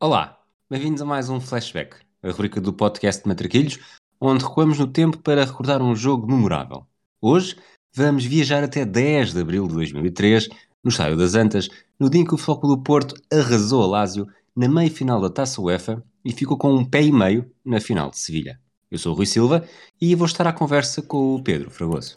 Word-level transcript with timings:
Olá, 0.00 0.38
bem-vindos 0.70 1.02
a 1.02 1.04
mais 1.04 1.28
um 1.28 1.40
Flashback, 1.40 1.96
a 2.22 2.30
rubrica 2.30 2.60
do 2.60 2.72
podcast 2.72 3.20
de 3.20 3.28
Matraquilhos, 3.28 3.80
onde 4.20 4.44
recuamos 4.44 4.78
no 4.78 4.86
tempo 4.86 5.18
para 5.18 5.44
recordar 5.44 5.82
um 5.82 5.92
jogo 5.96 6.24
memorável. 6.24 6.86
Hoje 7.20 7.56
vamos 7.92 8.24
viajar 8.24 8.62
até 8.62 8.84
10 8.84 9.32
de 9.34 9.40
abril 9.40 9.66
de 9.66 9.74
2003, 9.74 10.50
no 10.84 10.90
Estádio 10.90 11.16
das 11.16 11.34
Antas, 11.34 11.68
no 11.98 12.08
dia 12.08 12.20
em 12.20 12.24
que 12.24 12.32
o 12.32 12.38
Flóculo 12.38 12.76
do 12.76 12.82
Porto 12.84 13.16
arrasou 13.28 13.82
a 13.82 13.88
Lásio 13.88 14.28
na 14.54 14.68
meia-final 14.68 15.20
da 15.20 15.30
Taça 15.30 15.60
UEFA 15.60 16.00
e 16.24 16.32
ficou 16.32 16.56
com 16.56 16.72
um 16.72 16.84
pé 16.84 17.02
e 17.02 17.10
meio 17.10 17.50
na 17.64 17.80
final 17.80 18.08
de 18.08 18.20
Sevilha. 18.20 18.60
Eu 18.88 18.98
sou 18.98 19.12
o 19.12 19.16
Rui 19.16 19.26
Silva 19.26 19.64
e 20.00 20.14
vou 20.14 20.26
estar 20.26 20.46
à 20.46 20.52
conversa 20.52 21.02
com 21.02 21.34
o 21.34 21.42
Pedro 21.42 21.72
Fragoso. 21.72 22.16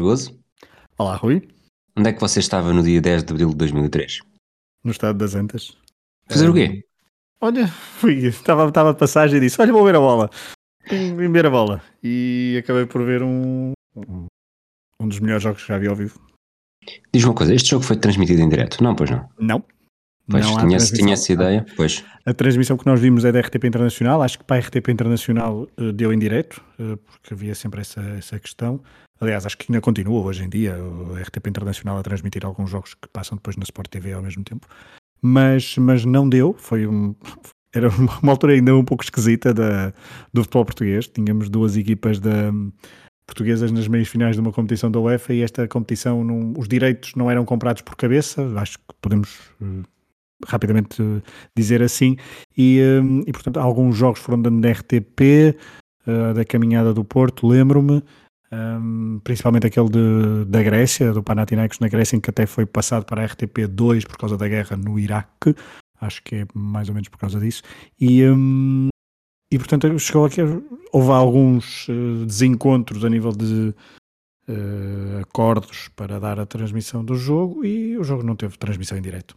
Fragoso. 0.00 0.34
Olá, 0.96 1.14
Rui. 1.14 1.46
Onde 1.94 2.08
é 2.08 2.12
que 2.14 2.20
você 2.20 2.40
estava 2.40 2.72
no 2.72 2.82
dia 2.82 3.02
10 3.02 3.22
de 3.22 3.32
abril 3.34 3.50
de 3.50 3.56
2003? 3.56 4.20
No 4.82 4.92
estado 4.92 5.18
das 5.18 5.34
Antas. 5.34 5.76
Fazer 6.26 6.48
o 6.48 6.54
quê? 6.54 6.86
Olha, 7.38 7.68
fui, 8.00 8.14
estava, 8.24 8.66
estava 8.66 8.90
a 8.92 8.94
passagem 8.94 9.36
e 9.36 9.40
disse: 9.40 9.60
Olha, 9.60 9.74
vou 9.74 9.84
ver 9.84 9.94
a 9.96 10.00
bola. 10.00 10.30
Vim 10.88 11.14
vim 11.14 11.30
ver 11.30 11.44
a 11.44 11.50
bola. 11.50 11.82
E 12.02 12.58
acabei 12.64 12.86
por 12.86 13.04
ver 13.04 13.22
um, 13.22 13.72
um 13.94 15.06
dos 15.06 15.20
melhores 15.20 15.42
jogos 15.42 15.60
que 15.60 15.68
já 15.68 15.76
vi 15.76 15.86
ao 15.86 15.94
vivo. 15.94 16.18
Diz 17.12 17.22
uma 17.24 17.34
coisa, 17.34 17.54
este 17.54 17.68
jogo 17.68 17.84
foi 17.84 17.96
transmitido 17.96 18.40
em 18.40 18.48
direto? 18.48 18.82
Não, 18.82 18.96
pois 18.96 19.10
não. 19.10 19.28
Não. 19.38 19.64
Pois, 20.30 20.44
não 20.46 20.56
tinha, 20.66 20.78
tinha 20.78 21.12
essa 21.14 21.32
ideia, 21.32 21.66
pois. 21.76 22.04
A 22.24 22.32
transmissão 22.34 22.76
que 22.76 22.86
nós 22.86 23.00
vimos 23.00 23.24
é 23.24 23.32
da 23.32 23.40
RTP 23.40 23.64
Internacional. 23.64 24.22
Acho 24.22 24.38
que 24.38 24.44
para 24.44 24.56
a 24.56 24.60
RTP 24.60 24.88
Internacional 24.90 25.66
eh, 25.76 25.92
deu 25.92 26.12
em 26.12 26.18
direto, 26.18 26.62
eh, 26.78 26.96
porque 27.06 27.34
havia 27.34 27.54
sempre 27.54 27.80
essa, 27.80 28.00
essa 28.18 28.38
questão. 28.38 28.80
Aliás, 29.20 29.44
acho 29.44 29.58
que 29.58 29.66
ainda 29.70 29.80
continua 29.80 30.22
hoje 30.22 30.44
em 30.44 30.48
dia 30.48 30.76
a 31.16 31.20
RTP 31.20 31.46
Internacional 31.48 31.98
a 31.98 32.02
transmitir 32.02 32.44
alguns 32.46 32.70
jogos 32.70 32.94
que 32.94 33.08
passam 33.12 33.36
depois 33.36 33.56
na 33.56 33.64
Sport 33.64 33.88
TV 33.90 34.12
ao 34.12 34.22
mesmo 34.22 34.42
tempo. 34.44 34.66
Mas, 35.20 35.76
mas 35.76 36.04
não 36.04 36.28
deu. 36.28 36.54
Foi 36.58 36.86
um, 36.86 37.14
era 37.74 37.88
uma 37.90 38.18
uma 38.22 38.32
altura 38.32 38.54
ainda 38.54 38.74
um 38.74 38.84
pouco 38.84 39.04
esquisita 39.04 39.52
da, 39.52 39.92
do 40.32 40.42
futebol 40.42 40.64
português. 40.64 41.06
Tínhamos 41.06 41.48
duas 41.50 41.76
equipas 41.76 42.18
da, 42.18 42.50
portuguesas 43.26 43.70
nas 43.70 43.86
meias 43.86 44.08
finais 44.08 44.34
de 44.36 44.40
uma 44.40 44.52
competição 44.52 44.90
da 44.90 44.98
UEFA 44.98 45.34
e 45.34 45.42
esta 45.42 45.68
competição, 45.68 46.24
não- 46.24 46.52
os 46.58 46.66
direitos 46.66 47.14
não 47.14 47.30
eram 47.30 47.44
comprados 47.44 47.82
por 47.82 47.96
cabeça. 47.96 48.42
Acho 48.56 48.78
que 48.78 48.84
podemos 49.00 49.38
eh, 49.62 49.82
rapidamente 50.46 51.02
dizer 51.56 51.82
assim. 51.82 52.16
E, 52.56 52.80
eh, 52.80 53.02
e, 53.26 53.32
portanto, 53.32 53.58
alguns 53.58 53.96
jogos 53.96 54.20
foram 54.20 54.40
dando 54.40 54.60
na 54.60 54.72
RTP, 54.72 55.56
eh, 56.06 56.32
da 56.34 56.44
caminhada 56.44 56.92
do 56.92 57.04
Porto, 57.04 57.46
lembro-me. 57.46 58.02
Um, 58.52 59.20
principalmente 59.22 59.68
aquele 59.68 59.88
de, 59.88 60.44
da 60.46 60.60
Grécia, 60.60 61.12
do 61.12 61.22
Panathinaikos 61.22 61.78
na 61.78 61.86
Grécia, 61.86 62.16
em 62.16 62.20
que 62.20 62.30
até 62.30 62.46
foi 62.46 62.66
passado 62.66 63.04
para 63.04 63.22
a 63.22 63.28
RTP2 63.28 64.04
por 64.04 64.18
causa 64.18 64.36
da 64.36 64.48
guerra 64.48 64.76
no 64.76 64.98
Iraque, 64.98 65.54
acho 66.00 66.20
que 66.24 66.34
é 66.34 66.46
mais 66.52 66.88
ou 66.88 66.94
menos 66.94 67.08
por 67.08 67.18
causa 67.18 67.38
disso. 67.38 67.62
E, 68.00 68.24
um, 68.24 68.88
e 69.52 69.58
portanto, 69.58 69.96
chegou 70.00 70.24
aqui, 70.24 70.40
houve 70.92 71.10
alguns 71.10 71.86
eh, 71.88 72.24
desencontros 72.24 73.04
a 73.04 73.08
nível 73.08 73.32
de 73.32 73.72
eh, 74.48 75.20
acordos 75.22 75.88
para 75.94 76.18
dar 76.18 76.40
a 76.40 76.46
transmissão 76.46 77.04
do 77.04 77.14
jogo 77.14 77.64
e 77.64 77.96
o 77.96 78.02
jogo 78.02 78.22
não 78.24 78.34
teve 78.34 78.58
transmissão 78.58 78.98
em 78.98 79.02
direto. 79.02 79.36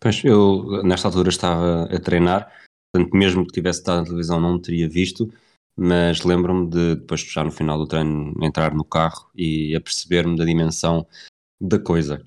Pois, 0.00 0.22
eu 0.24 0.82
nesta 0.84 1.08
altura 1.08 1.28
estava 1.28 1.84
a 1.84 1.98
treinar, 1.98 2.52
portanto, 2.92 3.16
mesmo 3.16 3.44
que 3.44 3.52
tivesse 3.52 3.80
estado 3.80 3.98
na 3.98 4.04
televisão 4.04 4.40
não 4.40 4.60
teria 4.60 4.88
visto, 4.88 5.28
mas 5.76 6.22
lembro-me 6.22 6.68
de 6.68 6.96
depois, 6.96 7.20
já 7.22 7.42
no 7.42 7.50
final 7.50 7.78
do 7.78 7.86
treino, 7.86 8.32
entrar 8.42 8.74
no 8.74 8.84
carro 8.84 9.28
e 9.34 9.74
aperceber-me 9.74 10.36
da 10.36 10.44
dimensão 10.44 11.06
da 11.60 11.78
coisa. 11.78 12.22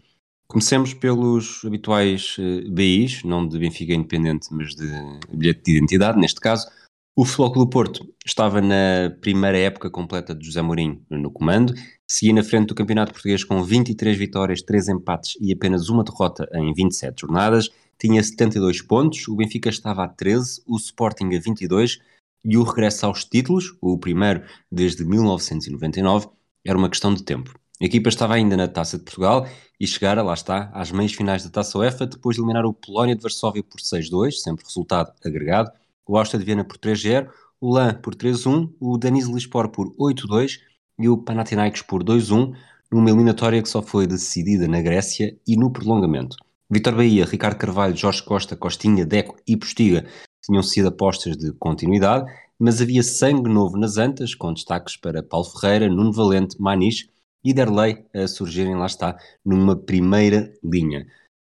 Comecemos 0.47 0.93
pelos 0.93 1.63
habituais 1.63 2.35
eh, 2.37 2.69
BIs, 2.69 3.23
não 3.23 3.47
de 3.47 3.57
Benfica 3.57 3.93
Independente, 3.93 4.49
mas 4.51 4.75
de 4.75 4.85
bilhete 5.31 5.63
de 5.63 5.77
identidade, 5.77 6.19
neste 6.19 6.41
caso. 6.41 6.67
O 7.13 7.25
Clube 7.25 7.59
do 7.59 7.67
Porto 7.67 8.07
estava 8.25 8.61
na 8.61 9.13
primeira 9.19 9.57
época 9.57 9.89
completa 9.89 10.33
de 10.33 10.45
José 10.45 10.61
Mourinho 10.61 11.05
no 11.09 11.29
comando, 11.29 11.73
seguia 12.07 12.33
na 12.33 12.41
frente 12.41 12.69
do 12.69 12.75
Campeonato 12.75 13.11
Português 13.11 13.43
com 13.43 13.61
23 13.61 14.17
vitórias, 14.17 14.61
3 14.61 14.87
empates 14.87 15.37
e 15.41 15.51
apenas 15.51 15.89
uma 15.89 16.05
derrota 16.05 16.47
em 16.53 16.73
27 16.73 17.19
jornadas, 17.19 17.69
tinha 17.99 18.23
72 18.23 18.81
pontos, 18.81 19.27
o 19.27 19.35
Benfica 19.35 19.69
estava 19.69 20.05
a 20.05 20.07
13, 20.07 20.63
o 20.65 20.77
Sporting 20.77 21.35
a 21.35 21.39
22 21.39 21.99
e 22.45 22.57
o 22.57 22.63
regresso 22.63 23.05
aos 23.05 23.25
títulos, 23.25 23.75
o 23.81 23.97
primeiro 23.97 24.43
desde 24.71 25.03
1999, 25.03 26.29
era 26.65 26.77
uma 26.77 26.89
questão 26.89 27.13
de 27.13 27.23
tempo. 27.23 27.53
A 27.81 27.85
equipa 27.85 28.07
estava 28.07 28.35
ainda 28.35 28.55
na 28.55 28.69
Taça 28.69 28.97
de 28.97 29.03
Portugal 29.03 29.45
e 29.77 29.85
chegara, 29.85 30.23
lá 30.23 30.33
está, 30.33 30.71
às 30.73 30.91
meias 30.91 31.11
finais 31.11 31.43
da 31.43 31.49
Taça 31.49 31.77
UEFA, 31.77 32.07
depois 32.07 32.37
de 32.37 32.41
eliminar 32.41 32.65
o 32.65 32.73
Polónia 32.73 33.17
de 33.17 33.21
Varsóvia 33.21 33.63
por 33.63 33.81
6-2, 33.81 34.31
sempre 34.33 34.63
resultado 34.63 35.11
agregado, 35.25 35.71
o 36.07 36.17
Áustria 36.17 36.39
de 36.39 36.45
Viena 36.45 36.63
por 36.63 36.77
3-0, 36.77 37.29
o 37.59 37.73
LAN 37.73 37.93
por 37.95 38.15
3-1, 38.15 38.73
o 38.79 38.97
Denizli 38.97 39.33
Lispor 39.33 39.69
por 39.69 39.95
8-2 39.97 40.59
e 40.99 41.07
o 41.07 41.17
Panathinaikos 41.17 41.81
por 41.81 42.03
2-1, 42.03 42.55
numa 42.91 43.09
eliminatória 43.09 43.61
que 43.61 43.69
só 43.69 43.81
foi 43.81 44.05
decidida 44.05 44.67
na 44.67 44.81
Grécia 44.81 45.37
e 45.47 45.55
no 45.55 45.71
prolongamento. 45.71 46.35
Vitor 46.69 46.95
Bahia, 46.95 47.25
Ricardo 47.25 47.57
Carvalho, 47.57 47.95
Jorge 47.95 48.23
Costa, 48.23 48.55
Costinha, 48.55 49.05
Deco 49.05 49.37
e 49.47 49.57
Postiga 49.57 50.05
tinham 50.41 50.63
sido 50.63 50.87
apostas 50.87 51.37
de 51.37 51.53
continuidade, 51.53 52.31
mas 52.57 52.81
havia 52.81 53.03
sangue 53.03 53.49
novo 53.49 53.77
nas 53.77 53.97
antas, 53.97 54.33
com 54.35 54.53
destaques 54.53 54.97
para 54.97 55.23
Paulo 55.23 55.45
Ferreira, 55.45 55.89
Nuno 55.89 56.11
Valente, 56.11 56.59
Maniche 56.59 57.09
e 57.43 57.53
Derlei 57.53 58.05
a 58.13 58.27
surgirem, 58.27 58.75
lá 58.75 58.85
está, 58.85 59.17
numa 59.43 59.75
primeira 59.75 60.53
linha. 60.63 61.05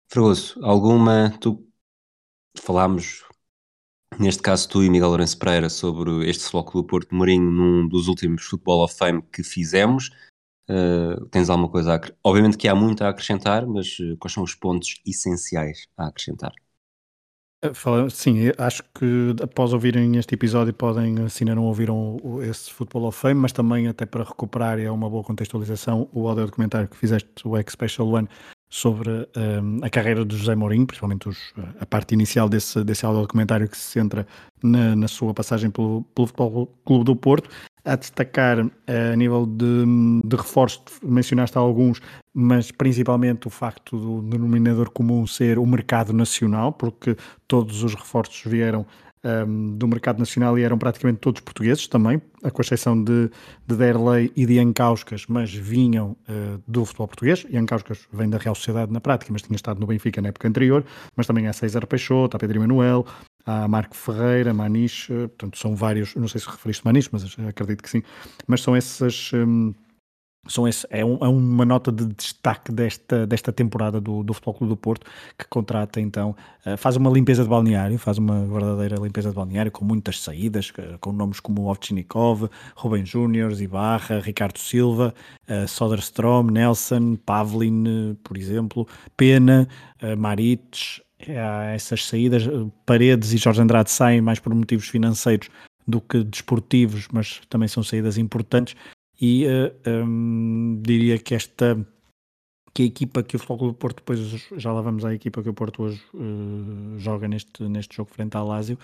Fragoso, 0.10 0.60
alguma, 0.64 1.38
tu 1.40 1.66
falámos, 2.58 3.24
neste 4.20 4.42
caso 4.42 4.68
tu 4.70 4.84
e 4.84 4.90
Miguel 4.90 5.10
Lourenço 5.10 5.38
Pereira, 5.38 5.70
sobre 5.70 6.30
este 6.30 6.44
Futebol 6.44 6.66
Clube 6.66 6.86
do 6.86 6.90
Porto 6.90 7.10
de 7.10 7.16
Mourinho 7.16 7.52
num 7.52 7.88
dos 7.88 8.08
últimos 8.08 8.44
Football 8.44 8.84
of 8.84 8.96
Fame 8.96 9.22
que 9.22 9.44
fizemos. 9.44 10.10
Uh, 10.70 11.26
tens 11.28 11.50
alguma 11.50 11.70
coisa 11.70 11.94
a 11.94 11.96
acre- 11.96 12.14
Obviamente 12.24 12.58
que 12.58 12.68
há 12.68 12.76
muito 12.76 13.02
a 13.04 13.10
acrescentar, 13.10 13.66
mas 13.66 13.98
uh, 14.00 14.18
quais 14.18 14.34
são 14.34 14.44
os 14.44 14.54
pontos 14.54 15.02
essenciais 15.06 15.88
a 15.98 16.08
acrescentar? 16.08 16.52
Eh, 17.64 17.72
Sim, 18.12 18.52
acho 18.58 18.84
que 18.94 19.36
após 19.42 19.74
ouvirem 19.74 20.16
este 20.18 20.36
episódio 20.36 20.74
podem, 20.74 21.26
eh, 21.26 21.30
se 21.30 21.44
ainda 21.44 21.56
não 21.56 21.66
ouviram 21.66 22.18
esse 22.44 22.72
Football 22.72 23.06
of 23.06 23.18
Fame, 23.20 23.40
mas 23.42 23.52
também 23.52 23.88
até 23.88 24.06
para 24.06 24.24
recuperar, 24.24 24.78
e 24.78 24.84
é 24.84 24.92
uma 24.92 25.10
boa 25.10 25.24
contextualização, 25.24 26.08
o 26.14 26.28
audio 26.28 26.46
documentário 26.46 26.88
que 26.88 26.96
fizeste, 26.96 27.48
o 27.48 27.58
X 27.58 27.74
Special 27.74 28.08
One, 28.10 28.28
sobre 28.70 29.28
ehm, 29.36 29.80
a 29.82 29.90
carreira 29.90 30.26
do 30.26 30.36
José 30.36 30.56
Mourinho, 30.56 30.86
principalmente 30.86 31.30
os- 31.30 31.54
a 31.80 31.86
parte 31.86 32.14
inicial 32.14 32.50
desse, 32.50 32.84
desse 32.84 33.04
documentário 33.04 33.68
que 33.70 33.78
se 33.78 33.84
centra 33.92 34.28
na, 34.62 34.96
na 34.96 35.08
sua 35.08 35.34
passagem 35.34 35.70
pelo, 35.70 36.04
pelo 36.14 36.28
Futebol 36.28 36.68
Clube 36.86 37.06
do 37.06 37.16
Porto, 37.16 37.50
a 37.86 37.96
destacar 37.96 38.70
eh, 38.86 39.14
a 39.14 39.16
nível 39.16 39.46
de, 39.46 39.86
de 40.26 40.36
reforço, 40.36 40.82
mencionaste 41.02 41.58
alguns, 41.58 42.02
mas 42.34 42.70
principalmente 42.70 43.48
o 43.48 43.50
facto 43.50 43.98
do 43.98 44.22
denominador 44.30 44.90
comum 44.92 45.26
ser 45.26 45.58
o 45.58 45.66
mercado 45.66 46.12
nacional, 46.12 46.74
porque 46.74 47.16
todos 47.48 47.84
os 47.84 47.96
reforços 47.96 48.44
vieram 48.46 48.86
ehm, 49.28 49.78
do 49.78 49.88
mercado 49.88 50.20
nacional 50.20 50.58
e 50.58 50.64
eram 50.64 50.78
praticamente 50.78 51.20
todos 51.20 51.42
portugueses 51.42 51.88
também, 51.88 52.22
com 52.54 52.62
exceção 52.62 53.02
de, 53.02 53.30
de 53.66 53.76
Derlei 53.76 54.32
e 54.36 54.46
de 54.46 54.60
Ancauscas, 54.60 55.26
mas 55.28 55.54
vinham 55.54 56.16
eh, 56.28 56.58
do 56.68 56.86
futebol 56.86 57.08
português. 57.08 57.46
E 57.50 57.58
Ancauscas 57.58 58.08
vem 58.12 58.30
da 58.30 58.38
Real 58.38 58.56
Sociedade 58.56 58.92
na 58.92 59.02
prática, 59.02 59.32
mas 59.34 59.42
tinha 59.42 59.56
estado 59.56 59.80
no 59.80 59.88
Benfica 59.88 60.22
na 60.22 60.30
época 60.30 60.48
anterior. 60.48 60.86
Mas 61.16 61.28
também 61.28 61.48
há 61.48 61.54
César 61.54 61.86
Peixoto, 61.86 62.38
há 62.38 62.40
Pedro 62.40 62.58
Emanuel, 62.58 63.06
há 63.46 63.68
Marco 63.68 63.96
Ferreira, 63.96 64.54
Maniche, 64.54 65.12
eh, 65.12 65.28
portanto 65.28 65.58
são 65.58 65.76
vários, 65.76 66.16
não 66.16 66.28
sei 66.28 66.42
se 66.42 66.48
referiste 66.50 66.86
Maniche, 66.86 67.10
mas 67.12 67.36
acredito 67.48 67.84
que 67.84 67.90
sim, 67.90 68.04
mas 68.48 68.62
são 68.62 68.76
essas. 68.76 69.32
hum, 69.34 69.74
são 70.48 70.68
esse, 70.68 70.88
é, 70.90 71.04
um- 71.04 71.18
é 71.22 71.28
uma 71.28 71.66
nota 71.66 71.92
de 71.92 72.06
destaque 72.06 72.72
desta, 72.72 73.28
desta 73.28 73.52
temporada 73.52 74.00
do, 74.00 74.24
do 74.24 74.34
Futebol 74.34 74.54
Clube 74.54 74.74
do 74.74 74.78
Porto, 74.78 75.06
que 75.38 75.46
contrata 75.48 76.00
então, 76.00 76.36
eh, 76.66 76.78
faz 76.78 76.96
uma 76.96 77.10
limpeza 77.10 77.44
de 77.44 77.50
balneário, 77.50 77.98
faz 78.00 78.18
uma 78.18 78.46
verdadeira 78.46 78.96
limpeza 78.96 79.30
de 79.30 79.36
balneário, 79.36 79.72
com 79.72 79.84
muitas 79.84 80.22
saídas, 80.22 80.72
eh, 80.78 80.98
com 81.02 81.12
nomes 81.12 81.40
como 81.42 81.70
Ovtchinikov, 81.70 82.50
Rubem 82.76 83.06
Júnior, 83.06 83.52
Ibarra, 83.60 84.20
Ricardo 84.20 84.58
Silva, 84.58 85.14
eh, 85.48 85.68
Soderstrom, 85.68 86.44
Nelson, 86.44 87.16
Pavlin, 87.26 88.16
por 88.24 88.38
exemplo, 88.38 88.88
Pena, 89.18 89.68
Marites, 90.18 91.02
essas 91.20 92.06
saídas, 92.06 92.44
Paredes 92.86 93.34
e 93.34 93.38
Jorge 93.38 93.62
Andrade 93.62 93.90
saem 93.92 94.22
mais 94.22 94.40
por 94.40 94.54
motivos 94.54 94.88
financeiros 94.88 95.50
do 95.88 96.00
que 96.00 96.24
desportivos, 96.24 97.08
mas 97.12 97.42
também 97.50 97.68
são 97.68 97.82
saídas 97.82 98.18
importantes 98.18 98.76
e 99.20 99.46
uh, 99.46 100.06
um, 100.06 100.82
diria 100.82 101.18
que 101.18 101.36
esta 101.36 101.78
que 102.74 102.84
a 102.84 102.86
equipa 102.86 103.24
que 103.24 103.36
o 103.36 103.40
Futebol 103.40 103.70
do 103.70 103.74
Porto, 103.74 103.98
depois 103.98 104.20
já 104.56 104.72
lá 104.72 104.82
vamos 104.82 105.04
à 105.04 105.12
equipa 105.12 105.42
que 105.42 105.50
o 105.50 105.54
Porto 105.54 105.82
hoje 105.82 106.00
uh, 106.14 107.00
joga 107.00 107.28
neste, 107.28 107.64
neste 107.64 107.96
jogo 107.96 108.12
frente 108.12 108.38
ao 108.38 108.46
Lásio, 108.46 108.78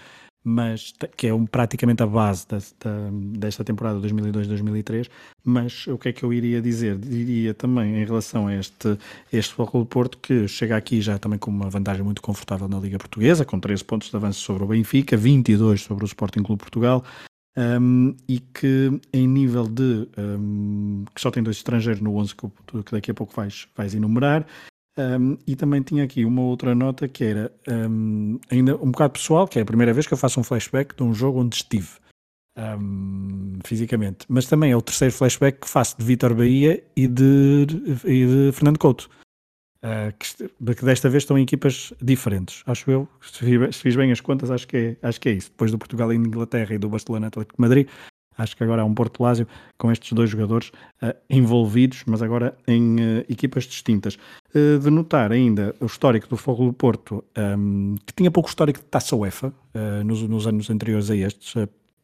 mas 0.44 0.94
que 1.16 1.28
é 1.28 1.34
um, 1.34 1.46
praticamente 1.46 2.02
a 2.02 2.08
base 2.08 2.48
da, 2.48 2.58
da, 2.58 3.10
desta 3.38 3.64
temporada 3.64 4.00
2002-2003, 4.00 5.10
mas 5.44 5.86
o 5.86 5.98
que 6.00 6.10
é 6.10 6.12
que 6.12 6.24
eu 6.24 6.34
iria 6.34 6.60
dizer? 6.60 6.98
Diria 6.98 7.54
também 7.54 8.02
em 8.02 8.04
relação 8.04 8.48
a 8.48 8.56
este, 8.56 8.98
este 9.32 9.54
Futebol 9.54 9.84
do 9.84 9.88
Porto 9.88 10.18
que 10.18 10.48
chega 10.48 10.76
aqui 10.76 11.00
já 11.00 11.20
também 11.20 11.38
com 11.38 11.52
uma 11.52 11.70
vantagem 11.70 12.04
muito 12.04 12.22
confortável 12.22 12.68
na 12.68 12.80
Liga 12.80 12.98
Portuguesa, 12.98 13.46
com 13.46 13.60
13 13.60 13.84
pontos 13.84 14.10
de 14.10 14.16
avanço 14.16 14.40
sobre 14.40 14.64
o 14.64 14.68
Benfica, 14.68 15.16
22 15.16 15.82
sobre 15.82 16.04
o 16.04 16.08
Sporting 16.08 16.42
Clube 16.42 16.62
Portugal, 16.62 17.04
um, 17.58 18.16
e 18.28 18.40
que 18.40 19.00
em 19.12 19.28
nível 19.28 19.68
de 19.68 20.08
um, 20.18 21.06
que 21.14 21.22
só 21.22 21.30
tem 21.30 21.44
dois 21.44 21.58
estrangeiros 21.58 22.02
no 22.02 22.16
11 22.16 22.36
que, 22.36 22.48
que 22.84 22.92
daqui 22.92 23.12
a 23.12 23.14
pouco 23.14 23.34
vais, 23.36 23.68
vais 23.76 23.94
enumerar. 23.94 24.46
Um, 24.98 25.38
e 25.48 25.56
também 25.56 25.82
tinha 25.82 26.04
aqui 26.04 26.24
uma 26.24 26.44
outra 26.44 26.76
nota 26.76 27.08
que 27.08 27.24
era 27.24 27.52
ainda 28.52 28.76
um 28.76 28.92
bocado 28.92 29.14
pessoal, 29.14 29.48
que 29.48 29.58
é 29.58 29.64
a 29.64 29.66
primeira 29.66 29.92
vez 29.92 30.06
que 30.06 30.14
eu 30.14 30.18
faço 30.18 30.40
um 30.40 30.44
flashback 30.44 30.96
de 30.96 31.02
um 31.02 31.14
jogo 31.14 31.40
onde 31.40 31.56
estive 31.56 31.90
fisicamente, 33.66 34.28
mas 34.30 34.46
também 34.46 34.72
é 34.72 34.78
o 34.78 34.82
terceiro 34.82 35.12
flashback 35.12 35.62
que 35.62 35.68
faço 35.68 35.98
de 35.98 36.06
Vitor 36.06 36.36
Bahia 36.36 36.84
e 36.96 37.08
de, 37.08 37.66
e 38.06 38.26
de 38.28 38.52
Fernando 38.54 38.78
Couto 38.78 39.10
Uh, 39.84 40.14
que, 40.18 40.86
desta 40.86 41.10
vez 41.10 41.24
estão 41.24 41.38
em 41.38 41.44
equipas 41.44 41.92
diferentes, 42.02 42.64
acho 42.66 42.90
eu. 42.90 43.06
Se 43.22 43.70
fiz, 43.74 43.98
bem 43.98 44.14
as 44.14 44.22
contas, 44.22 44.50
acho 44.50 44.66
que, 44.66 44.78
é, 44.78 45.08
acho 45.08 45.20
que 45.20 45.28
é 45.28 45.34
isso. 45.34 45.50
Depois 45.50 45.72
do 45.72 45.78
Portugal 45.78 46.14
e 46.14 46.16
Inglaterra 46.16 46.74
e 46.74 46.78
do 46.78 46.88
Barcelona 46.88 47.28
Atlético 47.28 47.62
Madrid, 47.62 47.90
acho 48.38 48.56
que 48.56 48.64
agora 48.64 48.82
há 48.82 48.86
um 48.86 48.94
Porto 48.94 49.22
Lásio 49.22 49.46
com 49.78 49.92
estes 49.92 50.14
dois 50.14 50.30
jogadores 50.30 50.70
uh, 51.02 51.14
envolvidos, 51.30 52.04
mas 52.06 52.22
agora 52.22 52.58
em 52.66 52.96
uh, 52.96 53.26
equipas 53.28 53.66
distintas. 53.66 54.18
de 54.54 54.90
notar 54.90 55.34
ainda 55.34 55.76
o 55.82 55.86
histórico 55.86 56.30
do 56.30 56.38
Fogo 56.38 56.66
do 56.66 56.72
Porto, 56.72 57.22
um, 57.38 57.96
que 58.06 58.14
tinha 58.14 58.32
pouco 58.32 58.48
histórico 58.48 58.80
de 58.80 58.86
taça 58.86 59.14
UEFA 59.18 59.54
nos, 60.06 60.22
nos, 60.22 60.48
anos 60.48 60.70
anteriores 60.70 61.10
a 61.10 61.16
estes, 61.16 61.56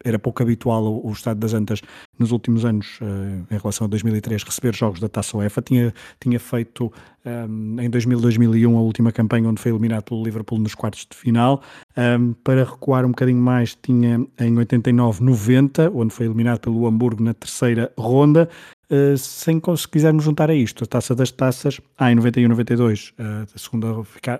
era 0.03 0.19
pouco 0.19 0.43
habitual 0.43 0.83
o, 0.83 1.07
o 1.07 1.11
Estado 1.13 1.39
das 1.39 1.53
Antas 1.53 1.81
nos 2.19 2.31
últimos 2.31 2.65
anos, 2.65 2.99
uh, 3.01 3.45
em 3.49 3.57
relação 3.57 3.85
a 3.85 3.87
2003, 3.87 4.43
receber 4.43 4.75
jogos 4.75 4.99
da 4.99 5.07
Taça 5.07 5.37
UEFA. 5.37 5.61
Tinha, 5.61 5.93
tinha 6.19 6.39
feito 6.39 6.91
ehm, 7.25 7.79
em 7.79 7.89
2000, 7.89 8.19
2001 8.19 8.77
a 8.77 8.81
última 8.81 9.11
campanha 9.11 9.49
onde 9.49 9.61
foi 9.61 9.71
eliminado 9.71 10.03
pelo 10.03 10.23
Liverpool 10.23 10.59
nos 10.59 10.75
quartos 10.75 11.07
de 11.09 11.15
final. 11.15 11.61
Ehm, 11.95 12.33
para 12.43 12.63
recuar 12.63 13.05
um 13.05 13.09
bocadinho 13.09 13.41
mais, 13.41 13.75
tinha 13.81 14.25
em 14.39 14.57
89, 14.57 15.23
90, 15.23 15.91
onde 15.95 16.13
foi 16.13 16.25
eliminado 16.25 16.59
pelo 16.59 16.85
Hamburgo 16.85 17.23
na 17.23 17.33
terceira 17.33 17.91
ronda. 17.97 18.49
Uh, 18.91 19.15
sem, 19.15 19.61
se 19.77 19.87
quisermos 19.87 20.23
juntar 20.23 20.49
a 20.49 20.55
isto, 20.55 20.83
a 20.83 20.87
taça 20.87 21.13
das 21.13 21.29
taças, 21.29 21.79
há 21.95 22.11
em 22.11 22.15
91, 22.15 22.49
92, 22.49 23.09
uh, 23.19 23.45
a 23.53 23.59
segunda, 23.59 23.87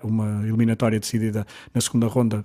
uma 0.02 0.44
eliminatória 0.44 0.98
decidida 0.98 1.46
na 1.72 1.80
segunda 1.80 2.08
ronda, 2.08 2.44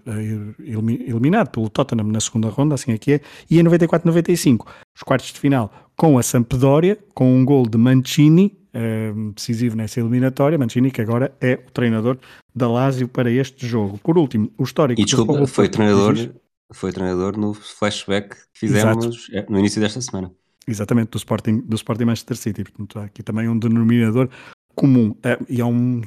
eliminado 0.60 1.50
pelo 1.50 1.68
Tottenham 1.68 2.06
na 2.06 2.20
segunda 2.20 2.50
ronda, 2.50 2.76
assim 2.76 2.94
aqui 2.94 3.14
é, 3.14 3.22
e 3.50 3.60
em 3.60 3.64
94, 3.64 4.08
95, 4.08 4.68
os 4.96 5.04
quartos 5.04 5.32
de 5.34 5.40
final 5.40 5.72
com 5.96 6.18
a 6.18 6.24
Sampdoria, 6.24 6.98
com 7.14 7.36
um 7.36 7.46
gol 7.46 7.68
de 7.68 7.78
Mancini, 7.78 8.58
uh, 8.74 9.32
decisivo 9.32 9.76
nessa 9.76 10.00
eliminatória, 10.00 10.58
Mancini 10.58 10.92
que 10.92 11.02
agora 11.02 11.34
é 11.40 11.54
o 11.54 11.72
treinador 11.72 12.18
da 12.54 12.70
Lazio 12.70 13.08
para 13.08 13.32
este 13.32 13.66
jogo. 13.66 13.98
Por 14.00 14.18
último, 14.18 14.52
o 14.58 14.64
histórico... 14.64 15.00
E 15.00 15.06
desculpa, 15.06 15.48
foi 15.48 15.70
treinador, 15.70 16.16
foi 16.74 16.92
treinador 16.92 17.38
no 17.38 17.54
flashback 17.54 18.30
que 18.30 18.60
fizemos 18.60 19.30
Exato. 19.30 19.52
No 19.52 19.60
início 19.60 19.82
desta 19.82 20.02
semana. 20.02 20.32
Exatamente, 20.68 21.12
do 21.12 21.18
Sporting, 21.18 21.62
do 21.62 21.76
Sporting 21.76 22.06
Manchester 22.06 22.38
City. 22.38 22.64
Portanto, 22.64 23.00
há 23.00 23.04
aqui 23.06 23.22
também 23.22 23.48
um 23.48 23.58
denominador 23.58 24.30
comum. 24.76 25.16
É, 25.24 25.38
e 25.48 25.62
há 25.62 25.66
um, 25.66 26.02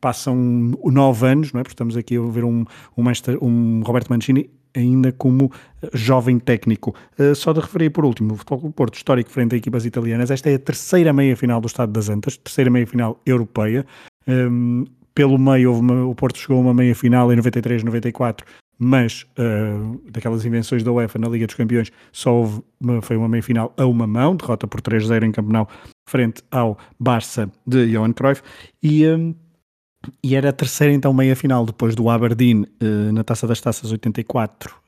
passam 0.00 0.36
nove 0.84 1.26
anos, 1.26 1.52
não 1.52 1.60
é? 1.60 1.62
Porque 1.62 1.72
estamos 1.72 1.96
aqui 1.96 2.16
a 2.16 2.22
ver 2.22 2.44
um, 2.44 2.64
um, 2.96 3.02
Manchester, 3.02 3.42
um 3.42 3.82
Roberto 3.82 4.08
Mancini 4.08 4.50
ainda 4.74 5.12
como 5.12 5.50
jovem 5.92 6.38
técnico. 6.38 6.94
Uh, 7.18 7.34
só 7.34 7.52
de 7.52 7.60
referir 7.60 7.90
por 7.90 8.04
último, 8.04 8.34
o 8.34 8.36
Futebol 8.36 8.72
Porto, 8.72 8.94
histórico 8.94 9.30
frente 9.30 9.54
a 9.54 9.58
equipas 9.58 9.84
italianas. 9.84 10.30
Esta 10.30 10.50
é 10.50 10.54
a 10.54 10.58
terceira 10.58 11.12
meia-final 11.12 11.60
do 11.60 11.66
Estado 11.66 11.92
das 11.92 12.08
Antas, 12.08 12.36
terceira 12.36 12.70
meia-final 12.70 13.20
europeia. 13.24 13.86
Um, 14.26 14.84
pelo 15.14 15.38
meio, 15.38 15.74
uma, 15.74 16.04
o 16.04 16.14
Porto 16.14 16.38
chegou 16.38 16.58
a 16.58 16.60
uma 16.60 16.74
meia-final 16.74 17.32
em 17.32 17.36
93, 17.36 17.82
94, 17.82 18.46
mas 18.78 19.26
uh, 19.38 20.00
daquelas 20.10 20.44
invenções 20.44 20.82
da 20.82 20.90
UEFA 20.90 21.18
na 21.18 21.28
Liga 21.28 21.46
dos 21.46 21.54
Campeões 21.54 21.92
só 22.12 22.34
houve 22.34 22.62
foi 23.02 23.16
uma 23.16 23.28
meia-final 23.28 23.74
a 23.76 23.84
uma 23.84 24.06
mão, 24.06 24.34
derrota 24.34 24.66
por 24.66 24.80
3-0 24.80 25.24
em 25.24 25.32
Campeonato 25.32 25.74
frente 26.08 26.42
ao 26.50 26.78
Barça 26.98 27.50
de 27.66 27.92
Johan 27.92 28.12
Cruyff 28.12 28.42
e, 28.82 29.06
um, 29.06 29.34
e 30.22 30.34
era 30.34 30.48
a 30.50 30.52
terceira 30.52 30.92
então 30.92 31.12
meia-final 31.12 31.64
depois 31.66 31.94
do 31.94 32.08
Aberdeen 32.08 32.62
uh, 32.62 33.12
na 33.12 33.22
Taça 33.22 33.46
das 33.46 33.60
Taças 33.60 33.90
84 33.92 34.80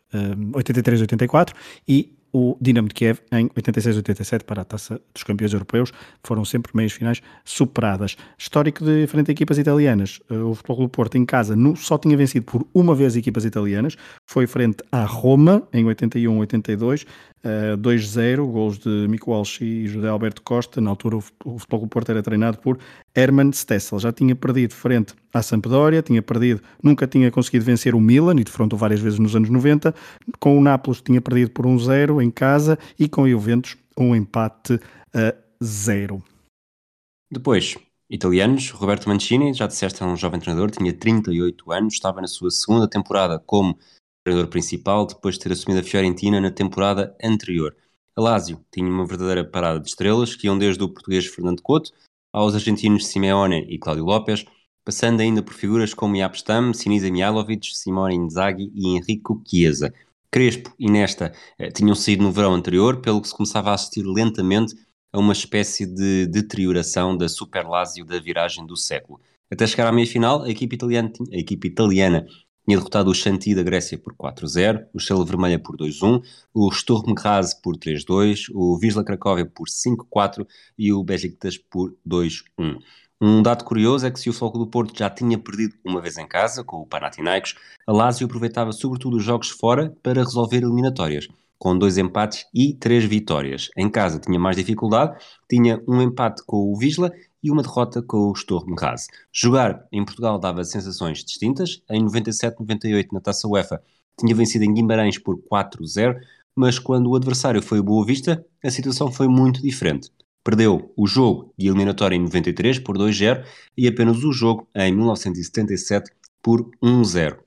83-84 0.54 1.54
e 1.88 2.12
o 2.32 2.56
Dinamo 2.60 2.88
de 2.88 2.94
Kiev 2.94 3.20
em 3.30 3.48
86-87 3.50 4.44
para 4.44 4.62
a 4.62 4.64
Taça 4.64 5.00
dos 5.12 5.22
Campeões 5.22 5.52
Europeus. 5.52 5.92
Foram 6.24 6.44
sempre 6.44 6.72
meias 6.74 6.92
finais 6.92 7.20
superadas. 7.44 8.16
Histórico 8.38 8.82
de 8.84 9.06
frente 9.06 9.30
a 9.30 9.32
equipas 9.32 9.58
italianas. 9.58 10.18
Eh, 10.30 10.34
o 10.36 10.54
Futebol 10.54 10.86
do 10.86 10.88
Porto 10.88 11.18
em 11.18 11.26
casa 11.26 11.54
só 11.76 11.98
tinha 11.98 12.16
vencido 12.16 12.46
por 12.46 12.66
uma 12.72 12.94
vez 12.94 13.16
equipas 13.16 13.44
italianas. 13.44 13.96
Foi 14.26 14.46
frente 14.46 14.82
à 14.90 15.04
Roma 15.04 15.68
em 15.72 15.84
81-82. 15.84 17.06
2-0, 17.44 18.46
gols 18.50 18.78
de 18.78 19.06
Mico 19.08 19.30
Walsh 19.30 19.60
e 19.60 19.86
José 19.86 20.08
Alberto 20.08 20.42
Costa. 20.42 20.80
Na 20.80 20.90
altura, 20.90 21.16
o 21.16 21.58
Futebol 21.58 21.80
do 21.80 21.88
Porto 21.88 22.10
era 22.10 22.22
treinado 22.22 22.58
por 22.58 22.78
Herman 23.14 23.52
Stessel. 23.52 23.98
Já 23.98 24.12
tinha 24.12 24.34
perdido 24.34 24.74
frente 24.74 25.14
à 25.32 25.42
Sampdoria, 25.42 26.02
tinha 26.02 26.22
perdido, 26.22 26.62
nunca 26.82 27.06
tinha 27.06 27.30
conseguido 27.30 27.64
vencer 27.64 27.94
o 27.94 28.00
Milan 28.00 28.38
e 28.38 28.44
defrontou 28.44 28.78
várias 28.78 29.00
vezes 29.00 29.18
nos 29.18 29.34
anos 29.34 29.50
90. 29.50 29.94
Com 30.38 30.58
o 30.58 30.62
Nápoles 30.62 31.00
tinha 31.00 31.20
perdido 31.20 31.50
por 31.50 31.66
1-0 31.66 32.22
em 32.22 32.30
casa 32.30 32.78
e 32.98 33.08
com 33.08 33.22
o 33.22 33.28
Juventus 33.28 33.76
um 33.98 34.14
empate 34.14 34.80
a 35.14 35.34
0. 35.62 36.22
Depois, 37.30 37.76
italianos, 38.10 38.70
Roberto 38.70 39.08
Mancini, 39.08 39.54
já 39.54 39.66
disseste, 39.66 40.02
é 40.02 40.06
um 40.06 40.16
jovem 40.16 40.38
treinador, 40.38 40.70
tinha 40.70 40.92
38 40.92 41.72
anos, 41.72 41.94
estava 41.94 42.20
na 42.20 42.26
sua 42.26 42.50
segunda 42.50 42.88
temporada 42.88 43.38
como 43.38 43.78
treinador 44.24 44.50
principal 44.50 45.06
depois 45.06 45.34
de 45.34 45.40
ter 45.40 45.52
assumido 45.52 45.80
a 45.80 45.84
Fiorentina 45.84 46.40
na 46.40 46.50
temporada 46.50 47.16
anterior. 47.22 47.76
A 48.16 48.20
Lazio 48.20 48.64
tinha 48.72 48.88
uma 48.88 49.06
verdadeira 49.06 49.44
parada 49.44 49.80
de 49.80 49.88
estrelas 49.88 50.36
que 50.36 50.46
iam 50.46 50.58
desde 50.58 50.82
o 50.82 50.88
português 50.88 51.26
Fernando 51.26 51.62
Couto 51.62 51.90
aos 52.32 52.54
argentinos 52.54 53.06
Simeone 53.06 53.66
e 53.68 53.78
Cláudio 53.78 54.04
Lopes, 54.04 54.44
passando 54.84 55.20
ainda 55.20 55.42
por 55.42 55.54
figuras 55.54 55.94
como 55.94 56.16
Yapstam, 56.16 56.72
Sinisa 56.72 57.10
Mihailovic, 57.10 57.74
Simone 57.74 58.14
Inzaghi 58.14 58.70
e 58.74 58.96
Enrico 58.96 59.42
Chiesa. 59.46 59.92
Crespo 60.30 60.74
e 60.78 60.90
Nesta 60.90 61.32
eh, 61.58 61.70
tinham 61.70 61.94
saído 61.94 62.22
no 62.22 62.32
verão 62.32 62.54
anterior, 62.54 63.00
pelo 63.02 63.20
que 63.20 63.28
se 63.28 63.34
começava 63.36 63.70
a 63.70 63.74
assistir 63.74 64.02
lentamente 64.02 64.74
a 65.12 65.18
uma 65.18 65.34
espécie 65.34 65.84
de 65.84 66.26
deterioração 66.26 67.14
da 67.14 67.28
Super 67.28 67.66
Lazio 67.66 68.04
da 68.04 68.18
viragem 68.18 68.64
do 68.64 68.76
século. 68.76 69.20
Até 69.50 69.66
chegar 69.66 69.86
à 69.86 69.92
meia-final, 69.92 70.42
a 70.42 70.46
a 70.46 70.50
equipe 70.50 71.68
italiana 71.68 72.26
tinha 72.64 72.76
derrotado 72.76 73.10
o 73.10 73.14
Chantilly 73.14 73.56
da 73.56 73.62
Grécia 73.62 73.98
por 73.98 74.14
4-0, 74.14 74.86
o 74.92 74.98
Estrela 74.98 75.24
Vermelha 75.24 75.58
por 75.58 75.76
2-1, 75.76 76.22
o 76.54 76.70
Sturm 76.70 77.14
Graz 77.14 77.54
por 77.54 77.76
3-2, 77.76 78.50
o 78.54 78.78
Wisla 78.78 79.04
Cracóvia 79.04 79.44
por 79.46 79.68
5-4 79.68 80.46
e 80.78 80.92
o 80.92 81.02
Besiktas 81.02 81.58
por 81.58 81.94
2-1. 82.06 82.78
Um 83.20 83.40
dado 83.40 83.64
curioso 83.64 84.04
é 84.04 84.10
que 84.10 84.18
se 84.18 84.28
o 84.28 84.32
Foco 84.32 84.58
do 84.58 84.66
Porto 84.66 84.98
já 84.98 85.08
tinha 85.08 85.38
perdido 85.38 85.74
uma 85.84 86.00
vez 86.00 86.18
em 86.18 86.26
casa, 86.26 86.64
com 86.64 86.78
o 86.78 86.86
Panathinaikos, 86.86 87.54
a 87.86 87.92
Lazio 87.92 88.26
aproveitava 88.26 88.72
sobretudo 88.72 89.16
os 89.16 89.24
jogos 89.24 89.48
fora 89.48 89.94
para 90.02 90.24
resolver 90.24 90.56
eliminatórias, 90.56 91.28
com 91.56 91.78
dois 91.78 91.98
empates 91.98 92.44
e 92.52 92.74
três 92.74 93.04
vitórias. 93.04 93.70
Em 93.76 93.88
casa 93.88 94.18
tinha 94.18 94.40
mais 94.40 94.56
dificuldade, 94.56 95.16
tinha 95.48 95.80
um 95.86 96.02
empate 96.02 96.42
com 96.44 96.56
o 96.56 96.76
Wisla 96.76 97.12
e 97.42 97.50
uma 97.50 97.62
derrota 97.62 98.00
com 98.02 98.30
o 98.30 98.34
Sturm 98.34 98.74
Graz. 98.74 99.08
Jogar 99.32 99.86
em 99.90 100.04
Portugal 100.04 100.38
dava 100.38 100.64
sensações 100.64 101.24
distintas. 101.24 101.82
Em 101.90 102.04
97-98, 102.04 103.08
na 103.12 103.20
Taça 103.20 103.48
UEFA, 103.48 103.82
tinha 104.18 104.34
vencido 104.34 104.64
em 104.64 104.72
Guimarães 104.72 105.18
por 105.18 105.38
4-0, 105.38 106.20
mas 106.54 106.78
quando 106.78 107.10
o 107.10 107.16
adversário 107.16 107.62
foi 107.62 107.80
o 107.80 107.82
Boa 107.82 108.04
Vista, 108.04 108.44
a 108.62 108.70
situação 108.70 109.10
foi 109.10 109.26
muito 109.26 109.60
diferente. 109.62 110.10
Perdeu 110.44 110.92
o 110.96 111.06
jogo 111.06 111.52
de 111.56 111.68
eliminatória 111.68 112.16
em 112.16 112.20
93 112.20 112.80
por 112.80 112.98
2-0 112.98 113.44
e 113.76 113.86
apenas 113.86 114.22
o 114.24 114.32
jogo 114.32 114.68
em 114.74 114.92
1977 114.92 116.10
por 116.42 116.68
1-0. 116.82 117.38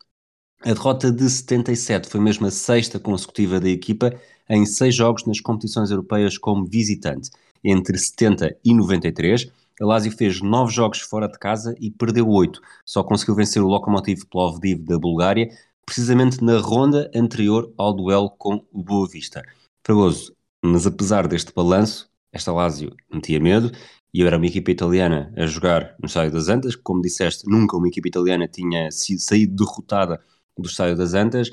A 0.61 0.73
derrota 0.73 1.11
de 1.11 1.29
77 1.29 2.09
foi 2.09 2.19
mesmo 2.19 2.47
a 2.47 2.51
sexta 2.51 2.99
consecutiva 2.99 3.59
da 3.59 3.69
equipa 3.69 4.13
em 4.49 4.65
seis 4.65 4.95
jogos 4.95 5.25
nas 5.25 5.39
competições 5.39 5.91
europeias 5.91 6.37
como 6.37 6.65
visitante. 6.65 7.29
Entre 7.63 7.97
70 7.97 8.55
e 8.63 8.73
93, 8.73 9.51
a 9.81 9.85
Lazio 9.85 10.11
fez 10.11 10.41
nove 10.41 10.73
jogos 10.73 11.01
fora 11.01 11.27
de 11.27 11.37
casa 11.37 11.75
e 11.79 11.91
perdeu 11.91 12.27
oito. 12.29 12.61
Só 12.85 13.03
conseguiu 13.03 13.35
vencer 13.35 13.61
o 13.61 13.67
Lokomotiv 13.67 14.23
Plovdiv 14.29 14.83
da 14.85 14.97
Bulgária, 14.97 15.49
precisamente 15.85 16.43
na 16.43 16.59
ronda 16.59 17.11
anterior 17.13 17.71
ao 17.77 17.93
duelo 17.93 18.29
com 18.29 18.65
o 18.71 18.83
Boa 18.83 19.07
Vista. 19.07 19.43
Fragoso, 19.85 20.35
mas 20.63 20.87
apesar 20.87 21.27
deste 21.27 21.53
balanço, 21.53 22.09
esta 22.31 22.51
Lazio 22.51 22.95
metia 23.11 23.39
medo 23.39 23.71
e 24.13 24.23
era 24.23 24.37
uma 24.37 24.47
equipa 24.47 24.71
italiana 24.71 25.33
a 25.35 25.45
jogar 25.45 25.93
no 25.99 26.07
Estádio 26.07 26.31
das 26.31 26.47
Antas, 26.47 26.75
como 26.75 27.01
disseste, 27.01 27.43
nunca 27.49 27.75
uma 27.75 27.87
equipa 27.87 28.07
italiana 28.07 28.47
tinha 28.47 28.89
saído 28.91 29.55
derrotada 29.55 30.21
do 30.57 30.67
Estádio 30.67 30.95
das 30.95 31.13
Antas, 31.13 31.49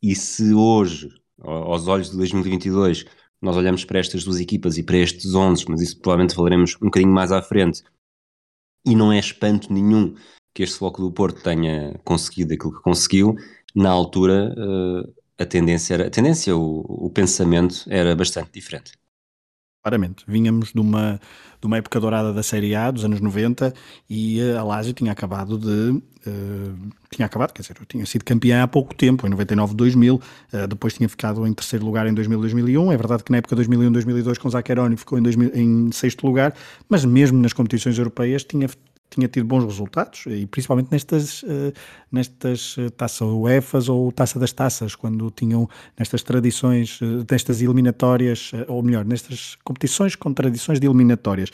e 0.00 0.14
se 0.14 0.54
hoje, 0.54 1.08
aos 1.42 1.88
olhos 1.88 2.10
de 2.10 2.16
2022, 2.16 3.04
nós 3.44 3.56
olhamos 3.56 3.84
para 3.84 3.98
estas 3.98 4.24
duas 4.24 4.40
equipas 4.40 4.78
e 4.78 4.82
para 4.82 4.96
estes 4.96 5.34
11, 5.34 5.66
mas 5.68 5.82
isso 5.82 6.00
provavelmente 6.00 6.34
falaremos 6.34 6.76
um 6.76 6.86
bocadinho 6.86 7.12
mais 7.12 7.30
à 7.30 7.42
frente, 7.42 7.82
e 8.86 8.94
não 8.94 9.12
é 9.12 9.18
espanto 9.18 9.72
nenhum 9.72 10.14
que 10.54 10.62
este 10.62 10.78
Floco 10.78 11.02
do 11.02 11.12
Porto 11.12 11.42
tenha 11.42 11.98
conseguido 12.04 12.54
aquilo 12.54 12.72
que 12.72 12.82
conseguiu, 12.82 13.36
na 13.74 13.90
altura 13.90 14.54
uh, 14.56 15.14
a 15.38 15.44
tendência, 15.44 15.94
era, 15.94 16.06
a 16.06 16.10
tendência 16.10 16.56
o, 16.56 16.80
o 17.06 17.10
pensamento 17.10 17.84
era 17.88 18.14
bastante 18.16 18.50
diferente. 18.52 18.92
Claramente, 19.84 20.24
vínhamos 20.26 20.72
de 20.72 20.80
uma, 20.80 21.20
de 21.60 21.66
uma 21.66 21.76
época 21.76 22.00
dourada 22.00 22.32
da 22.32 22.42
Série 22.42 22.74
A 22.74 22.90
dos 22.90 23.04
anos 23.04 23.20
90 23.20 23.74
e 24.08 24.40
a 24.52 24.62
Lazio 24.64 24.94
tinha 24.94 25.12
acabado 25.12 25.58
de 25.58 25.90
uh, 26.26 26.74
tinha 27.10 27.26
acabado, 27.26 27.52
quer 27.52 27.60
dizer, 27.60 27.76
tinha 27.86 28.06
sido 28.06 28.24
campeã 28.24 28.62
há 28.62 28.66
pouco 28.66 28.94
tempo, 28.94 29.26
em 29.26 29.30
99, 29.30 29.74
2000, 29.74 30.14
uh, 30.14 30.66
depois 30.66 30.94
tinha 30.94 31.06
ficado 31.06 31.46
em 31.46 31.52
terceiro 31.52 31.84
lugar 31.84 32.06
em 32.06 32.14
2000, 32.14 32.40
2001. 32.40 32.92
É 32.92 32.96
verdade 32.96 33.24
que 33.24 33.30
na 33.30 33.36
época 33.36 33.54
2001, 33.56 33.92
2002 33.92 34.38
com 34.38 34.48
Zaccheroni 34.48 34.96
ficou 34.96 35.18
em, 35.18 35.22
2000, 35.22 35.50
em 35.54 35.92
sexto 35.92 36.26
lugar, 36.26 36.54
mas 36.88 37.04
mesmo 37.04 37.38
nas 37.38 37.52
competições 37.52 37.98
europeias 37.98 38.42
tinha 38.42 38.70
tinha 39.14 39.28
tido 39.28 39.46
bons 39.46 39.64
resultados, 39.64 40.24
e 40.26 40.46
principalmente 40.46 40.88
nestas, 40.90 41.44
eh, 41.46 41.72
nestas 42.10 42.76
eh, 42.78 42.90
taça 42.90 43.24
UEFAs 43.24 43.88
ou 43.88 44.10
taça 44.12 44.38
das 44.38 44.52
taças, 44.52 44.94
quando 44.94 45.30
tinham 45.30 45.68
nestas 45.98 46.22
tradições, 46.22 46.98
eh, 47.02 47.24
nestas 47.30 47.62
eliminatórias, 47.62 48.52
ou 48.68 48.82
melhor, 48.82 49.04
nestas 49.04 49.56
competições 49.64 50.14
com 50.16 50.32
tradições 50.32 50.80
de 50.80 50.86
eliminatórias. 50.86 51.50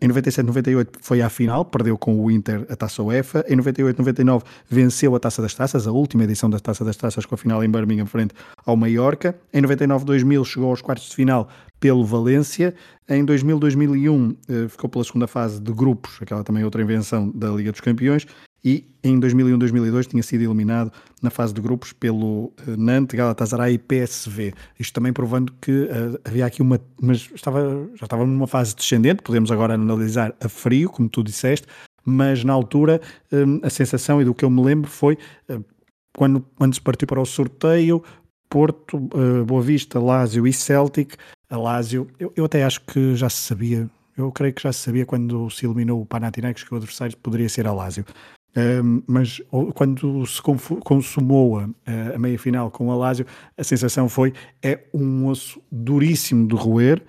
Em 0.00 0.08
97, 0.08 0.46
98 0.46 0.98
foi 1.00 1.22
à 1.22 1.28
final, 1.28 1.64
perdeu 1.64 1.98
com 1.98 2.18
o 2.18 2.30
Inter 2.30 2.66
a 2.68 2.76
taça 2.76 3.02
UEFA, 3.02 3.44
em 3.48 3.56
98, 3.56 3.98
99 3.98 4.44
venceu 4.68 5.14
a 5.14 5.20
taça 5.20 5.42
das 5.42 5.54
taças, 5.54 5.86
a 5.86 5.92
última 5.92 6.24
edição 6.24 6.48
da 6.48 6.58
taça 6.58 6.84
das 6.84 6.96
taças 6.96 7.26
com 7.26 7.34
a 7.34 7.38
final 7.38 7.62
em 7.64 7.70
Birmingham 7.70 8.06
frente 8.06 8.34
ao 8.64 8.76
Mallorca, 8.76 9.36
em 9.52 9.60
99, 9.60 10.04
2000 10.04 10.44
chegou 10.44 10.70
aos 10.70 10.80
quartos 10.80 11.08
de 11.08 11.16
final 11.16 11.48
pelo 11.84 12.02
Valência. 12.02 12.74
Em 13.08 13.22
2000, 13.22 13.58
2001 13.58 14.36
eh, 14.48 14.68
ficou 14.68 14.88
pela 14.88 15.04
segunda 15.04 15.26
fase 15.26 15.60
de 15.60 15.70
grupos, 15.72 16.16
aquela 16.22 16.42
também 16.42 16.64
outra 16.64 16.80
invenção 16.80 17.30
da 17.30 17.50
Liga 17.50 17.70
dos 17.70 17.82
Campeões, 17.82 18.26
e 18.64 18.88
em 19.02 19.20
2001, 19.20 19.58
2002 19.58 20.06
tinha 20.06 20.22
sido 20.22 20.40
eliminado 20.40 20.90
na 21.20 21.28
fase 21.28 21.52
de 21.52 21.60
grupos 21.60 21.92
pelo 21.92 22.50
eh, 22.66 22.76
Nantes, 22.78 23.14
Galatasaray 23.14 23.74
e 23.74 23.78
PSV. 23.78 24.54
Isto 24.80 24.94
também 24.94 25.12
provando 25.12 25.52
que 25.60 25.70
uh, 25.70 26.18
havia 26.24 26.46
aqui 26.46 26.62
uma, 26.62 26.80
mas 26.98 27.28
estava, 27.34 27.86
já 27.94 28.06
estava 28.06 28.24
numa 28.24 28.46
fase 28.46 28.74
descendente, 28.74 29.22
podemos 29.22 29.52
agora 29.52 29.74
analisar 29.74 30.34
a 30.40 30.48
frio, 30.48 30.88
como 30.88 31.06
tu 31.06 31.22
disseste, 31.22 31.66
mas 32.06 32.42
na 32.42 32.54
altura 32.54 33.00
a 33.62 33.70
sensação 33.70 34.20
e 34.20 34.24
do 34.26 34.34
que 34.34 34.44
eu 34.44 34.50
me 34.50 34.62
lembro 34.62 34.90
foi 34.90 35.16
quando, 36.14 36.44
quando 36.54 36.74
se 36.74 36.80
partiu 36.80 37.08
para 37.08 37.18
o 37.18 37.24
sorteio, 37.24 38.02
Porto, 38.50 39.00
Boa 39.46 39.62
Vista, 39.62 39.98
Lazio 39.98 40.46
e 40.46 40.52
Celtic. 40.52 41.16
A 41.54 41.56
Lazio, 41.56 42.08
eu, 42.18 42.32
eu 42.34 42.46
até 42.46 42.64
acho 42.64 42.80
que 42.80 43.14
já 43.14 43.28
se 43.28 43.36
sabia, 43.36 43.88
eu 44.18 44.32
creio 44.32 44.52
que 44.52 44.60
já 44.60 44.72
se 44.72 44.80
sabia 44.80 45.06
quando 45.06 45.48
se 45.50 45.64
eliminou 45.64 46.02
o 46.02 46.06
Panathinaikos 46.06 46.64
que 46.64 46.74
o 46.74 46.76
adversário 46.76 47.16
poderia 47.18 47.48
ser 47.48 47.64
a 47.64 47.72
Lazio. 47.72 48.04
Mas 49.06 49.40
quando 49.72 50.26
se 50.26 50.42
consumou 50.42 51.60
a, 51.60 51.68
a 52.12 52.18
meia-final 52.18 52.72
com 52.72 52.92
Lazio, 52.96 53.24
a 53.56 53.62
sensação 53.62 54.08
foi 54.08 54.32
é 54.60 54.80
um 54.92 55.28
osso 55.28 55.62
duríssimo 55.70 56.48
de 56.48 56.56
roer, 56.56 57.00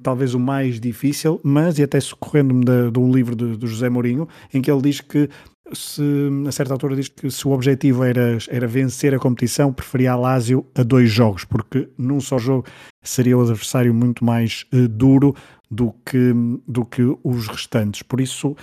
talvez 0.00 0.32
o 0.32 0.38
mais 0.38 0.78
difícil, 0.78 1.40
mas 1.42 1.80
e 1.80 1.82
até 1.82 1.98
socorrendo-me 1.98 2.64
de, 2.64 2.92
de, 2.92 2.98
um 3.00 3.10
livro 3.10 3.34
de, 3.34 3.56
de 3.56 3.66
José 3.66 3.88
Mourinho, 3.88 4.28
em 4.54 4.62
que 4.62 4.70
ele 4.70 4.82
diz 4.82 5.00
que 5.00 5.28
se, 5.72 6.02
a 6.46 6.52
certa 6.52 6.74
altura 6.74 6.96
diz 6.96 7.08
que 7.08 7.30
se 7.30 7.46
o 7.46 7.50
objetivo 7.50 8.04
era, 8.04 8.38
era 8.48 8.66
vencer 8.66 9.14
a 9.14 9.18
competição, 9.18 9.72
preferia 9.72 10.12
a 10.12 10.16
Lazio 10.16 10.66
a 10.74 10.82
dois 10.82 11.10
jogos, 11.10 11.44
porque 11.44 11.88
num 11.98 12.20
só 12.20 12.38
jogo 12.38 12.64
seria 13.02 13.36
o 13.36 13.42
adversário 13.42 13.92
muito 13.92 14.24
mais 14.24 14.64
uh, 14.72 14.88
duro 14.88 15.34
do 15.70 15.92
que, 16.04 16.32
do 16.66 16.84
que 16.84 17.02
os 17.24 17.48
restantes. 17.48 18.02
Por 18.02 18.20
isso 18.20 18.50
uh, 18.50 18.56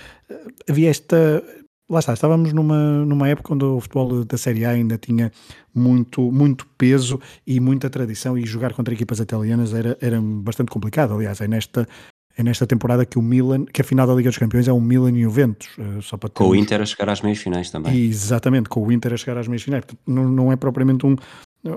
havia 0.68 0.90
esta. 0.90 1.42
Lá 1.86 1.98
está, 1.98 2.14
estávamos 2.14 2.54
numa, 2.54 3.04
numa 3.04 3.28
época 3.28 3.52
onde 3.52 3.64
o 3.66 3.78
futebol 3.78 4.24
da 4.24 4.38
Série 4.38 4.64
A 4.64 4.70
ainda 4.70 4.96
tinha 4.96 5.30
muito, 5.74 6.32
muito 6.32 6.66
peso 6.78 7.20
e 7.46 7.60
muita 7.60 7.90
tradição, 7.90 8.38
e 8.38 8.46
jogar 8.46 8.72
contra 8.72 8.94
equipas 8.94 9.18
italianas 9.18 9.74
era, 9.74 9.98
era 10.00 10.18
bastante 10.18 10.70
complicado. 10.70 11.12
Aliás, 11.12 11.42
é 11.42 11.46
nesta, 11.46 11.86
é 12.36 12.42
nesta 12.42 12.66
temporada 12.66 13.06
que 13.06 13.18
o 13.18 13.22
Milan, 13.22 13.64
que 13.64 13.80
a 13.80 13.84
final 13.84 14.06
da 14.06 14.14
Liga 14.14 14.28
dos 14.28 14.38
Campeões 14.38 14.66
é 14.66 14.72
um 14.72 14.80
Milan 14.80 15.12
e 15.12 15.22
Juventus. 15.22 15.68
Uh, 15.78 16.02
só 16.02 16.16
para 16.16 16.28
termos... 16.28 16.50
Com 16.50 16.56
o 16.56 16.56
Inter 16.56 16.80
a 16.80 16.86
chegar 16.86 17.08
às 17.08 17.20
meias 17.20 17.38
finais 17.38 17.70
também. 17.70 17.96
Exatamente, 18.06 18.68
com 18.68 18.82
o 18.84 18.90
Inter 18.90 19.12
a 19.12 19.16
chegar 19.16 19.38
às 19.38 19.46
meias 19.46 19.62
finais. 19.62 19.84
Não, 20.06 20.28
não 20.28 20.52
é 20.52 20.56
propriamente 20.56 21.06
um, 21.06 21.16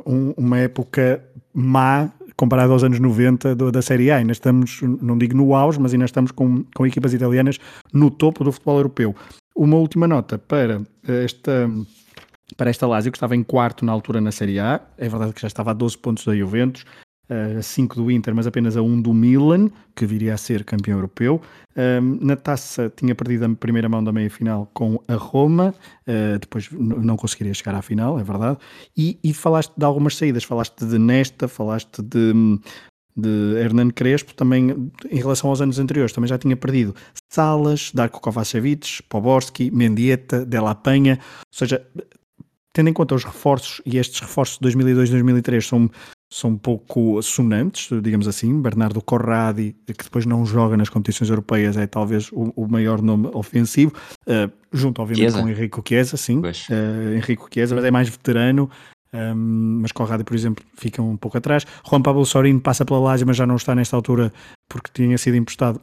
um, 0.06 0.34
uma 0.36 0.58
época 0.58 1.24
má 1.54 2.12
comparado 2.36 2.72
aos 2.72 2.84
anos 2.84 3.00
90 3.00 3.56
do, 3.56 3.72
da 3.72 3.82
Série 3.82 4.12
A. 4.12 4.18
Ainda 4.18 4.32
estamos, 4.32 4.80
não 4.82 5.18
digo 5.18 5.36
no 5.36 5.56
auge, 5.56 5.80
mas 5.80 5.94
ainda 5.94 6.06
estamos 6.06 6.32
com, 6.32 6.64
com 6.76 6.86
equipas 6.86 7.14
italianas 7.14 7.60
no 7.94 8.10
topo 8.10 8.44
do 8.44 8.52
futebol 8.52 8.78
europeu. 8.78 9.16
Uma 9.56 9.78
última 9.78 10.08
nota 10.08 10.38
para 10.38 10.82
esta 11.08 11.70
para 12.56 12.70
esta 12.70 12.88
Lazio, 12.88 13.12
que 13.12 13.18
estava 13.18 13.36
em 13.36 13.44
quarto 13.44 13.84
na 13.84 13.92
altura 13.92 14.22
na 14.22 14.32
Série 14.32 14.60
A. 14.60 14.80
É 14.98 15.10
verdade 15.10 15.34
que 15.34 15.42
já 15.42 15.48
estava 15.48 15.72
a 15.72 15.74
12 15.74 15.98
pontos 15.98 16.24
da 16.24 16.36
Juventus, 16.36 16.86
a 17.30 17.62
5 17.62 17.96
do 17.96 18.10
Inter, 18.10 18.34
mas 18.34 18.48
apenas 18.48 18.78
a 18.78 18.82
1 18.82 19.02
do 19.02 19.14
Milan, 19.14 19.70
que 19.96 20.06
viria 20.06 20.34
a 20.34 20.38
ser 20.38 20.64
campeão 20.64 20.98
europeu. 20.98 21.42
na 22.22 22.36
taça 22.36 22.92
tinha 22.96 23.14
perdido 23.14 23.46
a 23.46 23.50
primeira 23.50 23.90
mão 23.90 24.04
da 24.04 24.12
meia-final 24.12 24.70
com 24.74 25.02
a 25.08 25.16
Roma, 25.16 25.74
uh, 26.08 26.40
depois 26.40 26.70
não 26.72 27.18
conseguiria 27.18 27.54
chegar 27.54 27.76
à 27.76 27.82
final, 27.82 28.20
é 28.20 28.24
verdade. 28.24 28.58
E, 28.96 29.20
e, 29.24 29.34
falaste 29.34 29.74
de 29.78 29.86
algumas 29.86 30.16
saídas, 30.16 30.44
falaste 30.44 30.86
de 30.86 30.98
Nesta, 30.98 31.48
falaste 31.48 32.02
de, 32.02 32.34
de 33.16 33.60
Hernan 33.60 33.90
Crespo, 33.90 34.34
também 34.34 34.92
em 35.10 35.18
relação 35.18 35.50
aos 35.50 35.62
anos 35.62 35.80
anteriores, 35.80 36.14
também 36.14 36.28
já 36.28 36.38
tinha 36.38 36.56
perdido 36.56 36.96
Salas, 37.30 37.92
Darko 37.94 38.22
Kovacevic, 38.22 39.04
Poborski, 39.10 39.70
Mendieta, 39.72 40.46
Della 40.46 40.76
Penha, 40.76 41.20
ou 41.22 41.58
seja, 41.58 41.86
tendo 42.74 42.90
em 42.90 42.94
conta 42.94 43.16
os 43.16 43.24
reforços, 43.24 43.82
e 43.86 43.98
estes 43.98 44.20
reforços 44.20 44.58
de 44.58 44.62
2002 44.62 45.10
2003 45.10 45.66
são 45.66 45.90
são 46.30 46.52
um 46.52 46.58
pouco 46.58 47.22
sonantes, 47.22 47.90
digamos 48.02 48.28
assim. 48.28 48.62
Bernardo 48.62 49.02
Corradi, 49.02 49.76
que 49.86 50.04
depois 50.04 50.26
não 50.26 50.46
joga 50.46 50.76
nas 50.76 50.90
competições 50.90 51.30
europeias, 51.30 51.78
é 51.78 51.88
talvez 51.88 52.30
o, 52.32 52.52
o 52.56 52.68
maior 52.68 53.02
nome 53.02 53.30
ofensivo, 53.34 53.94
uh, 54.28 54.52
junto 54.72 55.02
obviamente 55.02 55.32
Chiesa. 55.32 55.42
com 55.42 55.50
Henrico 55.50 55.84
Chiesa, 55.88 56.18
sim, 56.18 56.40
uh, 56.40 57.16
Henrico 57.16 57.48
Chiesa, 57.52 57.76
mas 57.76 57.86
é 57.86 57.92
mais 57.92 58.10
veterano. 58.10 58.70
Um, 59.14 59.18
ehm, 59.18 59.82
mas 59.82 59.94
Corradi, 59.94 60.26
por 60.26 60.36
exemplo, 60.36 60.64
fica 60.76 61.02
um 61.02 61.16
pouco 61.16 61.38
atrás. 61.38 61.66
Juan 61.90 62.02
Pablo 62.02 62.26
Sorino 62.26 62.60
passa 62.60 62.84
pela 62.84 63.00
Lazio, 63.00 63.26
mas 63.26 63.38
já 63.38 63.48
não 63.48 63.56
está 63.56 63.74
nesta 63.74 63.96
altura 63.96 64.34
porque 64.68 64.92
tinha 64.94 65.18
sido 65.18 65.38
emprestado 65.38 65.80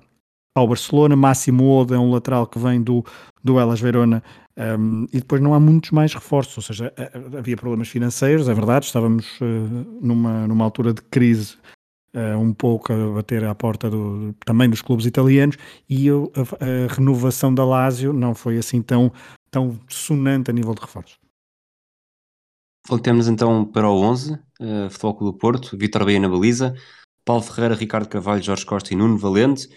ao 0.54 0.68
Barcelona. 0.68 1.16
Máximo 1.16 1.66
Oda 1.70 1.94
é 1.94 1.98
um 1.98 2.10
lateral 2.10 2.46
que 2.46 2.58
vem 2.58 2.82
do, 2.82 3.02
do 3.42 3.58
Elas 3.58 3.80
Verona 3.80 4.22
um, 4.56 5.04
e 5.12 5.18
depois 5.18 5.40
não 5.40 5.52
há 5.52 5.58
muitos 5.58 5.90
mais 5.90 6.14
reforços, 6.14 6.56
ou 6.56 6.62
seja, 6.62 6.92
havia 7.36 7.56
problemas 7.56 7.88
financeiros, 7.88 8.48
é 8.48 8.54
verdade, 8.54 8.86
estávamos 8.86 9.40
uh, 9.40 9.44
numa, 10.00 10.46
numa 10.46 10.64
altura 10.64 10.94
de 10.94 11.02
crise 11.02 11.56
uh, 12.14 12.38
um 12.38 12.52
pouco 12.54 12.92
a 12.92 13.14
bater 13.14 13.44
à 13.44 13.54
porta 13.54 13.90
do, 13.90 14.32
também 14.44 14.70
dos 14.70 14.80
clubes 14.80 15.06
italianos 15.06 15.56
e 15.88 16.06
eu, 16.06 16.32
a, 16.36 16.40
a, 16.40 16.94
renovação 16.94 17.52
da 17.52 17.64
Lazio 17.64 18.12
não 18.12 18.34
foi 18.34 18.56
assim 18.56 18.80
tão, 18.80 19.12
tão 19.50 19.78
sonante 19.88 20.50
a 20.50 20.54
nível 20.54 20.74
de 20.74 20.80
reforços. 20.80 21.18
Voltemos 22.86 23.26
então 23.26 23.64
para 23.64 23.88
o 23.88 24.00
11, 24.02 24.34
uh, 24.34 24.90
Futebol 24.90 25.14
Clube 25.14 25.32
do 25.32 25.38
Porto, 25.38 25.76
Vitor 25.76 26.04
Bahia 26.04 26.20
na 26.20 26.28
baliza, 26.28 26.76
Paulo 27.24 27.42
Ferreira, 27.42 27.74
Ricardo 27.74 28.08
Carvalho, 28.08 28.42
Jorge 28.42 28.66
Costa 28.66 28.92
e 28.92 28.96
Nuno 28.96 29.16
Valente, 29.16 29.68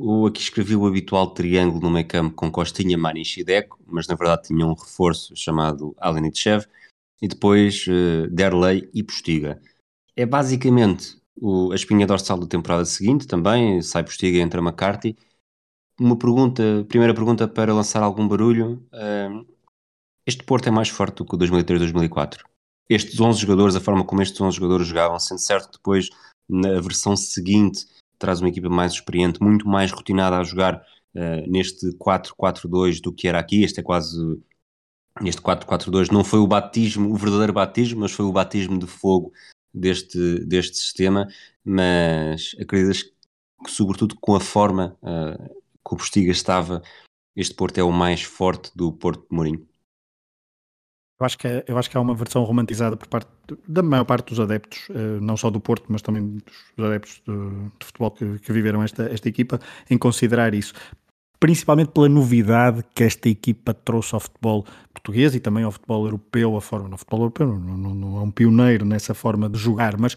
o, 0.00 0.26
aqui 0.26 0.40
escrevi 0.40 0.76
o 0.76 0.86
habitual 0.86 1.34
triângulo 1.34 1.80
no 1.80 1.90
meio 1.90 2.06
campo 2.06 2.36
com 2.36 2.52
Costinha, 2.52 2.96
Mani 2.96 3.22
e 3.22 3.24
Chideco, 3.24 3.80
mas 3.84 4.06
na 4.06 4.14
verdade 4.14 4.46
tinha 4.46 4.64
um 4.64 4.74
reforço 4.74 5.34
chamado 5.34 5.92
Alenitchev 5.98 6.64
e 7.20 7.26
depois 7.26 7.84
uh, 7.88 8.28
Derley 8.30 8.88
e 8.94 9.02
Postiga. 9.02 9.60
É 10.14 10.24
basicamente 10.24 11.20
o, 11.40 11.72
a 11.72 11.74
espinha 11.74 12.06
dorsal 12.06 12.38
da 12.38 12.46
temporada 12.46 12.84
seguinte 12.84 13.26
também, 13.26 13.82
sai 13.82 14.04
Postiga 14.04 14.38
e 14.38 14.40
entra 14.40 14.60
McCarthy. 14.60 15.16
Uma 15.98 16.16
pergunta, 16.16 16.62
primeira 16.88 17.12
pergunta 17.12 17.48
para 17.48 17.74
lançar 17.74 18.00
algum 18.00 18.28
barulho. 18.28 18.80
Uh, 18.92 19.44
este 20.24 20.44
Porto 20.44 20.68
é 20.68 20.70
mais 20.70 20.88
forte 20.88 21.16
do 21.16 21.24
que 21.24 21.34
o 21.34 21.38
2003-2004? 21.38 22.44
Estes 22.88 23.18
11 23.18 23.40
jogadores, 23.40 23.74
a 23.74 23.80
forma 23.80 24.04
como 24.04 24.22
estes 24.22 24.40
11 24.40 24.56
jogadores 24.56 24.86
jogavam, 24.86 25.18
sendo 25.18 25.40
certo 25.40 25.72
depois 25.72 26.08
na 26.48 26.80
versão 26.80 27.16
seguinte 27.16 27.84
traz 28.18 28.40
uma 28.40 28.48
equipa 28.48 28.68
mais 28.68 28.92
experiente, 28.92 29.42
muito 29.42 29.68
mais 29.68 29.92
rotinada 29.92 30.38
a 30.38 30.44
jogar 30.44 30.82
uh, 31.14 31.50
neste 31.50 31.86
4-4-2 31.96 33.00
do 33.00 33.12
que 33.12 33.28
era 33.28 33.38
aqui. 33.38 33.62
Este 33.62 33.80
é 33.80 33.82
quase. 33.82 34.18
Este 35.24 35.42
4-4-2 35.42 36.12
não 36.12 36.22
foi 36.22 36.38
o 36.38 36.46
batismo, 36.46 37.12
o 37.12 37.16
verdadeiro 37.16 37.52
batismo, 37.52 38.00
mas 38.00 38.12
foi 38.12 38.24
o 38.24 38.32
batismo 38.32 38.78
de 38.78 38.86
fogo 38.86 39.32
deste, 39.74 40.44
deste 40.44 40.76
sistema. 40.76 41.26
Mas 41.64 42.54
acreditas 42.60 43.02
que, 43.02 43.70
sobretudo 43.70 44.16
com 44.20 44.34
a 44.34 44.40
forma 44.40 44.96
uh, 45.02 45.48
que 45.48 45.94
o 45.94 45.96
Postiga 45.96 46.30
estava, 46.30 46.82
este 47.34 47.54
Porto 47.54 47.78
é 47.78 47.82
o 47.82 47.92
mais 47.92 48.22
forte 48.22 48.70
do 48.74 48.92
Porto 48.92 49.22
de 49.28 49.36
Mourinho? 49.36 49.67
Eu 51.20 51.26
acho, 51.26 51.36
que 51.36 51.48
é, 51.48 51.64
eu 51.66 51.76
acho 51.76 51.90
que 51.90 51.96
há 51.96 52.00
uma 52.00 52.14
versão 52.14 52.44
romantizada 52.44 52.96
por 52.96 53.08
parte 53.08 53.28
da 53.66 53.82
maior 53.82 54.04
parte 54.04 54.28
dos 54.28 54.38
adeptos, 54.38 54.86
eh, 54.90 55.18
não 55.20 55.36
só 55.36 55.50
do 55.50 55.58
Porto, 55.58 55.86
mas 55.88 56.00
também 56.00 56.38
dos 56.76 56.86
adeptos 56.86 57.20
de, 57.26 57.34
de 57.80 57.86
futebol 57.86 58.12
que, 58.12 58.38
que, 58.38 58.52
viveram 58.52 58.84
esta, 58.84 59.02
esta 59.12 59.28
equipa, 59.28 59.58
em 59.90 59.98
considerar 59.98 60.54
isso. 60.54 60.72
Principalmente 61.40 61.90
pela 61.90 62.08
novidade 62.08 62.84
que 62.94 63.02
esta 63.02 63.28
equipa 63.28 63.74
trouxe 63.74 64.14
ao 64.14 64.20
futebol 64.20 64.64
português 64.92 65.34
e 65.34 65.40
também 65.40 65.64
ao 65.64 65.72
futebol 65.72 66.04
europeu, 66.04 66.56
a 66.56 66.60
forma, 66.60 66.88
no 66.88 66.96
futebol 66.96 67.20
europeu 67.22 67.48
não, 67.48 67.76
não, 67.76 67.94
não 67.94 68.18
é 68.18 68.20
um 68.20 68.30
pioneiro 68.30 68.84
nessa 68.84 69.12
forma 69.12 69.48
de 69.48 69.58
jogar, 69.58 69.98
mas 69.98 70.16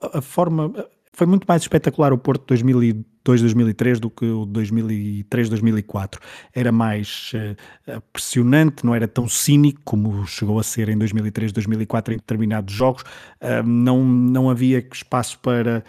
a, 0.00 0.18
a 0.18 0.22
forma, 0.22 0.72
foi 1.12 1.26
muito 1.26 1.44
mais 1.44 1.62
espetacular 1.62 2.12
o 2.12 2.18
Porto 2.18 2.46
2002, 2.46 3.04
2003 3.40 4.00
do 4.00 4.10
que 4.10 4.24
o 4.24 4.44
2003, 4.46 5.48
2004. 5.48 6.20
Era 6.54 6.70
mais 6.72 7.32
uh, 7.34 8.00
pressionante, 8.12 8.84
não 8.84 8.94
era 8.94 9.08
tão 9.08 9.28
cínico 9.28 9.80
como 9.84 10.26
chegou 10.26 10.58
a 10.58 10.62
ser 10.62 10.88
em 10.88 10.98
2003, 10.98 11.52
2004 11.52 12.14
em 12.14 12.16
determinados 12.16 12.74
jogos. 12.74 13.02
Uh, 13.40 13.62
não, 13.64 14.04
não 14.04 14.50
havia 14.50 14.86
espaço 14.92 15.38
para. 15.40 15.84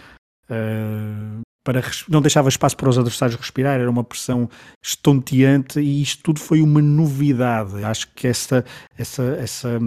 Uh, 0.49 1.41
para, 1.63 1.81
não 2.07 2.21
deixava 2.21 2.47
espaço 2.47 2.77
para 2.77 2.87
os 2.87 2.97
adversários 2.97 3.37
respirar, 3.37 3.77
era 3.77 3.89
uma 3.89 4.03
pressão 4.03 4.49
estonteante 4.81 5.81
e 5.81 6.01
isto 6.01 6.23
tudo 6.23 6.39
foi 6.39 6.61
uma 6.61 6.81
novidade. 6.81 7.83
Acho 7.83 8.07
que 8.13 8.25
essa, 8.25 8.63
essa, 8.97 9.23
essa, 9.37 9.77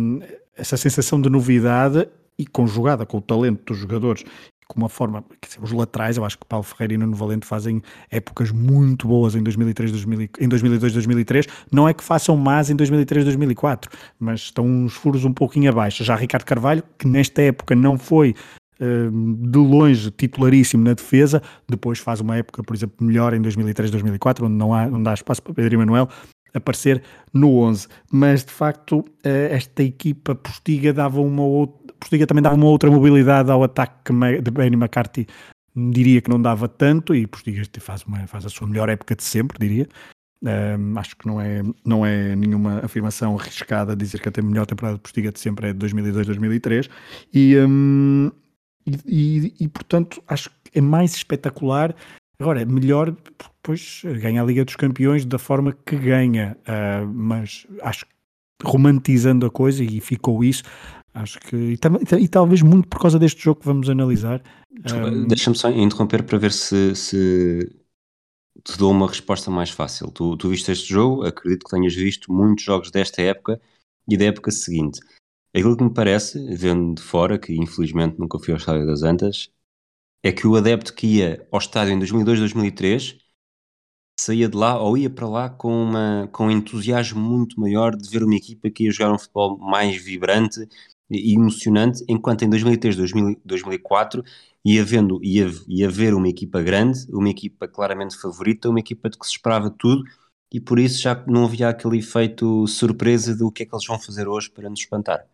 essa 0.54 0.76
sensação 0.76 1.18
de 1.18 1.30
novidade 1.30 2.06
e 2.38 2.46
conjugada 2.46 3.06
com 3.06 3.16
o 3.16 3.22
talento 3.22 3.64
dos 3.72 3.78
jogadores 3.78 4.24
com 4.70 4.78
uma 4.78 4.88
forma, 4.88 5.24
dizer, 5.44 5.58
os 5.60 5.72
laterais, 5.72 6.16
eu 6.16 6.24
acho 6.24 6.38
que 6.38 6.46
Paulo 6.46 6.62
Ferreira 6.62 6.94
e 6.94 6.96
Nuno 6.96 7.16
Valente 7.16 7.44
fazem 7.44 7.82
épocas 8.08 8.52
muito 8.52 9.08
boas 9.08 9.34
em 9.34 9.42
2003, 9.42 9.90
2000, 9.90 10.28
em 10.40 10.48
2002, 10.48 10.92
2003, 10.92 11.46
não 11.72 11.88
é 11.88 11.92
que 11.92 12.04
façam 12.04 12.36
más 12.36 12.70
em 12.70 12.76
2003, 12.76 13.24
2004, 13.24 13.90
mas 14.18 14.42
estão 14.42 14.64
uns 14.64 14.94
furos 14.94 15.24
um 15.24 15.32
pouquinho 15.32 15.70
abaixo. 15.70 16.04
Já 16.04 16.14
Ricardo 16.14 16.44
Carvalho, 16.44 16.84
que 16.96 17.08
nesta 17.08 17.42
época 17.42 17.74
não 17.74 17.98
foi 17.98 18.36
hum, 18.80 19.36
de 19.42 19.58
longe 19.58 20.08
titularíssimo 20.12 20.84
na 20.84 20.94
defesa, 20.94 21.42
depois 21.68 21.98
faz 21.98 22.20
uma 22.20 22.36
época, 22.36 22.62
por 22.62 22.76
exemplo, 22.76 23.04
melhor 23.04 23.34
em 23.34 23.42
2003, 23.42 23.90
2004, 23.90 24.46
onde 24.46 24.54
não 24.54 24.72
há, 24.72 24.86
onde 24.86 25.08
há 25.08 25.14
espaço 25.14 25.42
para 25.42 25.52
Pedro 25.52 25.74
Emanuel 25.74 26.08
aparecer 26.54 27.02
no 27.32 27.58
11, 27.58 27.88
mas 28.10 28.44
de 28.44 28.52
facto 28.52 29.04
eh, 29.22 29.50
esta 29.52 29.82
equipa 29.82 30.34
postiga 30.34 30.92
dava 30.92 31.20
uma 31.20 31.42
outra 31.42 31.79
Postiga 32.00 32.26
também 32.26 32.42
dava 32.42 32.56
uma 32.56 32.66
outra 32.66 32.90
mobilidade 32.90 33.50
ao 33.50 33.62
ataque 33.62 34.12
de 34.42 34.50
Benny 34.50 34.76
McCarthy 34.76 35.26
diria 35.76 36.20
que 36.20 36.30
não 36.30 36.40
dava 36.40 36.68
tanto 36.68 37.14
e 37.14 37.26
Postiga 37.26 37.62
faz, 37.78 38.02
uma, 38.04 38.26
faz 38.26 38.44
a 38.44 38.48
sua 38.48 38.66
melhor 38.66 38.88
época 38.88 39.14
de 39.14 39.22
sempre, 39.22 39.58
diria. 39.58 39.88
Um, 40.42 40.98
acho 40.98 41.16
que 41.18 41.26
não 41.26 41.38
é, 41.38 41.62
não 41.84 42.04
é 42.04 42.34
nenhuma 42.34 42.80
afirmação 42.82 43.38
arriscada 43.38 43.94
dizer 43.94 44.20
que 44.20 44.40
a 44.40 44.42
melhor 44.42 44.64
temporada 44.64 44.96
de 44.96 45.02
Postiga 45.02 45.30
de 45.30 45.38
sempre 45.38 45.68
é 45.68 45.72
de 45.74 45.86
2002-2003 45.86 46.88
e, 47.34 47.58
um, 47.58 48.30
e, 48.86 48.96
e, 49.04 49.54
e, 49.60 49.68
portanto 49.68 50.22
acho 50.26 50.48
que 50.48 50.78
é 50.78 50.80
mais 50.80 51.14
espetacular 51.14 51.94
agora 52.40 52.64
melhor 52.64 53.14
depois 53.62 54.00
ganha 54.18 54.40
a 54.40 54.44
Liga 54.46 54.64
dos 54.64 54.76
Campeões 54.76 55.26
da 55.26 55.38
forma 55.38 55.76
que 55.84 55.94
ganha 55.96 56.56
uh, 56.60 57.06
mas 57.06 57.66
acho 57.82 58.06
que 58.06 58.12
romantizando 58.64 59.44
a 59.44 59.50
coisa 59.50 59.84
e 59.84 60.00
ficou 60.00 60.42
isso 60.42 60.62
Acho 61.12 61.40
que. 61.40 61.56
E, 61.56 61.78
e, 62.18 62.28
talvez 62.28 62.62
muito 62.62 62.88
por 62.88 63.00
causa 63.00 63.18
deste 63.18 63.42
jogo 63.42 63.60
que 63.60 63.66
vamos 63.66 63.88
analisar. 63.88 64.42
Um... 64.70 65.26
Deixa-me 65.26 65.56
só 65.56 65.70
interromper 65.70 66.22
para 66.22 66.38
ver 66.38 66.52
se, 66.52 66.94
se 66.94 67.68
te 68.64 68.78
dou 68.78 68.90
uma 68.90 69.08
resposta 69.08 69.50
mais 69.50 69.70
fácil. 69.70 70.10
Tu, 70.10 70.36
tu 70.36 70.48
viste 70.48 70.70
este 70.70 70.88
jogo, 70.88 71.24
acredito 71.24 71.64
que 71.64 71.70
tenhas 71.70 71.94
visto 71.94 72.32
muitos 72.32 72.64
jogos 72.64 72.90
desta 72.90 73.22
época 73.22 73.60
e 74.08 74.16
da 74.16 74.26
época 74.26 74.50
seguinte. 74.50 75.00
Aquilo 75.54 75.76
que 75.76 75.84
me 75.84 75.92
parece, 75.92 76.38
vendo 76.56 76.94
de 76.94 77.02
fora, 77.02 77.38
que 77.38 77.52
infelizmente 77.54 78.18
nunca 78.18 78.38
fui 78.38 78.52
ao 78.52 78.58
Estádio 78.58 78.86
das 78.86 79.02
Antas, 79.02 79.50
é 80.22 80.32
que 80.32 80.46
o 80.46 80.56
adepto 80.56 80.94
que 80.94 81.06
ia 81.18 81.46
ao 81.50 81.58
estádio 81.58 81.94
em 81.94 81.98
2002, 81.98 82.38
2003 82.40 83.18
saía 84.18 84.48
de 84.48 84.56
lá 84.56 84.78
ou 84.78 84.96
ia 84.98 85.08
para 85.08 85.26
lá 85.28 85.50
com, 85.50 85.72
uma, 85.72 86.28
com 86.32 86.46
um 86.46 86.50
entusiasmo 86.50 87.20
muito 87.20 87.58
maior 87.58 87.96
de 87.96 88.08
ver 88.08 88.22
uma 88.22 88.34
equipa 88.36 88.70
que 88.70 88.84
ia 88.84 88.92
jogar 88.92 89.12
um 89.14 89.18
futebol 89.18 89.58
mais 89.58 89.96
vibrante 89.96 90.68
e 91.10 91.34
emocionante, 91.34 92.04
enquanto 92.08 92.42
em 92.44 92.50
2003, 92.50 92.96
2004 93.44 94.22
ia, 94.64 94.84
vendo, 94.84 95.18
ia, 95.22 95.50
ia 95.68 95.88
ver 95.88 96.14
uma 96.14 96.28
equipa 96.28 96.62
grande, 96.62 97.06
uma 97.10 97.28
equipa 97.28 97.66
claramente 97.66 98.16
favorita, 98.16 98.68
uma 98.68 98.80
equipa 98.80 99.10
de 99.10 99.18
que 99.18 99.26
se 99.26 99.32
esperava 99.32 99.70
tudo 99.70 100.04
e 100.52 100.60
por 100.60 100.78
isso 100.78 101.00
já 101.00 101.14
não 101.26 101.44
havia 101.44 101.68
aquele 101.68 101.98
efeito 101.98 102.66
surpresa 102.66 103.36
do 103.36 103.50
que 103.52 103.62
é 103.62 103.66
que 103.66 103.74
eles 103.74 103.86
vão 103.86 103.98
fazer 103.98 104.28
hoje 104.28 104.50
para 104.50 104.68
nos 104.68 104.80
espantar. 104.80 105.26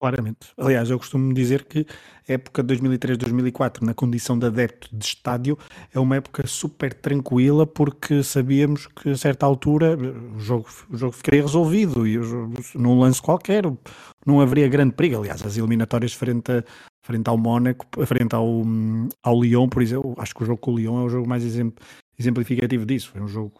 Claramente. 0.00 0.52
Aliás, 0.58 0.90
eu 0.90 0.98
costumo 0.98 1.32
dizer 1.32 1.64
que 1.64 1.86
a 2.28 2.32
época 2.32 2.62
de 2.62 2.74
2003-2004, 2.76 3.82
na 3.82 3.94
condição 3.94 4.38
de 4.38 4.46
adepto 4.46 4.94
de 4.94 5.04
estádio, 5.04 5.58
é 5.92 5.98
uma 5.98 6.16
época 6.16 6.46
super 6.46 6.92
tranquila 6.92 7.66
porque 7.66 8.22
sabíamos 8.22 8.86
que 8.86 9.10
a 9.10 9.16
certa 9.16 9.46
altura 9.46 9.96
o 9.96 10.38
jogo, 10.38 10.66
o 10.90 10.96
jogo 10.96 11.12
ficaria 11.12 11.42
resolvido 11.42 12.06
e 12.06 12.18
num 12.74 12.98
lance 12.98 13.22
qualquer 13.22 13.64
não 14.26 14.40
haveria 14.40 14.68
grande 14.68 14.94
perigo. 14.94 15.20
Aliás, 15.20 15.42
as 15.42 15.56
eliminatórias 15.56 16.12
frente, 16.12 16.52
a, 16.52 16.64
frente 17.02 17.28
ao 17.28 17.38
Mónaco, 17.38 17.86
frente 18.04 18.34
ao, 18.34 18.62
ao 19.22 19.42
Lyon, 19.42 19.68
por 19.68 19.80
exemplo, 19.82 20.14
acho 20.18 20.34
que 20.34 20.42
o 20.42 20.46
jogo 20.46 20.58
com 20.58 20.72
o 20.72 20.76
Lyon 20.76 21.02
é 21.02 21.04
o 21.04 21.08
jogo 21.08 21.28
mais 21.28 21.44
exemplificativo 22.18 22.84
disso. 22.84 23.10
Foi 23.10 23.22
um 23.22 23.28
jogo 23.28 23.54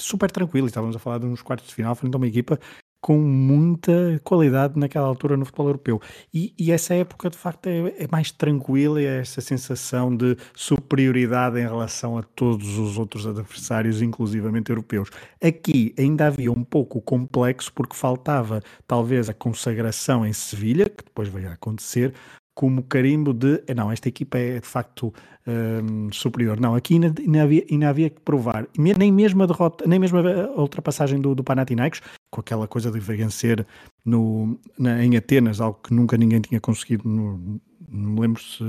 super 0.00 0.30
tranquilo. 0.30 0.66
Estávamos 0.66 0.94
a 0.94 0.98
falar 0.98 1.18
de 1.18 1.26
uns 1.26 1.42
quartos 1.42 1.68
de 1.68 1.74
final 1.74 1.94
frente 1.94 2.14
a 2.14 2.18
uma 2.18 2.26
equipa 2.26 2.58
com 3.00 3.18
muita 3.18 4.20
qualidade 4.24 4.78
naquela 4.78 5.06
altura 5.06 5.36
no 5.36 5.44
futebol 5.44 5.68
europeu. 5.68 6.00
E, 6.32 6.54
e 6.58 6.72
essa 6.72 6.94
época, 6.94 7.30
de 7.30 7.38
facto, 7.38 7.66
é, 7.66 8.04
é, 8.04 8.08
mais 8.10 8.30
tranquila 8.30 9.00
é 9.00 9.20
essa 9.20 9.40
sensação 9.40 10.14
de 10.14 10.36
superioridade 10.54 11.58
em 11.58 11.62
relação 11.62 12.18
a 12.18 12.22
todos 12.22 12.76
os 12.78 12.98
outros 12.98 13.26
adversários, 13.26 14.02
inclusivamente 14.02 14.70
europeus. 14.70 15.10
Aqui 15.42 15.94
ainda 15.98 16.26
havia 16.26 16.50
um 16.50 16.64
pouco 16.64 17.00
complexo, 17.00 17.72
porque 17.72 17.96
faltava 17.96 18.60
talvez 18.86 19.28
a 19.28 19.34
consagração 19.34 20.26
em 20.26 20.32
Sevilha, 20.32 20.88
que 20.88 21.04
depois 21.04 21.28
veio 21.28 21.48
a 21.48 21.52
acontecer, 21.52 22.12
como 22.58 22.82
carimbo 22.82 23.32
de 23.32 23.62
eh, 23.68 23.72
não, 23.72 23.92
esta 23.92 24.08
equipa 24.08 24.36
é 24.36 24.58
de 24.58 24.66
facto 24.66 25.14
um, 25.46 26.10
superior. 26.10 26.58
Não, 26.58 26.74
aqui 26.74 26.94
ainda, 26.94 27.14
ainda, 27.16 27.42
havia, 27.44 27.64
ainda 27.70 27.88
havia 27.88 28.10
que 28.10 28.20
provar, 28.20 28.66
nem 28.76 29.12
mesmo 29.12 29.44
a 29.44 29.46
derrota, 29.46 29.84
nem 29.86 29.96
mesmo 29.96 30.18
a 30.18 30.60
ultrapassagem 30.60 31.20
do, 31.20 31.36
do 31.36 31.44
Panathinaikos, 31.44 32.00
com 32.32 32.40
aquela 32.40 32.66
coisa 32.66 32.90
de 32.90 32.98
vencer 32.98 33.64
no, 34.04 34.58
na, 34.76 35.04
em 35.04 35.16
Atenas, 35.16 35.60
algo 35.60 35.78
que 35.80 35.94
nunca 35.94 36.16
ninguém 36.16 36.40
tinha 36.40 36.60
conseguido, 36.60 37.08
no, 37.08 37.60
não 37.88 38.10
me 38.10 38.20
lembro 38.22 38.42
se, 38.42 38.64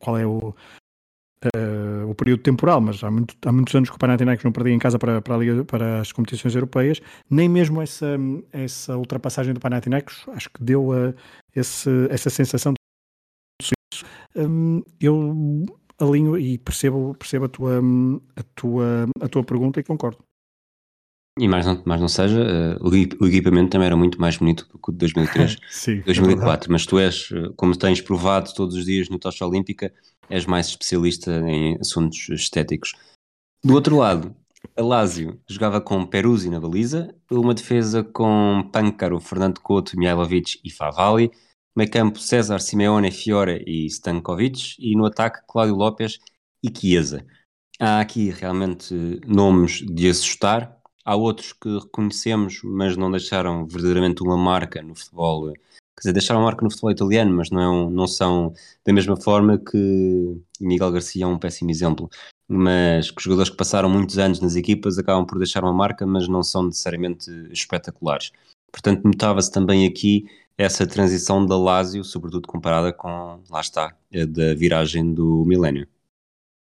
qual 0.00 0.16
é 0.16 0.26
o, 0.26 0.54
Uh, 1.54 2.10
o 2.10 2.16
período 2.16 2.42
temporal, 2.42 2.80
mas 2.80 3.04
há, 3.04 3.08
muito, 3.08 3.36
há, 3.46 3.52
muitos 3.52 3.72
anos 3.72 3.88
que 3.88 3.94
o 3.94 3.98
Panathinaikos 3.98 4.44
não 4.44 4.50
perdia 4.50 4.74
em 4.74 4.78
casa 4.78 4.98
para, 4.98 5.22
para, 5.22 5.36
Liga, 5.36 5.64
para, 5.64 6.00
as 6.00 6.10
competições 6.10 6.52
europeias, 6.52 7.00
nem 7.30 7.48
mesmo 7.48 7.80
essa, 7.80 8.16
essa 8.52 8.96
ultrapassagem 8.96 9.54
do 9.54 9.60
Panathinaikos 9.60 10.26
acho 10.30 10.50
que 10.50 10.60
deu 10.64 10.92
a, 10.92 11.14
esse, 11.54 11.88
essa 12.10 12.28
sensação 12.28 12.74
Hum, 14.36 14.82
eu 15.00 15.64
alinho 15.98 16.38
e 16.38 16.58
percebo, 16.58 17.14
percebo 17.14 17.46
a, 17.46 17.48
tua, 17.48 17.80
a, 18.36 18.42
tua, 18.54 19.08
a 19.20 19.28
tua 19.28 19.44
pergunta 19.44 19.80
e 19.80 19.84
concordo. 19.84 20.18
E 21.38 21.46
mais 21.46 21.64
não, 21.64 21.80
mais 21.84 22.00
não 22.00 22.08
seja, 22.08 22.40
uh, 22.80 22.88
o, 22.88 23.26
equipamento 23.26 23.70
também 23.70 23.86
era 23.86 23.96
muito 23.96 24.20
mais 24.20 24.36
bonito 24.36 24.66
do 24.72 24.78
que 24.78 24.90
o 24.90 24.92
de 24.92 24.98
2003, 24.98 25.56
Sim, 25.70 26.00
2004, 26.00 26.68
é 26.68 26.72
mas 26.72 26.84
tu 26.84 26.98
és, 26.98 27.30
eh, 27.32 27.52
como 27.56 27.76
tens 27.76 28.00
provado 28.00 28.52
todos 28.52 28.74
os 28.74 28.84
dias 28.84 29.08
no 29.08 29.20
Tocha 29.20 29.46
Olímpica, 29.46 29.92
és 30.28 30.46
mais 30.46 30.66
especialista 30.66 31.30
em 31.48 31.76
assuntos 31.80 32.28
estéticos. 32.30 32.92
Do 33.62 33.74
outro 33.74 33.96
lado, 33.96 34.34
a 34.76 34.82
Lazio 34.82 35.40
jogava 35.48 35.80
com 35.80 36.04
Peruzzi 36.04 36.50
na 36.50 36.58
baliza, 36.58 37.14
uma 37.30 37.54
defesa 37.54 38.02
com 38.02 38.68
Pancaro, 38.72 39.20
Fernando 39.20 39.60
Couto, 39.60 39.96
Mihailovic 39.96 40.60
e 40.64 40.70
Favali, 40.70 41.30
meio 41.78 41.90
campo 41.92 42.18
César, 42.18 42.58
Simeone, 42.58 43.12
Fiore 43.12 43.62
e 43.64 43.86
Stankovic 43.86 44.74
e 44.80 44.96
no 44.96 45.06
ataque 45.06 45.38
Cláudio 45.46 45.76
Lopes 45.76 46.18
e 46.60 46.76
Chiesa. 46.76 47.24
Há 47.78 48.00
aqui 48.00 48.30
realmente 48.30 48.92
nomes 49.24 49.86
de 49.86 50.08
assustar, 50.10 50.76
há 51.04 51.14
outros 51.14 51.52
que 51.52 51.68
reconhecemos, 51.78 52.60
mas 52.64 52.96
não 52.96 53.12
deixaram 53.12 53.64
verdadeiramente 53.64 54.24
uma 54.24 54.36
marca 54.36 54.82
no 54.82 54.92
futebol, 54.96 55.52
quer 55.52 56.00
dizer, 56.00 56.12
deixaram 56.14 56.42
marca 56.42 56.64
no 56.64 56.70
futebol 56.70 56.90
italiano, 56.90 57.32
mas 57.36 57.48
não, 57.48 57.88
não 57.88 58.08
são 58.08 58.52
da 58.84 58.92
mesma 58.92 59.16
forma 59.16 59.56
que 59.56 60.36
Miguel 60.60 60.90
Garcia 60.90 61.22
é 61.22 61.28
um 61.28 61.38
péssimo 61.38 61.70
exemplo. 61.70 62.10
mas 62.48 63.12
que 63.12 63.22
jogadores 63.22 63.50
que 63.50 63.56
passaram 63.56 63.88
muitos 63.88 64.18
anos 64.18 64.40
nas 64.40 64.56
equipas 64.56 64.98
acabam 64.98 65.24
por 65.24 65.38
deixar 65.38 65.62
uma 65.62 65.72
marca, 65.72 66.04
mas 66.04 66.26
não 66.26 66.42
são 66.42 66.64
necessariamente 66.64 67.30
espetaculares. 67.52 68.32
Portanto, 68.72 69.04
notava-se 69.04 69.52
também 69.52 69.86
aqui 69.86 70.26
essa 70.58 70.84
transição 70.84 71.46
da 71.46 71.56
Lazio, 71.56 72.02
sobretudo 72.02 72.48
comparada 72.48 72.92
com, 72.92 73.40
lá 73.48 73.60
está, 73.60 73.96
da 74.10 74.54
viragem 74.54 75.14
do 75.14 75.44
milénio. 75.46 75.86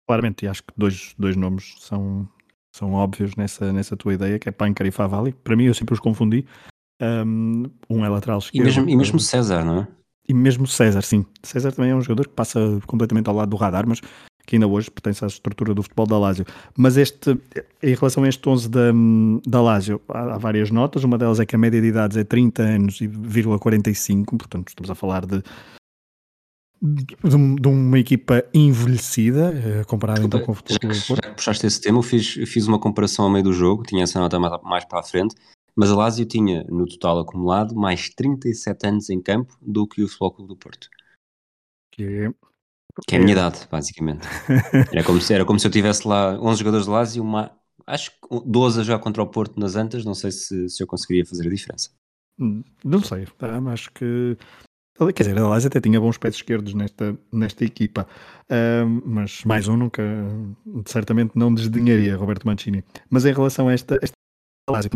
Claramente, 0.08 0.45
e 0.45 0.47
acho 0.47 0.63
que 0.63 0.73
dois, 0.78 1.15
dois 1.17 1.36
nomes 1.36 1.75
são, 1.80 2.30
são 2.71 2.93
óbvios 2.93 3.36
nessa, 3.36 3.73
nessa 3.73 3.97
tua 3.97 4.13
ideia, 4.13 4.38
que 4.38 4.47
é 4.47 4.52
Panker 4.52 4.86
e 4.86 4.91
Favali. 4.91 5.34
Para 5.34 5.56
mim, 5.56 5.65
eu 5.65 5.73
sempre 5.73 5.95
os 5.95 5.99
confundi. 5.99 6.45
Um, 7.02 7.63
um 7.89 8.06
é 8.06 8.10
lateral 8.10 8.38
esquerdo. 8.38 8.62
E 8.62 8.65
mesmo, 8.65 8.89
e 8.89 8.95
mesmo 8.95 9.19
César, 9.19 9.65
não 9.65 9.82
é? 9.82 9.88
E 10.28 10.34
mesmo 10.34 10.67
César, 10.67 11.02
sim. 11.02 11.25
César 11.41 11.71
também 11.71 11.89
é 11.89 11.95
um 11.95 12.02
jogador 12.02 12.28
que 12.28 12.36
passa 12.36 12.60
completamente 12.86 13.28
ao 13.28 13.36
lado 13.36 13.49
do 13.49 13.56
radar, 13.56 13.88
mas 13.88 14.02
que 14.50 14.56
ainda 14.56 14.68
hoje 14.68 14.90
pertence 14.90 15.24
à 15.24 15.28
estrutura 15.28 15.76
do 15.76 15.84
futebol 15.84 16.08
da 16.08 16.18
Lazio. 16.18 16.44
Mas 16.76 16.98
este, 16.98 17.40
em 17.84 17.94
relação 17.94 18.24
a 18.24 18.28
este 18.28 18.50
11 18.50 18.68
da, 18.68 18.92
da 19.46 19.62
Lazio, 19.62 20.02
há, 20.10 20.34
há, 20.34 20.38
várias 20.40 20.72
notas. 20.72 21.04
Uma 21.04 21.20
delas 21.20 21.40
é 21.40 21.46
que 21.46 21.56
a 21.56 21.60
média 21.60 21.80
de 21.80 21.88
idades 21.88 22.18
é 22.18 22.24
30 22.24 22.64
anos 22.64 23.00
e 23.00 23.08
45, 23.08 24.38
portanto 24.38 24.70
estamos 24.70 24.90
a 24.90 24.96
falar 24.96 25.28
de, 25.28 25.44
de, 26.82 27.06
de 27.62 27.68
uma 27.68 28.00
equipa 28.00 28.44
envelhecida, 28.52 29.54
eh, 29.54 29.84
comparada 29.84 30.24
então 30.24 30.42
com 30.42 30.52
o 30.52 30.56
futebol 30.56 30.96
do 30.96 31.06
Porto. 31.06 31.36
Puxaste 31.36 31.68
esse 31.68 31.80
tema, 31.80 32.00
eu 32.00 32.04
fiz, 32.04 32.34
fiz 32.48 32.66
uma 32.66 32.80
comparação 32.80 33.26
ao 33.26 33.32
meio 33.32 33.44
do 33.44 33.54
jogo, 33.54 33.84
tinha 33.84 34.02
essa 34.02 34.20
nota 34.20 34.40
mais, 34.40 34.60
mais 34.64 34.86
para 34.86 35.00
a 35.00 35.04
frente, 35.04 35.36
mas 35.76 35.92
a 35.92 35.96
Lazio 35.96 36.26
tinha, 36.26 36.64
no 36.64 36.88
total 36.88 37.20
acumulado, 37.20 37.76
mais 37.76 38.10
37 38.10 38.88
anos 38.88 39.10
em 39.12 39.22
campo 39.22 39.56
do 39.62 39.86
que 39.86 40.02
o 40.02 40.08
Futebol 40.08 40.32
Clube 40.32 40.50
do 40.50 40.58
Porto. 40.58 40.90
Que. 41.92 42.34
Que 43.08 43.16
é 43.16 43.18
a 43.18 43.22
minha 43.22 43.34
idade, 43.34 43.68
basicamente. 43.72 44.28
Era 44.92 45.04
como 45.04 45.22
se, 45.22 45.34
era 45.34 45.46
como 45.46 45.60
se 45.60 45.68
eu 45.68 45.72
tivesse 45.72 46.08
lá 46.08 46.40
11 46.40 46.60
jogadores 46.60 46.86
de 46.86 46.92
Lazio, 46.92 47.24
uma, 47.24 47.52
acho 47.88 48.12
que 48.12 48.18
12 48.46 48.82
a 48.82 48.84
jogar 48.84 49.00
contra 49.00 49.24
o 49.24 49.28
Porto 49.28 49.60
nas 49.60 49.76
Antas, 49.76 50.06
não 50.06 50.14
sei 50.14 50.32
se, 50.32 50.70
se 50.70 50.84
eu 50.84 50.88
conseguiria 50.88 51.26
fazer 51.26 51.48
a 51.48 51.50
diferença. 51.50 51.90
Hum, 52.40 52.64
não 52.84 53.02
sei, 53.02 53.26
tá, 53.38 53.58
acho 53.72 53.92
que 53.92 54.38
Quer 55.16 55.24
dizer, 55.24 55.38
a 55.38 55.48
Lazio 55.48 55.68
até 55.68 55.80
tinha 55.80 56.00
bons 56.00 56.18
pés 56.18 56.36
esquerdos 56.36 56.74
nesta, 56.74 57.18
nesta 57.32 57.64
equipa, 57.64 58.06
uh, 58.52 58.86
mas 59.06 59.46
mais 59.46 59.66
um 59.70 59.78
nunca, 59.78 60.04
certamente 60.86 61.32
não 61.38 61.54
desdenharia 61.54 62.18
Roberto 62.18 62.46
Mancini. 62.46 62.84
Mas 63.10 63.26
em 63.26 63.32
relação 63.32 63.70
a 63.70 63.74
esta, 63.74 63.98
esta 64.02 64.14
Lazio, 64.70 64.92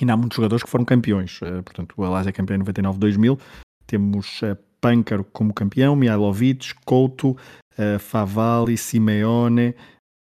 ainda 0.00 0.14
há 0.14 0.16
muitos 0.16 0.36
jogadores 0.36 0.62
que 0.62 0.70
foram 0.70 0.86
campeões. 0.86 1.42
Uh, 1.42 1.62
portanto, 1.62 1.94
o 1.94 2.02
Lazio 2.02 2.30
é 2.30 2.32
campeão 2.32 2.58
em 2.58 2.64
99-2000. 2.64 3.38
Temos 3.86 4.40
uh, 4.40 4.56
Pâncaro 4.80 5.24
como 5.24 5.52
campeão, 5.52 5.94
Mihailovic, 5.94 6.74
Couto, 6.84 7.30
uh, 7.30 7.98
Favali, 7.98 8.76
Simeone, 8.76 9.74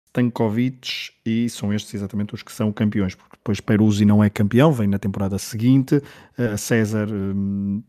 Stankovic 0.09 1.11
e 1.25 1.49
são 1.51 1.73
estes 1.73 1.95
exatamente 1.95 2.35
os 2.35 2.43
que 2.43 2.53
são 2.53 2.73
campeões, 2.73 3.15
porque 3.15 3.37
depois 3.37 3.61
Peruzzi 3.61 4.05
não 4.05 4.25
é 4.25 4.31
campeão, 4.31 4.73
vem 4.73 4.89
na 4.89 4.99
temporada 4.99 5.39
seguinte, 5.39 5.97
uh, 5.97 6.57
César 6.57 7.09
um, 7.13 7.83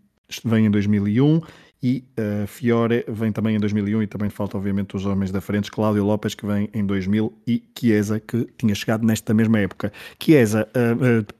vem 0.44 0.66
em 0.66 0.72
2001 0.72 1.42
e 1.82 2.04
uh, 2.20 2.48
Fiore 2.48 3.06
vem 3.08 3.32
também 3.32 3.56
em 3.56 3.60
2001 3.60 4.04
e 4.04 4.08
também 4.08 4.30
falta 4.30 4.58
obviamente 4.58 4.96
os 4.96 5.06
homens 5.06 5.32
da 5.32 5.40
frente, 5.40 5.72
Cláudio 5.72 6.04
Lopes 6.04 6.36
que 6.36 6.46
vem 6.46 6.70
em 6.74 6.86
2000 6.86 7.34
e 7.48 7.64
Chiesa 7.78 8.20
que 8.20 8.48
tinha 8.58 8.76
chegado 8.76 9.06
nesta 9.06 9.34
mesma 9.34 9.60
época. 9.60 9.94
Chiesa, 10.22 10.68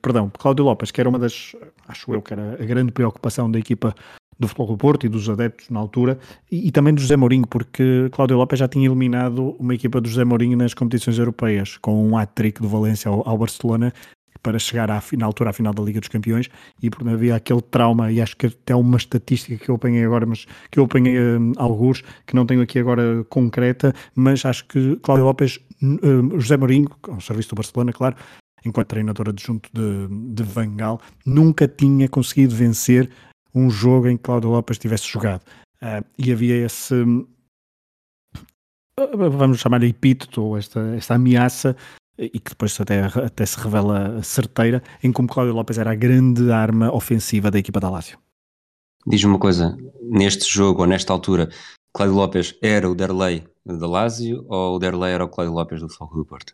perdão, 0.02 0.32
Cláudio 0.38 0.63
Lopes 0.63 0.92
que 0.92 1.02
era 1.02 1.10
uma 1.10 1.20
das, 1.20 1.56
acho 1.88 2.13
eu 2.13 2.22
que 2.22 2.34
era 2.34 2.54
a 2.54 2.66
grande 2.66 2.92
preocupação 2.92 3.50
da 3.50 3.58
equipa 3.58 3.96
do 4.39 4.47
Futebol 4.47 4.67
do 4.67 4.78
Porto 4.78 5.06
e 5.06 5.10
dos 5.10 5.30
adeptos 5.30 5.69
na 5.69 5.80
altura 5.80 6.19
e, 6.52 6.67
e 6.67 6.71
também 6.71 6.93
do 6.93 7.02
José 7.02 7.15
Mourinho, 7.15 7.47
porque 7.47 8.10
Cláudio 8.12 8.38
Lopes 8.38 8.60
já 8.60 8.67
tinha 8.67 8.88
eliminado 8.88 9.56
uma 9.60 9.73
equipa 9.73 10.00
do 10.00 10.08
José 10.08 10.23
Mourinho 10.23 10.58
nas 10.58 10.73
competições 10.73 11.17
europeias 11.17 11.78
com 11.78 12.08
um 12.08 12.17
hat-trick 12.17 12.62
do 12.62 12.67
Valência 12.67 13.10
ao, 13.10 13.28
ao 13.28 13.38
Barcelona 13.38 13.93
para 14.41 14.60
chegar 14.60 14.89
à, 14.89 15.02
na 15.17 15.26
altura 15.26 15.50
à 15.50 15.54
final 15.54 15.73
da 15.73 15.84
Liga 15.84 16.00
dos 16.00 16.10
Campeões 16.10 16.50
e 16.82 16.89
porque 16.89 17.10
havia 17.10 17.36
aquele 17.36 17.62
trauma 17.62 18.12
e 18.12 18.21
acho 18.21 18.38
que 18.38 18.47
até 18.47 18.76
uma 18.76 18.97
estatística 18.97 19.58
que 19.58 19.69
eu 19.69 19.76
apanhei 19.76 20.06
agora, 20.06 20.26
mas 20.26 20.45
que 20.71 20.80
eu 20.80 20.86
apanhei 20.86 21.19
um, 21.19 21.52
alguns, 21.58 22.04
que 22.26 22.36
não 22.36 22.45
tenho 22.45 22.62
aqui 22.62 22.80
agora 22.80 23.26
concreta, 23.30 23.93
mas 24.15 24.45
acho 24.45 24.65
que 24.67 24.95
Cláudio 24.97 25.26
Lopes, 25.26 25.60
um, 25.82 26.39
José 26.39 26.56
Mourinho, 26.58 26.88
ao 27.10 27.19
serviço 27.19 27.50
do 27.50 27.56
Barcelona, 27.56 27.91
claro, 27.91 28.15
enquanto 28.65 28.88
treinador 28.88 29.30
adjunto 29.30 29.69
de, 29.73 30.08
de 30.34 30.43
Vangal, 30.43 31.02
nunca 31.26 31.67
tinha 31.67 32.08
conseguido 32.08 32.56
vencer 32.56 33.10
um 33.58 33.70
jogo 33.70 34.08
em 34.08 34.17
que 34.17 34.24
Cláudio 34.24 34.50
Lopes 34.50 34.78
tivesse 34.78 35.08
jogado. 35.08 35.41
Uh, 35.82 36.04
e 36.17 36.32
havia 36.32 36.65
esse 36.65 36.96
vamos 39.15 39.60
chamar 39.60 39.84
epíteto, 39.84 40.41
ou 40.41 40.58
esta, 40.58 40.80
esta 40.96 41.15
ameaça 41.15 41.76
e 42.17 42.39
que 42.39 42.50
depois 42.50 42.80
até, 42.82 43.04
até 43.04 43.46
se 43.46 43.60
revela 43.60 44.22
certeira, 44.24 44.82
em 45.04 45.12
como 45.12 45.28
Cláudio 45.28 45.54
Lopes 45.54 45.78
era 45.78 45.91
a 45.91 45.96
grande 45.96 46.52
arma 46.52 46.91
ofensiva 46.91 47.52
da 47.52 47.60
equipa 47.60 47.80
da 47.80 47.89
Lazio. 47.89 48.17
Diz-me 49.06 49.30
uma 49.30 49.39
coisa, 49.39 49.78
neste 50.02 50.52
jogo 50.52 50.82
ou 50.82 50.88
nesta 50.88 51.13
altura, 51.13 51.50
Cláudio 51.93 52.15
Lopes 52.15 52.58
era 52.62 52.89
o 52.89 52.96
Derlei 52.96 53.43
da 53.63 53.88
Lazio 53.88 54.43
ou 54.50 54.76
o 54.76 54.80
Derlei 54.80 55.13
era 55.13 55.26
o 55.26 55.30
Cláudio 55.30 55.54
Lopes 55.54 55.80
do 55.80 55.89
Futebol 55.89 56.24
do 56.24 56.26
Porto? 56.26 56.54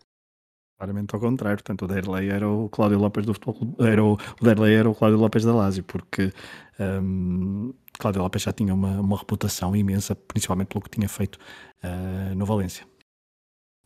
Claramente 0.83 1.15
ao 1.15 1.21
contrário, 1.21 1.57
portanto 1.63 1.85
o 1.85 1.87
Derlei 1.87 2.29
era 2.29 2.45
o 2.45 2.67
Cláudio 2.67 2.99
Lopes 2.99 3.25
do 3.25 3.33
futebol, 3.33 3.73
era 3.79 4.03
o, 4.03 4.15
o 4.15 4.43
Derlei 4.43 4.75
era 4.75 4.89
o 4.89 4.93
Cláudio 4.93 5.17
Lopes 5.17 5.45
da 5.45 5.55
Lazio, 5.55 5.81
porque 5.85 6.33
um, 6.77 7.73
Cláudio 7.97 8.21
Lopes 8.21 8.41
já 8.41 8.51
tinha 8.51 8.73
uma, 8.73 8.99
uma 8.99 9.17
reputação 9.17 9.73
imensa, 9.73 10.13
principalmente 10.13 10.67
pelo 10.67 10.81
que 10.81 10.89
tinha 10.89 11.07
feito 11.07 11.39
uh, 11.85 12.35
no 12.35 12.45
Valência. 12.45 12.85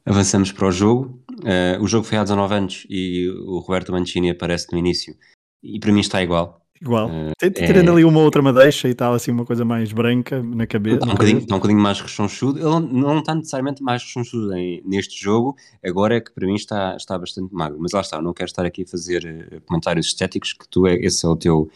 Avançamos 0.07 0.51
para 0.51 0.67
o 0.67 0.71
jogo. 0.71 1.23
Uh, 1.41 1.83
o 1.83 1.87
jogo 1.87 2.03
foi 2.03 2.17
há 2.17 2.23
19 2.23 2.55
anos 2.55 2.87
e 2.89 3.29
o 3.45 3.59
Roberto 3.59 3.91
Mancini 3.91 4.31
aparece 4.31 4.65
no 4.71 4.79
início. 4.79 5.15
E 5.61 5.79
para 5.79 5.91
mim 5.91 5.99
está 5.99 6.23
igual. 6.23 6.65
Igual. 6.81 7.09
Uh, 7.09 7.51
Tirando 7.51 7.89
é... 7.89 7.91
ali 7.91 8.05
uma 8.05 8.19
outra 8.19 8.41
madeixa 8.41 8.87
e 8.87 8.93
tal, 8.93 9.13
assim, 9.13 9.31
uma 9.31 9.45
coisa 9.45 9.65
mais 9.65 9.91
branca 9.91 10.41
na 10.41 10.67
cabeça. 10.67 10.97
Está 10.97 11.07
um, 11.07 11.11
bocadinho, 11.11 11.37
está 11.39 11.55
um 11.55 11.57
bocadinho 11.57 11.79
mais 11.81 11.99
rechonchudo. 11.99 12.59
Ele 12.59 12.93
não 12.93 13.19
está 13.19 13.35
necessariamente 13.35 13.81
mais 13.81 14.03
rechonchudo 14.03 14.53
em, 14.53 14.81
neste 14.85 15.21
jogo. 15.21 15.55
Agora 15.83 16.15
é 16.15 16.21
que 16.21 16.31
para 16.31 16.45
mim 16.45 16.55
está, 16.55 16.95
está 16.95 17.17
bastante 17.17 17.53
magro. 17.53 17.77
Mas 17.79 17.91
lá 17.91 18.01
está, 18.01 18.21
não 18.21 18.33
quero 18.33 18.47
estar 18.47 18.65
aqui 18.65 18.83
a 18.83 18.87
fazer 18.87 19.51
uh, 19.51 19.61
comentários 19.61 20.07
estéticos, 20.07 20.53
que 20.53 20.67
tu 20.69 20.85
é, 20.85 20.95
esse 20.95 21.25
é 21.25 21.29
o 21.29 21.35
teu. 21.35 21.69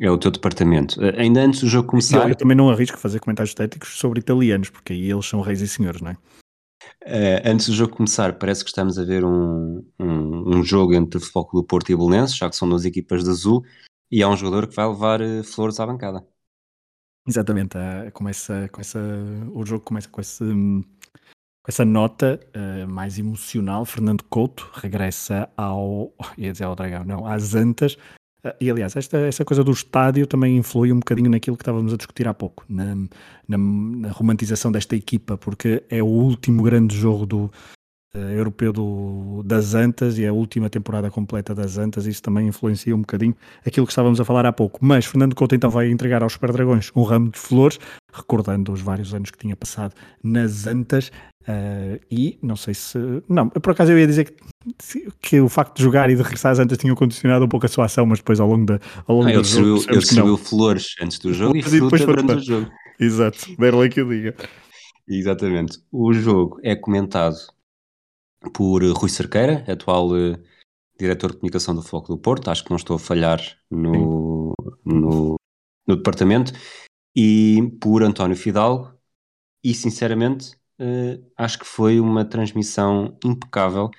É 0.00 0.08
o 0.08 0.16
teu 0.16 0.30
departamento. 0.30 1.00
Uh, 1.00 1.18
ainda 1.18 1.40
antes 1.40 1.60
do 1.60 1.66
jogo 1.66 1.88
começar. 1.88 2.22
Eu, 2.22 2.28
eu 2.28 2.36
também 2.36 2.56
não 2.56 2.70
arrisco 2.70 2.96
fazer 2.96 3.18
comentários 3.18 3.50
estéticos 3.50 3.98
sobre 3.98 4.20
italianos, 4.20 4.70
porque 4.70 4.92
aí 4.92 5.10
eles 5.10 5.26
são 5.26 5.40
reis 5.40 5.60
e 5.60 5.66
senhores, 5.66 6.00
não 6.00 6.12
é? 6.12 6.16
Uh, 7.04 7.40
antes 7.44 7.66
do 7.66 7.74
jogo 7.74 7.96
começar, 7.96 8.38
parece 8.38 8.62
que 8.62 8.70
estamos 8.70 8.98
a 8.98 9.04
ver 9.04 9.24
um, 9.24 9.84
um, 9.98 10.58
um 10.58 10.62
jogo 10.62 10.94
entre 10.94 11.18
o 11.18 11.20
Futebol 11.20 11.46
Clube 11.46 11.64
do 11.64 11.68
Porto 11.68 11.90
e 11.90 11.94
o 11.94 11.98
Belenenses, 11.98 12.36
já 12.36 12.48
que 12.48 12.54
são 12.54 12.68
duas 12.68 12.84
equipas 12.84 13.24
de 13.24 13.30
azul, 13.30 13.64
e 14.10 14.22
há 14.22 14.28
um 14.28 14.36
jogador 14.36 14.66
que 14.66 14.74
vai 14.74 14.86
levar 14.86 15.20
uh, 15.20 15.44
flores 15.44 15.78
à 15.80 15.86
bancada. 15.86 16.26
Exatamente, 17.26 17.76
uh, 17.76 18.10
começa, 18.12 18.68
começa, 18.72 18.98
o 19.52 19.64
jogo 19.64 19.84
começa 19.84 20.08
com, 20.08 20.20
esse, 20.20 20.44
com 20.44 21.68
essa 21.68 21.84
nota 21.84 22.40
uh, 22.56 22.88
mais 22.88 23.18
emocional. 23.18 23.84
Fernando 23.84 24.24
Couto 24.24 24.70
regressa 24.74 25.50
ao, 25.56 26.14
ia 26.38 26.52
dizer 26.52 26.64
ao 26.64 26.74
Dragão, 26.74 27.04
não, 27.04 27.26
às 27.26 27.54
Antas, 27.54 27.96
ah, 28.44 28.54
e 28.60 28.70
aliás, 28.70 28.94
esta, 28.94 29.18
esta 29.18 29.44
coisa 29.44 29.64
do 29.64 29.72
estádio 29.72 30.26
também 30.26 30.56
influi 30.56 30.92
um 30.92 30.98
bocadinho 31.00 31.30
naquilo 31.30 31.56
que 31.56 31.62
estávamos 31.62 31.92
a 31.92 31.96
discutir 31.96 32.28
há 32.28 32.34
pouco, 32.34 32.64
na, 32.68 32.94
na, 33.46 33.58
na 33.58 34.10
romantização 34.10 34.70
desta 34.70 34.94
equipa, 34.94 35.36
porque 35.36 35.84
é 35.88 36.02
o 36.02 36.06
último 36.06 36.62
grande 36.62 36.96
jogo 36.96 37.26
do 37.26 37.44
uh, 37.44 37.50
europeu 38.14 38.72
do, 38.72 39.42
das 39.44 39.74
Antas 39.74 40.18
e 40.18 40.24
é 40.24 40.28
a 40.28 40.32
última 40.32 40.70
temporada 40.70 41.10
completa 41.10 41.54
das 41.54 41.78
Antas, 41.78 42.06
isso 42.06 42.22
também 42.22 42.48
influencia 42.48 42.94
um 42.94 43.00
bocadinho 43.00 43.34
aquilo 43.64 43.86
que 43.86 43.92
estávamos 43.92 44.20
a 44.20 44.24
falar 44.24 44.46
há 44.46 44.52
pouco. 44.52 44.78
Mas 44.82 45.04
Fernando 45.04 45.34
Couto 45.34 45.54
então 45.54 45.70
vai 45.70 45.90
entregar 45.90 46.22
aos 46.22 46.32
Super 46.32 46.52
Dragões 46.52 46.90
um 46.96 47.02
ramo 47.02 47.30
de 47.30 47.38
flores, 47.38 47.78
recordando 48.12 48.72
os 48.72 48.80
vários 48.80 49.12
anos 49.14 49.30
que 49.30 49.38
tinha 49.38 49.56
passado 49.56 49.94
nas 50.22 50.66
Antas, 50.66 51.10
Uh, 51.48 51.98
e 52.10 52.38
não 52.42 52.56
sei 52.56 52.74
se. 52.74 52.98
Não, 53.26 53.48
por 53.48 53.70
acaso 53.70 53.90
eu 53.90 53.98
ia 53.98 54.06
dizer 54.06 54.34
que, 54.76 55.08
que 55.22 55.40
o 55.40 55.48
facto 55.48 55.78
de 55.78 55.82
jogar 55.82 56.10
e 56.10 56.14
de 56.14 56.20
regressar 56.20 56.54
antes 56.60 56.76
tinha 56.76 56.94
condicionado 56.94 57.46
um 57.46 57.48
pouco 57.48 57.64
a 57.64 57.68
sua 57.70 57.86
ação, 57.86 58.04
mas 58.04 58.18
depois 58.18 58.38
ao 58.38 58.46
longo, 58.46 58.66
da, 58.66 58.78
ao 59.06 59.16
longo 59.16 59.30
ah, 59.30 59.32
do 59.32 59.44
jogo. 59.44 59.82
Ele 59.88 59.98
distribuiu 59.98 60.36
flores 60.36 60.94
antes 61.00 61.18
do 61.18 61.32
jogo 61.32 61.56
e, 61.56 61.60
e 61.64 61.64
fruta 61.64 62.04
durante 62.04 62.34
o 62.34 62.40
jogo. 62.42 62.70
Exato, 63.00 63.56
Berlei 63.58 63.88
que 63.88 63.98
eu 63.98 64.06
diga. 64.06 64.34
Exatamente. 65.08 65.78
O 65.90 66.12
jogo 66.12 66.60
é 66.62 66.76
comentado 66.76 67.38
por 68.52 68.82
Rui 68.84 69.08
Cerqueira, 69.08 69.64
atual 69.70 70.10
uh, 70.10 70.38
diretor 70.98 71.32
de 71.32 71.38
comunicação 71.38 71.74
do 71.74 71.82
Foco 71.82 72.08
do 72.08 72.18
Porto. 72.18 72.50
Acho 72.50 72.64
que 72.64 72.70
não 72.70 72.76
estou 72.76 72.96
a 72.96 72.98
falhar 72.98 73.40
no, 73.70 74.52
no, 74.84 75.36
no 75.86 75.96
departamento. 75.96 76.52
E 77.16 77.76
por 77.80 78.02
António 78.02 78.36
Fidalgo. 78.36 78.92
E 79.62 79.74
sinceramente 79.74 80.56
uh, 80.80 81.24
acho 81.36 81.58
que 81.58 81.66
foi 81.66 82.00
uma 82.00 82.24
transmissão 82.24 83.16
impecável. 83.24 83.90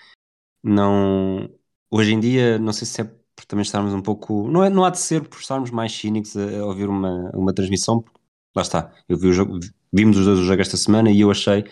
Não, 0.63 1.49
hoje 1.89 2.13
em 2.13 2.19
dia, 2.19 2.57
não 2.59 2.73
sei 2.73 2.87
se 2.87 3.01
é 3.01 3.03
por 3.03 3.45
também 3.45 3.63
estarmos 3.63 3.93
um 3.93 4.01
pouco. 4.01 4.49
Não, 4.49 4.63
é, 4.63 4.69
não 4.69 4.83
há 4.83 4.89
de 4.89 4.99
ser 4.99 5.27
por 5.27 5.39
estarmos 5.39 5.71
mais 5.71 5.91
cínicos 5.91 6.35
a, 6.35 6.59
a 6.59 6.65
ouvir 6.65 6.89
uma, 6.89 7.31
uma 7.33 7.53
transmissão, 7.53 8.03
lá 8.55 8.61
está. 8.61 8.93
Eu 9.07 9.17
vi 9.17 9.27
o 9.27 9.33
jogo, 9.33 9.59
vimos 9.91 10.17
os 10.17 10.25
dois 10.25 10.39
o 10.39 10.43
jogo 10.43 10.61
esta 10.61 10.77
semana 10.77 11.09
e 11.09 11.21
eu 11.21 11.31
achei 11.31 11.65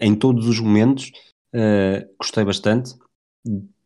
em 0.00 0.14
todos 0.14 0.48
os 0.48 0.58
momentos, 0.58 1.12
uh, 1.54 2.16
gostei 2.18 2.44
bastante. 2.44 2.94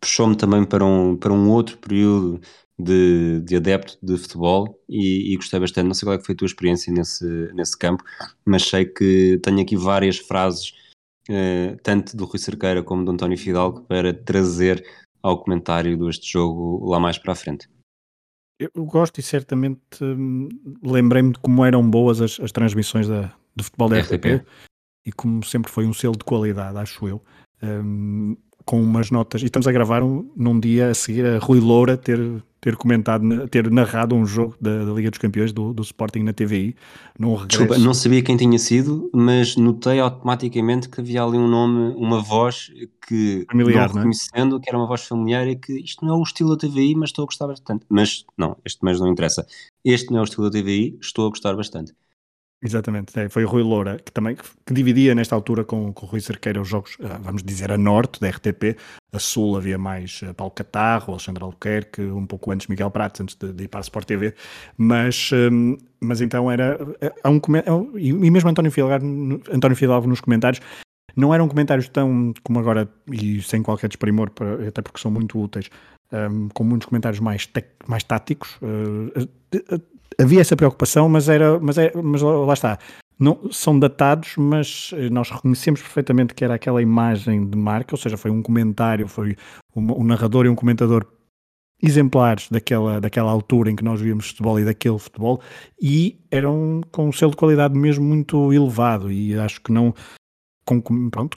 Puxou-me 0.00 0.36
também 0.36 0.64
para 0.64 0.84
um, 0.84 1.16
para 1.16 1.32
um 1.32 1.50
outro 1.50 1.76
período 1.78 2.40
de, 2.78 3.40
de 3.40 3.56
adepto 3.56 3.98
de 4.02 4.16
futebol 4.16 4.80
e, 4.88 5.32
e, 5.32 5.36
gostei 5.36 5.60
bastante. 5.60 5.86
Não 5.86 5.94
sei 5.94 6.06
qual 6.06 6.14
é 6.14 6.18
que 6.18 6.24
foi 6.24 6.34
a 6.34 6.38
tua 6.38 6.46
experiência 6.46 6.92
nesse, 6.92 7.24
nesse 7.52 7.76
campo, 7.78 8.02
mas 8.44 8.62
sei 8.64 8.86
que 8.86 9.38
tenho 9.42 9.60
aqui 9.60 9.76
várias 9.76 10.18
frases, 10.18 10.72
uh, 11.28 11.76
tanto 11.82 12.16
do 12.16 12.24
Rui 12.24 12.38
Cerqueira 12.38 12.82
como 12.82 13.04
do 13.04 13.10
António 13.10 13.36
Fidalgo, 13.36 13.82
para 13.82 14.14
trazer 14.14 14.84
ao 15.22 15.42
comentário 15.42 15.98
deste 15.98 16.32
jogo 16.32 16.88
lá 16.88 16.98
mais 16.98 17.18
para 17.18 17.32
a 17.32 17.36
frente. 17.36 17.68
Eu 18.58 18.84
gosto 18.84 19.18
e 19.18 19.22
certamente 19.22 20.02
hum, 20.02 20.48
lembrei-me 20.82 21.32
de 21.32 21.38
como 21.38 21.64
eram 21.64 21.88
boas 21.88 22.20
as, 22.20 22.38
as 22.40 22.52
transmissões 22.52 23.08
da, 23.08 23.34
do 23.54 23.64
futebol 23.64 23.88
da 23.88 23.98
RTP. 23.98 24.36
RTP 24.36 24.46
e 25.04 25.12
como 25.12 25.42
sempre 25.44 25.70
foi 25.70 25.86
um 25.86 25.94
selo 25.94 26.16
de 26.16 26.24
qualidade, 26.24 26.76
acho 26.78 27.08
eu. 27.08 27.22
Um, 27.62 28.36
com 28.64 28.80
umas 28.80 29.10
notas, 29.10 29.42
e 29.42 29.46
estamos 29.46 29.66
a 29.66 29.72
gravar 29.72 30.02
um, 30.02 30.30
num 30.36 30.60
dia 30.60 30.90
a 30.90 30.94
seguir 30.94 31.26
a 31.26 31.38
Rui 31.38 31.58
Loura 31.58 31.96
ter, 31.96 32.20
ter 32.60 32.76
comentado, 32.76 33.48
ter 33.48 33.68
narrado 33.70 34.14
um 34.14 34.24
jogo 34.24 34.54
da, 34.60 34.84
da 34.84 34.92
Liga 34.92 35.10
dos 35.10 35.18
Campeões 35.18 35.52
do, 35.52 35.72
do 35.72 35.82
Sporting 35.82 36.20
na 36.20 36.32
TVI, 36.32 36.76
num 37.18 37.34
regresso. 37.34 37.58
Desculpa, 37.58 37.78
não 37.78 37.92
sabia 37.92 38.22
quem 38.22 38.36
tinha 38.36 38.58
sido, 38.58 39.10
mas 39.12 39.56
notei 39.56 39.98
automaticamente 39.98 40.88
que 40.88 41.00
havia 41.00 41.22
ali 41.22 41.36
um 41.36 41.48
nome, 41.48 41.94
uma 41.96 42.20
voz 42.20 42.70
que 43.08 43.44
familiar, 43.50 43.88
não 43.88 43.94
é? 43.94 44.04
reconhecendo 44.04 44.60
que 44.60 44.68
era 44.68 44.78
uma 44.78 44.86
voz 44.86 45.04
familiar 45.04 45.48
e 45.48 45.56
que 45.56 45.72
isto 45.72 46.04
não 46.04 46.14
é 46.14 46.18
o 46.18 46.22
estilo 46.22 46.50
da 46.50 46.56
TVI, 46.56 46.94
mas 46.94 47.08
estou 47.10 47.24
a 47.24 47.26
gostar 47.26 47.46
bastante. 47.48 47.84
Mas 47.88 48.24
não, 48.36 48.56
este 48.64 48.78
mas 48.82 49.00
não 49.00 49.08
interessa. 49.08 49.46
Este 49.84 50.12
não 50.12 50.18
é 50.18 50.20
o 50.20 50.24
estilo 50.24 50.48
da 50.48 50.58
TVI, 50.58 50.96
estou 51.00 51.26
a 51.26 51.30
gostar 51.30 51.56
bastante. 51.56 51.92
Exatamente, 52.62 53.18
é, 53.18 53.26
foi 53.30 53.42
o 53.42 53.48
Rui 53.48 53.62
Loura 53.62 53.96
que 53.96 54.12
também 54.12 54.36
que 54.36 54.74
dividia 54.74 55.14
nesta 55.14 55.34
altura 55.34 55.64
com, 55.64 55.94
com 55.94 56.04
o 56.04 56.08
Rui 56.08 56.20
Cerqueira 56.20 56.60
os 56.60 56.68
jogos, 56.68 56.98
ah, 57.02 57.18
vamos 57.22 57.42
dizer, 57.42 57.72
a 57.72 57.78
norte 57.78 58.20
da 58.20 58.28
RTP, 58.28 58.76
a 59.10 59.18
sul 59.18 59.56
havia 59.56 59.78
mais 59.78 60.20
uh, 60.20 60.34
Paulo 60.34 60.52
Catarro, 60.52 61.12
Alexandre 61.12 61.42
Albuquerque, 61.42 62.02
um 62.02 62.26
pouco 62.26 62.52
antes 62.52 62.66
Miguel 62.66 62.90
Pratos, 62.90 63.22
antes 63.22 63.34
de, 63.34 63.50
de 63.50 63.64
ir 63.64 63.68
para 63.68 63.80
a 63.80 63.82
Sport 63.82 64.06
TV, 64.06 64.34
mas, 64.76 65.30
um, 65.32 65.78
mas 66.00 66.20
então 66.20 66.50
era, 66.50 66.78
é, 67.00 67.10
há 67.24 67.30
um, 67.30 67.40
e 67.96 68.30
mesmo 68.30 68.50
António 68.50 68.70
Fidalgo, 68.70 69.06
António 69.50 69.76
Fidalgo 69.76 70.06
nos 70.06 70.20
comentários, 70.20 70.60
não 71.16 71.32
eram 71.32 71.48
comentários 71.48 71.88
tão, 71.88 72.34
como 72.42 72.58
agora, 72.58 72.86
e 73.10 73.40
sem 73.40 73.62
qualquer 73.62 73.88
desprimor, 73.88 74.30
até 74.68 74.82
porque 74.82 75.00
são 75.00 75.10
muito 75.10 75.40
úteis, 75.40 75.70
um, 76.12 76.48
com 76.50 76.62
muitos 76.62 76.86
comentários 76.86 77.20
mais, 77.20 77.48
mais 77.86 78.02
táticos, 78.04 78.56
uh, 78.56 79.30
havia 80.18 80.40
essa 80.40 80.56
preocupação, 80.56 81.08
mas 81.08 81.28
era, 81.28 81.58
mas, 81.58 81.78
é, 81.78 81.92
mas 81.94 82.22
lá 82.22 82.52
está. 82.52 82.78
Não, 83.18 83.52
são 83.52 83.78
datados, 83.78 84.34
mas 84.38 84.92
eh, 84.94 85.10
nós 85.10 85.30
reconhecemos 85.30 85.82
perfeitamente 85.82 86.34
que 86.34 86.42
era 86.42 86.54
aquela 86.54 86.80
imagem 86.80 87.46
de 87.46 87.56
marca, 87.56 87.94
ou 87.94 87.98
seja, 87.98 88.16
foi 88.16 88.30
um 88.30 88.40
comentário, 88.40 89.06
foi 89.06 89.36
um, 89.76 90.00
um 90.00 90.04
narrador 90.04 90.46
e 90.46 90.48
um 90.48 90.54
comentador 90.54 91.06
exemplares 91.82 92.48
daquela, 92.48 93.00
daquela 93.00 93.30
altura 93.30 93.70
em 93.70 93.76
que 93.76 93.84
nós 93.84 94.00
víamos 94.00 94.28
futebol 94.28 94.58
e 94.58 94.64
daquele 94.64 94.98
futebol 94.98 95.40
e 95.80 96.20
eram 96.30 96.82
com 96.90 97.08
um 97.08 97.12
selo 97.12 97.30
de 97.30 97.36
qualidade 97.36 97.78
mesmo 97.78 98.04
muito 98.04 98.52
elevado 98.52 99.10
e 99.10 99.38
acho 99.38 99.60
que 99.62 99.72
não 99.72 99.94
com, 100.64 100.82
pronto, 101.10 101.36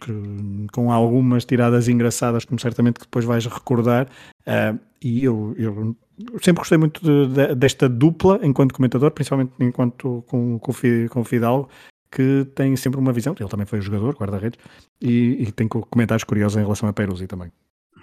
com 0.72 0.92
algumas 0.92 1.46
tiradas 1.46 1.88
engraçadas 1.88 2.46
como 2.46 2.60
certamente 2.60 3.00
que 3.00 3.06
depois 3.06 3.26
vais 3.26 3.46
recordar 3.46 4.06
uh, 4.06 4.78
e 5.02 5.24
eu, 5.24 5.56
eu 5.58 5.96
sempre 6.42 6.62
gostei 6.62 6.78
muito 6.78 7.02
de, 7.02 7.28
de, 7.34 7.56
desta 7.56 7.90
dupla 7.90 8.40
enquanto 8.44 8.74
comentador, 8.74 9.12
principalmente 9.12 9.54
enquanto 9.60 10.24
com, 10.28 10.60
com, 10.60 10.74
com 11.10 11.22
o 11.22 11.24
Fidalgo, 11.24 11.70
que 12.12 12.46
tem 12.56 12.76
sempre 12.76 13.00
uma 13.00 13.12
visão. 13.12 13.36
Ele 13.40 13.50
também 13.50 13.66
foi 13.66 13.82
jogador, 13.82 14.16
guarda-redes, 14.16 14.60
e, 15.02 15.38
e, 15.40 15.52
tem 15.52 15.68
comentários 15.68 16.24
curiosos 16.24 16.58
em 16.58 16.64
relação 16.64 16.88
a 16.88 16.94
Peruzzi 16.94 17.28
também. 17.28 17.52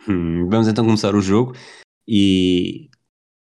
Hum, 0.09 0.49
vamos 0.49 0.67
então 0.67 0.85
começar 0.85 1.15
o 1.15 1.21
jogo 1.21 1.55
e 2.09 2.91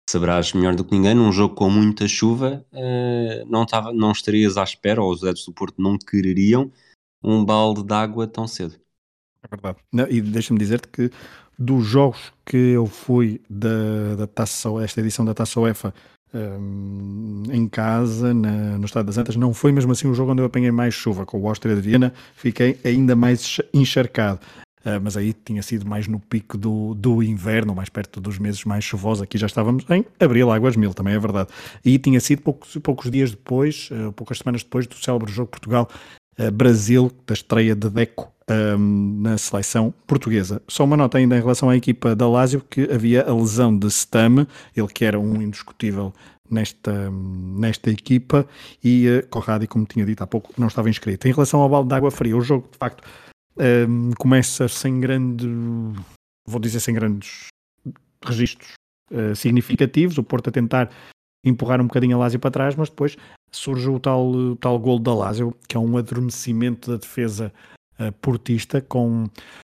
saberás 0.10 0.54
melhor 0.54 0.76
do 0.76 0.84
que 0.84 0.96
ninguém, 0.96 1.14
num 1.14 1.32
jogo 1.32 1.54
com 1.54 1.70
muita 1.70 2.08
chuva, 2.08 2.66
uh, 2.72 3.46
não, 3.50 3.66
tava, 3.66 3.92
não 3.92 4.12
estarias 4.12 4.58
à 4.58 4.64
espera, 4.64 5.02
ou 5.02 5.12
os 5.12 5.22
adeptos 5.22 5.46
do 5.46 5.54
Porto 5.54 5.82
não 5.82 5.98
quereriam, 5.98 6.72
um 7.22 7.44
balde 7.44 7.84
de 7.84 7.94
água 7.94 8.26
tão 8.26 8.48
cedo. 8.48 8.76
É 9.44 9.48
verdade. 9.48 9.80
Não, 9.92 10.08
e 10.10 10.22
deixa-me 10.22 10.60
dizer-te 10.60 10.88
que 10.88 11.12
dos 11.58 11.86
jogos 11.86 12.32
que 12.46 12.58
eu 12.58 12.86
fui 12.86 13.42
da, 13.50 14.16
da 14.18 14.28
taça, 14.28 14.70
esta 14.84 15.00
edição 15.00 15.26
da 15.26 15.34
Taça 15.34 15.60
UEFA 15.60 15.94
um, 16.34 17.44
em 17.52 17.68
casa, 17.68 18.34
na, 18.34 18.78
no 18.78 18.86
Estado 18.86 19.06
das 19.06 19.18
Antas, 19.18 19.36
não 19.36 19.54
foi 19.54 19.72
mesmo 19.72 19.92
assim 19.92 20.08
o 20.08 20.14
jogo 20.14 20.32
onde 20.32 20.42
eu 20.42 20.46
apanhei 20.46 20.72
mais 20.72 20.94
chuva. 20.94 21.26
Com 21.26 21.42
o 21.42 21.48
Áustria 21.48 21.76
de 21.76 21.82
Viena 21.82 22.14
fiquei 22.36 22.80
ainda 22.84 23.16
mais 23.16 23.60
encharcado. 23.74 24.40
Uh, 24.86 25.02
mas 25.02 25.18
aí 25.18 25.34
tinha 25.34 25.62
sido 25.64 25.86
mais 25.86 26.08
no 26.08 26.20
pico 26.20 26.58
do, 26.58 26.94
do 26.94 27.22
inverno, 27.22 27.76
mais 27.76 27.90
perto 27.90 28.22
dos 28.22 28.38
meses 28.38 28.64
mais 28.64 28.84
chuvosos. 28.84 29.24
Aqui 29.24 29.38
já 29.38 29.48
estávamos 29.48 29.86
em 29.90 30.06
abril, 30.20 30.52
águas 30.52 30.76
mil, 30.76 30.94
também 30.94 31.14
é 31.14 31.20
verdade. 31.20 31.50
E 31.84 31.98
tinha 31.98 32.20
sido 32.20 32.42
poucos, 32.42 32.78
poucos 32.78 33.10
dias 33.12 33.32
depois, 33.32 33.90
uh, 33.92 34.12
poucas 34.14 34.38
semanas 34.38 34.64
depois 34.64 34.88
do 34.88 34.96
célebre 34.96 35.32
jogo 35.32 35.50
Portugal-Brasil, 35.50 37.12
da 37.26 37.34
estreia 37.34 37.76
de 37.76 37.90
Deco 37.90 38.32
um, 38.50 39.22
na 39.22 39.38
seleção 39.38 39.94
portuguesa. 40.06 40.62
Só 40.68 40.84
uma 40.84 40.98
nota 40.98 41.18
ainda 41.18 41.38
em 41.38 41.42
relação 41.42 41.70
à 41.70 41.76
equipa 41.76 42.16
da 42.16 42.28
Lazio, 42.28 42.62
que 42.62 42.92
havia 42.92 43.24
a 43.24 43.34
lesão 43.34 43.78
de 43.78 43.88
Stam, 43.88 44.48
ele 44.76 44.88
que 44.88 45.06
era 45.06 45.20
um 45.20 45.42
indiscutível 45.42 46.14
nesta, 46.50 47.10
nesta 47.12 47.92
equipa, 47.92 48.48
e 48.84 49.08
uh, 49.10 49.28
Corradi, 49.28 49.68
como 49.68 49.86
tinha 49.86 50.06
dito 50.06 50.24
há 50.24 50.28
pouco, 50.28 50.54
não 50.58 50.68
estava 50.68 50.90
inscrito. 50.90 51.28
Em 51.28 51.32
relação 51.32 51.62
ao 51.62 51.70
balde 51.70 51.90
de 51.90 51.96
água 51.96 52.12
fria, 52.12 52.38
o 52.38 52.42
jogo, 52.42 52.68
de 52.72 52.78
facto, 52.78 53.04
um, 53.58 54.12
começa 54.18 54.68
sem 54.68 55.00
grande, 55.00 55.48
vou 56.46 56.60
dizer, 56.60 56.80
sem 56.80 56.94
grandes 56.94 57.48
registros 58.24 58.74
uh, 59.12 59.36
significativos, 59.36 60.18
o 60.18 60.24
Porto 60.24 60.50
a 60.50 60.52
tentar 60.52 60.90
empurrar 61.44 61.80
um 61.82 61.88
bocadinho 61.88 62.18
a 62.18 62.20
Lazio 62.20 62.40
para 62.40 62.52
trás, 62.52 62.76
mas 62.76 62.90
depois 62.90 63.18
surge 63.52 63.90
o 63.90 64.00
tal, 64.00 64.56
tal 64.58 64.78
gol 64.80 65.00
da 65.00 65.14
Lazio, 65.14 65.56
que 65.68 65.78
é 65.78 65.80
um 65.80 65.98
adormecimento 65.98 66.92
da 66.92 66.98
defesa 66.98 67.54
portista, 68.22 68.82
com 68.82 69.28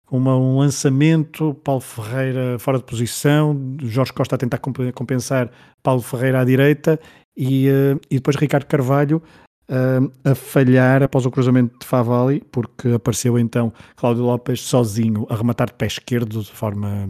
uma, 0.09 0.37
um 0.37 0.59
lançamento, 0.59 1.53
Paulo 1.63 1.81
Ferreira 1.81 2.59
fora 2.59 2.77
de 2.77 2.83
posição, 2.83 3.75
Jorge 3.81 4.13
Costa 4.13 4.35
a 4.35 4.37
tentar 4.37 4.59
compensar 4.93 5.51
Paulo 5.81 6.01
Ferreira 6.01 6.41
à 6.41 6.45
direita 6.45 6.99
e, 7.35 7.69
uh, 7.69 7.99
e 8.09 8.15
depois 8.15 8.35
Ricardo 8.35 8.65
Carvalho 8.65 9.21
uh, 9.69 10.11
a 10.23 10.35
falhar 10.35 11.03
após 11.03 11.25
o 11.25 11.31
cruzamento 11.31 11.79
de 11.79 11.85
Favali, 11.85 12.43
porque 12.51 12.89
apareceu 12.89 13.37
então 13.39 13.73
Cláudio 13.95 14.23
Lopes 14.23 14.61
sozinho 14.61 15.25
a 15.29 15.35
rematar 15.35 15.67
de 15.67 15.73
pé 15.73 15.87
esquerdo 15.87 16.41
de 16.41 16.51
forma 16.51 17.07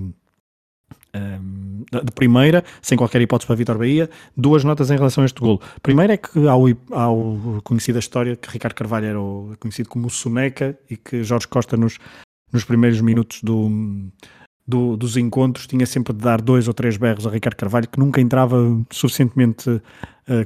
de 2.03 2.11
primeira, 2.11 2.63
sem 2.81 2.97
qualquer 2.97 3.21
hipótese 3.21 3.47
para 3.47 3.55
Vitor 3.55 3.77
Bahia, 3.77 4.09
duas 4.35 4.63
notas 4.63 4.89
em 4.89 4.95
relação 4.95 5.23
a 5.23 5.25
este 5.25 5.39
golo. 5.39 5.61
Primeiro 5.81 6.13
é 6.13 6.17
que 6.17 6.47
ao, 6.47 6.65
ao 6.91 7.61
conhecida 7.63 7.99
história 7.99 8.35
que 8.35 8.49
Ricardo 8.49 8.75
Carvalho 8.75 9.05
era 9.05 9.21
o, 9.21 9.53
conhecido 9.59 9.89
como 9.89 10.07
o 10.07 10.09
Soneca 10.09 10.77
e 10.89 10.97
que 10.97 11.23
Jorge 11.23 11.47
Costa 11.47 11.77
nos, 11.77 11.97
nos 12.51 12.63
primeiros 12.63 13.01
minutos 13.01 13.41
do, 13.43 13.69
do, 14.67 14.97
dos 14.97 15.15
encontros 15.17 15.67
tinha 15.67 15.85
sempre 15.85 16.13
de 16.13 16.19
dar 16.19 16.41
dois 16.41 16.67
ou 16.67 16.73
três 16.73 16.97
berros 16.97 17.27
a 17.27 17.29
Ricardo 17.29 17.55
Carvalho 17.55 17.87
que 17.87 17.99
nunca 17.99 18.19
entrava 18.19 18.57
suficientemente 18.91 19.69
uh, 19.69 19.81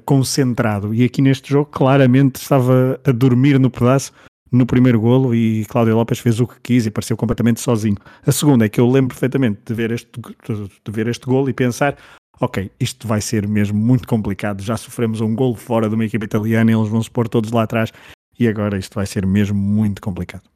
concentrado 0.05 0.93
e 0.93 1.03
aqui 1.03 1.21
neste 1.21 1.49
jogo 1.49 1.69
claramente 1.71 2.36
estava 2.36 2.99
a 3.05 3.12
dormir 3.12 3.60
no 3.60 3.69
pedaço 3.69 4.12
no 4.51 4.65
primeiro 4.65 4.99
golo 4.99 5.33
e 5.33 5.65
Cláudio 5.65 5.95
Lopes 5.95 6.19
fez 6.19 6.39
o 6.39 6.47
que 6.47 6.59
quis 6.62 6.85
e 6.85 6.91
pareceu 6.91 7.15
completamente 7.15 7.59
sozinho. 7.59 7.97
A 8.25 8.31
segunda 8.31 8.65
é 8.65 8.69
que 8.69 8.79
eu 8.79 8.89
lembro 8.89 9.09
perfeitamente 9.09 9.62
de 9.65 9.73
ver 9.73 9.91
este, 9.91 10.09
de 10.19 10.91
ver 10.91 11.07
este 11.07 11.25
golo 11.25 11.49
e 11.49 11.53
pensar 11.53 11.97
ok, 12.39 12.71
isto 12.79 13.07
vai 13.07 13.21
ser 13.21 13.47
mesmo 13.47 13.77
muito 13.77 14.07
complicado, 14.07 14.62
já 14.62 14.77
sofremos 14.77 15.21
um 15.21 15.35
golo 15.35 15.55
fora 15.55 15.89
de 15.89 15.95
uma 15.95 16.05
equipa 16.05 16.25
italiana, 16.25 16.71
eles 16.71 16.88
vão 16.88 17.03
se 17.03 17.12
pôr 17.12 17.27
todos 17.27 17.51
lá 17.51 17.63
atrás 17.63 17.91
e 18.39 18.47
agora 18.47 18.77
isto 18.77 18.95
vai 18.95 19.05
ser 19.05 19.25
mesmo 19.25 19.57
muito 19.57 20.01
complicado. 20.01 20.49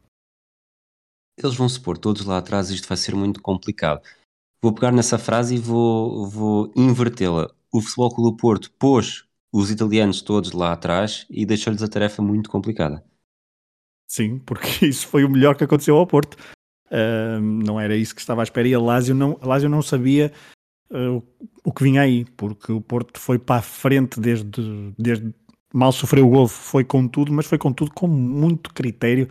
Eles 1.38 1.56
vão 1.56 1.68
se 1.68 1.80
pôr 1.80 1.98
todos 1.98 2.26
lá 2.26 2.38
atrás 2.38 2.70
e 2.70 2.76
isto 2.76 2.88
vai 2.88 2.98
ser 2.98 3.16
muito 3.16 3.42
complicado. 3.42 4.02
Vou 4.62 4.72
pegar 4.72 4.92
nessa 4.92 5.18
frase 5.18 5.56
e 5.56 5.60
vou, 5.60 6.26
vou 6.28 6.72
invertê-la. 6.76 7.52
O 7.72 7.82
Futebol 7.82 8.14
Clube 8.14 8.32
do 8.32 8.38
Porto 8.38 8.72
pôs 8.80 9.26
os 9.52 9.70
italianos 9.70 10.22
todos 10.22 10.52
lá 10.54 10.72
atrás 10.72 11.26
e 11.30 11.46
deixou-lhes 11.46 11.84
a 11.84 11.88
tarefa 11.88 12.22
muito 12.22 12.50
complicada. 12.50 13.04
Sim, 14.08 14.40
porque 14.40 14.86
isso 14.86 15.08
foi 15.08 15.24
o 15.24 15.30
melhor 15.30 15.56
que 15.56 15.64
aconteceu 15.64 15.96
ao 15.98 16.08
Porto. 16.08 16.36
Uh, 16.92 17.42
não 17.42 17.80
era 17.80 17.96
isso 17.96 18.14
que 18.14 18.22
estava 18.22 18.42
à 18.42 18.44
espera 18.44 18.68
e 18.68 18.74
a 18.74 18.80
Lazio 18.80 19.16
não, 19.16 19.38
a 19.42 19.48
Lazio 19.48 19.68
não 19.68 19.82
sabia 19.82 20.32
uh, 20.92 21.24
o 21.64 21.72
que 21.72 21.84
vinha 21.84 22.02
aí, 22.02 22.26
porque 22.38 22.72
o 22.72 22.80
Porto 22.80 23.20
foi 23.20 23.40
para 23.40 23.60
a 23.60 23.62
frente 23.64 24.20
desde, 24.20 24.94
desde 24.98 25.34
mal 25.74 25.92
sofreu 25.92 26.28
o 26.28 26.30
gol, 26.30 26.48
foi 26.48 26.84
com 26.84 27.08
tudo, 27.08 27.34
mas 27.34 27.48
foi 27.48 27.58
com 27.58 27.74
tudo 27.74 27.92
com 27.92 28.08
muito 28.08 28.72
critério, 28.72 29.28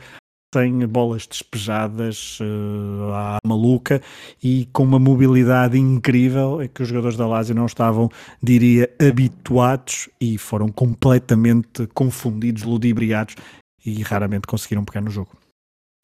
sem 0.53 0.87
bolas 0.87 1.27
despejadas 1.27 2.39
uh, 2.41 3.13
à 3.15 3.39
maluca 3.47 4.03
e 4.43 4.69
com 4.73 4.83
uma 4.83 4.99
mobilidade 4.99 5.79
incrível 5.79 6.61
é 6.61 6.69
que 6.69 6.83
os 6.83 6.89
jogadores 6.89 7.17
da 7.17 7.27
Lazio 7.27 7.55
não 7.55 7.67
estavam, 7.67 8.11
diria, 8.43 8.91
habituados 9.01 10.11
e 10.21 10.37
foram 10.37 10.69
completamente 10.69 11.87
confundidos, 11.95 12.65
ludibriados 12.65 13.37
e 13.85 14.03
raramente 14.03 14.47
conseguiram 14.47 14.85
pegar 14.85 15.01
no 15.01 15.11
jogo. 15.11 15.37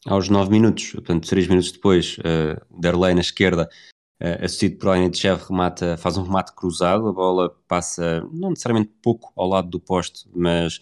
aos 0.06 0.28
9 0.28 0.50
minutos, 0.50 0.92
portanto 0.92 1.28
3 1.28 1.48
minutos 1.48 1.72
depois, 1.72 2.16
uh, 2.18 2.80
Derlei 2.80 3.14
na 3.14 3.20
esquerda, 3.20 3.68
uh, 4.22 4.44
assistido 4.44 4.78
por 4.78 4.90
Ainichev, 4.90 5.42
remata, 5.48 5.96
faz 5.96 6.16
um 6.16 6.22
remate 6.22 6.54
cruzado, 6.54 7.08
a 7.08 7.12
bola 7.12 7.50
passa 7.66 8.20
não 8.32 8.50
necessariamente 8.50 8.92
pouco 9.02 9.32
ao 9.36 9.48
lado 9.48 9.68
do 9.68 9.80
poste, 9.80 10.28
mas 10.34 10.80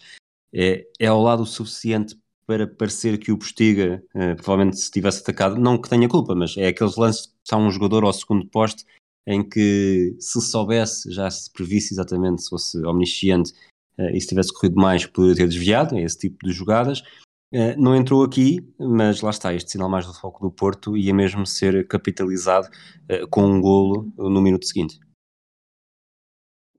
é, 0.53 0.85
é 0.99 1.07
ao 1.07 1.21
lado 1.21 1.43
o 1.43 1.45
suficiente 1.45 2.17
para 2.45 2.65
parecer 2.65 3.17
que 3.17 3.31
o 3.31 3.37
Postiga, 3.37 4.01
uh, 4.15 4.35
provavelmente 4.37 4.77
se 4.77 4.89
tivesse 4.89 5.21
atacado, 5.21 5.59
não 5.59 5.79
que 5.79 5.89
tenha 5.89 6.07
culpa, 6.07 6.33
mas 6.33 6.55
é 6.57 6.67
aqueles 6.67 6.95
lances 6.95 7.27
que 7.27 7.33
está 7.43 7.57
um 7.57 7.69
jogador 7.69 8.05
ao 8.05 8.13
segundo 8.13 8.47
poste 8.47 8.85
em 9.27 9.47
que 9.47 10.15
se 10.19 10.39
soubesse, 10.39 11.11
já 11.11 11.29
se 11.29 11.51
previsse 11.51 11.93
exatamente, 11.93 12.43
se 12.43 12.49
fosse 12.49 12.77
omnisciente 12.85 13.51
e 14.13 14.21
se 14.21 14.27
tivesse 14.27 14.53
corrido 14.53 14.75
mais, 14.75 15.05
poderia 15.05 15.35
ter 15.35 15.47
desviado, 15.47 15.95
é 15.95 16.01
esse 16.01 16.17
tipo 16.17 16.45
de 16.45 16.51
jogadas. 16.51 17.01
Uh, 17.53 17.73
não 17.77 17.95
entrou 17.95 18.23
aqui, 18.23 18.59
mas 18.77 19.21
lá 19.21 19.29
está, 19.29 19.53
este 19.53 19.71
sinal 19.71 19.89
mais 19.89 20.05
do 20.05 20.13
foco 20.13 20.41
do 20.41 20.51
Porto 20.51 20.97
ia 20.97 21.13
mesmo 21.13 21.45
ser 21.45 21.87
capitalizado 21.87 22.67
com 23.29 23.45
um 23.45 23.61
golo 23.61 24.11
no 24.17 24.41
minuto 24.41 24.65
seguinte. 24.65 24.99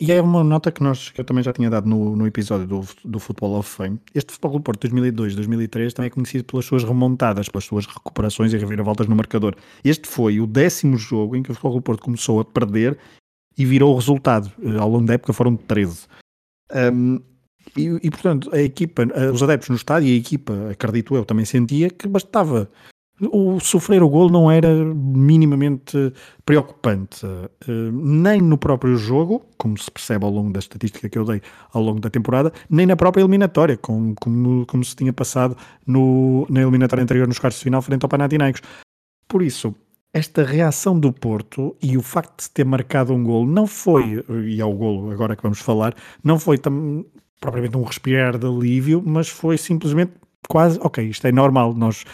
E 0.00 0.12
é 0.12 0.22
uma 0.22 0.44
nota 0.44 0.70
que, 0.70 0.80
nós, 0.80 1.10
que 1.10 1.20
eu 1.20 1.24
também 1.24 1.42
já 1.42 1.52
tinha 1.52 1.68
dado 1.68 1.88
no, 1.88 2.14
no 2.14 2.24
episódio 2.24 2.68
do, 2.68 2.82
do 3.04 3.18
Football 3.18 3.58
of 3.58 3.68
Fame. 3.68 3.98
Este 4.14 4.32
Futebol 4.32 4.58
do 4.58 4.62
Porto 4.62 4.86
2002-2003 4.86 5.92
também 5.92 6.06
é 6.06 6.10
conhecido 6.10 6.44
pelas 6.44 6.64
suas 6.64 6.84
remontadas, 6.84 7.48
pelas 7.48 7.64
suas 7.64 7.84
recuperações 7.84 8.52
e 8.52 8.56
reviravoltas 8.56 9.08
no 9.08 9.16
marcador. 9.16 9.56
Este 9.84 10.06
foi 10.06 10.40
o 10.40 10.46
décimo 10.46 10.96
jogo 10.96 11.34
em 11.34 11.42
que 11.42 11.50
o 11.50 11.54
Futebol 11.54 11.74
do 11.74 11.82
Porto 11.82 12.02
começou 12.04 12.38
a 12.38 12.44
perder 12.44 12.96
e 13.58 13.64
virou 13.64 13.92
o 13.92 13.96
resultado. 13.96 14.52
Eh, 14.62 14.78
ao 14.78 14.88
longo 14.88 15.04
da 15.04 15.14
época 15.14 15.32
foram 15.32 15.56
13. 15.56 16.06
Um, 16.74 17.20
e, 17.76 17.98
e, 18.02 18.10
portanto, 18.10 18.50
a 18.52 18.60
equipa, 18.60 19.06
os 19.32 19.42
adeptos 19.42 19.68
no 19.68 19.76
estádio 19.76 20.08
e 20.08 20.14
a 20.14 20.18
equipa, 20.18 20.70
acredito 20.70 21.14
eu, 21.14 21.24
também 21.24 21.44
sentia 21.44 21.90
que 21.90 22.08
bastava 22.08 22.70
o 23.20 23.58
sofrer 23.58 24.02
o 24.02 24.08
gol 24.08 24.30
não 24.30 24.50
era 24.50 24.68
minimamente 24.84 26.12
preocupante, 26.44 27.26
nem 27.92 28.40
no 28.40 28.56
próprio 28.56 28.96
jogo, 28.96 29.44
como 29.56 29.76
se 29.76 29.90
percebe 29.90 30.24
ao 30.24 30.30
longo 30.30 30.52
da 30.52 30.60
estatística 30.60 31.08
que 31.08 31.18
eu 31.18 31.24
dei 31.24 31.42
ao 31.72 31.82
longo 31.82 32.00
da 32.00 32.10
temporada, 32.10 32.52
nem 32.70 32.86
na 32.86 32.96
própria 32.96 33.22
eliminatória, 33.22 33.76
como, 33.76 34.14
como, 34.20 34.64
como 34.66 34.84
se 34.84 34.94
tinha 34.94 35.12
passado 35.12 35.56
no, 35.86 36.46
na 36.48 36.62
eliminatória 36.62 37.02
anterior 37.02 37.26
nos 37.26 37.38
quartos 37.38 37.58
de 37.58 37.64
final 37.64 37.82
frente 37.82 38.04
ao 38.04 38.08
Panathinaikos. 38.08 38.62
Por 39.26 39.42
isso, 39.42 39.74
esta 40.12 40.42
reação 40.42 40.98
do 40.98 41.12
Porto 41.12 41.76
e 41.82 41.96
o 41.96 42.02
facto 42.02 42.38
de 42.38 42.44
se 42.44 42.50
ter 42.50 42.64
marcado 42.64 43.12
um 43.12 43.22
gol 43.22 43.46
não 43.46 43.66
foi, 43.66 44.24
e 44.46 44.60
é 44.60 44.64
o 44.64 44.72
golo 44.72 45.10
agora 45.10 45.36
que 45.36 45.42
vamos 45.42 45.60
falar, 45.60 45.94
não 46.24 46.38
foi 46.38 46.58
tam, 46.58 47.04
propriamente 47.40 47.76
um 47.76 47.82
respirar 47.82 48.38
de 48.38 48.46
alívio, 48.46 49.02
mas 49.04 49.28
foi 49.28 49.58
simplesmente 49.58 50.12
quase, 50.48 50.78
ok, 50.82 51.04
isto 51.04 51.26
é 51.26 51.32
normal, 51.32 51.74
nós 51.74 52.04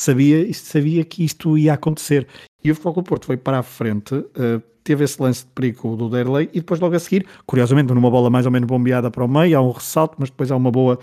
sabia, 0.00 0.52
sabia 0.54 1.04
que 1.04 1.24
isto 1.24 1.56
ia 1.56 1.74
acontecer. 1.74 2.26
E 2.62 2.70
o 2.70 2.74
Futebol 2.74 3.02
Porto 3.02 3.26
foi 3.26 3.36
para 3.36 3.58
a 3.58 3.62
frente, 3.62 4.14
uh, 4.14 4.62
teve 4.82 5.04
esse 5.04 5.20
lance 5.20 5.44
de 5.44 5.50
perigo 5.52 5.96
do 5.96 6.08
Derley 6.08 6.48
e 6.52 6.60
depois 6.60 6.80
logo 6.80 6.94
a 6.94 6.98
seguir, 6.98 7.26
curiosamente, 7.46 7.92
numa 7.92 8.10
bola 8.10 8.30
mais 8.30 8.46
ou 8.46 8.52
menos 8.52 8.66
bombeada 8.66 9.10
para 9.10 9.24
o 9.24 9.28
meio, 9.28 9.58
há 9.58 9.62
um 9.62 9.70
ressalto, 9.70 10.16
mas 10.18 10.30
depois 10.30 10.50
há 10.50 10.56
uma 10.56 10.70
boa. 10.70 10.98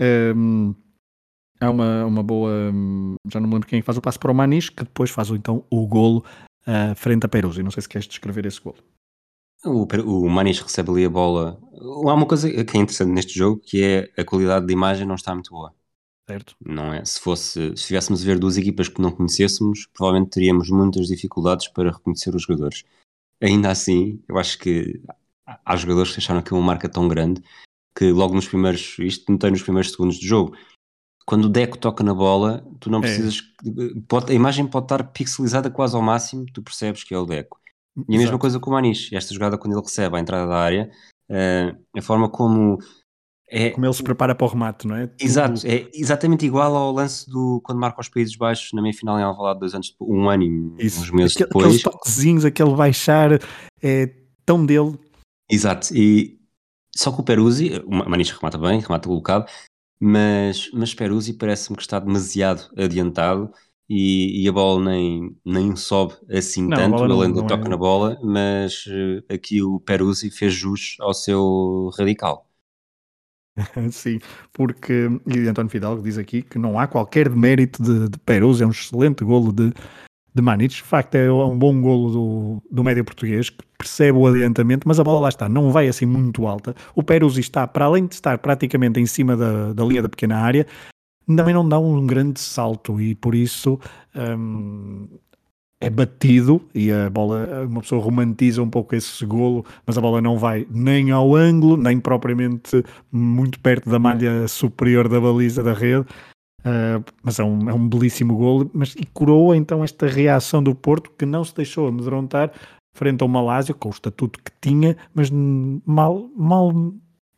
Um, 0.00 0.74
há 1.62 1.70
uma, 1.70 2.04
uma 2.04 2.22
boa. 2.22 2.50
Já 3.26 3.40
não 3.40 3.48
me 3.48 3.54
lembro 3.54 3.68
quem 3.68 3.78
é 3.78 3.82
faz 3.82 3.96
o 3.96 4.02
passo 4.02 4.18
para 4.18 4.30
o 4.30 4.34
Manis, 4.34 4.68
que 4.68 4.84
depois 4.84 5.10
faz 5.10 5.30
então 5.30 5.64
o 5.70 5.86
golo 5.86 6.24
uh, 6.66 6.94
frente 6.96 7.24
a 7.24 7.28
Peruzzi. 7.28 7.62
Não 7.62 7.70
sei 7.70 7.82
se 7.82 7.88
queres 7.88 8.06
descrever 8.06 8.44
esse 8.46 8.60
golo. 8.60 8.76
O, 9.64 9.86
o 10.26 10.28
Manis 10.28 10.60
recebe 10.60 10.90
ali 10.90 11.04
a 11.04 11.10
bola. 11.10 11.58
Há 11.72 12.14
uma 12.14 12.26
coisa 12.26 12.50
que 12.50 12.76
é 12.76 12.80
interessante 12.80 13.10
neste 13.10 13.38
jogo 13.38 13.60
que 13.60 13.82
é 13.82 14.20
a 14.20 14.24
qualidade 14.24 14.66
de 14.66 14.72
imagem 14.72 15.06
não 15.06 15.14
está 15.14 15.32
muito 15.34 15.50
boa. 15.50 15.72
Certo. 16.28 16.56
Não 16.64 16.92
é? 16.92 17.04
Se 17.04 17.20
fosse, 17.20 17.68
se 17.68 17.74
estivéssemos 17.74 18.22
a 18.22 18.26
ver 18.26 18.38
duas 18.38 18.56
equipas 18.56 18.88
que 18.88 19.00
não 19.00 19.10
conhecêssemos, 19.10 19.86
provavelmente 19.92 20.30
teríamos 20.30 20.70
muitas 20.70 21.06
dificuldades 21.06 21.68
para 21.68 21.90
reconhecer 21.90 22.34
os 22.34 22.42
jogadores. 22.42 22.84
Ainda 23.40 23.70
assim, 23.70 24.22
eu 24.28 24.38
acho 24.38 24.58
que 24.58 25.00
há 25.46 25.76
jogadores 25.76 26.12
que 26.12 26.18
acharam 26.18 26.40
aquilo 26.40 26.58
uma 26.58 26.66
marca 26.66 26.88
tão 26.88 27.08
grande 27.08 27.42
que 27.94 28.10
logo 28.10 28.34
nos 28.34 28.48
primeiros, 28.48 28.96
isto 29.00 29.30
notei 29.30 29.50
nos 29.50 29.62
primeiros 29.62 29.90
segundos 29.90 30.18
do 30.18 30.24
jogo, 30.24 30.56
quando 31.26 31.44
o 31.44 31.48
Deco 31.48 31.78
toca 31.78 32.02
na 32.02 32.14
bola, 32.14 32.64
tu 32.80 32.90
não 32.90 32.98
é. 32.98 33.02
precisas, 33.02 33.42
é. 33.66 34.00
pode, 34.08 34.32
a 34.32 34.34
imagem 34.34 34.66
pode 34.66 34.86
estar 34.86 35.04
pixelizada 35.04 35.70
quase 35.70 35.94
ao 35.94 36.02
máximo, 36.02 36.46
tu 36.52 36.62
percebes 36.62 37.04
que 37.04 37.14
é 37.14 37.18
o 37.18 37.26
Deco. 37.26 37.58
E 37.96 38.00
a 38.00 38.02
Exato. 38.02 38.18
mesma 38.18 38.38
coisa 38.38 38.58
com 38.58 38.70
o 38.70 38.72
Maniche, 38.72 39.14
esta 39.14 39.34
jogada 39.34 39.58
quando 39.58 39.74
ele 39.74 39.82
recebe 39.82 40.16
a 40.16 40.20
entrada 40.20 40.46
da 40.46 40.56
área, 40.56 40.90
uh, 41.30 41.98
a 41.98 42.02
forma 42.02 42.28
como 42.28 42.78
é, 43.54 43.68
Como 43.68 43.84
ele 43.84 43.92
se 43.92 44.02
prepara 44.02 44.34
para 44.34 44.46
o 44.46 44.48
remate, 44.48 44.88
não 44.88 44.96
é? 44.96 45.10
Exato, 45.20 45.60
é 45.66 45.86
exatamente 45.92 46.46
igual 46.46 46.74
ao 46.74 46.90
lance 46.90 47.28
do 47.28 47.60
quando 47.62 47.78
marca 47.78 48.00
os 48.00 48.08
Países 48.08 48.34
Baixos 48.34 48.72
na 48.72 48.80
meia 48.80 48.94
final 48.94 49.20
em 49.20 49.22
Alvalade 49.22 49.60
dois 49.60 49.74
anos, 49.74 49.94
um 50.00 50.30
ano 50.30 50.42
e 50.78 50.86
Isso. 50.86 51.02
uns 51.02 51.10
meses 51.10 51.36
Aquele, 51.36 51.48
depois. 51.48 51.66
Aqueles 51.66 51.82
toquezinhos, 51.82 52.44
aquele 52.46 52.74
baixar, 52.74 53.38
é 53.82 54.10
tão 54.46 54.64
dele. 54.64 54.98
Exato, 55.50 55.94
e 55.94 56.40
só 56.96 57.12
que 57.12 57.20
o 57.20 57.22
Peruzzi, 57.22 57.82
o 57.84 58.08
Maniche 58.08 58.32
remata 58.32 58.56
bem, 58.56 58.80
remata 58.80 59.06
colocado, 59.06 59.46
mas, 60.04 60.68
mas 60.72 60.92
Peruzzi 60.92 61.32
parece-me 61.34 61.76
que 61.76 61.82
está 61.82 62.00
demasiado 62.00 62.68
adiantado 62.76 63.52
e, 63.88 64.42
e, 64.42 64.48
a 64.48 64.52
bola 64.52 64.90
nem, 64.90 65.36
nem 65.44 65.76
sobe 65.76 66.14
assim 66.28 66.66
não, 66.66 66.76
tanto, 66.76 67.04
ele 67.04 67.26
ainda 67.26 67.46
toca 67.46 67.66
é... 67.66 67.68
na 67.68 67.76
bola, 67.76 68.18
mas 68.20 68.84
uh, 68.86 69.32
aqui 69.32 69.62
o 69.62 69.78
Peruzzi 69.78 70.28
fez 70.28 70.54
jus 70.54 70.96
ao 70.98 71.14
seu 71.14 71.90
radical. 71.96 72.48
Sim, 73.92 74.18
porque 74.52 75.08
e 75.24 75.46
António 75.46 75.70
Fidalgo 75.70 76.02
diz 76.02 76.18
aqui 76.18 76.42
que 76.42 76.58
não 76.58 76.80
há 76.80 76.88
qualquer 76.88 77.28
demérito 77.28 77.80
de, 77.80 78.08
de 78.08 78.18
Perus, 78.18 78.60
é 78.60 78.66
um 78.66 78.70
excelente 78.70 79.22
golo 79.22 79.52
de, 79.52 79.72
de 80.34 80.42
Manites. 80.42 80.78
De 80.78 80.82
facto, 80.82 81.14
é 81.14 81.32
um 81.32 81.58
bom 81.58 81.80
golo 81.80 82.10
do, 82.10 82.62
do 82.70 82.84
médio 82.84 83.04
português 83.04 83.50
que 83.50 83.64
percebe 83.76 84.18
o 84.18 84.26
adiantamento, 84.26 84.86
mas 84.86 85.00
a 85.00 85.04
bola 85.04 85.20
lá 85.20 85.28
está, 85.28 85.48
não 85.48 85.70
vai 85.70 85.88
assim 85.88 86.06
muito 86.06 86.46
alta. 86.46 86.74
O 86.94 87.02
Perus 87.02 87.36
está, 87.36 87.66
para 87.66 87.84
além 87.84 88.06
de 88.06 88.14
estar 88.14 88.38
praticamente 88.38 89.00
em 89.00 89.06
cima 89.06 89.36
da, 89.36 89.72
da 89.72 89.84
linha 89.84 90.02
da 90.02 90.08
pequena 90.08 90.38
área, 90.38 90.66
também 91.26 91.54
não 91.54 91.68
dá 91.68 91.78
um 91.78 92.06
grande 92.06 92.40
salto 92.40 93.00
e 93.00 93.14
por 93.14 93.34
isso 93.34 93.78
hum, 94.14 95.06
é 95.80 95.90
batido 95.90 96.62
e 96.74 96.92
a 96.92 97.10
bola, 97.10 97.66
uma 97.68 97.80
pessoa 97.80 98.02
romantiza 98.02 98.62
um 98.62 98.70
pouco 98.70 98.94
esse 98.94 99.24
golo, 99.26 99.64
mas 99.84 99.98
a 99.98 100.00
bola 100.00 100.20
não 100.20 100.38
vai 100.38 100.66
nem 100.70 101.10
ao 101.10 101.34
ângulo, 101.34 101.76
nem 101.76 101.98
propriamente 101.98 102.84
muito 103.10 103.58
perto 103.58 103.90
da 103.90 103.98
malha 103.98 104.46
superior 104.46 105.08
da 105.08 105.20
baliza 105.20 105.62
da 105.62 105.72
rede. 105.72 106.06
Uh, 106.64 107.04
mas 107.22 107.38
é 107.38 107.44
um, 107.44 107.68
é 107.68 107.74
um 107.74 107.88
belíssimo 107.88 108.36
golo, 108.36 108.70
mas 108.72 108.94
e 108.94 109.04
coroa 109.06 109.56
então 109.56 109.82
esta 109.82 110.06
reação 110.06 110.62
do 110.62 110.74
Porto 110.74 111.10
que 111.18 111.26
não 111.26 111.42
se 111.42 111.54
deixou 111.54 111.88
amedrontar 111.88 112.52
frente 112.94 113.22
ao 113.22 113.28
Malásia, 113.28 113.74
com 113.74 113.88
o 113.88 113.92
estatuto 113.92 114.38
que 114.38 114.52
tinha, 114.60 114.96
mas 115.14 115.30
mal, 115.30 116.30
mal, 116.36 116.72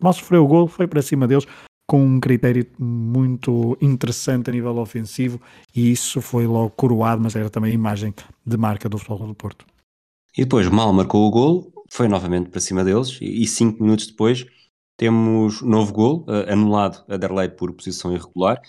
mal 0.00 0.12
sofreu 0.12 0.44
o 0.44 0.48
golo, 0.48 0.66
foi 0.66 0.86
para 0.86 1.00
cima 1.00 1.26
deles, 1.26 1.46
com 1.86 2.04
um 2.04 2.20
critério 2.20 2.66
muito 2.78 3.76
interessante 3.80 4.50
a 4.50 4.52
nível 4.52 4.76
ofensivo 4.78 5.40
e 5.74 5.92
isso 5.92 6.20
foi 6.20 6.46
logo 6.46 6.70
coroado, 6.70 7.22
mas 7.22 7.36
era 7.36 7.50
também 7.50 7.70
a 7.70 7.74
imagem 7.74 8.14
de 8.44 8.56
marca 8.56 8.88
do 8.88 8.98
Futebol 8.98 9.28
do 9.28 9.34
Porto. 9.34 9.64
E 10.36 10.42
depois 10.42 10.68
mal 10.68 10.92
marcou 10.92 11.26
o 11.26 11.30
gol, 11.30 11.72
foi 11.90 12.08
novamente 12.08 12.50
para 12.50 12.60
cima 12.60 12.82
deles 12.82 13.18
e 13.22 13.46
cinco 13.46 13.82
minutos 13.82 14.06
depois 14.06 14.46
temos 14.96 15.60
novo 15.60 15.92
gol, 15.92 16.24
uh, 16.28 16.50
anulado 16.52 17.04
a 17.08 17.16
Derlei 17.16 17.48
por 17.48 17.72
posição 17.72 18.12
irregular. 18.12 18.60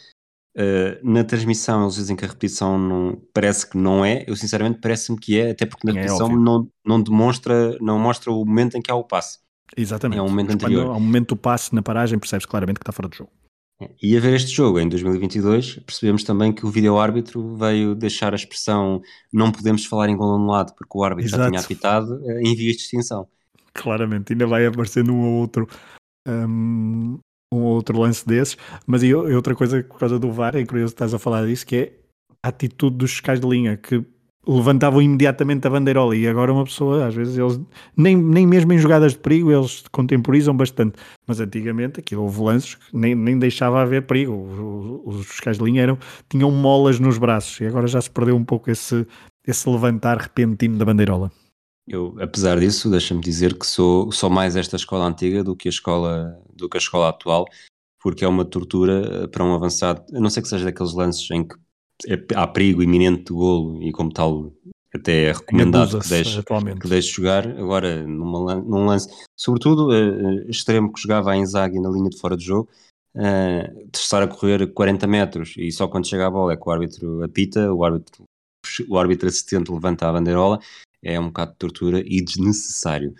Uh, 0.55 0.97
na 1.03 1.21
transmissão 1.23 1.83
eles 1.83 1.95
dizem 1.95 2.15
que 2.15 2.23
a 2.23 2.27
repetição 2.29 2.79
não, 2.79 3.21
parece 3.33 3.69
que 3.69 3.77
não 3.77 4.05
é, 4.05 4.23
eu 4.25 4.37
sinceramente 4.37 4.79
parece-me 4.81 5.19
que 5.19 5.37
é, 5.37 5.51
até 5.51 5.65
porque 5.65 5.85
na 5.85 5.91
é 5.91 5.95
repetição 5.95 6.29
não, 6.29 6.69
não 6.85 7.01
demonstra, 7.01 7.77
não 7.81 7.99
mostra 7.99 8.31
o 8.31 8.45
momento 8.45 8.77
em 8.77 8.81
que 8.81 8.89
há 8.89 8.95
o 8.95 9.03
passe. 9.03 9.39
Exatamente. 9.75 10.19
É 10.19 10.21
um 10.21 10.29
momento 10.29 10.51
anterior. 10.51 10.87
Ao 10.87 10.99
momento 10.99 11.29
do 11.29 11.37
passe 11.37 11.75
na 11.75 11.81
paragem, 11.81 12.17
percebes 12.17 12.45
claramente 12.45 12.77
que 12.77 12.83
está 12.83 12.93
fora 12.93 13.09
do 13.09 13.15
jogo. 13.15 13.31
É, 13.81 13.89
e 14.01 14.15
a 14.15 14.19
ver 14.21 14.33
este 14.33 14.51
jogo 14.51 14.79
em 14.79 14.87
2022, 14.87 15.79
percebemos 15.79 16.23
também 16.23 16.53
que 16.53 16.65
o 16.65 16.69
vídeo-árbitro 16.69 17.55
veio 17.57 17.93
deixar 17.93 18.31
a 18.31 18.37
expressão 18.37 19.01
não 19.33 19.51
podemos 19.51 19.85
falar 19.85 20.07
em 20.07 20.15
gol 20.15 20.35
anulado 20.35 20.73
porque 20.75 20.97
o 20.97 21.03
árbitro 21.03 21.27
Exato. 21.27 21.43
já 21.43 21.49
tinha 21.49 21.59
apitado 21.59 22.21
eh, 22.29 22.41
em 22.43 22.55
vias 22.55 22.77
de 22.77 22.83
extinção. 22.83 23.27
Claramente, 23.73 24.31
ainda 24.31 24.47
vai 24.47 24.65
aparecendo 24.65 25.11
um 25.11 25.33
ou 25.33 25.41
outro 25.41 25.67
um, 26.25 27.19
um 27.57 27.63
outro 27.63 27.99
lance 27.99 28.25
desses, 28.25 28.57
mas 28.85 29.03
e, 29.03 29.13
outra 29.13 29.55
coisa 29.55 29.83
por 29.83 29.99
causa 29.99 30.19
do 30.19 30.31
VAR, 30.31 30.55
é 30.55 30.65
curioso 30.65 30.93
que 30.93 30.95
estás 30.95 31.13
a 31.13 31.19
falar 31.19 31.45
disso, 31.45 31.65
que 31.65 31.75
é 31.75 31.93
a 32.43 32.49
atitude 32.49 32.97
dos 32.97 33.11
fiscais 33.11 33.39
de 33.39 33.47
linha, 33.47 33.77
que 33.77 34.03
levantavam 34.47 35.01
imediatamente 35.01 35.65
a 35.65 35.69
bandeirola 35.69 36.15
e 36.15 36.27
agora 36.27 36.53
uma 36.53 36.63
pessoa, 36.63 37.07
às 37.07 37.15
vezes, 37.15 37.37
eles 37.37 37.59
nem, 37.97 38.15
nem 38.15 38.45
mesmo 38.45 38.71
em 38.73 38.77
jogadas 38.77 39.13
de 39.13 39.19
perigo 39.19 39.51
eles 39.51 39.83
contemporizam 39.91 40.55
bastante, 40.55 40.99
mas 41.25 41.39
antigamente 41.39 41.99
aquilo 41.99 42.21
houve 42.23 42.41
lances 42.41 42.75
que 42.75 42.95
nem, 42.95 43.15
nem 43.15 43.39
deixava 43.39 43.81
haver 43.81 44.03
perigo, 44.03 45.01
os, 45.05 45.19
os 45.19 45.25
fiscais 45.25 45.57
de 45.57 45.63
linha 45.63 45.81
eram, 45.81 45.97
tinham 46.29 46.51
molas 46.51 46.99
nos 46.99 47.17
braços. 47.17 47.59
E 47.59 47.65
agora 47.65 47.87
já 47.87 47.99
se 47.99 48.09
perdeu 48.09 48.35
um 48.35 48.43
pouco 48.43 48.69
esse, 48.69 49.07
esse 49.47 49.67
levantar 49.67 50.17
repentino 50.17 50.77
da 50.77 50.85
bandeirola. 50.85 51.31
Eu, 51.87 52.15
apesar 52.19 52.59
disso, 52.59 52.89
deixa-me 52.89 53.21
dizer 53.21 53.57
que 53.57 53.65
sou, 53.65 54.11
sou 54.11 54.29
mais 54.29 54.55
esta 54.55 54.75
escola 54.75 55.05
antiga 55.05 55.43
do 55.43 55.55
que 55.55 55.67
a 55.67 55.71
escola, 55.71 56.41
do 56.53 56.67
que 56.67 56.77
a 56.77 56.79
escola 56.79 57.09
atual, 57.09 57.45
porque 58.01 58.25
é 58.25 58.27
uma 58.27 58.43
tortura 58.43 59.27
para 59.27 59.43
um 59.43 59.53
avançado, 59.53 60.03
a 60.13 60.19
não 60.19 60.29
ser 60.29 60.41
que 60.41 60.47
seja 60.47 60.65
daqueles 60.65 60.93
lances 60.93 61.29
em 61.29 61.47
que 61.47 61.55
é, 62.07 62.19
há 62.35 62.47
perigo 62.47 62.83
iminente 62.83 63.25
de 63.25 63.33
golo 63.33 63.81
e 63.81 63.91
como 63.91 64.11
tal 64.11 64.51
até 64.93 65.25
é 65.25 65.31
recomendado 65.31 65.99
que 65.99 66.09
deixe, 66.09 66.43
que 66.43 66.87
deixe 66.87 67.11
jogar. 67.11 67.47
Agora, 67.47 68.05
numa, 68.05 68.55
num 68.55 68.85
lance, 68.85 69.09
sobretudo, 69.35 69.89
uh, 69.89 70.49
extremo 70.49 70.91
que 70.91 71.01
jogava 71.01 71.31
a 71.31 71.37
Inzaghi 71.37 71.79
na 71.79 71.89
linha 71.89 72.09
de 72.09 72.17
fora 72.17 72.35
de 72.35 72.45
jogo, 72.45 72.69
uh, 73.15 73.89
de 73.91 73.97
estar 73.97 74.23
a 74.23 74.27
correr 74.27 74.73
40 74.73 75.07
metros 75.07 75.53
e 75.57 75.71
só 75.71 75.87
quando 75.87 76.07
chega 76.07 76.27
a 76.27 76.31
bola 76.31 76.53
é 76.53 76.57
que 76.57 76.67
o 76.67 76.71
árbitro 76.71 77.23
apita, 77.23 77.71
o 77.73 77.83
árbitro, 77.83 78.23
o 78.89 78.97
árbitro 78.97 79.27
assistente 79.27 79.71
levanta 79.71 80.07
a 80.07 80.13
bandeirola, 80.13 80.59
é 81.05 81.19
um 81.19 81.27
bocado 81.27 81.51
de 81.51 81.57
tortura 81.57 82.03
e 82.03 82.19
desnecessário. 82.21 83.13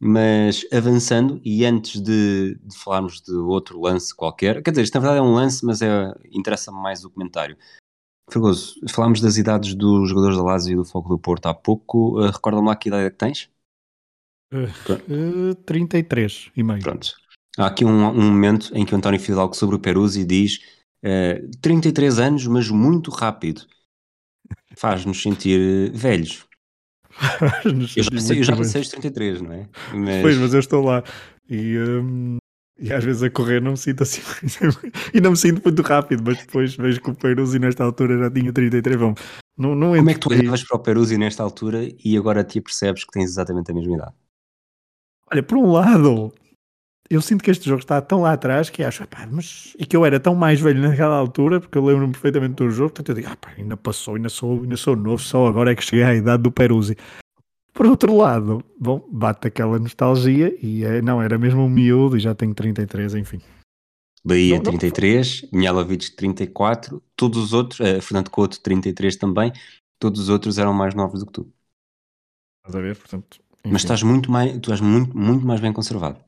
Mas 0.00 0.66
avançando, 0.72 1.40
e 1.44 1.64
antes 1.64 2.00
de, 2.00 2.56
de, 2.62 2.78
falarmos 2.78 3.20
de 3.20 3.32
outro 3.32 3.80
lance 3.80 4.14
qualquer, 4.14 4.62
quer 4.62 4.70
dizer, 4.70 4.82
isto 4.82 4.94
na 4.94 5.00
verdade 5.00 5.18
é 5.18 5.22
um 5.22 5.34
lance, 5.34 5.64
mas 5.64 5.82
é, 5.82 6.12
interessa-me 6.30 6.78
mais 6.78 7.04
o 7.04 7.10
comentário. 7.10 7.56
Fregoso, 8.30 8.74
falámos 8.90 9.20
das 9.20 9.36
idades 9.36 9.74
dos 9.74 10.08
jogadores 10.08 10.36
da 10.36 10.42
Lazio 10.42 10.72
e 10.72 10.76
do 10.76 10.84
Foco 10.84 11.08
do 11.08 11.18
Porto 11.18 11.46
há 11.46 11.54
pouco. 11.54 12.20
Uh, 12.20 12.30
Recorda-me 12.30 12.66
lá 12.66 12.76
que 12.76 12.88
idade 12.88 13.06
é 13.06 13.10
que 13.10 13.16
tens? 13.16 13.50
Uh, 14.52 15.50
uh, 15.50 15.54
33 15.66 16.50
e 16.56 16.62
meio. 16.62 16.82
Pronto. 16.82 17.14
Há 17.58 17.66
aqui 17.66 17.84
um, 17.84 18.08
um, 18.08 18.30
momento 18.30 18.70
em 18.74 18.84
que 18.84 18.94
o 18.94 18.96
António 18.96 19.20
Fidalgo 19.20 19.54
sobre 19.54 19.76
o 19.76 19.78
Peruzzi 19.78 20.24
diz 20.24 20.60
uh, 21.04 21.50
33 21.60 22.18
anos, 22.18 22.46
mas 22.46 22.68
muito 22.68 23.10
rápido. 23.10 23.66
Faz-nos 24.76 25.22
sentir 25.22 25.92
velhos. 25.92 26.46
Eu 27.64 28.02
já, 28.02 28.10
sei, 28.20 28.40
eu 28.40 28.44
já 28.44 28.56
passei 28.56 28.80
os 28.80 28.88
33, 28.88 29.42
não 29.42 29.52
é? 29.52 29.68
Mas... 29.92 30.22
Pois, 30.22 30.38
mas 30.38 30.54
eu 30.54 30.60
estou 30.60 30.84
lá. 30.84 31.02
E, 31.48 31.78
um, 31.78 32.38
e 32.78 32.92
às 32.92 33.04
vezes 33.04 33.22
a 33.22 33.30
correr 33.30 33.60
não 33.60 33.72
me 33.72 33.76
sinto 33.76 34.02
assim. 34.02 34.20
e 35.14 35.20
não 35.20 35.30
me 35.32 35.36
sinto 35.36 35.62
muito 35.64 35.82
rápido, 35.82 36.22
mas 36.24 36.38
depois 36.38 36.74
vejo 36.76 37.00
que 37.00 37.10
o 37.10 37.14
Peruzzi 37.14 37.58
nesta 37.58 37.84
altura 37.84 38.18
já 38.18 38.30
tinha 38.30 38.52
33. 38.52 38.96
Bom, 38.96 39.14
não, 39.56 39.74
não 39.74 39.94
Como 39.94 40.10
é 40.10 40.14
que 40.14 40.20
tu 40.20 40.30
olhavas 40.30 40.64
para 40.64 40.76
o 40.76 40.80
Peruzzi 40.80 41.16
nesta 41.16 41.42
altura 41.42 41.88
e 42.04 42.16
agora 42.16 42.42
te 42.42 42.60
percebes 42.60 43.04
que 43.04 43.12
tens 43.12 43.30
exatamente 43.30 43.70
a 43.70 43.74
mesma 43.74 43.94
idade? 43.94 44.14
Olha, 45.30 45.42
por 45.42 45.58
um 45.58 45.70
lado, 45.72 46.32
eu 47.10 47.20
sinto 47.20 47.44
que 47.44 47.50
este 47.50 47.68
jogo 47.68 47.80
está 47.80 48.00
tão 48.00 48.22
lá 48.22 48.32
atrás 48.32 48.70
que 48.70 48.82
acho, 48.82 49.06
pá, 49.06 49.28
mas 49.30 49.74
e 49.78 49.84
que 49.84 49.96
eu 49.96 50.04
era 50.04 50.18
tão 50.18 50.34
mais 50.34 50.60
velho 50.60 50.80
naquela 50.80 51.16
altura, 51.16 51.60
porque 51.60 51.76
eu 51.76 51.84
lembro-me 51.84 52.12
perfeitamente 52.12 52.54
do 52.54 52.70
jogo, 52.70 52.90
portanto 52.90 53.10
eu 53.10 53.14
digo, 53.14 53.28
ah, 53.30 53.36
pá, 53.36 53.52
ainda 53.56 53.76
passou, 53.76 54.14
ainda 54.14 54.28
sou, 54.28 54.62
ainda 54.62 54.76
sou 54.76 54.96
novo, 54.96 55.22
só 55.22 55.46
agora 55.46 55.72
é 55.72 55.74
que 55.74 55.84
cheguei 55.84 56.04
à 56.04 56.14
idade 56.14 56.42
do 56.42 56.50
Peruzzi. 56.50 56.96
Por 57.72 57.86
outro 57.86 58.16
lado, 58.16 58.64
bom, 58.78 59.06
bate 59.10 59.48
aquela 59.48 59.78
nostalgia 59.78 60.56
e 60.62 60.84
é, 60.84 61.02
não, 61.02 61.20
era 61.20 61.36
mesmo 61.36 61.62
um 61.62 61.68
miúdo 61.68 62.16
e 62.16 62.20
já 62.20 62.34
tenho 62.34 62.54
33, 62.54 63.16
enfim. 63.16 63.40
Bahia 64.24 64.56
não, 64.56 64.62
33, 64.62 65.50
Mialovic 65.52 66.14
34, 66.16 67.02
todos 67.14 67.38
os 67.42 67.52
outros, 67.52 67.80
uh, 67.80 68.00
Fernando 68.00 68.30
Couto 68.30 68.60
33 68.62 69.16
também, 69.16 69.52
todos 69.98 70.20
os 70.20 70.28
outros 70.30 70.56
eram 70.56 70.72
mais 70.72 70.94
novos 70.94 71.20
do 71.20 71.26
que 71.26 71.32
tu. 71.32 71.52
Estás 72.60 72.76
a 72.76 72.80
ver, 72.80 72.96
portanto. 72.96 73.38
Enfim. 73.64 73.72
Mas 73.72 73.82
estás 73.82 74.02
muito 74.02 74.30
mais, 74.30 74.52
tu 74.52 74.72
estás 74.72 74.80
muito, 74.80 75.16
muito 75.16 75.44
mais 75.44 75.60
bem 75.60 75.72
conservado. 75.72 76.18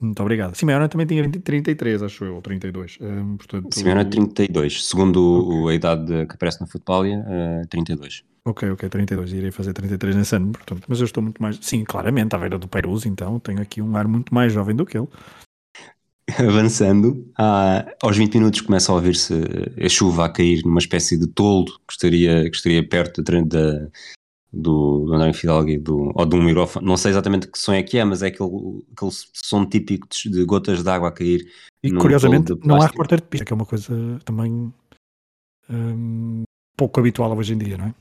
Muito 0.00 0.20
obrigado. 0.22 0.54
Simeone 0.54 0.88
também 0.88 1.06
tinha 1.06 1.28
33, 1.28 2.02
acho 2.02 2.24
eu, 2.24 2.36
ou 2.36 2.42
32. 2.42 2.98
Um, 3.00 3.36
portanto, 3.36 3.74
Simeone 3.74 4.00
é 4.00 4.04
32, 4.04 4.86
segundo 4.86 5.46
okay. 5.46 5.72
a 5.72 5.74
idade 5.74 6.26
que 6.26 6.34
aparece 6.34 6.60
na 6.60 6.66
Futbalia, 6.66 7.18
uh, 7.18 7.66
32. 7.68 8.24
Ok, 8.46 8.70
ok, 8.70 8.88
32. 8.88 9.32
Irei 9.34 9.50
fazer 9.50 9.74
33 9.74 10.16
nesse 10.16 10.34
ano, 10.34 10.52
portanto, 10.52 10.84
mas 10.88 11.00
eu 11.00 11.04
estou 11.04 11.22
muito 11.22 11.42
mais. 11.42 11.58
Sim, 11.60 11.84
claramente, 11.84 12.34
à 12.34 12.38
beira 12.38 12.58
do 12.58 12.66
Perus, 12.66 13.04
então 13.04 13.38
tenho 13.38 13.60
aqui 13.60 13.82
um 13.82 13.94
ar 13.94 14.08
muito 14.08 14.34
mais 14.34 14.50
jovem 14.52 14.74
do 14.74 14.86
que 14.86 14.96
ele. 14.96 15.08
Avançando, 16.38 17.30
ah, 17.36 17.84
aos 18.02 18.16
20 18.16 18.34
minutos 18.36 18.60
começa 18.62 18.90
a 18.90 18.94
ouvir-se 18.94 19.34
a 19.84 19.88
chuva 19.88 20.24
a 20.24 20.28
cair 20.30 20.62
numa 20.64 20.78
espécie 20.78 21.18
de 21.18 21.26
toldo 21.26 21.72
que 21.86 21.92
estaria, 21.92 22.48
que 22.48 22.56
estaria 22.56 22.88
perto 22.88 23.22
da, 23.22 23.88
do, 24.52 25.04
do 25.06 25.14
André 25.14 25.32
Fidalgo 25.32 25.78
do, 25.78 26.12
ou 26.14 26.26
de 26.26 26.36
um 26.36 26.42
microfone. 26.42 26.86
Não 26.86 26.96
sei 26.96 27.12
exatamente 27.12 27.48
que 27.48 27.58
som 27.58 27.72
é 27.72 27.82
que 27.82 27.98
é, 27.98 28.04
mas 28.04 28.22
é 28.22 28.28
aquele, 28.28 28.50
aquele 28.92 29.10
som 29.32 29.66
típico 29.66 30.08
de, 30.08 30.30
de 30.30 30.44
gotas 30.44 30.82
de 30.82 30.90
água 30.90 31.08
a 31.08 31.12
cair. 31.12 31.46
E 31.82 31.92
curiosamente 31.92 32.54
não 32.64 32.80
há 32.80 32.86
repórter 32.86 33.20
de 33.20 33.26
pista, 33.26 33.44
que 33.44 33.52
é 33.52 33.56
uma 33.56 33.66
coisa 33.66 34.18
também 34.24 34.72
um, 35.70 36.42
pouco 36.76 36.98
habitual 37.00 37.36
hoje 37.36 37.54
em 37.54 37.58
dia, 37.58 37.78
não 37.78 37.86
é? 37.86 37.94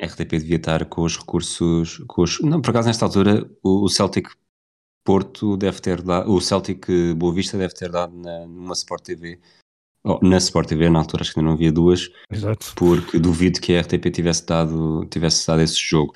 A 0.00 0.06
RTP 0.06 0.30
devia 0.30 0.56
estar 0.56 0.84
com 0.86 1.02
os 1.02 1.16
recursos. 1.16 1.98
Com 2.08 2.22
os, 2.22 2.40
não, 2.40 2.60
por 2.60 2.70
acaso, 2.70 2.88
nesta 2.88 3.04
altura, 3.04 3.48
o, 3.62 3.84
o 3.84 3.88
Celtic 3.88 4.28
Porto 5.04 5.56
deve 5.56 5.80
ter 5.80 6.02
dado. 6.02 6.32
O 6.32 6.40
Celtic 6.40 6.86
Boa 7.16 7.32
Vista 7.32 7.56
deve 7.56 7.74
ter 7.74 7.90
dado 7.90 8.16
na, 8.16 8.46
numa 8.46 8.72
Sport 8.72 9.04
TV. 9.04 9.40
Oh, 10.04 10.18
na 10.20 10.38
Sport 10.38 10.68
TV, 10.68 10.90
na 10.90 10.98
altura, 10.98 11.22
acho 11.22 11.32
que 11.32 11.38
ainda 11.38 11.48
não 11.48 11.54
havia 11.54 11.72
duas. 11.72 12.10
Exato. 12.30 12.72
Porque 12.74 13.18
duvido 13.18 13.60
que 13.60 13.74
a 13.74 13.80
RTP 13.80 14.10
tivesse 14.10 14.44
dado, 14.44 15.06
tivesse 15.06 15.46
dado 15.46 15.62
esse 15.62 15.78
jogo. 15.78 16.12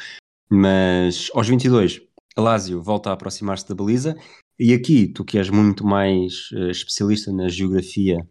Mas 0.51 1.31
aos 1.35 1.49
22, 1.49 2.03
a 2.37 2.41
Lazio 2.41 2.83
volta 2.83 3.11
a 3.11 3.13
aproximar-se 3.13 3.69
da 3.69 3.75
baliza. 3.75 4.17
E 4.59 4.73
aqui, 4.73 5.07
tu 5.07 5.25
que 5.25 5.39
és 5.39 5.51
muito 5.51 5.87
mais 5.87 6.51
uh, 6.53 6.71
especialista 6.71 7.33
na 7.33 7.49
geografia 7.49 8.27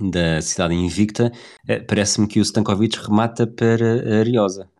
da 0.00 0.40
cidade 0.40 0.74
invicta, 0.74 1.32
eh, 1.66 1.80
parece-me 1.80 2.28
que 2.28 2.38
o 2.38 2.44
Stankovic 2.44 2.96
remata 2.98 3.46
para 3.46 4.16
a 4.16 4.20
Ariosa. 4.20 4.70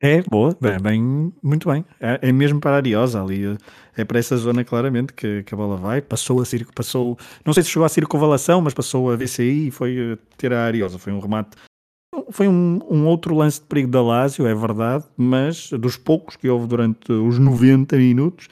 É, 0.00 0.20
boa, 0.22 0.54
bem, 0.60 0.78
bem 0.78 1.32
muito 1.42 1.70
bem. 1.70 1.84
É, 1.98 2.28
é, 2.28 2.32
mesmo 2.32 2.60
para 2.60 2.72
a 2.72 2.76
Ariosa 2.76 3.22
ali, 3.22 3.56
é 3.96 4.04
para 4.04 4.18
essa 4.18 4.36
zona 4.36 4.62
claramente 4.62 5.14
que, 5.14 5.42
que 5.42 5.54
a 5.54 5.56
bola 5.56 5.76
vai. 5.76 6.02
Passou 6.02 6.40
a 6.40 6.44
circo, 6.44 6.72
passou, 6.74 7.18
não 7.44 7.54
sei 7.54 7.62
se 7.62 7.70
chegou 7.70 7.86
à 7.86 7.88
circunvalação, 7.88 8.60
mas 8.60 8.74
passou 8.74 9.10
a 9.10 9.16
VCI 9.16 9.68
e 9.68 9.70
foi 9.70 9.96
eh, 9.98 10.18
ter 10.36 10.52
a 10.52 10.64
Ariosa. 10.64 10.98
Foi 10.98 11.14
um 11.14 11.18
remate, 11.18 11.56
foi 12.30 12.46
um, 12.46 12.80
um 12.90 13.06
outro 13.06 13.34
lance 13.34 13.60
de 13.60 13.66
perigo 13.66 13.88
da 13.88 14.02
Lazio, 14.02 14.46
é 14.46 14.54
verdade, 14.54 15.04
mas 15.16 15.70
dos 15.70 15.96
poucos 15.96 16.36
que 16.36 16.48
houve 16.48 16.66
durante 16.66 17.10
os 17.10 17.38
90 17.38 17.96
minutos, 17.96 18.48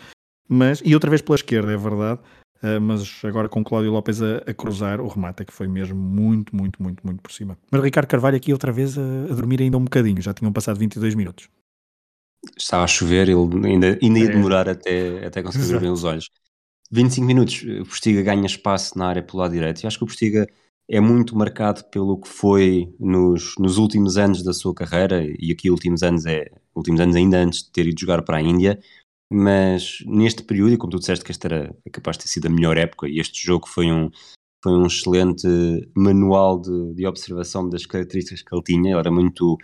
mas, 0.49 0.81
e 0.83 0.95
outra 0.95 1.11
vez 1.11 1.21
pela 1.21 1.37
esquerda, 1.37 1.73
é 1.73 1.77
verdade, 1.77 2.21
Uh, 2.65 2.81
mas 2.81 3.23
agora 3.23 3.47
com 3.47 3.63
Cláudio 3.63 3.93
Lopes 3.93 4.23
a, 4.23 4.39
a, 4.39 4.55
cruzar, 4.55 4.99
o 4.99 5.07
remate 5.07 5.43
é 5.43 5.45
que 5.45 5.53
foi 5.53 5.69
mesmo 5.69 5.95
muito, 5.95 6.57
muito, 6.57 6.83
muito, 6.83 7.07
muito 7.07 7.21
por 7.21 7.31
cima. 7.31 7.59
Mas 7.71 7.83
Ricardo 7.83 8.07
Carvalho 8.07 8.39
aqui 8.39 8.55
outra 8.55 8.73
vez 8.73 8.97
a, 8.97 9.03
a 9.03 9.35
dormir 9.35 9.61
ainda 9.61 9.77
um 9.77 9.85
bocadinho, 9.85 10.23
já 10.23 10.33
tinham 10.33 10.51
passado 10.51 10.79
22 10.79 11.15
minutos. 11.15 11.51
Estava 12.57 12.85
a 12.85 12.87
chover, 12.87 13.29
ele 13.29 13.69
ainda, 13.69 13.99
ainda 14.03 14.19
ia 14.19 14.25
é. 14.25 14.29
demorar 14.29 14.67
até, 14.67 15.27
até 15.27 15.43
conseguir 15.43 15.65
Exato. 15.65 15.77
abrir 15.77 15.91
os 15.91 16.05
olhos. 16.05 16.31
25 16.91 17.27
minutos, 17.27 17.63
o 17.83 17.85
Postiga 17.85 18.23
ganha 18.23 18.47
espaço 18.47 18.97
na 18.97 19.09
área 19.09 19.23
pelo 19.23 19.41
lado 19.41 19.53
direito 19.53 19.83
e 19.83 19.87
acho 19.87 19.99
que 19.99 20.05
o 20.05 20.07
Postiga 20.07 20.47
é 20.89 21.01
muito 21.01 21.37
marcado 21.37 21.85
pelo 21.91 22.19
que 22.19 22.29
foi 22.29 22.95
nos, 22.99 23.55
nos 23.59 23.77
últimos 23.77 24.17
anos 24.17 24.43
da 24.43 24.55
sua 24.55 24.75
carreira 24.75 25.23
e 25.39 25.53
aqui 25.53 25.71
últimos 25.71 26.03
anos 26.03 26.25
é 26.25 26.51
últimos 26.75 27.01
anos 27.01 27.15
ainda 27.15 27.39
antes 27.39 27.63
de 27.63 27.71
ter 27.71 27.87
ido 27.87 28.01
jogar 28.01 28.23
para 28.23 28.39
a 28.39 28.43
Índia 28.43 28.79
mas 29.31 29.99
neste 30.07 30.43
período, 30.43 30.75
e 30.75 30.77
como 30.77 30.91
tu 30.91 30.99
disseste 30.99 31.25
que 31.25 31.33
esta 31.33 31.49
era 31.49 31.77
capaz 31.93 32.17
de 32.17 32.25
ter 32.25 32.31
sido 32.31 32.47
a 32.47 32.51
melhor 32.51 32.77
época, 32.77 33.09
e 33.09 33.19
este 33.19 33.45
jogo 33.45 33.69
foi 33.69 33.91
um, 33.91 34.11
foi 34.63 34.73
um 34.73 34.87
excelente 34.87 35.47
manual 35.97 36.61
de, 36.61 36.95
de 36.95 37.07
observação 37.07 37.69
das 37.69 37.87
características 37.87 38.43
que 38.43 38.55
ele 38.55 38.63
tinha, 38.63 38.91
ele 38.91 39.01
era 39.01 39.11
muito, 39.11 39.57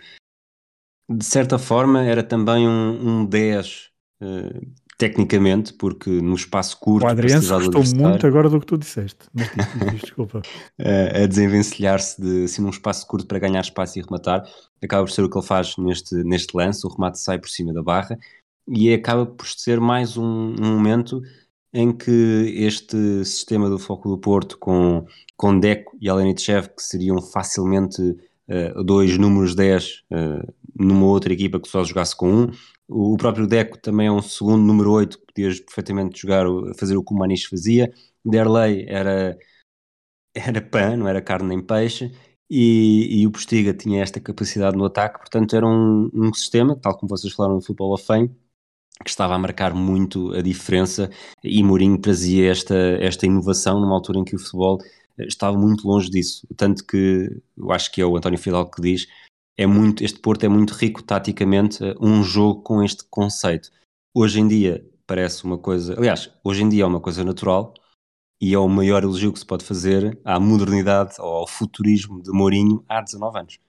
de 1.09 1.25
certa 1.25 1.57
forma, 1.57 2.03
era 2.03 2.23
também 2.23 2.67
um, 2.67 3.21
um 3.21 3.25
10 3.25 3.89
uh, 4.21 4.25
eh, 4.25 4.61
tecnicamente, 4.97 5.73
porque 5.73 6.09
no 6.09 6.35
espaço 6.35 6.77
curto. 6.79 7.05
O 7.05 7.09
Adriano 7.09 7.41
gostou 7.41 7.83
muito 7.95 8.27
agora 8.27 8.47
do 8.47 8.59
que 8.59 8.67
tu 8.67 8.77
disseste, 8.77 9.25
mas 9.33 9.99
desculpa. 9.99 10.41
a 10.77 11.25
desenvencilhar-se 11.25 12.21
de 12.21 12.43
assim, 12.43 12.61
num 12.61 12.69
espaço 12.69 13.07
curto 13.07 13.25
para 13.25 13.39
ganhar 13.39 13.61
espaço 13.61 13.97
e 13.97 14.01
rematar, 14.03 14.43
acaba 14.83 15.03
por 15.03 15.11
ser 15.11 15.23
o 15.23 15.29
que 15.29 15.37
ele 15.37 15.47
faz 15.47 15.75
neste, 15.77 16.15
neste 16.23 16.55
lance, 16.55 16.85
o 16.85 16.89
remate 16.89 17.19
sai 17.19 17.39
por 17.39 17.49
cima 17.49 17.73
da 17.73 17.81
barra 17.81 18.15
e 18.67 18.93
acaba 18.93 19.25
por 19.25 19.47
ser 19.47 19.79
mais 19.79 20.17
um, 20.17 20.55
um, 20.59 20.75
momento 20.75 21.21
em 21.73 21.95
que 21.95 22.11
este 22.57 23.23
sistema 23.25 23.69
do 23.69 23.79
Foco 23.79 24.09
do 24.09 24.17
Porto 24.17 24.57
com, 24.57 25.05
com 25.37 25.59
Deco 25.59 25.97
e 26.01 26.09
Alenichev, 26.09 26.67
que 26.69 26.83
seriam 26.83 27.21
facilmente 27.21 28.01
uh, 28.01 28.83
dois 28.83 29.17
números 29.17 29.55
10 29.55 29.85
uh, 29.85 30.15
eh, 30.15 30.53
numa 30.77 31.05
outra 31.05 31.31
equipa 31.33 31.59
que 31.59 31.69
só 31.69 31.83
jogasse 31.83 32.15
com 32.15 32.29
um, 32.43 32.51
o 32.91 33.15
próprio 33.17 33.47
Deco 33.47 33.77
também 33.77 34.07
é 34.07 34.11
um 34.11 34.21
segundo 34.21 34.61
número 34.63 34.91
8 34.91 35.17
que 35.19 35.25
podias 35.27 35.59
perfeitamente 35.61 36.21
jogar, 36.21 36.45
fazer 36.77 36.97
o 36.97 37.03
que 37.03 37.13
o 37.13 37.17
Maniche 37.17 37.47
fazia, 37.47 37.91
Derlei 38.23 38.85
era, 38.87 39.37
era 40.33 40.61
pão, 40.61 40.97
não 40.97 41.07
era 41.07 41.21
carne 41.21 41.49
nem 41.49 41.61
peixe, 41.65 42.11
e, 42.49 43.21
e, 43.21 43.27
o 43.27 43.31
Postiga 43.31 43.73
tinha 43.73 44.01
esta 44.03 44.19
capacidade 44.19 44.75
no 44.77 44.85
ataque, 44.85 45.19
portanto 45.19 45.55
era 45.55 45.65
um, 45.65 46.09
um 46.13 46.33
sistema, 46.33 46.75
tal 46.75 46.97
como 46.97 47.09
vocês 47.09 47.33
falaram 47.33 47.55
no 47.55 47.61
Futebol 47.61 47.93
of 47.93 48.05
Fame, 48.05 48.29
que 49.03 49.09
estava 49.09 49.35
a 49.35 49.39
marcar 49.39 49.73
muito 49.73 50.33
a 50.33 50.41
diferença 50.41 51.09
e 51.43 51.63
Mourinho 51.63 51.99
trazia 51.99 52.51
esta, 52.51 52.75
esta 52.75 53.25
inovação 53.25 53.79
numa 53.79 53.93
altura 53.93 54.19
em 54.19 54.23
que 54.23 54.35
o 54.35 54.39
futebol 54.39 54.79
eh, 55.17 55.25
estava 55.25 55.57
muito 55.57 55.87
longe 55.87 56.09
disso, 56.09 56.47
tanto 56.55 56.85
que 56.85 57.29
eu 57.57 57.71
acho 57.71 57.91
que 57.91 58.01
é 58.01 58.05
o 58.05 58.15
António 58.15 58.39
Fidalgo 58.39 58.71
que 58.71 58.81
diz 58.81 59.07
é 59.57 59.67
muito, 59.67 60.03
este 60.03 60.19
Porto 60.19 60.43
é 60.43 60.49
muito 60.49 60.73
rico 60.73 61.03
taticamente 61.03 61.83
eh, 61.83 61.95
um 61.99 62.23
jogo 62.23 62.61
com 62.61 62.83
este 62.83 63.03
conceito. 63.09 63.69
Hoje 64.13 64.39
em 64.39 64.47
dia 64.47 64.85
parece 65.05 65.43
uma 65.43 65.57
coisa, 65.57 65.97
aliás, 65.97 66.31
hoje 66.43 66.63
em 66.63 66.69
dia 66.69 66.83
é 66.83 66.87
uma 66.87 66.99
coisa 66.99 67.23
natural 67.23 67.73
e 68.41 68.53
é 68.53 68.57
o 68.57 68.67
maior 68.67 69.03
elogio 69.03 69.31
que 69.31 69.39
se 69.39 69.45
pode 69.45 69.63
fazer 69.63 70.19
à 70.25 70.39
modernidade 70.39 71.15
ou 71.19 71.27
ao 71.27 71.47
futurismo 71.47 72.21
de 72.23 72.31
Mourinho 72.31 72.83
há 72.89 73.01
19 73.01 73.39
anos. 73.39 73.59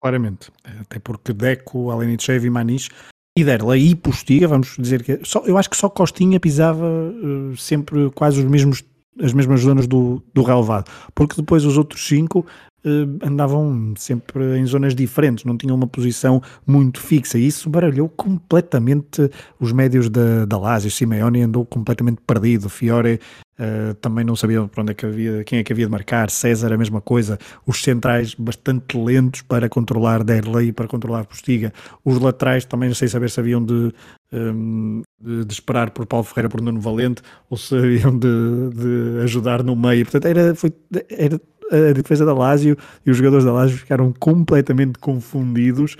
Claramente, 0.00 0.50
até 0.64 0.98
porque 0.98 1.32
Deco, 1.32 1.90
Alenichev 1.90 2.44
e 2.44 2.50
Maniche 2.50 2.90
e 3.36 3.44
Derlei 3.44 3.90
e 3.90 3.94
Postiga, 3.94 4.48
vamos 4.48 4.74
dizer 4.78 5.02
que 5.02 5.20
só, 5.22 5.42
eu 5.44 5.58
acho 5.58 5.68
que 5.68 5.76
só 5.76 5.90
Costinha 5.90 6.40
pisava 6.40 6.86
uh, 6.86 7.54
sempre 7.56 8.10
quase 8.14 8.38
os 8.40 8.46
mesmos 8.46 8.82
as 9.20 9.32
mesmas 9.32 9.60
zonas 9.60 9.86
do, 9.86 10.22
do 10.34 10.42
relevado, 10.42 10.90
porque 11.14 11.36
depois 11.36 11.64
os 11.64 11.78
outros 11.78 12.06
cinco 12.06 12.40
uh, 12.84 13.26
andavam 13.26 13.94
sempre 13.96 14.58
em 14.58 14.66
zonas 14.66 14.94
diferentes, 14.94 15.44
não 15.44 15.56
tinham 15.56 15.76
uma 15.76 15.86
posição 15.86 16.42
muito 16.66 17.00
fixa, 17.00 17.38
e 17.38 17.46
isso 17.46 17.68
baralhou 17.70 18.08
completamente 18.08 19.30
os 19.58 19.72
médios 19.72 20.08
da, 20.08 20.44
da 20.44 20.58
Lazio, 20.58 20.90
Simeone 20.90 21.42
andou 21.42 21.64
completamente 21.64 22.20
perdido, 22.26 22.68
Fiore 22.68 23.20
Uh, 23.58 23.94
também 23.94 24.22
não 24.22 24.36
sabia 24.36 24.62
para 24.68 24.82
onde 24.82 24.92
é 24.92 24.94
que 24.94 25.06
havia, 25.06 25.42
quem 25.42 25.58
é 25.58 25.64
que 25.64 25.72
havia 25.72 25.86
de 25.86 25.90
marcar, 25.90 26.28
César 26.28 26.74
a 26.74 26.76
mesma 26.76 27.00
coisa, 27.00 27.38
os 27.66 27.82
centrais 27.82 28.34
bastante 28.34 28.98
lentos 28.98 29.40
para 29.40 29.66
controlar 29.66 30.22
Derlei 30.22 30.68
e 30.68 30.72
para 30.72 30.86
controlar 30.86 31.24
Postiga, 31.24 31.72
os 32.04 32.18
laterais 32.18 32.66
também 32.66 32.90
não 32.90 32.94
sei 32.94 33.08
saber 33.08 33.30
se 33.30 33.40
haviam 33.40 33.64
de, 33.64 33.94
um, 34.32 35.02
de, 35.20 35.52
esperar 35.52 35.90
por 35.90 36.06
Paulo 36.06 36.24
Ferreira 36.24 36.48
por 36.48 36.60
Nuno 36.60 36.80
Valente 36.80 37.22
ou 37.48 37.56
se 37.56 37.74
haviam 37.76 38.18
de, 38.18 38.70
de 38.74 39.22
ajudar 39.22 39.62
no 39.62 39.76
meio, 39.76 40.04
portanto 40.04 40.26
era, 40.26 40.54
foi, 40.54 40.72
era 41.08 41.40
a 41.70 41.92
defesa 41.92 42.24
da 42.24 42.34
Lazio 42.34 42.76
e 43.04 43.10
os 43.10 43.16
jogadores 43.16 43.44
da 43.44 43.52
Lazio 43.52 43.78
ficaram 43.78 44.12
completamente 44.12 44.98
confundidos 44.98 45.96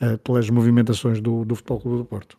uh, 0.00 0.18
pelas 0.18 0.48
movimentações 0.50 1.20
do, 1.20 1.44
do 1.44 1.56
Futebol 1.56 1.80
Clube 1.80 1.98
do 1.98 2.04
Porto. 2.04 2.38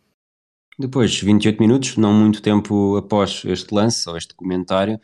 Depois, 0.80 1.20
28 1.20 1.60
minutos, 1.62 1.98
não 1.98 2.14
muito 2.14 2.42
tempo 2.42 2.96
após 2.98 3.44
este 3.46 3.74
lance 3.74 4.10
ou 4.10 4.18
este 4.18 4.34
comentário, 4.34 5.00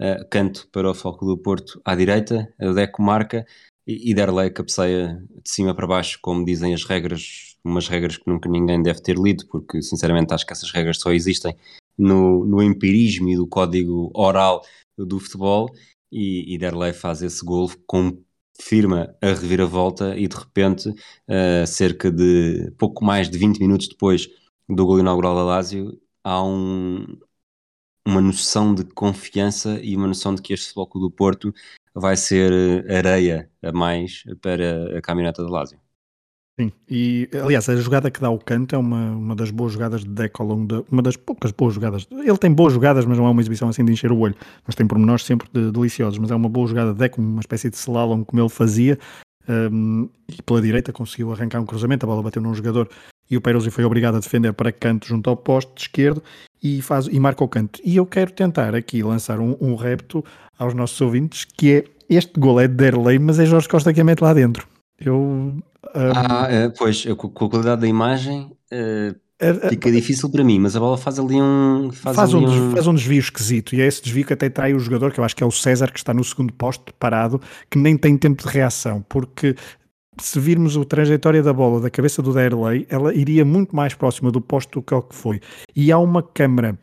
uh, 0.00 0.28
canto 0.30 0.66
para 0.72 0.90
o 0.90 0.94
Foco 0.94 1.26
do 1.26 1.38
Porto 1.38 1.80
à 1.84 1.94
direita, 1.94 2.52
o 2.60 2.72
Deco 2.72 3.02
marca 3.02 3.44
e, 3.86 4.10
e 4.10 4.14
Derlei 4.14 4.50
cabeceia 4.50 5.22
de 5.28 5.50
cima 5.50 5.74
para 5.74 5.86
baixo, 5.86 6.18
como 6.22 6.44
dizem 6.44 6.72
as 6.72 6.84
regras, 6.84 7.49
umas 7.64 7.88
regras 7.88 8.16
que 8.16 8.28
nunca 8.28 8.48
ninguém 8.48 8.82
deve 8.82 9.00
ter 9.02 9.16
lido, 9.16 9.46
porque 9.46 9.82
sinceramente 9.82 10.32
acho 10.34 10.46
que 10.46 10.52
essas 10.52 10.70
regras 10.72 10.98
só 10.98 11.12
existem 11.12 11.56
no, 11.96 12.44
no 12.44 12.62
empirismo 12.62 13.28
e 13.28 13.36
do 13.36 13.46
código 13.46 14.10
oral 14.14 14.62
do 14.96 15.20
futebol. 15.20 15.70
E, 16.12 16.54
e 16.54 16.58
Derlei 16.58 16.92
faz 16.92 17.22
esse 17.22 17.44
gol 17.44 17.70
confirma 17.86 19.14
a 19.22 19.28
reviravolta 19.28 20.16
e 20.18 20.26
de 20.28 20.36
repente, 20.36 20.88
uh, 20.90 21.66
cerca 21.66 22.10
de 22.10 22.72
pouco 22.78 23.04
mais 23.04 23.28
de 23.30 23.38
20 23.38 23.58
minutos 23.60 23.88
depois 23.88 24.28
do 24.68 24.86
gol 24.86 24.98
inaugural 25.00 25.34
da 25.34 25.44
Lazio, 25.44 26.00
há 26.24 26.44
um, 26.44 27.06
uma 28.06 28.20
noção 28.20 28.74
de 28.74 28.84
confiança 28.84 29.80
e 29.82 29.96
uma 29.96 30.06
noção 30.06 30.34
de 30.34 30.42
que 30.42 30.52
este 30.52 30.72
foco 30.72 30.98
do 30.98 31.10
Porto 31.10 31.54
vai 31.94 32.16
ser 32.16 32.52
areia 32.90 33.50
a 33.62 33.72
mais 33.72 34.24
para 34.40 34.98
a 34.98 35.02
caminhoneta 35.02 35.42
da 35.42 35.50
Lazio. 35.50 35.80
Sim, 36.60 36.70
e 36.90 37.26
aliás, 37.42 37.66
a 37.70 37.76
jogada 37.76 38.10
que 38.10 38.20
dá 38.20 38.28
o 38.28 38.38
canto 38.38 38.74
é 38.74 38.78
uma, 38.78 39.12
uma 39.12 39.34
das 39.34 39.50
boas 39.50 39.72
jogadas 39.72 40.02
de 40.02 40.10
Deco 40.10 40.42
ao 40.42 40.48
longo 40.48 40.66
de, 40.66 40.84
uma 40.92 41.00
das 41.00 41.16
poucas 41.16 41.52
boas 41.52 41.72
jogadas. 41.72 42.06
Ele 42.10 42.36
tem 42.36 42.52
boas 42.52 42.74
jogadas, 42.74 43.06
mas 43.06 43.16
não 43.16 43.26
é 43.26 43.30
uma 43.30 43.40
exibição 43.40 43.70
assim 43.70 43.82
de 43.82 43.92
encher 43.92 44.12
o 44.12 44.18
olho. 44.18 44.34
Mas 44.66 44.74
tem 44.74 44.86
pormenores 44.86 45.24
sempre 45.24 45.48
de, 45.50 45.72
deliciosos. 45.72 46.18
Mas 46.18 46.30
é 46.30 46.34
uma 46.34 46.50
boa 46.50 46.66
jogada 46.66 46.92
de 46.92 46.98
Deco, 46.98 47.18
uma 47.18 47.40
espécie 47.40 47.70
de 47.70 47.76
slalom 47.76 48.22
como 48.24 48.42
ele 48.42 48.50
fazia. 48.50 48.98
Um, 49.48 50.06
e 50.28 50.42
pela 50.42 50.60
direita 50.60 50.92
conseguiu 50.92 51.32
arrancar 51.32 51.60
um 51.60 51.64
cruzamento, 51.64 52.04
a 52.04 52.08
bola 52.08 52.22
bateu 52.22 52.42
num 52.42 52.54
jogador 52.54 52.88
e 53.30 53.36
o 53.36 53.40
Peruzzi 53.40 53.70
foi 53.70 53.84
obrigado 53.84 54.16
a 54.16 54.20
defender 54.20 54.52
para 54.52 54.70
canto 54.70 55.06
junto 55.06 55.30
ao 55.30 55.36
poste 55.36 55.72
esquerdo 55.76 56.22
e, 56.62 56.82
faz, 56.82 57.06
e 57.06 57.18
marca 57.18 57.42
o 57.42 57.48
canto. 57.48 57.80
E 57.82 57.96
eu 57.96 58.04
quero 58.04 58.32
tentar 58.32 58.74
aqui 58.74 59.02
lançar 59.02 59.40
um, 59.40 59.56
um 59.60 59.76
repto 59.76 60.22
aos 60.58 60.74
nossos 60.74 61.00
ouvintes, 61.00 61.44
que 61.44 61.72
é 61.72 61.84
este 62.08 62.38
gol 62.38 62.60
é 62.60 62.68
de 62.68 62.74
Derlei, 62.74 63.18
mas 63.18 63.38
é 63.38 63.46
Jorge 63.46 63.68
Costa 63.68 63.94
que 63.94 64.00
a 64.00 64.04
mete 64.04 64.20
lá 64.20 64.34
dentro. 64.34 64.68
Eu, 64.98 65.54
um... 65.94 66.12
Ah, 66.14 66.46
é, 66.50 66.68
pois, 66.68 67.04
com 67.04 67.46
a 67.46 67.48
qualidade 67.48 67.80
da 67.80 67.88
imagem 67.88 68.52
uh, 68.72 69.68
fica 69.68 69.90
difícil 69.90 70.30
para 70.30 70.44
mim, 70.44 70.58
mas 70.58 70.76
a 70.76 70.80
bola 70.80 70.98
faz 70.98 71.18
ali 71.18 71.40
um... 71.40 71.90
Faz, 71.92 72.16
faz 72.16 72.34
ali 72.34 72.44
um, 72.44 72.68
um, 72.68 72.70
faz 72.72 72.86
um 72.86 72.94
desvio 72.94 73.18
esquisito, 73.18 73.74
e 73.74 73.80
é 73.80 73.86
esse 73.86 74.02
desvio 74.02 74.24
que 74.24 74.32
até 74.32 74.48
trai 74.48 74.74
o 74.74 74.78
jogador, 74.78 75.12
que 75.12 75.20
eu 75.20 75.24
acho 75.24 75.34
que 75.34 75.42
é 75.42 75.46
o 75.46 75.50
César, 75.50 75.90
que 75.90 75.98
está 75.98 76.12
no 76.12 76.22
segundo 76.22 76.52
poste, 76.52 76.84
parado, 76.98 77.40
que 77.70 77.78
nem 77.78 77.96
tem 77.96 78.16
tempo 78.16 78.42
de 78.42 78.48
reação, 78.48 79.04
porque 79.08 79.56
se 80.20 80.38
virmos 80.38 80.76
a 80.76 80.84
trajetória 80.84 81.42
da 81.42 81.52
bola 81.52 81.80
da 81.80 81.90
cabeça 81.90 82.20
do 82.20 82.32
Derley, 82.32 82.86
ela 82.90 83.14
iria 83.14 83.44
muito 83.44 83.74
mais 83.74 83.94
próxima 83.94 84.30
do 84.30 84.40
posto 84.40 84.80
do 84.80 84.82
que 84.82 84.94
o 84.94 85.02
que 85.02 85.14
foi. 85.14 85.40
E 85.74 85.90
há 85.90 85.98
uma 85.98 86.22
câmara, 86.22 86.78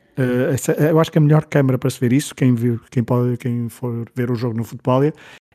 essa, 0.52 0.72
eu 0.74 1.00
acho 1.00 1.12
que 1.12 1.20
a 1.20 1.22
melhor 1.22 1.46
câmara 1.46 1.78
para 1.78 1.90
se 1.90 2.00
ver 2.00 2.14
isso, 2.14 2.34
quem, 2.34 2.56
viu, 2.56 2.80
quem, 2.90 3.04
pode, 3.04 3.38
quem 3.38 3.70
for 3.70 4.10
ver 4.16 4.32
o 4.32 4.36
jogo 4.36 4.58
no 4.58 4.64
futebol, 4.64 5.04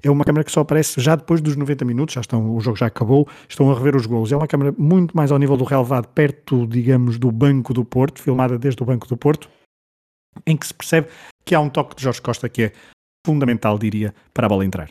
é 0.02 0.10
uma 0.10 0.24
câmara 0.24 0.44
que 0.44 0.50
só 0.50 0.60
aparece 0.60 1.00
já 1.00 1.14
depois 1.14 1.40
dos 1.40 1.56
90 1.56 1.84
minutos, 1.84 2.14
já 2.14 2.20
estão, 2.20 2.54
o 2.54 2.60
jogo 2.60 2.76
já 2.76 2.86
acabou, 2.86 3.28
estão 3.48 3.70
a 3.70 3.74
rever 3.74 3.94
os 3.94 4.06
gols. 4.06 4.32
É 4.32 4.36
uma 4.36 4.48
câmara 4.48 4.74
muito 4.76 5.16
mais 5.16 5.30
ao 5.30 5.38
nível 5.38 5.56
do 5.56 5.64
relevado, 5.64 6.08
perto, 6.08 6.66
digamos, 6.66 7.18
do 7.18 7.30
banco 7.30 7.72
do 7.72 7.84
Porto, 7.84 8.20
filmada 8.20 8.58
desde 8.58 8.82
o 8.82 8.86
banco 8.86 9.06
do 9.06 9.16
Porto, 9.16 9.48
em 10.46 10.56
que 10.56 10.66
se 10.66 10.74
percebe 10.74 11.08
que 11.44 11.54
há 11.54 11.60
um 11.60 11.70
toque 11.70 11.94
de 11.96 12.02
Jorge 12.02 12.20
Costa 12.20 12.48
que 12.48 12.62
é 12.62 12.72
fundamental, 13.24 13.78
diria, 13.78 14.14
para 14.34 14.46
a 14.46 14.48
bola 14.48 14.64
entrar. 14.64 14.90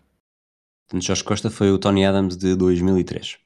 Portanto, 0.88 1.05
Jorge 1.05 1.24
Costa 1.24 1.49
foi 1.49 1.72
o 1.72 1.78
Tony 1.78 2.05
Adams 2.05 2.38
de 2.38 2.55
2003. 2.55 3.38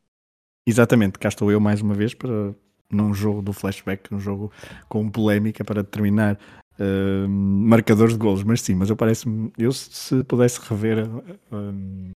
Exatamente, 0.67 1.19
cá 1.19 1.29
estou 1.29 1.51
eu 1.51 1.59
mais 1.59 1.81
uma 1.81 1.93
vez 1.93 2.13
para 2.13 2.53
num 2.91 3.13
jogo 3.13 3.41
do 3.41 3.53
flashback, 3.53 4.13
um 4.13 4.19
jogo 4.19 4.51
com 4.87 5.09
polémica 5.09 5.63
para 5.63 5.83
determinar 5.83 6.39
uh, 6.79 7.29
marcadores 7.29 8.13
de 8.13 8.19
golos, 8.19 8.43
mas 8.43 8.61
sim, 8.61 8.75
mas 8.75 8.89
eu 8.89 8.95
parece-me, 8.95 9.51
eu 9.57 9.71
se 9.71 10.23
pudesse 10.23 10.59
rever 10.67 11.07
uh, 11.07 12.11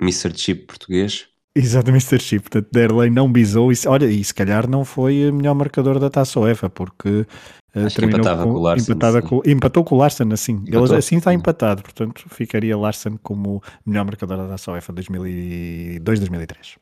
Mr. 0.00 0.36
Chip 0.36 0.66
português. 0.66 1.28
Exatamente, 1.56 2.06
Mr. 2.06 2.20
Chip, 2.20 2.50
portanto, 2.50 2.68
Derley 2.72 3.10
não 3.10 3.30
bisou 3.30 3.72
e, 3.72 3.76
olha, 3.86 4.06
e 4.06 4.24
se 4.24 4.34
calhar 4.34 4.68
não 4.68 4.84
foi 4.84 5.30
o 5.30 5.34
melhor 5.34 5.54
marcador 5.54 6.00
da 6.00 6.10
Taça 6.10 6.40
UEFA, 6.40 6.68
porque 6.68 7.26
Acho 7.74 7.96
terminou 7.96 8.20
empatava 8.20 8.44
com, 8.44 8.52
com 8.52 8.58
o 8.58 8.62
Larsen. 8.62 8.96
Com, 9.22 9.42
empatou 9.44 9.84
com 9.84 9.94
o 9.94 9.98
Larsen, 9.98 10.32
assim. 10.32 10.52
Empatou. 10.52 10.86
Ele 10.86 10.96
assim 10.96 11.16
está 11.16 11.34
empatado, 11.34 11.82
portanto 11.82 12.24
ficaria 12.28 12.76
Larsen 12.76 13.18
como 13.22 13.62
melhor 13.84 14.04
marcador 14.04 14.36
da 14.36 14.72
UEFA 14.72 14.92
2002-2003. 14.92 16.76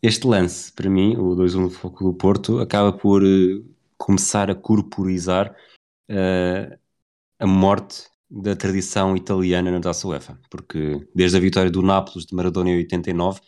Este 0.00 0.26
lance, 0.28 0.72
para 0.72 0.88
mim, 0.88 1.16
o 1.16 1.34
2-1 1.34 1.62
do 1.62 1.70
Foco 1.70 2.04
do 2.04 2.14
Porto, 2.14 2.60
acaba 2.60 2.92
por 2.92 3.22
uh, 3.22 3.64
começar 3.96 4.48
a 4.48 4.54
corporizar 4.54 5.52
uh, 6.10 6.78
a 7.38 7.46
morte 7.46 8.04
da 8.30 8.54
tradição 8.54 9.16
italiana 9.16 9.70
na 9.70 9.80
Taça 9.80 10.06
UEFA, 10.06 10.38
porque 10.50 11.06
desde 11.14 11.36
a 11.36 11.40
vitória 11.40 11.70
do 11.70 11.82
Nápoles 11.82 12.26
de 12.26 12.34
Maradona 12.34 12.70
em 12.70 12.76
89, 12.76 13.40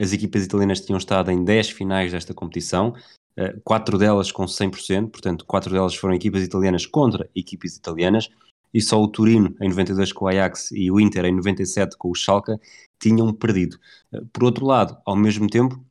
as 0.00 0.12
equipas 0.12 0.44
italianas 0.44 0.80
tinham 0.80 0.98
estado 0.98 1.30
em 1.30 1.44
10 1.44 1.70
finais 1.70 2.12
desta 2.12 2.34
competição, 2.34 2.94
eh, 3.36 3.54
quatro 3.64 3.96
delas 3.98 4.32
com 4.32 4.46
100%, 4.46 5.10
portanto, 5.10 5.44
quatro 5.46 5.72
delas 5.72 5.94
foram 5.94 6.14
equipas 6.14 6.42
italianas 6.42 6.86
contra 6.86 7.28
equipas 7.34 7.76
italianas, 7.76 8.28
e 8.74 8.80
só 8.80 9.00
o 9.00 9.08
Turino 9.08 9.54
em 9.60 9.68
92 9.68 10.12
com 10.12 10.26
o 10.26 10.28
Ajax 10.28 10.70
e 10.72 10.90
o 10.90 11.00
Inter 11.00 11.24
em 11.24 11.34
97 11.34 11.96
com 11.96 12.10
o 12.10 12.14
Schalke 12.14 12.52
tinham 13.00 13.32
perdido. 13.32 13.78
Eh, 14.12 14.20
por 14.32 14.44
outro 14.44 14.66
lado, 14.66 14.98
ao 15.06 15.16
mesmo 15.16 15.48
tempo, 15.48 15.82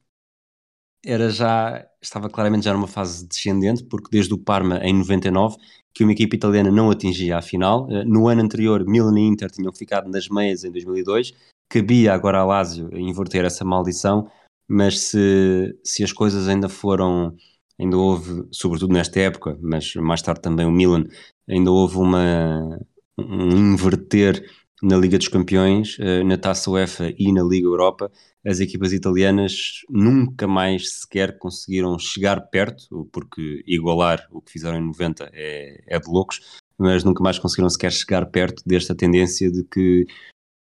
era 1.06 1.30
já 1.30 1.86
estava 2.02 2.30
claramente 2.30 2.66
já 2.66 2.74
numa 2.74 2.88
fase 2.88 3.28
descendente, 3.28 3.84
porque 3.84 4.10
desde 4.12 4.34
o 4.34 4.38
Parma 4.38 4.80
em 4.84 4.94
99 4.94 5.58
que 5.94 6.04
uma 6.04 6.12
equipa 6.12 6.36
italiana 6.36 6.70
não 6.70 6.92
atingia 6.92 7.38
a 7.38 7.42
final. 7.42 7.88
Eh, 7.90 8.04
no 8.04 8.28
ano 8.28 8.42
anterior, 8.42 8.86
Milan 8.86 9.18
e 9.18 9.28
Inter 9.28 9.50
tinham 9.50 9.72
ficado 9.74 10.10
nas 10.10 10.28
meias 10.28 10.66
em 10.66 10.72
2002. 10.72 11.34
Cabia 11.70 12.14
agora 12.14 12.40
a 12.40 12.46
Lazio 12.46 12.90
inverter 12.98 13.46
essa 13.46 13.64
maldição 13.64 14.30
mas 14.68 15.00
se, 15.00 15.78
se 15.84 16.04
as 16.04 16.12
coisas 16.12 16.48
ainda 16.48 16.70
foram, 16.70 17.36
ainda 17.80 17.98
houve, 17.98 18.48
sobretudo 18.52 18.94
nesta 18.94 19.20
época, 19.20 19.58
mas 19.62 19.94
mais 19.96 20.22
tarde 20.22 20.42
também 20.42 20.66
o 20.66 20.72
Milan, 20.72 21.06
ainda 21.48 21.72
houve 21.72 21.98
uma, 21.98 22.80
um 23.18 23.74
inverter 23.74 24.44
na 24.82 24.98
Liga 24.98 25.18
dos 25.18 25.28
Campeões, 25.28 25.98
eh, 26.00 26.24
na 26.24 26.38
Taça 26.38 26.70
UEFA 26.70 27.14
e 27.18 27.32
na 27.32 27.44
Liga 27.44 27.68
Europa, 27.68 28.12
as 28.46 28.60
equipas 28.60 28.94
italianas 28.94 29.82
nunca 29.90 30.48
mais 30.48 31.00
sequer 31.00 31.38
conseguiram 31.40 31.98
chegar 31.98 32.40
perto, 32.50 33.10
porque 33.12 33.64
igualar 33.66 34.28
o 34.32 34.40
que 34.40 34.52
fizeram 34.52 34.78
em 34.78 34.86
90 34.86 35.32
é, 35.34 35.84
é 35.88 36.00
de 36.00 36.08
loucos, 36.08 36.60
mas 36.78 37.04
nunca 37.04 37.24
mais 37.24 37.40
conseguiram 37.40 37.70
sequer 37.70 37.92
chegar 37.92 38.26
perto 38.28 38.62
desta 38.66 38.94
tendência 38.94 39.52
de 39.52 39.64
que 39.64 40.06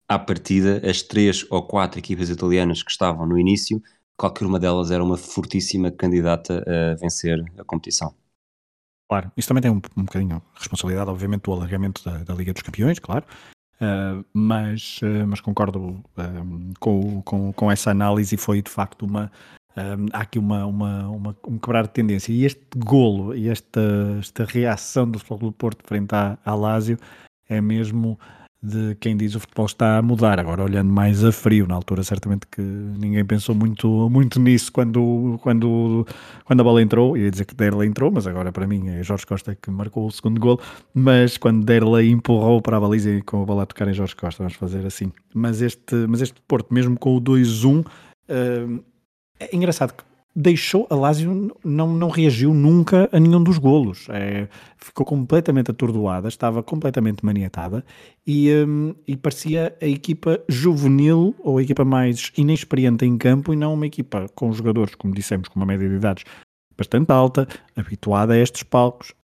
à 0.07 0.17
partida, 0.17 0.81
as 0.89 1.01
três 1.01 1.45
ou 1.49 1.67
quatro 1.67 1.99
equipas 1.99 2.29
italianas 2.29 2.81
que 2.81 2.91
estavam 2.91 3.27
no 3.27 3.37
início, 3.37 3.83
qualquer 4.15 4.45
uma 4.45 4.59
delas 4.59 4.89
era 4.89 5.03
uma 5.03 5.17
fortíssima 5.17 5.91
candidata 5.91 6.63
a 6.65 6.95
vencer 6.95 7.43
a 7.57 7.63
competição. 7.65 8.15
Claro, 9.09 9.31
isso 9.35 9.47
também 9.47 9.61
tem 9.61 9.71
um, 9.71 9.81
um 9.97 10.03
bocadinho 10.03 10.41
responsabilidade, 10.55 11.09
obviamente, 11.09 11.43
do 11.43 11.51
alargamento 11.51 12.03
da, 12.03 12.23
da 12.23 12.33
Liga 12.33 12.53
dos 12.53 12.61
Campeões, 12.61 12.99
claro, 12.99 13.25
uh, 13.81 14.25
mas, 14.33 14.99
uh, 15.01 15.27
mas 15.27 15.41
concordo 15.41 15.79
uh, 15.89 16.73
com, 16.79 17.21
com, 17.21 17.53
com, 17.53 17.71
essa 17.71 17.91
análise 17.91 18.35
e 18.35 18.37
foi 18.37 18.61
de 18.61 18.69
facto 18.69 19.03
uma. 19.05 19.31
há 20.11 20.21
aqui 20.21 20.39
uma, 20.39 20.65
uma, 20.65 21.09
uma, 21.09 21.37
um 21.47 21.57
quebrar 21.57 21.83
de 21.83 21.93
tendência. 21.93 22.31
E 22.31 22.45
este 22.45 22.65
golo 22.77 23.35
e 23.35 23.49
esta, 23.49 23.81
esta 24.19 24.45
reação 24.45 25.09
do 25.09 25.19
Futebol 25.19 25.49
do 25.49 25.51
Porto 25.51 25.83
frente 25.85 26.13
à, 26.13 26.37
à 26.43 26.55
Lazio 26.55 26.97
é 27.49 27.61
mesmo 27.61 28.19
de 28.61 28.95
quem 28.95 29.15
diz 29.15 29.35
o 29.35 29.39
futebol 29.39 29.65
está 29.65 29.97
a 29.97 30.01
mudar, 30.01 30.39
agora 30.39 30.63
olhando 30.63 30.91
mais 30.91 31.23
a 31.23 31.31
frio, 31.31 31.67
na 31.67 31.75
altura 31.75 32.03
certamente 32.03 32.47
que 32.47 32.61
ninguém 32.61 33.23
pensou 33.23 33.53
muito, 33.53 34.09
muito 34.09 34.39
nisso 34.39 34.71
quando, 34.71 35.39
quando, 35.43 36.05
quando 36.43 36.61
a 36.61 36.63
bola 36.63 36.81
entrou, 36.81 37.15
ia 37.15 37.29
dizer 37.29 37.45
que 37.45 37.53
Derley 37.53 37.87
entrou, 37.87 38.11
mas 38.11 38.25
agora 38.25 38.51
para 38.51 38.65
mim 38.65 38.89
é 38.89 39.03
Jorge 39.03 39.25
Costa 39.25 39.55
que 39.55 39.69
marcou 39.69 40.07
o 40.07 40.11
segundo 40.11 40.39
gol, 40.39 40.59
mas 40.93 41.37
quando 41.37 41.63
Derley 41.63 42.09
empurrou 42.09 42.61
para 42.61 42.77
a 42.77 42.79
baliza 42.79 43.11
e 43.11 43.21
com 43.21 43.43
a 43.43 43.45
bola 43.45 43.63
a 43.63 43.65
tocar 43.65 43.87
em 43.87 43.93
Jorge 43.93 44.15
Costa, 44.15 44.43
vamos 44.43 44.57
fazer 44.57 44.85
assim. 44.85 45.11
Mas 45.33 45.61
este, 45.61 45.95
mas 46.07 46.21
este 46.21 46.41
Porto, 46.47 46.73
mesmo 46.73 46.97
com 46.97 47.15
o 47.15 47.21
2-1, 47.21 47.81
uh, 47.81 47.85
eh, 48.27 48.83
é 49.39 49.55
engraçado 49.55 49.93
que 49.93 50.03
deixou, 50.39 50.85
a 50.91 50.95
Lazio 50.95 51.51
não, 51.65 51.91
não 51.91 52.09
reagiu 52.09 52.53
nunca 52.53 53.09
a 53.11 53.19
nenhum 53.19 53.41
dos 53.41 53.57
golos. 53.57 54.05
É, 54.09 54.47
ficou 54.77 55.03
completamente 55.03 55.71
atordoada, 55.71 56.27
estava 56.27 56.61
completamente 56.61 57.25
maniatada 57.25 57.83
e, 58.25 58.51
um, 58.53 58.93
e 59.07 59.17
parecia 59.17 59.75
a 59.81 59.87
equipa 59.87 60.39
juvenil 60.47 61.33
ou 61.39 61.57
a 61.57 61.63
equipa 61.63 61.83
mais 61.83 62.31
inexperiente 62.37 63.03
em 63.03 63.17
campo 63.17 63.51
e 63.51 63.55
não 63.55 63.73
uma 63.73 63.87
equipa 63.87 64.27
com 64.35 64.53
jogadores, 64.53 64.93
como 64.93 65.11
dissemos, 65.11 65.47
com 65.47 65.59
uma 65.59 65.65
média 65.65 65.89
de 65.89 65.95
idades 65.95 66.23
bastante 66.77 67.11
alta, 67.11 67.47
habituada 67.75 68.33
a 68.33 68.37
estes 68.37 68.61
palcos. 68.61 69.15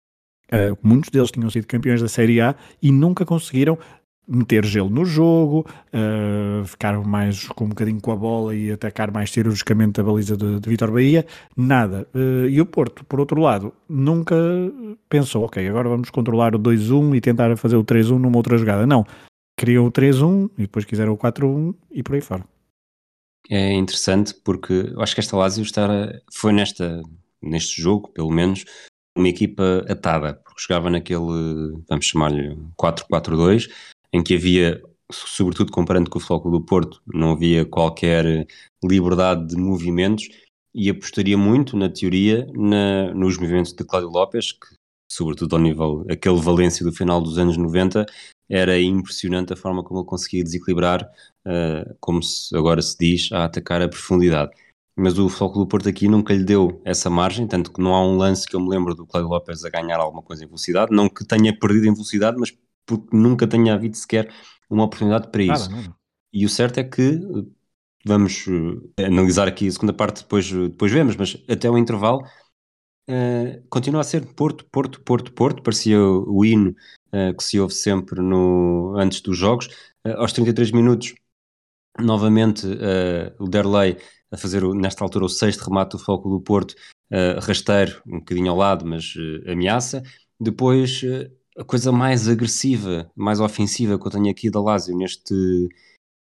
Uh, 0.52 0.76
muitos 0.82 1.10
deles 1.10 1.30
tinham 1.30 1.48
sido 1.48 1.66
campeões 1.68 2.02
da 2.02 2.08
Série 2.08 2.40
A 2.40 2.56
e 2.82 2.90
nunca 2.90 3.24
conseguiram 3.24 3.78
meter 4.26 4.64
gelo 4.64 4.88
no 4.88 5.04
jogo, 5.04 5.66
uh, 5.92 6.64
ficar 6.64 6.98
mais 7.04 7.46
com 7.48 7.64
um 7.64 7.68
bocadinho 7.68 8.00
com 8.00 8.12
a 8.12 8.16
bola 8.16 8.54
e 8.54 8.72
atacar 8.72 9.10
mais 9.12 9.30
cirurgicamente 9.30 10.00
a 10.00 10.04
baliza 10.04 10.36
de, 10.36 10.60
de 10.60 10.68
Vitor 10.68 10.90
Bahia, 10.90 11.26
nada. 11.56 12.06
Uh, 12.14 12.48
e 12.48 12.60
o 12.60 12.66
Porto, 12.66 13.04
por 13.04 13.20
outro 13.20 13.40
lado, 13.40 13.72
nunca 13.88 14.34
pensou, 15.08 15.44
ok, 15.44 15.66
agora 15.68 15.88
vamos 15.88 16.10
controlar 16.10 16.54
o 16.54 16.58
2-1 16.58 17.16
e 17.16 17.20
tentar 17.20 17.56
fazer 17.56 17.76
o 17.76 17.84
3-1 17.84 18.18
numa 18.18 18.36
outra 18.36 18.56
jogada. 18.56 18.86
Não, 18.86 19.04
queriam 19.58 19.86
o 19.86 19.92
3-1 19.92 20.50
e 20.58 20.62
depois 20.62 20.84
quiseram 20.84 21.12
o 21.12 21.18
4-1 21.18 21.74
e 21.92 22.02
por 22.02 22.14
aí 22.14 22.20
fora. 22.20 22.44
É 23.50 23.72
interessante 23.74 24.34
porque 24.42 24.72
eu 24.94 25.02
acho 25.02 25.14
que 25.14 25.20
esta 25.20 25.36
Lazio 25.36 25.62
está, 25.62 25.88
foi 26.32 26.52
nesta, 26.52 27.02
neste 27.42 27.80
jogo, 27.80 28.08
pelo 28.08 28.30
menos, 28.30 28.64
uma 29.16 29.28
equipa 29.28 29.84
atada, 29.88 30.34
porque 30.34 30.62
jogava 30.62 30.90
naquele, 30.90 31.82
vamos 31.88 32.06
chamar-lhe 32.06 32.56
4-4-2, 32.80 33.68
em 34.14 34.22
que 34.22 34.36
havia, 34.36 34.80
sobretudo 35.10 35.72
comparando 35.72 36.08
com 36.08 36.18
o 36.18 36.20
Futebol 36.20 36.52
do 36.52 36.64
Porto, 36.64 37.02
não 37.12 37.32
havia 37.32 37.64
qualquer 37.64 38.46
liberdade 38.82 39.48
de 39.48 39.56
movimentos 39.56 40.28
e 40.72 40.88
apostaria 40.88 41.36
muito, 41.36 41.76
na 41.76 41.88
teoria, 41.88 42.46
na, 42.54 43.12
nos 43.12 43.36
movimentos 43.36 43.72
de 43.72 43.84
Cláudio 43.84 44.10
Lopes, 44.10 44.52
que, 44.52 44.76
sobretudo 45.10 45.56
ao 45.56 45.62
nível, 45.62 46.06
aquele 46.08 46.40
Valência 46.40 46.86
do 46.86 46.92
final 46.92 47.20
dos 47.20 47.38
anos 47.38 47.56
90, 47.56 48.06
era 48.48 48.80
impressionante 48.80 49.52
a 49.52 49.56
forma 49.56 49.82
como 49.82 50.00
ele 50.00 50.06
conseguia 50.06 50.44
desequilibrar, 50.44 51.02
uh, 51.44 51.96
como 51.98 52.22
se, 52.22 52.56
agora 52.56 52.80
se 52.80 52.96
diz, 52.96 53.32
a 53.32 53.46
atacar 53.46 53.82
a 53.82 53.88
profundidade. 53.88 54.52
Mas 54.96 55.18
o 55.18 55.28
Futebol 55.28 55.64
do 55.64 55.68
Porto 55.68 55.88
aqui 55.88 56.06
nunca 56.06 56.32
lhe 56.32 56.44
deu 56.44 56.80
essa 56.84 57.10
margem, 57.10 57.48
tanto 57.48 57.72
que 57.72 57.82
não 57.82 57.92
há 57.94 58.06
um 58.06 58.16
lance 58.16 58.46
que 58.46 58.54
eu 58.54 58.60
me 58.60 58.68
lembro 58.68 58.94
do 58.94 59.04
Cláudio 59.04 59.28
Lopes 59.28 59.64
a 59.64 59.70
ganhar 59.70 59.98
alguma 59.98 60.22
coisa 60.22 60.44
em 60.44 60.46
velocidade, 60.46 60.94
não 60.94 61.08
que 61.08 61.24
tenha 61.24 61.56
perdido 61.58 61.88
em 61.88 61.92
velocidade, 61.92 62.36
mas 62.38 62.52
porque 62.86 63.16
nunca 63.16 63.46
tenha 63.46 63.74
havido 63.74 63.96
sequer 63.96 64.32
uma 64.68 64.84
oportunidade 64.84 65.30
para 65.30 65.42
isso. 65.42 65.70
E 66.32 66.44
o 66.44 66.48
certo 66.48 66.78
é 66.78 66.84
que 66.84 67.20
vamos 68.04 68.46
uh, 68.46 68.92
analisar 68.98 69.48
aqui 69.48 69.66
a 69.66 69.72
segunda 69.72 69.92
parte, 69.92 70.22
depois, 70.22 70.50
depois 70.50 70.92
vemos, 70.92 71.16
mas 71.16 71.42
até 71.48 71.70
o 71.70 71.78
intervalo 71.78 72.22
uh, 73.08 73.68
continua 73.70 74.02
a 74.02 74.04
ser 74.04 74.26
Porto, 74.34 74.64
Porto, 74.70 75.00
Porto, 75.00 75.32
Porto, 75.32 75.62
parecia 75.62 75.98
o 75.98 76.44
hino 76.44 76.74
uh, 77.12 77.34
que 77.36 77.42
se 77.42 77.58
ouve 77.58 77.72
sempre 77.72 78.20
no, 78.20 78.94
antes 78.96 79.20
dos 79.20 79.38
jogos. 79.38 79.68
aos 80.16 80.32
33 80.32 80.72
minutos, 80.72 81.14
novamente 81.98 82.66
o 83.38 83.48
Derlei 83.48 83.96
a 84.30 84.36
fazer 84.36 84.64
nesta 84.74 85.04
altura 85.04 85.24
o 85.24 85.28
sexto 85.28 85.62
remate 85.68 85.92
do 85.92 86.02
Foco 86.02 86.28
do 86.28 86.40
Porto, 86.40 86.74
rasteiro, 87.40 88.02
um 88.04 88.18
bocadinho 88.18 88.50
ao 88.50 88.56
lado, 88.56 88.84
mas 88.84 89.14
ameaça. 89.46 90.02
Depois 90.40 91.00
a 91.56 91.64
coisa 91.64 91.92
mais 91.92 92.28
agressiva, 92.28 93.10
mais 93.14 93.40
ofensiva 93.40 93.98
que 93.98 94.06
eu 94.06 94.10
tenho 94.10 94.30
aqui 94.30 94.50
da 94.50 94.60
Lazio 94.60 94.96
neste, 94.96 95.68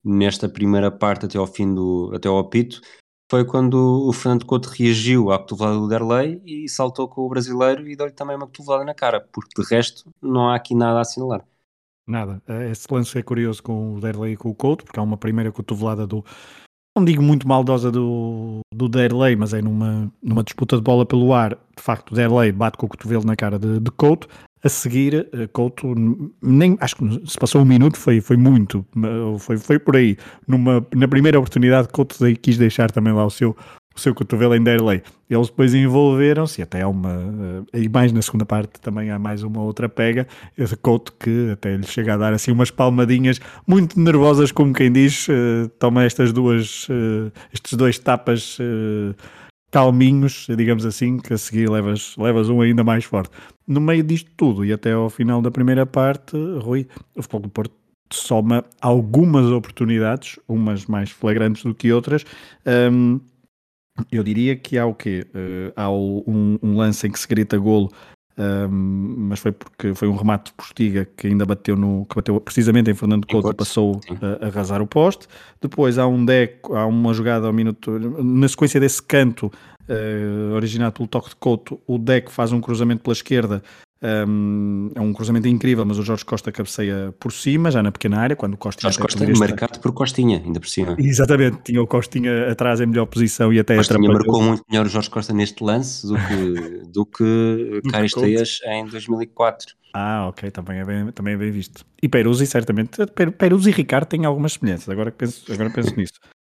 nesta 0.05 0.49
primeira 0.49 0.91
parte 0.91 1.27
até 1.27 1.39
ao 1.39 1.47
fim 1.47 1.75
do 1.75 2.11
até 2.15 2.29
ao 2.29 2.39
apito 2.39 2.81
foi 3.31 3.47
quando 3.47 4.07
o 4.07 4.13
Fernando 4.13 4.45
Couto 4.45 4.69
reagiu 4.69 5.33
à 5.33 5.39
cotovelada 5.39 5.79
do 5.79 5.89
Derlei 5.89 6.43
e 6.45 6.69
saltou 6.69 7.09
com 7.09 7.23
o 7.23 7.31
brasileiro 7.31 7.89
e 7.89 7.97
deu-lhe 7.97 8.13
também 8.13 8.37
uma 8.37 8.47
cotovelada 8.47 8.85
na 8.85 8.95
cara, 8.95 9.27
porque 9.33 9.63
de 9.63 9.67
resto 9.67 10.11
não 10.21 10.51
há 10.51 10.57
aqui 10.57 10.75
nada 10.75 10.99
a 10.99 11.01
assinalar. 11.01 11.43
Nada. 12.07 12.43
Eh, 12.47 12.71
esse 12.73 12.87
lance 12.93 13.17
é 13.17 13.23
curioso 13.23 13.63
com 13.63 13.95
o 13.95 14.01
Derlei 14.01 14.35
e 14.35 14.37
com 14.37 14.51
o 14.51 14.55
Couto, 14.55 14.85
porque 14.85 15.01
há 15.01 15.03
uma 15.03 15.17
primeira 15.17 15.51
cotovelada 15.51 16.07
do, 16.07 16.23
não 16.95 17.07
digo 17.07 17.23
muito 17.23 17.49
maldosa 17.49 17.91
do, 17.91 18.61
do 18.71 18.87
Derlei, 18.87 19.35
mas 19.35 19.55
é 19.55 19.63
numa, 19.63 20.13
numa 20.23 20.45
disputa 20.45 20.77
de 20.77 20.83
bola 20.83 21.07
pelo 21.07 21.33
ar. 21.33 21.55
De 21.75 21.83
facto, 21.83 22.13
o 22.13 22.15
Derlei 22.15 22.53
bate 22.53 22.77
com 22.77 22.85
o 22.85 22.89
cotovelo 22.89 23.25
na 23.25 23.35
cara 23.35 23.59
de, 23.59 23.81
de 23.81 23.91
Couto. 23.93 24.29
A 24.65 24.69
seguir, 24.69 25.29
eh, 25.33 25.49
Couto, 25.49 25.93
nem, 26.41 26.77
acho 26.81 26.95
que 26.95 27.29
se 27.29 27.37
passou 27.37 27.63
um 27.63 27.65
minuto, 27.65 27.99
foi, 27.99 28.21
foi 28.21 28.37
muito, 28.37 28.87
foi, 29.41 29.59
foi 29.59 29.79
por 29.79 29.97
aí. 29.97 30.17
Numa, 30.47 30.87
na 30.95 31.09
primeira 31.09 31.37
oportunidade, 31.37 31.89
Couto 31.89 32.17
quis 32.41 32.57
deixar 32.57 32.89
também 32.93 33.13
lá 33.13 33.27
o 33.27 33.31
seu, 33.31 33.57
o 33.93 33.99
seu 33.99 34.15
cotovelo 34.15 34.55
em 34.55 34.63
Derlei. 34.63 35.03
Eles 35.29 35.49
depois 35.49 35.75
envolveram-se, 35.75 36.63
até 36.63 36.83
há 36.83 36.89
uma, 36.89 37.11
eh, 37.73 37.81
e 37.81 37.89
mais 37.89 38.13
na 38.13 38.23
segunda 38.23 38.47
parte 38.47 38.81
também 38.81 39.11
há 39.11 39.19
mais 39.19 39.43
uma 39.43 39.63
outra 39.63 39.89
pega, 39.89 40.29
esse 40.57 40.77
Couto 40.77 41.13
que 41.19 41.51
até 41.53 41.77
lhe 41.77 41.87
chega 41.87 42.15
a 42.15 42.17
dar 42.17 42.33
assim 42.33 42.53
umas 42.53 42.71
palmadinhas 42.71 43.41
muito 43.67 43.99
nervosas, 43.99 44.53
como 44.53 44.73
quem 44.73 44.93
diz, 44.93 45.27
uh, 45.29 45.69
toma 45.79 46.05
estas 46.05 46.33
duas, 46.33 46.87
estes 47.53 47.73
dois 47.75 47.99
tapas 47.99 48.59
calminhos, 49.73 50.47
digamos 50.55 50.85
assim, 50.85 51.17
que 51.17 51.33
a 51.33 51.39
seguir 51.39 51.69
levas, 51.69 52.15
levas 52.19 52.51
um 52.51 52.61
ainda 52.61 52.85
mais 52.85 53.05
forte. 53.05 53.31
No 53.67 53.81
meio 53.81 54.05
disto 54.05 54.31
tudo 54.37 54.65
e 54.65 54.73
até 54.73 54.93
ao 54.93 55.09
final 55.09 55.41
da 55.41 55.51
primeira 55.51 55.87
parte, 55.87 56.37
Rui, 56.61 56.87
o 57.17 57.23
Futebol 57.23 57.41
do 57.41 57.49
Porto 57.49 57.75
soma 58.13 58.63
algumas 58.83 59.47
oportunidades, 59.47 60.39
umas 60.47 60.85
mais 60.85 61.11
flagrantes 61.11 61.65
do 61.65 61.75
que 61.75 61.91
outras, 61.91 62.27
um, 62.91 63.19
eu 64.11 64.23
diria 64.23 64.55
que 64.57 64.77
há 64.77 64.85
o 64.85 64.95
quê? 64.95 65.27
Uh, 65.35 65.73
há 65.75 65.91
um, 65.91 66.59
um, 66.63 66.77
lance 66.77 67.07
em 67.07 67.11
que 67.11 67.19
se 67.19 67.27
grita 67.27 67.57
golo, 67.57 67.91
um, 68.39 69.29
mas 69.29 69.41
foi 69.41 69.53
porque 69.53 69.95
foi 69.95 70.09
um 70.09 70.17
remate 70.17 70.51
de 70.51 70.53
Postiga 70.55 71.07
que 71.17 71.27
ainda 71.27 71.45
bateu 71.45 71.77
no 71.77 72.07
que 72.07 72.17
bateu 72.17 72.41
precisamente 72.41 72.91
em 72.91 72.95
Fernando 72.95 73.27
Couto 73.27 73.51
e 73.51 73.55
passou 73.55 74.01
a, 74.21 74.45
a 74.45 74.49
arrasar 74.49 74.81
o 74.81 74.87
poste. 74.87 75.27
Depois 75.61 75.99
há 75.99 76.07
um 76.07 76.25
deco, 76.25 76.75
há 76.75 76.87
uma 76.87 77.13
jogada 77.13 77.47
ao 77.47 77.53
minuto 77.53 77.99
na 78.23 78.49
sequência 78.49 78.81
desse 78.81 79.03
canto 79.03 79.47
uh, 79.89 80.55
originado 80.55 80.95
pelo 80.95 81.09
toque 81.09 81.31
de 81.31 81.37
Couto, 81.37 81.81
o 81.87 81.99
deco 81.99 82.31
faz 82.31 82.53
um 82.53 82.61
cruzamento 82.61 83.03
pela 83.03 83.13
esquerda 83.13 83.63
um, 84.03 84.91
é 84.95 85.01
um 85.01 85.13
cruzamento 85.13 85.47
incrível, 85.47 85.85
mas 85.85 85.99
o 85.99 86.03
Jorge 86.03 86.25
Costa 86.25 86.51
cabeceia 86.51 87.15
por 87.21 87.33
cima, 87.33 87.71
já 87.71 87.83
na 87.83 87.93
pequena 87.93 88.19
área, 88.19 88.35
quando 88.35 88.55
o 88.55 88.57
Costa... 88.57 88.83
Jorge 88.83 88.99
Costa 88.99 89.25
é 89.25 89.39
marcado 89.39 89.79
por 89.79 89.93
Costinha, 89.93 90.43
ainda 90.45 90.59
por 90.59 90.69
cima. 90.69 90.97
Exatamente, 90.99 91.59
tinha 91.65 91.81
o 91.81 91.87
Costinha 91.87 92.51
atrás 92.51 92.81
em 92.81 92.87
melhor 92.87 93.07
posição 93.07 93.53
e 93.53 93.61
até... 93.61 93.77
Costinha 93.77 94.09
marcou 94.09 94.43
muito 94.43 94.65
melhor 94.69 94.87
o 94.87 94.89
Jorge 94.89 95.09
Costa 95.09 95.33
neste 95.33 95.63
lance 95.63 96.07
do 96.07 96.17
que, 96.17 96.83
do 96.93 97.07
que 97.07 97.83
Caristeias 97.91 98.61
em 98.67 98.87
2004. 98.87 99.75
Ah, 99.95 100.27
ok, 100.29 100.51
também 100.51 100.79
é 100.79 100.85
bem, 100.85 101.13
também 101.13 101.35
é 101.35 101.37
bem 101.37 101.51
visto. 101.51 101.85
E 102.03 102.09
Peruzzi, 102.09 102.47
certamente. 102.47 102.99
Peruzzi 103.39 103.71
e 103.71 103.73
Ricardo 103.73 104.09
têm 104.09 104.25
algumas 104.25 104.55
semelhanças, 104.55 104.89
agora 104.89 105.13
penso, 105.13 105.53
agora 105.53 105.71
penso 105.71 105.95
nisso. 105.97 106.15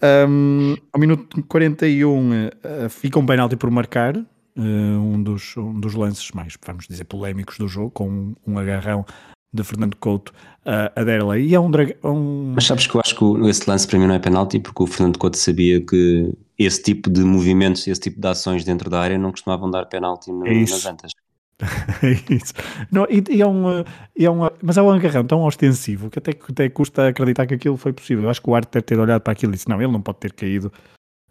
Um, 0.00 0.76
ao 0.92 1.00
minuto 1.00 1.42
41 1.48 2.06
uh, 2.06 2.50
eh, 2.62 2.88
fica 2.88 3.18
um 3.18 3.26
penalti 3.26 3.56
por 3.56 3.68
marcar, 3.68 4.14
um, 4.58 5.22
dos, 5.22 5.56
um 5.56 5.78
dos 5.78 5.94
lances 5.94 6.30
mais, 6.32 6.56
vamos 6.64 6.86
dizer, 6.86 7.04
polémicos 7.04 7.58
do 7.58 7.68
jogo, 7.68 7.90
com 7.90 8.08
um, 8.08 8.34
um 8.46 8.58
agarrão 8.58 9.04
de 9.52 9.64
Fernando 9.64 9.96
Couto 9.96 10.32
uh, 10.66 10.92
a 10.94 11.04
Derlei. 11.04 11.46
E 11.46 11.54
é 11.54 11.60
um, 11.60 11.70
um. 12.04 12.52
Mas 12.54 12.64
sabes 12.64 12.86
que 12.86 12.94
eu 12.94 13.00
acho 13.00 13.16
que 13.16 13.48
esse 13.48 13.68
lance 13.68 13.86
para 13.86 13.98
mim 13.98 14.06
não 14.06 14.14
é 14.14 14.18
penalti, 14.18 14.58
porque 14.58 14.82
o 14.82 14.86
Fernando 14.86 15.18
Couto 15.18 15.38
sabia 15.38 15.80
que 15.80 16.32
esse 16.58 16.82
tipo 16.82 17.08
de 17.08 17.22
movimentos, 17.22 17.86
esse 17.86 18.00
tipo 18.00 18.20
de 18.20 18.26
ações 18.26 18.64
dentro 18.64 18.90
da 18.90 19.00
área 19.00 19.16
não 19.16 19.30
costumavam 19.30 19.70
dar 19.70 19.86
penalti 19.86 20.30
no, 20.30 20.46
é 20.46 20.60
nas 20.60 20.84
antas. 20.84 21.12
é 22.02 22.34
isso. 22.34 22.52
Não, 22.90 23.04
e, 23.10 23.22
e, 23.30 23.42
é 23.42 23.46
um, 23.46 23.84
é 24.16 24.30
um, 24.30 24.48
mas 24.62 24.76
é 24.76 24.82
um 24.82 24.90
agarrão 24.90 25.24
tão 25.24 25.42
ostensivo 25.42 26.08
que 26.08 26.18
até, 26.18 26.30
até 26.30 26.68
custa 26.68 27.08
acreditar 27.08 27.46
que 27.46 27.54
aquilo 27.54 27.76
foi 27.76 27.92
possível. 27.92 28.24
Eu 28.24 28.30
acho 28.30 28.42
que 28.42 28.50
o 28.50 28.54
Arte 28.54 28.70
deve 28.72 28.84
ter 28.84 28.98
olhado 28.98 29.22
para 29.22 29.32
aquilo 29.32 29.52
e 29.52 29.56
disse: 29.56 29.68
não, 29.68 29.80
ele 29.80 29.92
não 29.92 30.02
pode 30.02 30.18
ter 30.18 30.32
caído 30.32 30.72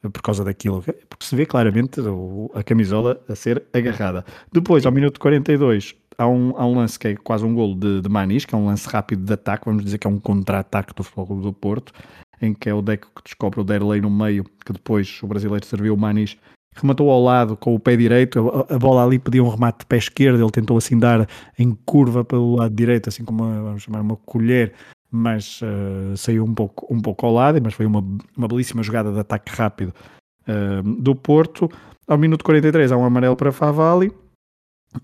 por 0.01 0.21
causa 0.21 0.43
daquilo, 0.43 0.83
porque 1.09 1.25
se 1.25 1.35
vê 1.35 1.45
claramente 1.45 1.99
a 2.53 2.63
camisola 2.63 3.19
a 3.27 3.35
ser 3.35 3.63
agarrada. 3.73 4.23
Depois, 4.51 4.85
ao 4.85 4.91
minuto 4.91 5.19
42, 5.19 5.95
há 6.17 6.27
um, 6.27 6.53
há 6.55 6.65
um 6.65 6.75
lance 6.75 6.97
que 6.97 7.09
é 7.09 7.15
quase 7.15 7.45
um 7.45 7.53
golo 7.53 7.75
de, 7.75 8.01
de 8.01 8.09
Manis, 8.09 8.45
que 8.45 8.55
é 8.55 8.57
um 8.57 8.67
lance 8.67 8.87
rápido 8.87 9.23
de 9.23 9.33
ataque, 9.33 9.65
vamos 9.65 9.83
dizer 9.83 9.97
que 9.97 10.07
é 10.07 10.09
um 10.09 10.19
contra-ataque 10.19 10.93
do 10.93 11.03
Futebol 11.03 11.41
do 11.41 11.53
Porto, 11.53 11.91
em 12.41 12.53
que 12.53 12.69
é 12.69 12.73
o 12.73 12.81
Deco 12.81 13.09
que 13.15 13.23
descobre 13.23 13.59
o 13.59 13.63
Derlei 13.63 14.01
no 14.01 14.09
meio, 14.09 14.43
que 14.65 14.73
depois 14.73 15.19
o 15.23 15.27
brasileiro 15.27 15.65
serviu 15.65 15.93
o 15.93 15.97
Manis, 15.97 16.37
rematou 16.75 17.09
ao 17.09 17.23
lado 17.23 17.57
com 17.57 17.73
o 17.73 17.79
pé 17.79 17.95
direito, 17.95 18.49
a, 18.49 18.75
a, 18.75 18.79
bola 18.79 19.03
ali 19.03 19.17
pedia 19.17 19.43
um 19.43 19.49
remate 19.49 19.79
de 19.79 19.85
pé 19.87 19.97
esquerdo, 19.97 20.41
ele 20.41 20.51
tentou 20.51 20.77
assim 20.77 20.97
dar 20.97 21.27
em 21.57 21.75
curva 21.85 22.23
pelo 22.23 22.55
lado 22.55 22.73
direito, 22.73 23.09
assim 23.09 23.23
como 23.23 23.43
uma, 23.43 23.61
vamos 23.63 23.83
chamar 23.83 24.01
uma 24.01 24.15
colher, 24.15 24.73
mas 25.11 25.61
uh, 25.61 26.15
saiu 26.17 26.43
um 26.43 26.53
pouco, 26.53 26.93
um 26.93 27.01
pouco 27.01 27.25
ao 27.25 27.33
lado, 27.33 27.59
mas 27.61 27.73
foi 27.73 27.85
uma, 27.85 28.03
uma 28.35 28.47
belíssima 28.47 28.83
jogada 28.83 29.11
de 29.11 29.19
ataque 29.19 29.51
rápido 29.55 29.93
uh, 30.47 30.83
do 31.01 31.15
Porto. 31.15 31.69
Ao 32.07 32.17
minuto 32.17 32.43
43 32.43 32.91
há 32.91 32.97
um 32.97 33.05
amarelo 33.05 33.35
para 33.35 33.51
Favali, 33.51 34.11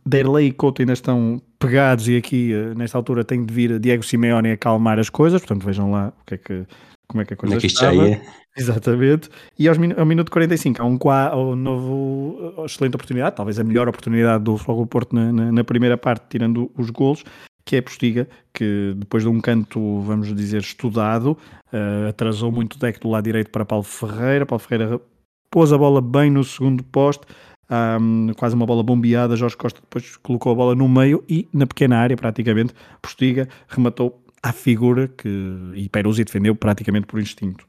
Derlei 0.05 0.47
e 0.47 0.51
Couto 0.51 0.81
ainda 0.81 0.93
estão 0.93 1.41
pegados 1.59 2.07
e 2.07 2.17
aqui 2.17 2.53
uh, 2.53 2.77
nesta 2.77 2.97
altura 2.97 3.23
tem 3.23 3.45
de 3.45 3.53
vir 3.53 3.79
Diego 3.79 4.03
Simeone 4.03 4.51
acalmar 4.51 4.99
as 4.99 5.09
coisas, 5.09 5.41
portanto 5.41 5.65
vejam 5.65 5.91
lá 5.91 6.13
o 6.21 6.25
que 6.25 6.35
é 6.35 6.37
que 6.37 6.65
como 7.07 7.21
é 7.21 7.25
que 7.25 7.33
a 7.33 7.37
coisa 7.37 7.55
como 7.55 7.57
é 7.57 7.61
que 7.61 7.67
estava. 7.67 8.07
É? 8.07 8.21
Exatamente. 8.55 9.29
E 9.57 9.67
aos, 9.67 9.77
ao 9.97 10.05
minuto 10.05 10.31
45 10.31 11.09
há 11.09 11.35
um, 11.35 11.51
um 11.51 11.55
novo 11.55 12.63
excelente 12.65 12.95
oportunidade, 12.95 13.35
talvez 13.35 13.59
a 13.59 13.63
melhor 13.63 13.87
oportunidade 13.87 14.43
do 14.43 14.57
Fogo 14.57 14.85
Porto 14.85 15.15
na, 15.15 15.31
na, 15.31 15.51
na, 15.51 15.63
primeira 15.63 15.97
parte, 15.97 16.25
tirando 16.29 16.71
os 16.77 16.89
golos, 16.89 17.23
que 17.65 17.75
é 17.75 17.81
Postiga, 17.81 18.27
que 18.53 18.93
depois 18.97 19.23
de 19.23 19.29
um 19.29 19.39
canto, 19.39 20.01
vamos 20.01 20.33
dizer, 20.35 20.61
estudado, 20.61 21.37
uh, 21.71 22.09
atrasou 22.09 22.51
muito 22.51 22.75
o 22.75 22.79
deck 22.79 22.99
do 22.99 23.09
lado 23.09 23.23
direito 23.23 23.49
para 23.49 23.65
Paulo 23.65 23.83
Ferreira. 23.83 24.45
Paulo 24.45 24.59
Ferreira 24.59 25.01
pôs 25.49 25.71
a 25.71 25.77
bola 25.77 26.01
bem 26.01 26.29
no 26.29 26.43
segundo 26.43 26.83
poste, 26.83 27.25
um, 27.69 28.33
quase 28.35 28.55
uma 28.55 28.65
bola 28.65 28.83
bombeada. 28.83 29.35
Jorge 29.35 29.55
Costa 29.55 29.79
depois 29.81 30.17
colocou 30.17 30.51
a 30.51 30.55
bola 30.55 30.75
no 30.75 30.89
meio 30.89 31.23
e 31.29 31.47
na 31.53 31.65
pequena 31.65 31.97
área, 31.97 32.17
praticamente, 32.17 32.73
Postiga 33.01 33.47
rematou 33.67 34.21
à 34.41 34.51
figura 34.51 35.07
que 35.07 35.29
e 35.75 35.87
Peruzzi 35.87 36.23
defendeu 36.25 36.55
praticamente 36.55 37.07
por 37.07 37.19
instinto. 37.19 37.65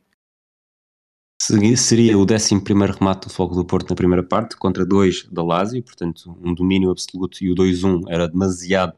Seria 1.76 2.16
o 2.16 2.22
11 2.22 2.62
remate 2.99 3.28
do 3.28 3.32
Fogo 3.32 3.55
do 3.55 3.64
Porto 3.64 3.90
na 3.90 3.97
primeira 3.97 4.22
parte, 4.22 4.57
contra 4.57 4.86
dois 4.86 5.26
da 5.30 5.42
Lazio, 5.42 5.82
portanto, 5.82 6.36
um 6.42 6.55
domínio 6.55 6.90
absoluto, 6.90 7.45
e 7.45 7.51
o 7.51 7.55
2-1 7.55 8.05
era 8.09 8.26
demasiado, 8.26 8.95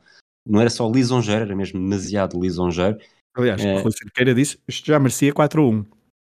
não 0.47 0.61
era 0.61 0.71
só 0.71 0.89
lisonjeiro, 0.89 1.45
era 1.45 1.57
mesmo 1.57 1.81
demasiado 1.81 2.41
lisonjeiro. 2.41 2.99
Aliás, 3.35 3.63
é... 3.65 3.77
o 3.77 3.83
Rui 3.83 3.93
Cerqueira 3.93 4.35
disse 4.35 4.59
isto 4.67 4.87
já 4.87 4.99
merecia 4.99 5.33
4-1. 5.33 5.85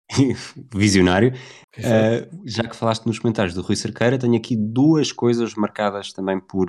visionário. 0.75 1.33
Uh, 1.77 2.43
já 2.45 2.63
que 2.65 2.77
falaste 2.77 3.07
nos 3.07 3.19
comentários 3.19 3.55
do 3.55 3.63
Rui 3.63 3.75
Cerqueira, 3.75 4.19
tenho 4.19 4.37
aqui 4.37 4.57
duas 4.57 5.11
coisas 5.11 5.55
marcadas 5.55 6.13
também 6.13 6.39
por, 6.39 6.69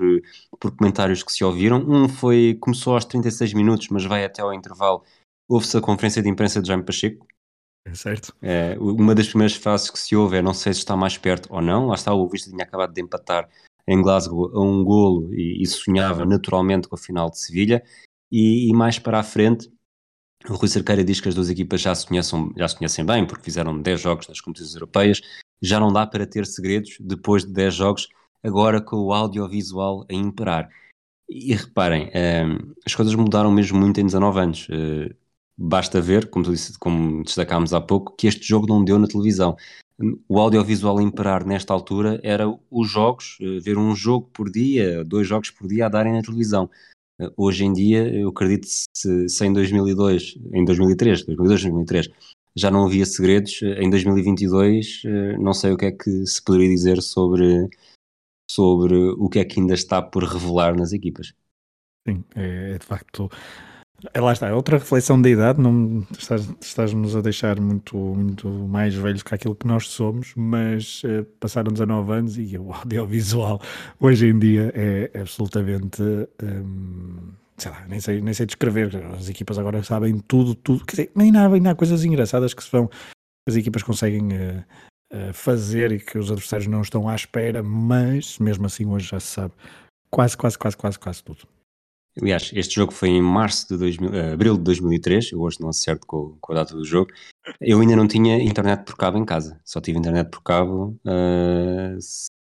por 0.59 0.75
comentários 0.75 1.21
que 1.21 1.31
se 1.31 1.43
ouviram. 1.43 1.77
Um 1.87 2.09
foi, 2.09 2.57
começou 2.59 2.93
aos 2.93 3.05
36 3.05 3.53
minutos, 3.53 3.89
mas 3.89 4.05
vai 4.05 4.25
até 4.25 4.41
ao 4.41 4.53
intervalo. 4.53 5.03
Houve-se 5.47 5.77
a 5.77 5.81
conferência 5.81 6.21
de 6.21 6.29
imprensa 6.29 6.61
de 6.61 6.67
Jaime 6.67 6.83
Pacheco. 6.83 7.27
É 7.87 7.93
certo. 7.93 8.35
Uh, 8.41 8.95
uma 8.95 9.13
das 9.13 9.27
primeiras 9.27 9.55
frases 9.55 9.91
que 9.91 9.99
se 9.99 10.15
ouve 10.15 10.37
é: 10.37 10.41
Não 10.41 10.53
sei 10.53 10.73
se 10.73 10.79
está 10.79 10.97
mais 10.97 11.17
perto 11.17 11.47
ou 11.51 11.61
não. 11.61 11.87
Lá 11.87 11.95
está, 11.95 12.13
o 12.13 12.27
Vista 12.27 12.49
tinha 12.49 12.63
acabado 12.63 12.93
de 12.93 13.01
empatar 13.01 13.47
em 13.87 14.01
Glasgow 14.01 14.51
a 14.55 14.61
um 14.61 14.83
golo 14.83 15.33
e, 15.33 15.61
e 15.61 15.65
sonhava 15.67 16.25
naturalmente 16.25 16.87
com 16.87 16.95
a 16.95 16.97
final 16.97 17.29
de 17.29 17.39
Sevilha. 17.39 17.83
E, 18.31 18.69
e 18.69 18.73
mais 18.73 18.97
para 18.97 19.19
a 19.19 19.23
frente, 19.23 19.71
o 20.49 20.53
Rui 20.55 20.67
Cerqueira 20.67 21.03
diz 21.03 21.19
que 21.19 21.29
as 21.29 21.35
duas 21.35 21.49
equipas 21.49 21.81
já 21.81 21.93
se, 21.93 22.05
conhecem, 22.05 22.51
já 22.55 22.67
se 22.67 22.77
conhecem 22.77 23.05
bem, 23.05 23.25
porque 23.25 23.43
fizeram 23.43 23.79
10 23.79 24.01
jogos 24.01 24.27
nas 24.27 24.41
competições 24.41 24.75
europeias. 24.75 25.21
Já 25.61 25.79
não 25.79 25.91
dá 25.91 26.05
para 26.05 26.27
ter 26.27 26.45
segredos 26.45 26.97
depois 26.99 27.43
de 27.43 27.53
10 27.53 27.73
jogos, 27.73 28.07
agora 28.43 28.81
com 28.81 28.97
o 28.97 29.13
audiovisual 29.13 30.05
a 30.09 30.13
imperar. 30.13 30.69
E 31.27 31.53
reparem, 31.55 32.07
uh, 32.09 32.75
as 32.85 32.93
coisas 32.93 33.15
mudaram 33.15 33.51
mesmo 33.51 33.79
muito 33.79 33.99
em 33.99 34.05
19 34.05 34.39
anos. 34.39 34.67
Uh, 34.69 35.15
basta 35.57 35.99
ver, 35.99 36.29
como, 36.29 36.45
disse, 36.45 36.77
como 36.77 37.23
destacámos 37.23 37.73
há 37.73 37.81
pouco, 37.81 38.15
que 38.15 38.27
este 38.27 38.45
jogo 38.47 38.67
não 38.67 38.83
deu 38.83 38.99
na 38.99 39.07
televisão. 39.07 39.55
O 40.27 40.39
audiovisual 40.39 40.99
imperar 41.01 41.45
nesta 41.45 41.73
altura 41.73 42.19
era 42.21 42.45
os 42.69 42.89
jogos, 42.89 43.37
uh, 43.41 43.61
ver 43.61 43.77
um 43.77 43.95
jogo 43.95 44.29
por 44.33 44.51
dia, 44.51 45.03
dois 45.03 45.27
jogos 45.27 45.51
por 45.51 45.67
dia 45.67 45.85
a 45.85 45.89
darem 45.89 46.13
na 46.13 46.21
televisão. 46.21 46.69
Hoje 47.37 47.63
em 47.63 47.71
dia, 47.71 48.13
eu 48.13 48.27
acredito 48.27 48.67
se, 48.67 49.29
se 49.29 49.45
em 49.45 49.53
2002, 49.53 50.37
em 50.51 50.65
2003, 50.65 51.25
2002, 51.25 51.61
2003, 51.61 52.09
já 52.57 52.71
não 52.71 52.85
havia 52.85 53.05
segredos, 53.05 53.61
em 53.61 53.89
2022 53.89 55.01
eh, 55.05 55.37
não 55.37 55.53
sei 55.53 55.71
o 55.71 55.77
que 55.77 55.85
é 55.85 55.91
que 55.91 56.25
se 56.25 56.41
poderia 56.41 56.69
dizer 56.69 57.01
sobre, 57.01 57.69
sobre 58.49 58.95
o 58.95 59.29
que 59.29 59.39
é 59.39 59.45
que 59.45 59.59
ainda 59.59 59.73
está 59.73 60.01
por 60.01 60.23
revelar 60.23 60.75
nas 60.75 60.93
equipas. 60.93 61.33
Sim, 62.07 62.23
é, 62.35 62.75
é 62.75 62.77
de 62.77 62.85
facto 62.85 63.29
é, 64.13 64.21
lá 64.21 64.33
está, 64.33 64.47
é 64.47 64.53
outra 64.53 64.77
reflexão 64.77 65.21
da 65.21 65.29
idade, 65.29 65.61
não 65.61 66.05
estás, 66.17 66.49
estás-nos 66.61 67.15
a 67.15 67.21
deixar 67.21 67.59
muito, 67.59 67.97
muito 67.97 68.49
mais 68.49 68.95
velhos 68.95 69.23
que 69.23 69.33
aquilo 69.33 69.55
que 69.55 69.67
nós 69.67 69.87
somos, 69.87 70.33
mas 70.35 71.03
uh, 71.03 71.23
passaram 71.39 71.71
19 71.71 72.11
anos 72.11 72.37
e 72.37 72.57
o 72.57 72.71
audiovisual 72.73 73.61
hoje 73.99 74.27
em 74.27 74.37
dia 74.37 74.71
é 74.75 75.19
absolutamente 75.19 76.01
um, 76.41 77.33
sei 77.57 77.71
lá, 77.71 77.85
nem 77.87 77.99
sei, 77.99 78.21
nem 78.21 78.33
sei 78.33 78.45
descrever. 78.45 78.95
As 79.17 79.29
equipas 79.29 79.57
agora 79.57 79.81
sabem 79.83 80.17
tudo, 80.19 80.55
tudo. 80.55 80.85
Quer 80.85 80.91
dizer, 80.91 81.11
nem 81.15 81.35
há, 81.35 81.49
nem 81.49 81.67
há 81.67 81.75
coisas 81.75 82.03
engraçadas 82.03 82.53
que 82.53 82.63
se 82.63 82.71
vão, 82.71 82.89
as 83.47 83.55
equipas 83.55 83.83
conseguem 83.83 84.27
uh, 84.27 85.33
fazer 85.33 85.91
e 85.91 85.99
que 85.99 86.17
os 86.17 86.31
adversários 86.31 86.67
não 86.67 86.81
estão 86.81 87.07
à 87.07 87.15
espera, 87.15 87.63
mas 87.63 88.37
mesmo 88.39 88.65
assim 88.65 88.85
hoje 88.85 89.07
já 89.07 89.19
se 89.19 89.27
sabe 89.27 89.53
quase, 90.11 90.37
quase, 90.37 90.57
quase, 90.57 90.77
quase, 90.77 90.99
quase 90.99 91.23
tudo. 91.23 91.54
Aliás, 92.21 92.49
este 92.53 92.75
jogo 92.75 92.93
foi 92.93 93.09
em 93.09 93.21
março 93.21 93.67
de 93.67 93.77
2000, 93.77 94.09
uh, 94.09 94.33
abril 94.33 94.57
de 94.57 94.63
2003, 94.63 95.33
eu 95.33 95.41
hoje 95.41 95.59
não 95.59 95.67
acerto 95.67 96.07
com, 96.07 96.37
com, 96.39 96.53
a 96.53 96.55
data 96.55 96.73
do 96.73 96.85
jogo. 96.85 97.11
Eu 97.59 97.81
ainda 97.81 97.95
não 97.95 98.07
tinha 98.07 98.41
internet 98.41 98.85
por 98.85 98.95
cabo 98.95 99.17
em 99.17 99.25
casa, 99.25 99.59
só 99.65 99.81
tive 99.81 99.99
internet 99.99 100.29
por 100.29 100.41
cabo 100.41 100.97
uh, 101.05 101.97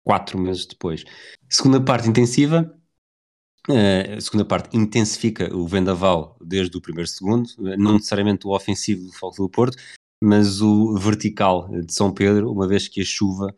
quatro 0.03 0.37
meses 0.37 0.65
depois. 0.65 1.05
Segunda 1.49 1.79
parte 1.79 2.09
intensiva, 2.09 2.73
uh, 3.69 4.17
a 4.17 4.21
segunda 4.21 4.43
parte 4.43 4.75
intensifica 4.75 5.55
o 5.55 5.65
vendaval 5.65 6.37
desde 6.41 6.75
o 6.75 6.81
primeiro 6.81 7.09
segundo, 7.09 7.49
não 7.57 7.93
necessariamente 7.93 8.45
o 8.45 8.53
ofensivo 8.53 9.05
do 9.05 9.13
Foco 9.13 9.37
do 9.37 9.49
Porto, 9.49 9.77
mas 10.21 10.59
o 10.61 10.97
vertical 10.97 11.69
de 11.69 11.93
São 11.93 12.13
Pedro, 12.13 12.51
uma 12.51 12.67
vez 12.67 12.89
que 12.89 13.01
a 13.01 13.05
chuva 13.05 13.53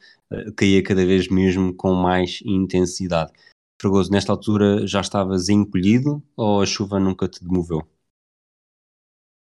caía 0.56 0.84
cada 0.84 1.06
vez 1.06 1.28
mesmo 1.28 1.74
com 1.74 1.94
mais 1.94 2.40
intensidade. 2.44 3.32
Fragoso, 3.80 4.12
nesta 4.12 4.32
altura 4.32 4.88
já 4.88 5.02
estavas 5.02 5.50
encolhido 5.50 6.24
ou 6.36 6.62
a 6.62 6.66
chuva 6.66 7.00
nunca 7.00 7.28
te 7.28 7.44
demoveu? 7.44 7.80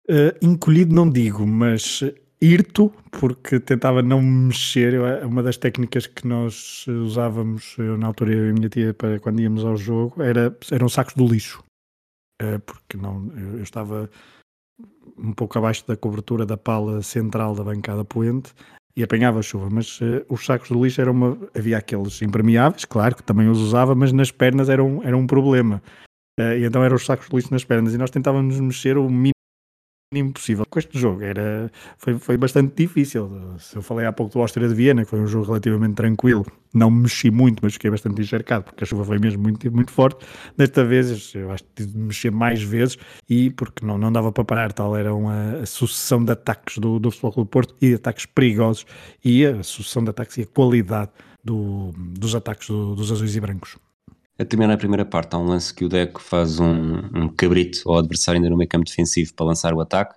Uh, 0.09 0.33
encolhido 0.41 0.93
não 0.93 1.09
digo, 1.09 1.45
mas 1.45 2.01
irto, 2.41 2.91
porque 3.11 3.59
tentava 3.59 4.01
não 4.01 4.21
me 4.21 4.47
mexer. 4.47 4.99
Uma 5.23 5.41
das 5.41 5.57
técnicas 5.57 6.07
que 6.07 6.27
nós 6.27 6.85
usávamos, 6.87 7.75
eu, 7.77 7.97
na 7.97 8.07
altura 8.07 8.33
eu 8.33 8.47
e 8.47 8.49
a 8.49 8.53
minha 8.53 8.69
tia, 8.69 8.93
para 8.93 9.19
quando 9.19 9.39
íamos 9.39 9.63
ao 9.63 9.77
jogo, 9.77 10.21
era, 10.21 10.55
eram 10.71 10.89
sacos 10.89 11.15
do 11.15 11.25
lixo. 11.27 11.63
Uh, 12.41 12.59
porque 12.65 12.97
não, 12.97 13.31
eu, 13.35 13.57
eu, 13.57 13.63
estava 13.63 14.09
um 15.17 15.33
pouco 15.33 15.57
abaixo 15.57 15.87
da 15.87 15.95
cobertura 15.95 16.45
da 16.45 16.57
pala 16.57 17.01
central 17.01 17.55
da 17.55 17.63
bancada 17.63 18.03
poente 18.03 18.53
e 18.97 19.03
apanhava 19.03 19.41
chuva, 19.41 19.69
mas 19.69 19.99
uh, 19.99 20.25
os 20.29 20.45
sacos 20.45 20.69
de 20.69 20.73
lixo 20.73 21.01
eram 21.01 21.11
uma. 21.11 21.37
Havia 21.53 21.77
aqueles 21.77 22.21
impermeáveis, 22.21 22.85
claro, 22.85 23.15
que 23.15 23.23
também 23.23 23.49
os 23.49 23.59
usava, 23.59 23.93
mas 23.93 24.11
nas 24.11 24.31
pernas 24.31 24.69
era 24.69 24.83
um, 24.83 25.03
era 25.03 25.17
um 25.17 25.27
problema. 25.27 25.81
Uh, 26.39 26.57
e 26.59 26.65
então 26.65 26.83
eram 26.83 26.95
os 26.95 27.05
sacos 27.05 27.27
de 27.27 27.35
lixo 27.35 27.51
nas 27.51 27.63
pernas 27.63 27.93
e 27.93 27.97
nós 27.97 28.09
tentávamos 28.09 28.59
mexer 28.59 28.97
o 28.97 29.09
impossível 30.19 30.65
com 30.69 30.79
este 30.79 30.97
jogo. 30.97 31.23
Era, 31.23 31.71
foi, 31.97 32.17
foi 32.17 32.37
bastante 32.37 32.73
difícil. 32.75 33.29
Se 33.59 33.75
eu 33.75 33.81
falei 33.81 34.05
há 34.05 34.13
pouco 34.13 34.33
do 34.33 34.39
Áustria 34.41 34.67
de 34.67 34.73
Viena, 34.73 35.03
que 35.03 35.09
foi 35.09 35.19
um 35.19 35.27
jogo 35.27 35.45
relativamente 35.45 35.95
tranquilo, 35.95 36.45
não 36.73 36.91
me 36.91 37.03
mexi 37.03 37.31
muito, 37.31 37.59
mas 37.63 37.73
fiquei 37.73 37.89
bastante 37.89 38.21
encharcado, 38.21 38.65
porque 38.65 38.83
a 38.83 38.87
chuva 38.87 39.05
foi 39.05 39.17
mesmo 39.17 39.41
muito, 39.43 39.71
muito 39.71 39.91
forte. 39.91 40.25
Desta 40.57 40.83
vez, 40.83 41.33
eu 41.33 41.51
acho 41.51 41.63
que 41.63 41.69
tive 41.75 41.91
de 41.91 41.97
mexer 41.97 42.31
mais 42.31 42.61
vezes 42.61 42.97
e 43.29 43.49
porque 43.49 43.85
não, 43.85 43.97
não 43.97 44.11
dava 44.11 44.31
para 44.31 44.43
parar, 44.43 44.73
tal 44.73 44.95
era 44.95 45.13
uma 45.13 45.65
sucessão 45.65 46.23
de 46.23 46.31
ataques 46.31 46.77
do, 46.77 46.99
do 46.99 47.11
Futebol 47.11 47.31
Clube 47.31 47.49
Porto 47.49 47.75
e 47.81 47.93
ataques 47.93 48.25
perigosos 48.25 48.85
e 49.23 49.45
a 49.45 49.63
sucessão 49.63 50.03
de 50.03 50.09
ataques 50.09 50.37
e 50.37 50.41
a 50.41 50.45
qualidade 50.45 51.11
do, 51.43 51.91
dos 51.95 52.35
ataques 52.35 52.67
do, 52.67 52.95
dos 52.95 53.11
azuis 53.11 53.35
e 53.35 53.39
brancos. 53.39 53.77
A 54.37 54.43
terminar 54.43 54.73
a 54.73 54.77
primeira 54.77 55.05
parte, 55.05 55.33
há 55.33 55.39
um 55.39 55.45
lance 55.45 55.73
que 55.73 55.85
o 55.85 55.89
Deco 55.89 56.21
faz 56.21 56.59
um, 56.59 56.97
um 57.15 57.29
cabrito 57.29 57.89
ao 57.89 57.99
adversário 57.99 58.37
ainda 58.37 58.49
no 58.49 58.57
meio 58.57 58.69
campo 58.69 58.85
defensivo 58.85 59.33
para 59.33 59.45
lançar 59.45 59.73
o 59.73 59.79
ataque. 59.79 60.15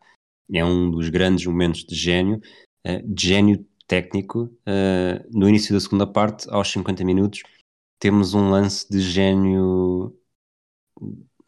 É 0.52 0.64
um 0.64 0.90
dos 0.90 1.08
grandes 1.08 1.46
momentos 1.46 1.84
de 1.84 1.94
gênio, 1.94 2.40
uh, 2.84 3.02
de 3.06 3.28
gênio 3.28 3.64
técnico. 3.86 4.50
Uh, 4.66 5.24
no 5.30 5.48
início 5.48 5.72
da 5.72 5.78
segunda 5.78 6.04
parte, 6.04 6.50
aos 6.50 6.68
50 6.68 7.04
minutos, 7.04 7.42
temos 8.00 8.34
um 8.34 8.50
lance 8.50 8.88
de 8.90 9.00
gênio. 9.00 10.12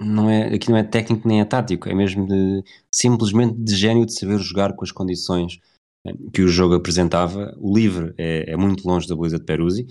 Não 0.01 0.31
é, 0.31 0.55
aqui 0.55 0.71
não 0.71 0.77
é 0.77 0.85
técnico 0.85 1.27
nem 1.27 1.41
é 1.41 1.45
tático, 1.45 1.89
é 1.89 1.95
mesmo 1.95 2.27
de, 2.27 2.63
simplesmente 2.91 3.55
de 3.59 3.75
gênio 3.75 4.07
de 4.07 4.15
saber 4.15 4.39
jogar 4.39 4.75
com 4.75 4.85
as 4.85 4.93
condições 4.93 5.59
eh, 6.07 6.15
que 6.33 6.41
o 6.41 6.49
jogo 6.49 6.75
apresentava. 6.75 7.55
O 7.59 7.77
livre 7.77 8.15
é, 8.17 8.53
é 8.53 8.57
muito 8.57 8.87
longe 8.89 9.09
da 9.09 9.17
beleza 9.17 9.39
de 9.39 9.45
Peruzzi. 9.45 9.87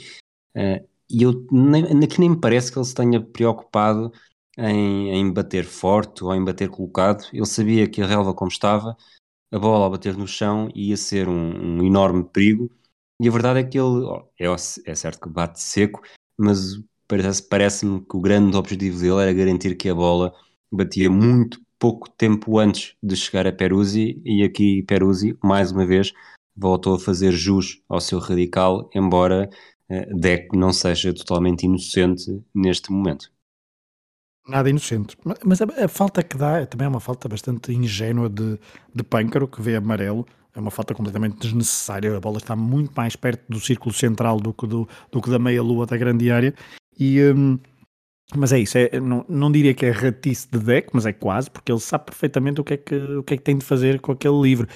E 1.09 1.23
eu 1.23 1.45
nem, 1.51 1.83
aqui 2.03 2.19
nem 2.19 2.31
me 2.31 2.39
parece 2.39 2.71
que 2.71 2.77
ele 2.77 2.85
se 2.85 2.93
tenha 2.93 3.21
preocupado 3.21 4.11
em, 4.57 5.09
em 5.11 5.33
bater 5.33 5.65
forte 5.65 6.23
ou 6.23 6.33
em 6.35 6.43
bater 6.43 6.69
colocado. 6.69 7.25
Ele 7.33 7.45
sabia 7.45 7.89
que 7.89 8.01
a 8.01 8.07
relva 8.07 8.33
como 8.33 8.49
estava, 8.51 8.95
a 9.51 9.59
bola 9.59 9.85
ao 9.85 9.91
bater 9.91 10.15
no 10.17 10.27
chão 10.27 10.69
ia 10.75 10.97
ser 10.97 11.27
um, 11.27 11.79
um 11.79 11.83
enorme 11.83 12.23
perigo 12.23 12.69
E 13.19 13.27
a 13.27 13.31
verdade 13.31 13.59
é 13.59 13.63
que 13.63 13.79
ele 13.79 14.05
é, 14.39 14.45
é 14.45 14.95
certo 14.95 15.21
que 15.21 15.29
bate 15.29 15.61
seco, 15.61 16.01
mas 16.37 16.77
parece-me 17.07 17.49
parece 17.49 17.85
que 17.85 18.17
o 18.17 18.21
grande 18.21 18.55
objetivo 18.55 18.99
dele 18.99 19.21
era 19.21 19.33
garantir 19.33 19.75
que 19.75 19.89
a 19.89 19.95
bola 19.95 20.33
batia 20.71 21.09
muito 21.09 21.59
pouco 21.79 22.09
tempo 22.11 22.59
antes 22.59 22.95
de 23.01 23.15
chegar 23.15 23.47
a 23.47 23.53
Peruzzi 23.53 24.21
e 24.25 24.43
aqui 24.43 24.83
Peruzzi, 24.83 25.37
mais 25.43 25.71
uma 25.71 25.85
vez, 25.85 26.13
voltou 26.55 26.95
a 26.95 26.99
fazer 26.99 27.31
jus 27.31 27.81
ao 27.87 28.01
seu 28.01 28.19
radical, 28.19 28.89
embora 28.93 29.49
Deco 30.15 30.55
não 30.55 30.71
seja 30.71 31.13
totalmente 31.13 31.63
inocente 31.63 32.43
neste 32.53 32.91
momento. 32.91 33.31
Nada 34.47 34.69
inocente. 34.69 35.17
Mas 35.45 35.61
a, 35.61 35.65
a, 35.85 35.87
falta 35.87 36.23
que 36.23 36.37
dá 36.37 36.65
também 36.65 36.85
é 36.85 36.89
uma 36.89 36.99
falta 36.99 37.27
bastante 37.27 37.71
ingênua 37.71 38.29
de, 38.29 38.59
de 38.93 39.03
pâncaro, 39.03 39.47
que 39.47 39.61
vê 39.61 39.75
amarelo. 39.75 40.25
É 40.55 40.59
uma 40.59 40.71
falta 40.71 40.93
completamente 40.95 41.37
desnecessária. 41.39 42.15
A 42.15 42.19
bola 42.19 42.37
está 42.37 42.55
muito 42.55 42.91
mais 42.95 43.15
perto 43.15 43.43
do 43.47 43.59
círculo 43.59 43.93
central 43.93 44.39
do 44.39 44.51
que, 44.53 44.65
do, 44.65 44.87
do 45.11 45.21
que 45.21 45.29
da 45.29 45.37
meia-lua 45.37 45.85
da 45.85 45.97
grande 45.97 46.31
área. 46.31 46.53
E, 46.99 47.21
um, 47.21 47.59
mas 48.35 48.51
é 48.51 48.59
isso, 48.59 48.77
é, 48.77 48.99
não, 48.99 49.25
não 49.27 49.51
diria 49.51 49.73
que 49.73 49.85
é 49.85 49.91
ratice 49.91 50.47
de 50.51 50.59
deck, 50.59 50.89
mas 50.93 51.05
é 51.05 51.13
quase, 51.13 51.49
porque 51.49 51.71
ele 51.71 51.79
sabe 51.79 52.05
perfeitamente 52.05 52.61
o 52.61 52.63
que 52.63 52.73
é 52.73 52.77
que, 52.77 52.95
o 52.95 53.23
que, 53.23 53.33
é 53.35 53.37
que 53.37 53.43
tem 53.43 53.57
de 53.57 53.65
fazer 53.65 53.99
com 54.01 54.11
aquele 54.11 54.39
livro. 54.41 54.67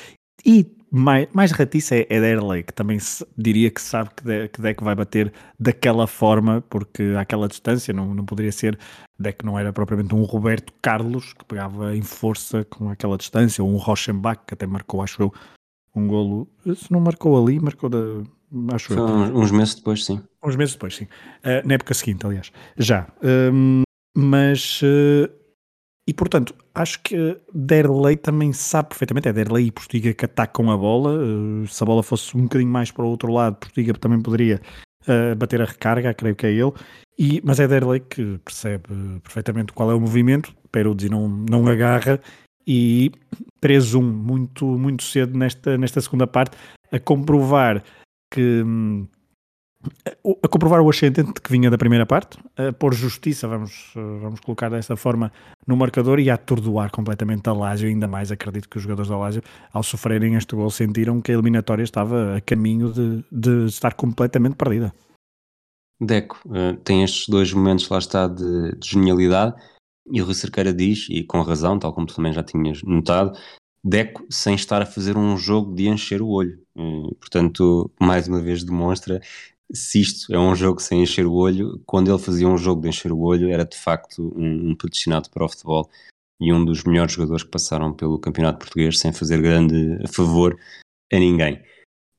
E 0.45 0.65
mais, 0.95 1.27
mais 1.33 1.51
ratice 1.51 1.95
é, 1.95 2.07
é 2.07 2.21
Derley, 2.21 2.61
que 2.61 2.71
também 2.71 2.99
se, 2.99 3.25
diria 3.35 3.71
que 3.71 3.81
sabe 3.81 4.11
que, 4.15 4.23
de, 4.23 4.47
que 4.47 4.61
deck 4.61 4.83
vai 4.83 4.93
bater 4.93 5.33
daquela 5.59 6.05
forma, 6.05 6.63
porque 6.69 7.15
àquela 7.17 7.47
distância 7.47 7.91
não, 7.91 8.13
não 8.13 8.23
poderia 8.23 8.51
ser. 8.51 8.77
Deck 9.17 9.43
não 9.43 9.57
era 9.57 9.73
propriamente 9.73 10.13
um 10.13 10.21
Roberto 10.21 10.71
Carlos, 10.83 11.33
que 11.33 11.43
pegava 11.45 11.95
em 11.95 12.03
força 12.03 12.63
com 12.65 12.91
aquela 12.91 13.17
distância, 13.17 13.63
ou 13.63 13.71
um 13.71 13.77
Rochenbach, 13.77 14.41
que 14.45 14.53
até 14.53 14.67
marcou, 14.67 15.01
acho 15.01 15.23
eu, 15.23 15.33
um 15.95 16.07
golo. 16.07 16.47
Se 16.75 16.91
não 16.91 16.99
marcou 16.99 17.43
ali, 17.43 17.59
marcou 17.59 17.89
da, 17.89 17.97
acho 18.75 18.89
Foi 18.93 18.97
eu. 18.97 19.05
uns 19.35 19.49
meses 19.49 19.73
depois, 19.73 20.05
sim. 20.05 20.21
Uns 20.43 20.55
meses 20.55 20.75
depois, 20.75 20.95
sim. 20.95 21.05
Uh, 21.05 21.67
na 21.67 21.73
época 21.73 21.95
seguinte, 21.95 22.23
aliás. 22.23 22.51
Já. 22.77 23.07
Um, 23.51 23.81
mas. 24.15 24.79
Uh, 24.83 25.42
e 26.07 26.13
portanto, 26.13 26.53
acho 26.75 27.01
que 27.01 27.37
Derlei 27.53 28.17
também 28.17 28.51
sabe 28.51 28.89
perfeitamente. 28.89 29.27
É 29.27 29.33
Derlei 29.33 29.67
e 29.67 29.71
Postiga 29.71 30.13
que 30.13 30.25
atacam 30.25 30.69
a 30.71 30.77
bola. 30.77 31.13
Uh, 31.13 31.67
se 31.67 31.81
a 31.81 31.85
bola 31.85 32.03
fosse 32.03 32.35
um 32.35 32.43
bocadinho 32.43 32.71
mais 32.71 32.91
para 32.91 33.05
o 33.05 33.09
outro 33.09 33.31
lado, 33.31 33.55
Postiga 33.55 33.93
também 33.93 34.21
poderia 34.21 34.61
bater 35.37 35.61
a 35.61 35.65
recarga, 35.65 36.13
creio 36.13 36.35
que 36.35 36.45
é 36.45 36.51
ele. 36.51 36.71
E, 37.17 37.41
mas 37.43 37.59
é 37.59 37.67
Derlei 37.67 37.99
que 37.99 38.39
percebe 38.43 38.85
perfeitamente 39.21 39.73
qual 39.73 39.91
é 39.91 39.93
o 39.93 39.99
movimento. 39.99 40.53
Peruzzi 40.71 41.09
não, 41.09 41.27
não 41.27 41.67
agarra 41.67 42.19
e 42.65 43.11
3-1 43.61 44.01
muito, 44.01 44.65
muito 44.65 45.03
cedo 45.03 45.37
nesta, 45.37 45.77
nesta 45.77 46.01
segunda 46.01 46.25
parte 46.25 46.57
a 46.91 46.99
comprovar 46.99 47.83
que 48.31 48.63
hum, 48.63 49.07
a 50.43 50.47
comprovar 50.47 50.81
o 50.81 50.89
ascendente 50.89 51.33
que 51.41 51.51
vinha 51.51 51.69
da 51.69 51.77
primeira 51.77 52.05
parte, 52.05 52.37
a 52.55 52.71
pôr 52.71 52.93
justiça, 52.93 53.47
vamos, 53.47 53.91
vamos 53.95 54.39
colocar 54.39 54.69
dessa 54.69 54.95
forma, 54.95 55.31
no 55.67 55.75
marcador 55.75 56.19
e 56.19 56.29
a 56.29 56.35
atordoar 56.35 56.91
completamente 56.91 57.47
a 57.49 57.53
Lazio, 57.53 57.89
ainda 57.89 58.07
mais 58.07 58.31
acredito 58.31 58.69
que 58.69 58.77
os 58.77 58.83
jogadores 58.83 59.09
da 59.09 59.17
Lazio, 59.17 59.41
ao 59.71 59.83
sofrerem 59.83 60.35
este 60.35 60.55
gol, 60.55 60.69
sentiram 60.69 61.21
que 61.21 61.31
a 61.31 61.33
eliminatória 61.33 61.83
estava 61.83 62.37
a 62.37 62.41
caminho 62.41 62.91
de, 62.91 63.23
de 63.31 63.65
estar 63.65 63.93
completamente 63.93 64.55
perdida. 64.55 64.93
Deco, 65.99 66.39
uh, 66.45 66.75
tem 66.83 67.03
estes 67.03 67.27
dois 67.27 67.51
momentos, 67.53 67.87
lá 67.89 67.97
está, 67.97 68.27
de, 68.27 68.75
de 68.77 68.89
genialidade, 68.89 69.55
e 70.11 70.21
o 70.21 70.25
Rui 70.25 70.33
Cerqueira 70.33 70.73
diz, 70.73 71.07
e 71.09 71.23
com 71.23 71.41
razão, 71.41 71.79
tal 71.79 71.93
como 71.93 72.07
tu 72.07 72.15
também 72.15 72.33
já 72.33 72.43
tinhas 72.43 72.81
notado, 72.83 73.37
Deco 73.85 74.25
sem 74.29 74.55
estar 74.55 74.81
a 74.81 74.85
fazer 74.85 75.17
um 75.17 75.35
jogo 75.35 75.75
de 75.75 75.89
encher 75.89 76.21
o 76.21 76.29
olho. 76.29 76.57
Eh, 76.77 77.15
portanto, 77.19 77.91
mais 77.99 78.29
uma 78.29 78.39
vez 78.39 78.63
demonstra 78.63 79.19
se 79.73 80.01
isto 80.01 80.33
é 80.33 80.39
um 80.39 80.55
jogo 80.55 80.81
sem 80.81 81.01
encher 81.01 81.25
o 81.25 81.33
olho, 81.33 81.81
quando 81.85 82.11
ele 82.11 82.21
fazia 82.21 82.47
um 82.47 82.57
jogo 82.57 82.81
de 82.81 82.89
encher 82.89 83.11
o 83.11 83.19
olho, 83.19 83.49
era 83.49 83.65
de 83.65 83.77
facto 83.77 84.33
um, 84.35 84.71
um 84.71 84.75
predestinado 84.75 85.29
para 85.29 85.45
o 85.45 85.49
futebol 85.49 85.89
e 86.39 86.53
um 86.53 86.63
dos 86.63 86.83
melhores 86.83 87.13
jogadores 87.13 87.43
que 87.43 87.51
passaram 87.51 87.93
pelo 87.93 88.19
campeonato 88.19 88.59
português 88.59 88.99
sem 88.99 89.11
fazer 89.11 89.41
grande 89.41 89.97
favor 90.13 90.57
a 91.11 91.17
ninguém. 91.17 91.61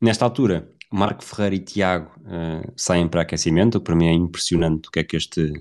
Nesta 0.00 0.24
altura, 0.24 0.70
Marco 0.92 1.24
Ferreira 1.24 1.56
e 1.56 1.60
Tiago 1.60 2.10
uh, 2.20 2.72
saem 2.76 3.08
para 3.08 3.22
aquecimento, 3.22 3.80
para 3.80 3.94
mim 3.94 4.06
é 4.06 4.12
impressionante 4.12 4.88
o 4.88 4.90
que 4.90 5.00
é 5.00 5.04
que 5.04 5.16
este 5.16 5.52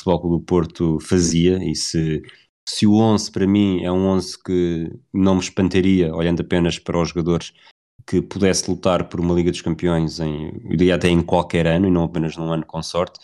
Futebol 0.00 0.38
do 0.38 0.44
Porto 0.44 0.98
fazia 1.00 1.58
e 1.62 1.74
se 1.74 2.22
se 2.68 2.86
o 2.86 2.94
11 2.94 3.30
para 3.32 3.46
mim 3.46 3.82
é 3.82 3.90
um 3.90 4.06
11 4.06 4.42
que 4.42 4.90
não 5.12 5.34
me 5.34 5.40
espantaria, 5.40 6.14
olhando 6.14 6.42
apenas 6.42 6.78
para 6.78 7.00
os 7.00 7.08
jogadores, 7.08 7.52
que 8.06 8.20
pudesse 8.20 8.70
lutar 8.70 9.08
por 9.08 9.20
uma 9.20 9.34
Liga 9.34 9.50
dos 9.50 9.62
Campeões 9.62 10.20
em, 10.20 10.50
diria 10.68 10.96
até 10.96 11.08
em 11.08 11.22
qualquer 11.22 11.66
ano 11.66 11.86
e 11.86 11.90
não 11.90 12.04
apenas 12.04 12.36
num 12.36 12.52
ano 12.52 12.66
com 12.66 12.82
sorte, 12.82 13.20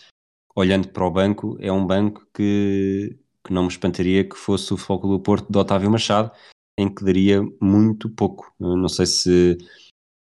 olhando 0.55 0.89
para 0.89 1.05
o 1.05 1.11
banco, 1.11 1.57
é 1.59 1.71
um 1.71 1.85
banco 1.85 2.27
que, 2.33 3.17
que 3.43 3.53
não 3.53 3.63
me 3.63 3.69
espantaria 3.69 4.27
que 4.27 4.35
fosse 4.35 4.73
o 4.73 4.77
Foco 4.77 5.07
do 5.07 5.19
Porto 5.19 5.51
de 5.51 5.57
Otávio 5.57 5.91
Machado, 5.91 6.31
em 6.77 6.93
que 6.93 7.03
daria 7.03 7.41
muito 7.61 8.09
pouco. 8.09 8.53
Eu 8.59 8.77
não 8.77 8.89
sei 8.89 9.05
se, 9.05 9.57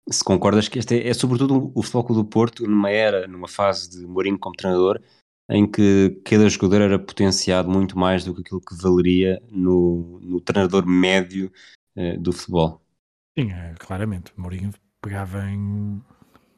se 0.08 0.24
concordas 0.24 0.68
que 0.68 0.78
este 0.78 1.00
é, 1.00 1.08
é 1.08 1.14
sobretudo 1.14 1.72
o 1.74 1.82
Foco 1.82 2.14
do 2.14 2.24
Porto 2.24 2.66
numa 2.66 2.90
era, 2.90 3.26
numa 3.26 3.48
fase 3.48 3.90
de 3.90 4.06
Mourinho 4.06 4.38
como 4.38 4.54
treinador, 4.54 5.00
em 5.50 5.70
que 5.70 6.20
cada 6.24 6.48
jogador 6.48 6.82
era 6.82 6.98
potenciado 6.98 7.70
muito 7.70 7.98
mais 7.98 8.24
do 8.24 8.34
que 8.34 8.40
aquilo 8.40 8.60
que 8.60 8.74
valeria 8.74 9.42
no, 9.50 10.20
no 10.22 10.40
treinador 10.40 10.86
médio 10.86 11.52
uh, 11.96 12.18
do 12.18 12.32
futebol. 12.32 12.81
Sim, 13.38 13.50
é, 13.50 13.74
claramente. 13.78 14.32
Mourinho 14.36 14.72
pegava 15.00 15.44
em. 15.48 16.02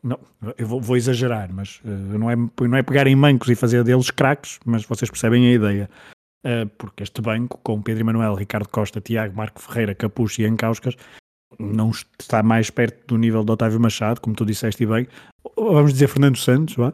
Não, 0.03 0.19
eu 0.59 0.67
vou, 0.67 0.81
vou 0.81 0.97
exagerar, 0.97 1.51
mas 1.53 1.81
uh, 1.85 2.19
não, 2.19 2.31
é, 2.31 2.37
não 2.37 2.77
é 2.77 2.83
pegar 2.83 3.07
em 3.07 3.17
mancos 3.17 3.49
e 3.49 3.55
fazer 3.55 3.83
deles 3.85 4.11
craques, 4.11 4.61
mas 4.65 4.85
vocês 4.85 5.11
percebem 5.11 5.47
a 5.47 5.53
ideia. 5.53 5.91
Uh, 6.45 6.69
porque 6.77 7.03
este 7.03 7.23
banco, 7.23 7.59
com 7.63 7.81
Pedro 7.81 8.03
Emanuel, 8.03 8.35
Ricardo 8.35 8.69
Costa, 8.69 9.01
Tiago, 9.01 9.35
Marco 9.35 9.63
Ferreira, 9.63 9.95
Capucho 9.95 10.43
e 10.43 10.47
Encauscas, 10.47 10.95
não 11.59 11.91
está 12.21 12.43
mais 12.43 12.69
perto 12.69 13.07
do 13.07 13.17
nível 13.17 13.43
de 13.45 13.53
Otávio 13.53 13.81
Machado, 13.81 14.21
como 14.21 14.37
tu 14.37 14.45
disseste 14.45 14.85
bem. 14.85 15.09
Vamos 15.57 15.95
dizer 15.95 16.09
Fernando 16.09 16.37
Santos, 16.37 16.75
vá? 16.75 16.93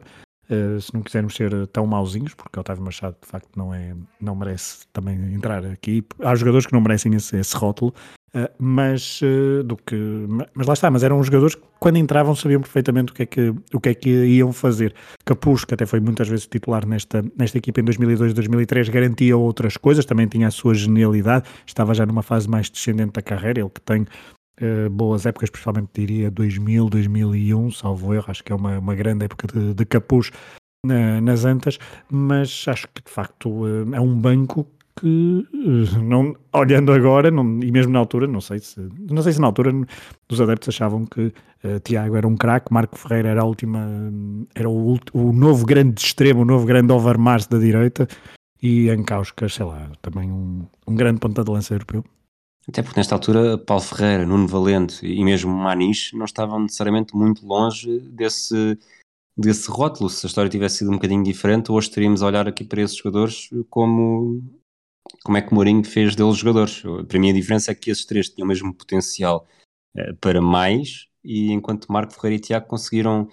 Uh, 0.49 0.79
se 0.79 0.93
não 0.93 1.01
quisermos 1.01 1.35
ser 1.35 1.67
tão 1.67 1.85
mauzinhos, 1.85 2.33
porque 2.33 2.59
Otávio 2.59 2.83
Machado 2.83 3.17
de 3.21 3.27
facto 3.27 3.49
não, 3.57 3.73
é, 3.73 3.93
não 4.21 4.35
merece 4.35 4.85
também 4.93 5.33
entrar 5.33 5.65
aqui. 5.65 6.05
Há 6.19 6.33
jogadores 6.35 6.65
que 6.65 6.73
não 6.73 6.81
merecem 6.81 7.13
esse, 7.13 7.35
esse 7.35 7.55
rótulo, 7.57 7.93
mas, 8.57 9.21
uh, 9.21 9.63
do 9.63 9.75
que, 9.75 9.95
mas 10.53 10.65
lá 10.65 10.73
está, 10.73 10.89
mas 10.89 11.03
eram 11.03 11.21
jogadores 11.21 11.55
que 11.55 11.61
quando 11.79 11.97
entravam 11.97 12.33
sabiam 12.33 12.61
perfeitamente 12.61 13.11
o 13.11 13.15
que 13.15 13.23
é 13.23 13.25
que, 13.25 13.53
o 13.73 13.79
que, 13.79 13.89
é 13.89 13.93
que 13.93 14.09
iam 14.09 14.53
fazer. 14.53 14.93
Capuz, 15.25 15.65
que 15.65 15.73
até 15.73 15.85
foi 15.85 15.99
muitas 15.99 16.29
vezes 16.29 16.47
titular 16.47 16.85
nesta, 16.85 17.23
nesta 17.37 17.57
equipa 17.57 17.81
em 17.81 17.83
2002 17.83 18.33
2003, 18.33 18.89
garantia 18.89 19.35
outras 19.35 19.75
coisas, 19.75 20.05
também 20.05 20.27
tinha 20.27 20.47
a 20.47 20.51
sua 20.51 20.73
genialidade, 20.73 21.49
estava 21.65 21.93
já 21.93 22.05
numa 22.05 22.23
fase 22.23 22.49
mais 22.49 22.69
descendente 22.69 23.13
da 23.13 23.21
carreira, 23.21 23.59
ele 23.59 23.69
que 23.69 23.81
tem 23.81 24.05
Uh, 24.61 24.87
boas 24.91 25.25
épocas, 25.25 25.49
principalmente 25.49 25.89
diria 25.91 26.29
2000, 26.29 26.87
2001, 26.87 27.71
salvo 27.71 28.13
erro, 28.13 28.25
acho 28.27 28.43
que 28.43 28.51
é 28.51 28.55
uma, 28.55 28.77
uma 28.77 28.93
grande 28.93 29.25
época 29.25 29.47
de, 29.47 29.73
de 29.73 29.85
capuz 29.85 30.29
na, 30.85 31.19
nas 31.19 31.45
Antas, 31.45 31.79
mas 32.07 32.65
acho 32.67 32.87
que 32.89 33.01
de 33.03 33.09
facto 33.09 33.65
é 33.91 33.99
um 33.99 34.13
banco 34.13 34.67
que, 34.99 35.47
uh, 35.53 36.01
não, 36.03 36.35
olhando 36.53 36.91
agora, 36.91 37.31
não, 37.31 37.59
e 37.61 37.71
mesmo 37.71 37.93
na 37.93 37.99
altura, 37.99 38.27
não 38.27 38.41
sei 38.41 38.59
se 38.59 38.79
não 39.09 39.21
sei 39.21 39.33
se 39.33 39.41
na 39.41 39.47
altura 39.47 39.71
os 40.29 40.41
adeptos 40.41 40.69
achavam 40.69 41.05
que 41.05 41.33
Tiago 41.83 42.15
era 42.15 42.27
um 42.27 42.35
craque, 42.35 42.73
Marco 42.73 42.97
Ferreira 42.97 43.29
era 43.29 43.41
a 43.41 43.45
última, 43.45 43.87
era 44.55 44.67
o, 44.67 44.99
o 45.13 45.31
novo 45.31 45.63
grande 45.63 46.01
extremo, 46.01 46.41
o 46.41 46.45
novo 46.45 46.65
grande 46.65 46.91
Overmars 46.91 47.45
da 47.45 47.59
direita, 47.59 48.07
e 48.61 48.89
Ancauskas, 48.89 49.53
sei 49.53 49.65
lá, 49.65 49.91
também 50.01 50.31
um, 50.31 50.65
um 50.87 50.95
grande 50.95 51.19
ponta 51.19 51.43
de 51.43 51.51
lança 51.51 51.73
europeu. 51.73 52.03
Até 52.67 52.83
porque 52.83 52.99
nesta 52.99 53.15
altura 53.15 53.57
Paulo 53.57 53.83
Ferreira, 53.83 54.25
Nuno 54.25 54.47
Valente 54.47 55.05
e 55.05 55.23
mesmo 55.23 55.51
Maniche 55.51 56.15
não 56.15 56.25
estavam 56.25 56.59
necessariamente 56.59 57.15
muito 57.15 57.45
longe 57.45 57.99
desse, 58.01 58.77
desse 59.35 59.69
rótulo. 59.69 60.09
Se 60.09 60.25
a 60.25 60.29
história 60.29 60.49
tivesse 60.49 60.77
sido 60.77 60.91
um 60.91 60.95
bocadinho 60.95 61.23
diferente, 61.23 61.71
hoje 61.71 61.89
estaríamos 61.89 62.21
a 62.21 62.27
olhar 62.27 62.47
aqui 62.47 62.63
para 62.63 62.81
esses 62.81 62.97
jogadores 62.97 63.49
como, 63.69 64.43
como 65.23 65.37
é 65.37 65.41
que 65.41 65.53
Mourinho 65.53 65.83
fez 65.83 66.15
deles 66.15 66.37
jogadores. 66.37 66.83
Para 67.07 67.19
mim 67.19 67.29
a 67.29 67.33
diferença 67.33 67.71
é 67.71 67.75
que 67.75 67.91
esses 67.91 68.05
três 68.05 68.29
tinham 68.29 68.45
o 68.45 68.47
mesmo 68.47 68.73
potencial 68.73 69.47
eh, 69.95 70.13
para 70.13 70.41
mais 70.41 71.07
e 71.23 71.51
enquanto 71.51 71.91
Marco 71.91 72.13
Ferreira 72.13 72.35
e 72.37 72.39
Tiago 72.39 72.67
conseguiram, 72.67 73.27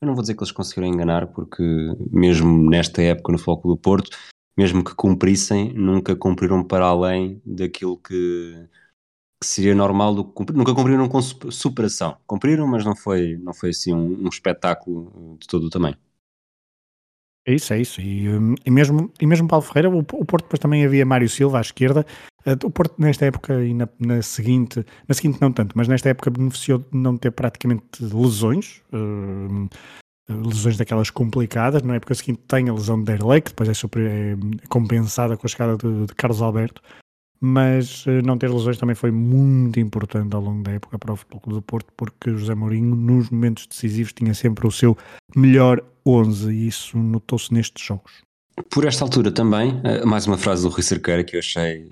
eu 0.00 0.06
não 0.06 0.14
vou 0.14 0.22
dizer 0.22 0.34
que 0.34 0.42
eles 0.42 0.52
conseguiram 0.52 0.88
enganar, 0.88 1.28
porque 1.28 1.62
mesmo 2.10 2.68
nesta 2.68 3.02
época 3.02 3.32
no 3.32 3.38
Foco 3.38 3.68
do 3.68 3.76
Porto, 3.76 4.10
mesmo 4.56 4.84
que 4.84 4.94
cumprissem, 4.94 5.72
nunca 5.72 6.14
cumpriram 6.14 6.62
para 6.64 6.86
além 6.86 7.40
daquilo 7.46 7.96
que, 7.96 8.68
que 9.40 9.46
seria 9.46 9.74
normal, 9.74 10.14
do, 10.14 10.34
nunca 10.54 10.74
cumpriram 10.74 11.08
com 11.08 11.20
superação. 11.22 12.18
Cumpriram, 12.26 12.66
mas 12.66 12.84
não 12.84 12.94
foi, 12.94 13.38
não 13.38 13.54
foi 13.54 13.70
assim 13.70 13.94
um, 13.94 14.26
um 14.26 14.28
espetáculo 14.28 15.38
de 15.40 15.46
todo 15.46 15.64
o 15.64 15.70
tamanho. 15.70 15.96
É 17.46 17.54
isso, 17.54 17.72
é 17.72 17.80
isso. 17.80 18.00
E, 18.00 18.28
hum, 18.28 18.54
e, 18.64 18.70
mesmo, 18.70 19.10
e 19.20 19.26
mesmo 19.26 19.48
Paulo 19.48 19.64
Ferreira, 19.64 19.90
o, 19.90 19.98
o 19.98 20.24
Porto 20.24 20.44
depois 20.44 20.60
também 20.60 20.84
havia 20.84 21.06
Mário 21.06 21.28
Silva 21.28 21.58
à 21.58 21.60
esquerda. 21.60 22.04
Eh, 22.44 22.56
o 22.64 22.70
Porto 22.70 22.94
nesta 22.98 23.26
época 23.26 23.64
e 23.64 23.74
na, 23.74 23.88
na, 23.98 24.22
seguinte, 24.22 24.84
na 25.08 25.14
seguinte 25.14 25.40
não 25.40 25.52
tanto, 25.52 25.76
mas 25.76 25.88
nesta 25.88 26.08
época 26.10 26.30
beneficiou 26.30 26.78
de 26.78 26.98
não 26.98 27.16
ter 27.16 27.30
praticamente 27.30 28.02
lesões. 28.02 28.82
Uh, 28.92 29.68
lesões 30.28 30.76
daquelas 30.76 31.10
complicadas. 31.10 31.82
Na 31.82 31.96
época 31.96 32.14
seguinte 32.14 32.42
tem 32.46 32.68
a 32.68 32.72
lesão 32.72 32.98
de 32.98 33.04
Derlei, 33.04 33.40
que 33.40 33.50
depois 33.50 33.68
é, 33.68 33.74
super, 33.74 34.06
é 34.06 34.36
compensada 34.68 35.36
com 35.36 35.46
a 35.46 35.50
chegada 35.50 35.76
de, 35.76 36.06
de 36.06 36.14
Carlos 36.14 36.40
Alberto 36.40 36.80
mas 37.40 38.04
uh, 38.06 38.22
não 38.22 38.36
ter 38.36 38.50
lesões 38.50 38.76
também 38.76 38.94
foi 38.94 39.10
muito 39.10 39.80
importante 39.80 40.34
ao 40.34 40.42
longo 40.42 40.62
da 40.62 40.72
época 40.72 40.98
para 40.98 41.12
o 41.12 41.16
Futebol 41.16 41.40
Clube 41.40 41.58
do 41.58 41.62
Porto, 41.62 41.92
porque 41.96 42.30
José 42.36 42.54
Mourinho, 42.54 42.94
nos 42.94 43.30
momentos 43.30 43.66
decisivos, 43.66 44.12
tinha 44.12 44.34
sempre 44.34 44.66
o 44.66 44.70
seu 44.70 44.96
melhor 45.34 45.82
11 46.06 46.52
e 46.52 46.66
isso 46.66 46.98
notou-se 46.98 47.52
nestes 47.52 47.84
jogos. 47.84 48.12
Por 48.70 48.84
esta 48.84 49.04
altura 49.04 49.32
também, 49.32 49.72
uh, 49.80 50.06
mais 50.06 50.26
uma 50.26 50.36
frase 50.36 50.62
do 50.62 50.68
Rui 50.68 50.82
Cerqueira 50.82 51.24
que 51.24 51.36
eu 51.36 51.40
achei, 51.40 51.88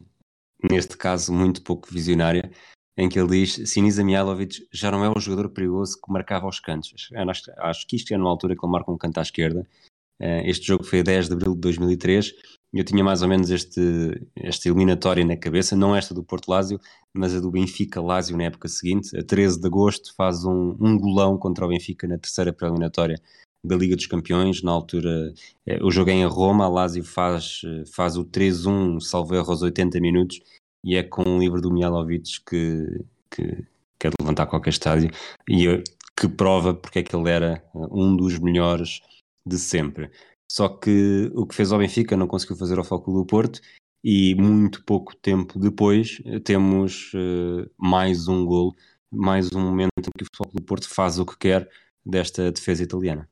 neste 0.71 0.97
caso, 0.97 1.33
muito 1.33 1.63
pouco 1.63 1.89
visionária, 1.91 2.51
em 2.99 3.09
que 3.09 3.19
ele 3.19 3.29
diz: 3.29 3.71
Sinisa 3.71 4.05
Mihailovic 4.05 4.69
já 4.71 4.91
não 4.91 5.03
é 5.03 5.09
o 5.09 5.19
jogador 5.19 5.49
perigoso 5.49 5.99
que 6.05 6.13
marcava 6.13 6.47
os 6.47 6.61
cantos. 6.61 6.93
Acho, 7.15 7.43
acho 7.59 7.87
que 7.87 7.97
isto 7.97 8.13
é 8.13 8.19
numa 8.19 8.29
altura 8.29 8.55
que 8.55 8.65
ele 8.65 8.73
marca 8.73 8.93
um 8.93 8.99
canto 8.99 9.19
à 9.19 9.23
esquerda. 9.23 9.67
Uh, 10.21 10.43
este 10.45 10.67
jogo 10.67 10.85
foi 10.85 11.01
a 11.01 11.05
10 11.05 11.29
de 11.29 11.35
abril 11.35 11.55
de 11.55 11.61
2003 11.61 12.35
eu 12.73 12.85
tinha 12.85 13.03
mais 13.03 13.23
ou 13.23 13.29
menos 13.29 13.51
este, 13.51 13.81
esta 14.37 14.69
eliminatória 14.69 15.25
na 15.25 15.37
cabeça, 15.37 15.75
não 15.75 15.97
esta 15.97 16.15
do 16.15 16.23
Porto 16.23 16.49
Lásio, 16.49 16.81
mas 17.15 17.35
a 17.35 17.41
do 17.41 17.51
Benfica 17.51 18.01
Lásio 18.01 18.37
na 18.37 18.45
época 18.45 18.69
seguinte. 18.69 19.17
A 19.17 19.23
13 19.23 19.61
de 19.61 19.67
agosto 19.67 20.15
faz 20.15 20.45
um, 20.45 20.77
um 20.81 20.99
golão 20.99 21.39
contra 21.39 21.65
o 21.65 21.69
Benfica 21.69 22.07
na 22.07 22.19
terceira 22.19 22.53
pré-eliminatória 22.53 23.21
da 23.65 23.77
Liga 23.77 23.97
dos 23.97 24.07
Campeões. 24.07 24.63
Na 24.63 24.73
altura, 24.73 25.33
eh, 25.67 25.83
o 25.83 25.91
jogo 25.91 26.11
é 26.11 26.15
em 26.15 26.27
Roma, 26.27 26.67
a 26.67 26.69
Lásio 26.69 27.03
faz, 27.05 27.63
faz 27.95 28.17
o 28.17 28.25
3-1, 28.25 29.01
salvo 29.01 29.35
erro, 29.35 29.51
aos 29.51 29.63
80 29.63 30.01
minutos, 30.01 30.41
e 30.85 30.97
é 30.97 31.03
com 31.03 31.23
o 31.23 31.39
livro 31.39 31.61
do 31.61 31.73
Mialovic 31.73 32.41
que, 32.47 33.05
que 33.31 33.65
quer 33.99 34.13
levantar 34.21 34.47
qualquer 34.47 34.71
estádio 34.71 35.11
e 35.49 35.67
eh, 35.67 35.83
que 36.17 36.29
prova 36.29 36.75
porque 36.75 37.01
é 37.01 37.03
que 37.03 37.15
ele 37.15 37.31
era 37.31 37.63
eh, 37.75 37.79
um 37.91 38.17
dos 38.17 38.39
melhores 38.39 39.01
de 39.45 39.59
sempre. 39.59 40.11
Só 40.51 40.69
que 40.69 41.31
o 41.35 41.47
que 41.47 41.55
fez 41.55 41.71
ao 41.71 41.79
Benfica 41.79 42.17
não 42.17 42.27
conseguiu 42.27 42.57
fazer 42.57 42.79
ao 42.79 42.85
Foco 42.85 43.13
do 43.13 43.27
Porto 43.27 43.61
e 44.03 44.35
muito 44.35 44.83
pouco 44.85 45.15
tempo 45.15 45.59
depois 45.59 46.23
eh, 46.25 46.39
temos 46.41 47.13
uh, 47.15 47.71
mais 47.77 48.29
um 48.29 48.47
gol, 48.47 48.75
mais 49.11 49.53
um 49.53 49.61
momento 49.61 49.91
em 49.99 50.11
que 50.17 50.25
o 50.25 50.37
Foco 50.37 50.55
do 50.55 50.63
Porto 50.63 50.89
faz 50.89 51.19
o 51.19 51.27
que 51.27 51.37
quer 51.37 51.69
desta 52.05 52.51
defesa 52.51 52.83
italiana. 52.83 53.29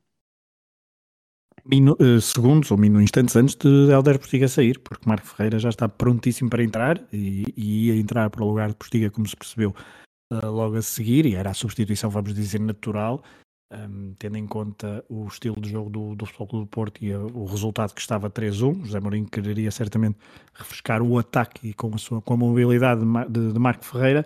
Minu, 1.65 1.97
uh, 1.99 2.21
segundos 2.21 2.71
ou 2.71 2.77
minu, 2.77 3.01
instantes 3.01 3.35
antes 3.35 3.55
de 3.55 3.67
Helder 3.89 4.19
Postiga 4.19 4.47
sair, 4.47 4.79
porque 4.79 5.07
Marco 5.07 5.27
Ferreira 5.27 5.59
já 5.59 5.69
está 5.69 5.89
prontíssimo 5.89 6.49
para 6.49 6.63
entrar 6.63 7.03
e, 7.11 7.45
e 7.57 7.87
ia 7.87 7.95
entrar 7.95 8.29
para 8.29 8.43
o 8.43 8.47
lugar 8.47 8.69
de 8.69 8.75
Postiga, 8.75 9.09
como 9.09 9.27
se 9.27 9.35
percebeu, 9.35 9.75
uh, 10.31 10.49
logo 10.49 10.77
a 10.77 10.81
seguir, 10.81 11.25
e 11.25 11.35
era 11.35 11.49
a 11.49 11.53
substituição, 11.53 12.09
vamos 12.09 12.33
dizer, 12.33 12.59
natural 12.59 13.23
um, 13.71 14.13
tendo 14.17 14.37
em 14.37 14.47
conta 14.47 15.03
o 15.09 15.25
estilo 15.27 15.59
de 15.59 15.69
jogo 15.69 15.89
do, 15.89 16.15
do 16.15 16.25
Futebol 16.25 16.47
Clube 16.47 16.65
do 16.65 16.69
Porto 16.69 17.03
e 17.03 17.13
o 17.13 17.45
resultado 17.45 17.93
que 17.93 18.01
estava 18.01 18.29
3-1, 18.29 18.85
José 18.85 18.99
Mourinho 18.99 19.27
quereria 19.27 19.71
certamente 19.71 20.17
refrescar 20.53 21.01
o 21.01 21.17
ataque 21.17 21.69
e 21.69 21.73
com 21.73 21.93
a, 21.93 21.97
sua, 21.97 22.21
com 22.21 22.33
a 22.33 22.37
mobilidade 22.37 23.01
de, 23.29 23.53
de, 23.53 23.59
Marco 23.59 23.85
Ferreira. 23.85 24.25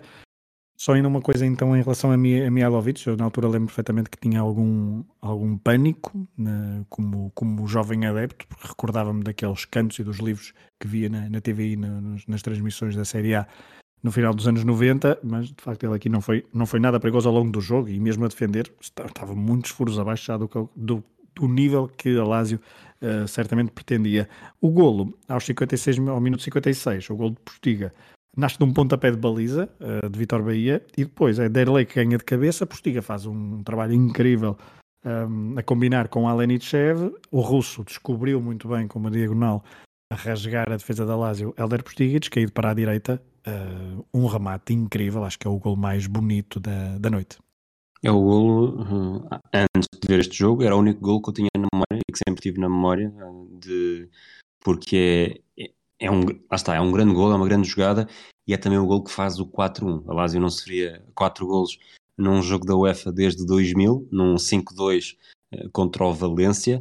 Só 0.76 0.94
ainda 0.94 1.06
uma 1.06 1.20
coisa 1.20 1.46
então 1.46 1.76
em 1.76 1.82
relação 1.82 2.10
a, 2.10 2.14
a 2.14 2.16
Mihailovic, 2.16 3.06
eu 3.06 3.16
na 3.16 3.24
altura 3.24 3.46
lembro 3.46 3.66
perfeitamente 3.66 4.10
que 4.10 4.18
tinha 4.18 4.40
algum, 4.40 5.04
algum 5.20 5.56
pânico 5.56 6.26
né, 6.36 6.84
como, 6.88 7.30
como 7.34 7.66
jovem 7.68 8.04
adepto, 8.06 8.46
porque 8.48 8.66
recordava-me 8.66 9.22
daqueles 9.22 9.64
cantos 9.64 9.98
e 10.00 10.04
dos 10.04 10.18
livros 10.18 10.52
que 10.80 10.88
via 10.88 11.08
na, 11.08 11.28
na 11.28 11.40
TVI 11.40 11.76
na, 11.76 12.00
nas, 12.00 12.26
nas 12.26 12.42
transmissões 12.42 12.96
da 12.96 13.04
Série 13.04 13.34
A 13.34 13.46
no 14.02 14.10
final 14.10 14.34
dos 14.34 14.48
anos 14.48 14.64
90, 14.64 15.20
mas 15.22 15.48
de 15.48 15.62
facto 15.62 15.84
ele 15.84 15.94
aqui 15.94 16.08
não 16.08 16.20
foi, 16.20 16.44
não 16.52 16.66
foi 16.66 16.80
nada 16.80 16.98
perigoso 16.98 17.28
ao 17.28 17.34
longo 17.34 17.52
do 17.52 17.60
jogo 17.60 17.88
e 17.88 18.00
mesmo 18.00 18.24
a 18.24 18.28
defender 18.28 18.70
estava 18.80 19.34
muitos 19.34 19.70
furos 19.70 19.98
abaixo 19.98 20.26
já 20.26 20.36
do, 20.36 20.48
do, 20.74 21.04
do 21.34 21.48
nível 21.48 21.88
que 21.88 22.18
a 22.18 22.24
Lazio 22.24 22.60
uh, 23.00 23.28
certamente 23.28 23.70
pretendia. 23.70 24.28
O 24.60 24.70
golo, 24.70 25.16
aos 25.28 25.44
56, 25.44 25.98
ao 26.08 26.20
minuto 26.20 26.42
56, 26.42 27.10
o 27.10 27.16
golo 27.16 27.30
de 27.30 27.40
Postiga, 27.44 27.94
nasce 28.36 28.58
de 28.58 28.64
um 28.64 28.72
pontapé 28.72 29.10
de 29.10 29.16
baliza 29.16 29.68
uh, 29.80 30.08
de 30.08 30.18
Vitor 30.18 30.42
Bahia 30.42 30.84
e 30.96 31.04
depois 31.04 31.38
é 31.38 31.48
Derlei 31.48 31.84
que 31.84 31.94
ganha 31.94 32.18
de 32.18 32.24
cabeça, 32.24 32.66
Postiga 32.66 33.02
faz 33.02 33.24
um 33.24 33.62
trabalho 33.62 33.92
incrível 33.92 34.56
um, 35.04 35.58
a 35.58 35.62
combinar 35.62 36.08
com 36.08 36.28
Alenichev, 36.28 37.14
o 37.30 37.40
russo 37.40 37.84
descobriu 37.84 38.40
muito 38.40 38.68
bem 38.68 38.88
com 38.88 38.98
uma 38.98 39.10
diagonal 39.10 39.64
a 40.10 40.14
rasgar 40.14 40.70
a 40.70 40.76
defesa 40.76 41.06
da 41.06 41.16
Lazio, 41.16 41.54
Elder 41.56 41.82
Postiga, 41.82 42.20
descaído 42.20 42.52
para 42.52 42.70
a 42.70 42.74
direita, 42.74 43.22
uh, 43.46 44.06
um 44.12 44.26
remate 44.26 44.72
incrível, 44.72 45.24
acho 45.24 45.38
que 45.38 45.46
é 45.46 45.50
o 45.50 45.58
gol 45.58 45.76
mais 45.76 46.06
bonito 46.06 46.60
da, 46.60 46.98
da 46.98 47.10
noite. 47.10 47.38
É 48.02 48.10
o 48.10 48.20
gol, 48.20 48.80
uh, 48.80 49.28
antes 49.54 49.88
de 50.00 50.08
ver 50.08 50.20
este 50.20 50.36
jogo, 50.36 50.62
era 50.62 50.74
o 50.74 50.80
único 50.80 51.00
gol 51.00 51.22
que 51.22 51.30
eu 51.30 51.34
tinha 51.34 51.48
na 51.56 51.68
memória 51.72 52.02
e 52.08 52.12
que 52.12 52.18
sempre 52.26 52.42
tive 52.42 52.60
na 52.60 52.68
memória, 52.68 53.08
uh, 53.10 53.58
de, 53.58 54.08
porque 54.60 55.42
é, 55.58 55.70
é, 56.00 56.10
um, 56.10 56.24
lá 56.24 56.56
está, 56.56 56.74
é 56.74 56.80
um 56.80 56.92
grande 56.92 57.14
gol, 57.14 57.32
é 57.32 57.36
uma 57.36 57.46
grande 57.46 57.68
jogada 57.68 58.08
e 58.46 58.52
é 58.52 58.56
também 58.56 58.78
o 58.78 58.86
gol 58.86 59.04
que 59.04 59.10
faz 59.10 59.38
o 59.38 59.46
4-1. 59.46 60.04
A 60.08 60.14
Lazio 60.14 60.40
não 60.40 60.50
sofria 60.50 61.04
4 61.14 61.46
golos 61.46 61.78
num 62.18 62.42
jogo 62.42 62.66
da 62.66 62.76
UEFA 62.76 63.12
desde 63.12 63.46
2000, 63.46 64.08
num 64.10 64.34
5-2 64.34 65.16
contra 65.72 66.04
o 66.04 66.12
Valência, 66.12 66.80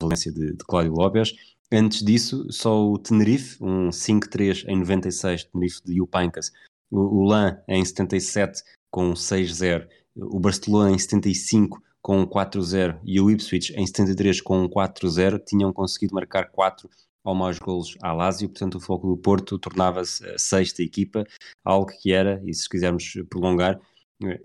Valência 0.00 0.32
de, 0.32 0.52
de 0.52 0.64
Cláudio 0.64 0.92
Lopes, 0.92 1.34
Antes 1.72 2.02
disso, 2.02 2.46
só 2.50 2.86
o 2.86 2.98
Tenerife, 2.98 3.56
um 3.64 3.88
5-3 3.88 4.66
em 4.68 4.76
96, 4.78 5.44
Tenerife 5.44 5.80
de 5.82 5.94
Yupancas, 5.94 6.52
o, 6.90 6.98
o 7.00 7.24
LAN 7.24 7.58
em 7.66 7.82
77 7.82 8.62
com 8.90 9.14
6-0, 9.14 9.88
o 10.14 10.38
Barcelona 10.38 10.90
em 10.90 10.98
75 10.98 11.82
com 12.02 12.26
4-0 12.26 13.00
e 13.02 13.18
o 13.18 13.30
Ipswich 13.30 13.72
em 13.74 13.86
73 13.86 14.42
com 14.42 14.68
4-0 14.68 15.42
tinham 15.46 15.72
conseguido 15.72 16.14
marcar 16.14 16.50
4 16.50 16.90
ou 17.24 17.34
mais 17.34 17.58
golos 17.58 17.96
à 18.02 18.12
Lazio, 18.12 18.50
portanto 18.50 18.74
o 18.74 18.80
Foco 18.80 19.08
do 19.08 19.16
Porto 19.16 19.58
tornava-se 19.58 20.26
a 20.28 20.38
sexta 20.38 20.82
equipa, 20.82 21.24
algo 21.64 21.86
que 21.86 22.12
era, 22.12 22.42
e 22.44 22.52
se 22.52 22.68
quisermos 22.68 23.14
prolongar, 23.30 23.80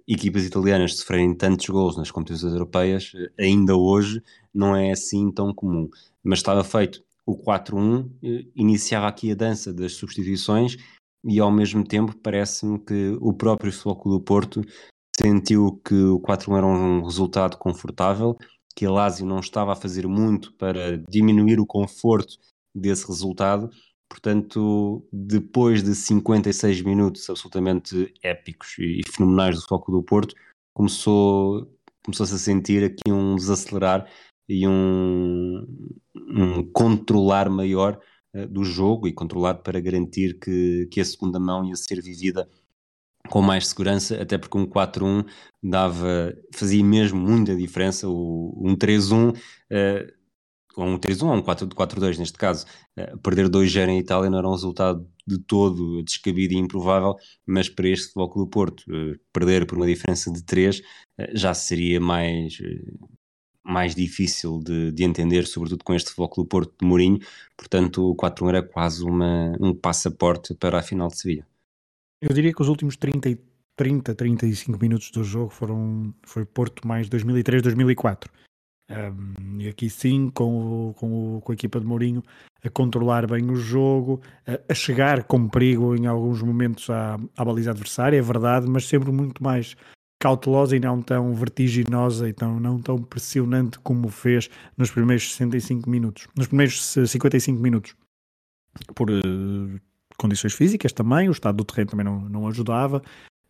equipas 0.07 0.45
italianas 0.45 0.95
sofrerem 0.95 1.35
tantos 1.35 1.67
gols 1.67 1.97
nas 1.97 2.09
competições 2.09 2.53
europeias, 2.53 3.11
ainda 3.37 3.75
hoje 3.75 4.23
não 4.53 4.75
é 4.75 4.91
assim 4.91 5.31
tão 5.31 5.53
comum, 5.53 5.89
mas 6.23 6.39
estava 6.39 6.63
feito 6.63 7.03
o 7.27 7.37
4-1 7.37 8.09
eh, 8.23 8.45
iniciava 8.55 9.07
aqui 9.07 9.31
a 9.31 9.35
dança 9.35 9.73
das 9.73 9.93
substituições 9.93 10.77
e 11.25 11.39
ao 11.41 11.51
mesmo 11.51 11.83
tempo 11.83 12.15
parece-me 12.23 12.79
que 12.79 13.17
o 13.19 13.33
próprio 13.33 13.71
Futebol 13.71 14.17
do 14.17 14.23
Porto 14.23 14.61
sentiu 15.19 15.81
que 15.85 15.93
o 15.93 16.21
4-1 16.21 16.57
era 16.57 16.65
um 16.65 17.03
resultado 17.03 17.57
confortável, 17.57 18.37
que 18.73 18.85
a 18.85 18.91
Lazio 18.91 19.25
não 19.25 19.39
estava 19.39 19.73
a 19.73 19.75
fazer 19.75 20.07
muito 20.07 20.53
para 20.53 20.97
diminuir 21.09 21.59
o 21.59 21.65
conforto 21.65 22.37
desse 22.73 23.05
resultado, 23.07 23.69
portanto, 24.07 25.05
depois 25.11 25.83
de 25.83 25.95
56 25.95 26.81
minutos 26.83 27.29
absolutamente 27.29 28.13
épicos 28.23 28.75
e 28.79 29.01
fenomenais 29.11 29.55
do 29.55 29.61
Futebol 29.63 29.99
do 29.99 30.03
Porto, 30.03 30.33
começou 30.73 31.67
começou-se 32.05 32.35
a 32.35 32.37
sentir 32.37 32.85
aqui 32.85 33.11
um 33.11 33.35
desacelerar 33.35 34.09
e 34.47 34.67
um, 34.67 35.65
um 36.15 36.63
controlar 36.71 37.49
maior 37.49 37.99
uh, 38.33 38.47
do 38.47 38.63
jogo 38.63 39.07
e 39.07 39.13
controlar 39.13 39.55
para 39.55 39.79
garantir 39.79 40.39
que, 40.39 40.87
que 40.91 41.01
a 41.01 41.05
segunda 41.05 41.39
mão 41.39 41.65
ia 41.65 41.75
ser 41.75 42.01
vivida 42.01 42.47
com 43.27 43.41
mais 43.41 43.67
segurança, 43.67 44.21
até 44.21 44.37
porque 44.37 44.57
um 44.57 44.65
4-1 44.65 45.25
dava, 45.61 46.33
fazia 46.53 46.83
mesmo 46.83 47.19
muita 47.19 47.55
diferença, 47.55 48.07
o, 48.09 48.53
um 48.57 48.75
3-1 48.75 49.31
uh, 49.31 49.37
eh, 49.69 50.13
ou 50.75 50.85
um 50.85 50.97
3-1 50.97 51.23
ou 51.23 51.33
um 51.33 51.41
4-2 51.41 52.17
neste 52.17 52.37
caso, 52.37 52.65
uh, 52.97 53.17
perder 53.19 53.49
2-0 53.49 53.89
em 53.89 53.99
Itália 53.99 54.29
não 54.29 54.39
era 54.39 54.47
um 54.47 54.53
resultado 54.53 55.07
de 55.25 55.37
todo 55.39 56.01
descabido 56.03 56.53
e 56.53 56.57
improvável, 56.57 57.15
mas 57.45 57.69
para 57.69 57.89
este 57.89 58.07
Futebol 58.13 58.45
do 58.45 58.49
Porto, 58.49 58.83
uh, 58.89 59.19
perder 59.33 59.65
por 59.67 59.77
uma 59.77 59.87
diferença 59.87 60.31
de 60.31 60.43
3 60.43 60.81
já 61.33 61.53
seria 61.53 61.99
mais, 61.99 62.57
mais 63.67 63.93
difícil 63.93 64.59
de, 64.63 64.91
de, 64.91 65.03
entender, 65.03 65.45
sobretudo 65.45 65.83
com 65.83 65.93
este 65.93 66.11
Futebol 66.11 66.43
do 66.43 66.49
Porto 66.49 66.73
de 66.79 66.87
Mourinho, 66.87 67.19
portanto 67.57 68.11
o 68.11 68.15
4-1 68.15 68.49
era 68.49 68.63
quase 68.63 69.03
uma, 69.03 69.53
um 69.59 69.75
passaporte 69.75 70.53
para 70.55 70.79
a 70.79 70.81
final 70.81 71.09
de 71.09 71.17
Sevilha. 71.17 71.45
Eu 72.21 72.33
diria 72.33 72.53
que 72.53 72.61
os 72.61 72.69
últimos 72.69 72.95
30, 72.95 73.37
30 73.75 74.15
35 74.15 74.79
minutos 74.79 75.11
do 75.11 75.23
jogo 75.23 75.49
foram 75.49 76.13
foi 76.23 76.45
Porto 76.45 76.87
mais 76.87 77.09
2003, 77.09 77.61
2004. 77.61 78.31
Um, 78.89 79.59
e 79.59 79.67
aqui 79.67 79.89
sim, 79.89 80.29
com, 80.29 80.89
o, 80.89 80.93
com, 80.93 81.35
o, 81.37 81.41
com, 81.41 81.51
a 81.51 81.55
equipa 81.55 81.77
de 81.77 81.85
Mourinho 81.85 82.23
a 82.63 82.69
controlar 82.69 83.27
bem 83.27 83.51
o 83.51 83.55
jogo, 83.55 84.21
a, 84.47 84.71
a 84.71 84.73
chegar 84.73 85.25
com 85.25 85.49
perigo 85.49 85.93
em 85.93 86.05
alguns 86.05 86.41
momentos 86.41 86.89
à, 86.89 87.17
à 87.35 87.43
baliza 87.43 87.71
adversária, 87.71 88.17
é 88.17 88.21
verdade, 88.21 88.65
mas 88.65 88.87
sempre 88.87 89.11
muito 89.11 89.43
mais 89.43 89.75
cautelosa 90.19 90.75
e 90.75 90.79
não 90.79 91.01
tão 91.01 91.33
vertiginosa 91.33 92.27
e 92.27 92.33
tão, 92.33 92.59
não 92.59 92.79
tão 92.79 93.01
pressionante 93.01 93.79
como 93.79 94.09
fez 94.09 94.49
nos 94.75 94.91
primeiros 94.91 95.31
65 95.33 95.89
minutos, 95.89 96.27
nos 96.35 96.47
primeiros 96.47 96.81
55 96.83 97.61
minutos. 97.61 97.95
Por 98.93 99.09
uh, 99.09 99.79
condições 100.17 100.53
físicas 100.53 100.91
também, 100.91 101.29
o 101.29 101.31
estado 101.31 101.57
do 101.57 101.65
terreno 101.65 101.91
também 101.91 102.05
não, 102.05 102.19
não 102.21 102.47
ajudava, 102.47 103.01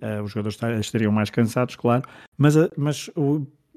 uh, 0.02 0.24
os 0.24 0.32
jogadores 0.32 0.60
estariam 0.80 1.12
mais 1.12 1.30
cansados, 1.30 1.76
claro, 1.76 2.04
mas, 2.38 2.56
uh, 2.56 2.70
mas 2.78 3.10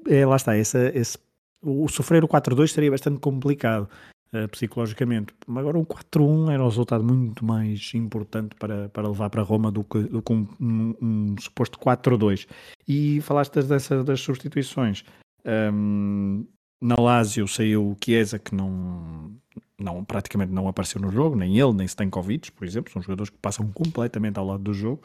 é, 0.07 0.25
lá 0.25 0.35
está, 0.35 0.57
esse, 0.57 0.89
esse, 0.89 1.17
o 1.61 1.87
sofrer 1.87 2.23
o 2.23 2.27
4-2 2.27 2.69
seria 2.69 2.91
bastante 2.91 3.19
complicado 3.19 3.89
uh, 4.33 4.47
psicologicamente. 4.49 5.33
Agora 5.47 5.77
um 5.77 5.85
4-1 5.85 6.51
era 6.51 6.63
um 6.63 6.67
resultado 6.67 7.03
muito 7.03 7.43
mais 7.45 7.91
importante 7.93 8.55
para, 8.55 8.89
para 8.89 9.07
levar 9.07 9.29
para 9.29 9.41
Roma 9.41 9.71
do 9.71 9.83
que, 9.83 9.99
do 9.99 10.21
que 10.21 10.33
um, 10.33 10.47
um, 10.59 11.35
suposto 11.39 11.79
4-2. 11.79 12.47
E 12.87 13.21
falaste 13.21 13.61
dessa, 13.61 14.03
das 14.03 14.21
substituições. 14.21 15.03
Um, 15.45 16.45
na 16.81 16.95
Lazio 16.99 17.47
saiu 17.47 17.95
Chiesa 18.03 18.39
que 18.39 18.55
não, 18.55 19.31
não, 19.79 20.03
praticamente 20.03 20.51
não 20.51 20.67
apareceu 20.67 20.99
no 20.99 21.11
jogo, 21.11 21.35
nem 21.35 21.59
ele, 21.59 21.73
nem 21.73 21.85
Stankovic, 21.85 22.51
por 22.51 22.65
exemplo, 22.65 22.91
são 22.91 23.01
jogadores 23.01 23.29
que 23.29 23.37
passam 23.37 23.71
completamente 23.71 24.39
ao 24.39 24.45
lado 24.47 24.63
do 24.63 24.73
jogo. 24.73 25.03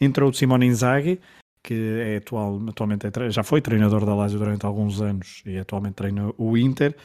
Entrou 0.00 0.30
o 0.30 0.34
Simone 0.34 0.66
Inzaghi, 0.66 1.20
que 1.62 1.74
é 1.74 2.16
atual, 2.16 2.60
atualmente 2.68 3.06
é, 3.06 3.30
já 3.30 3.42
foi 3.42 3.60
treinador 3.60 4.06
da 4.06 4.14
Lazio 4.14 4.38
durante 4.38 4.64
alguns 4.64 5.02
anos 5.02 5.42
e 5.44 5.58
atualmente 5.58 5.94
treina 5.94 6.32
o 6.38 6.56
Inter. 6.56 6.96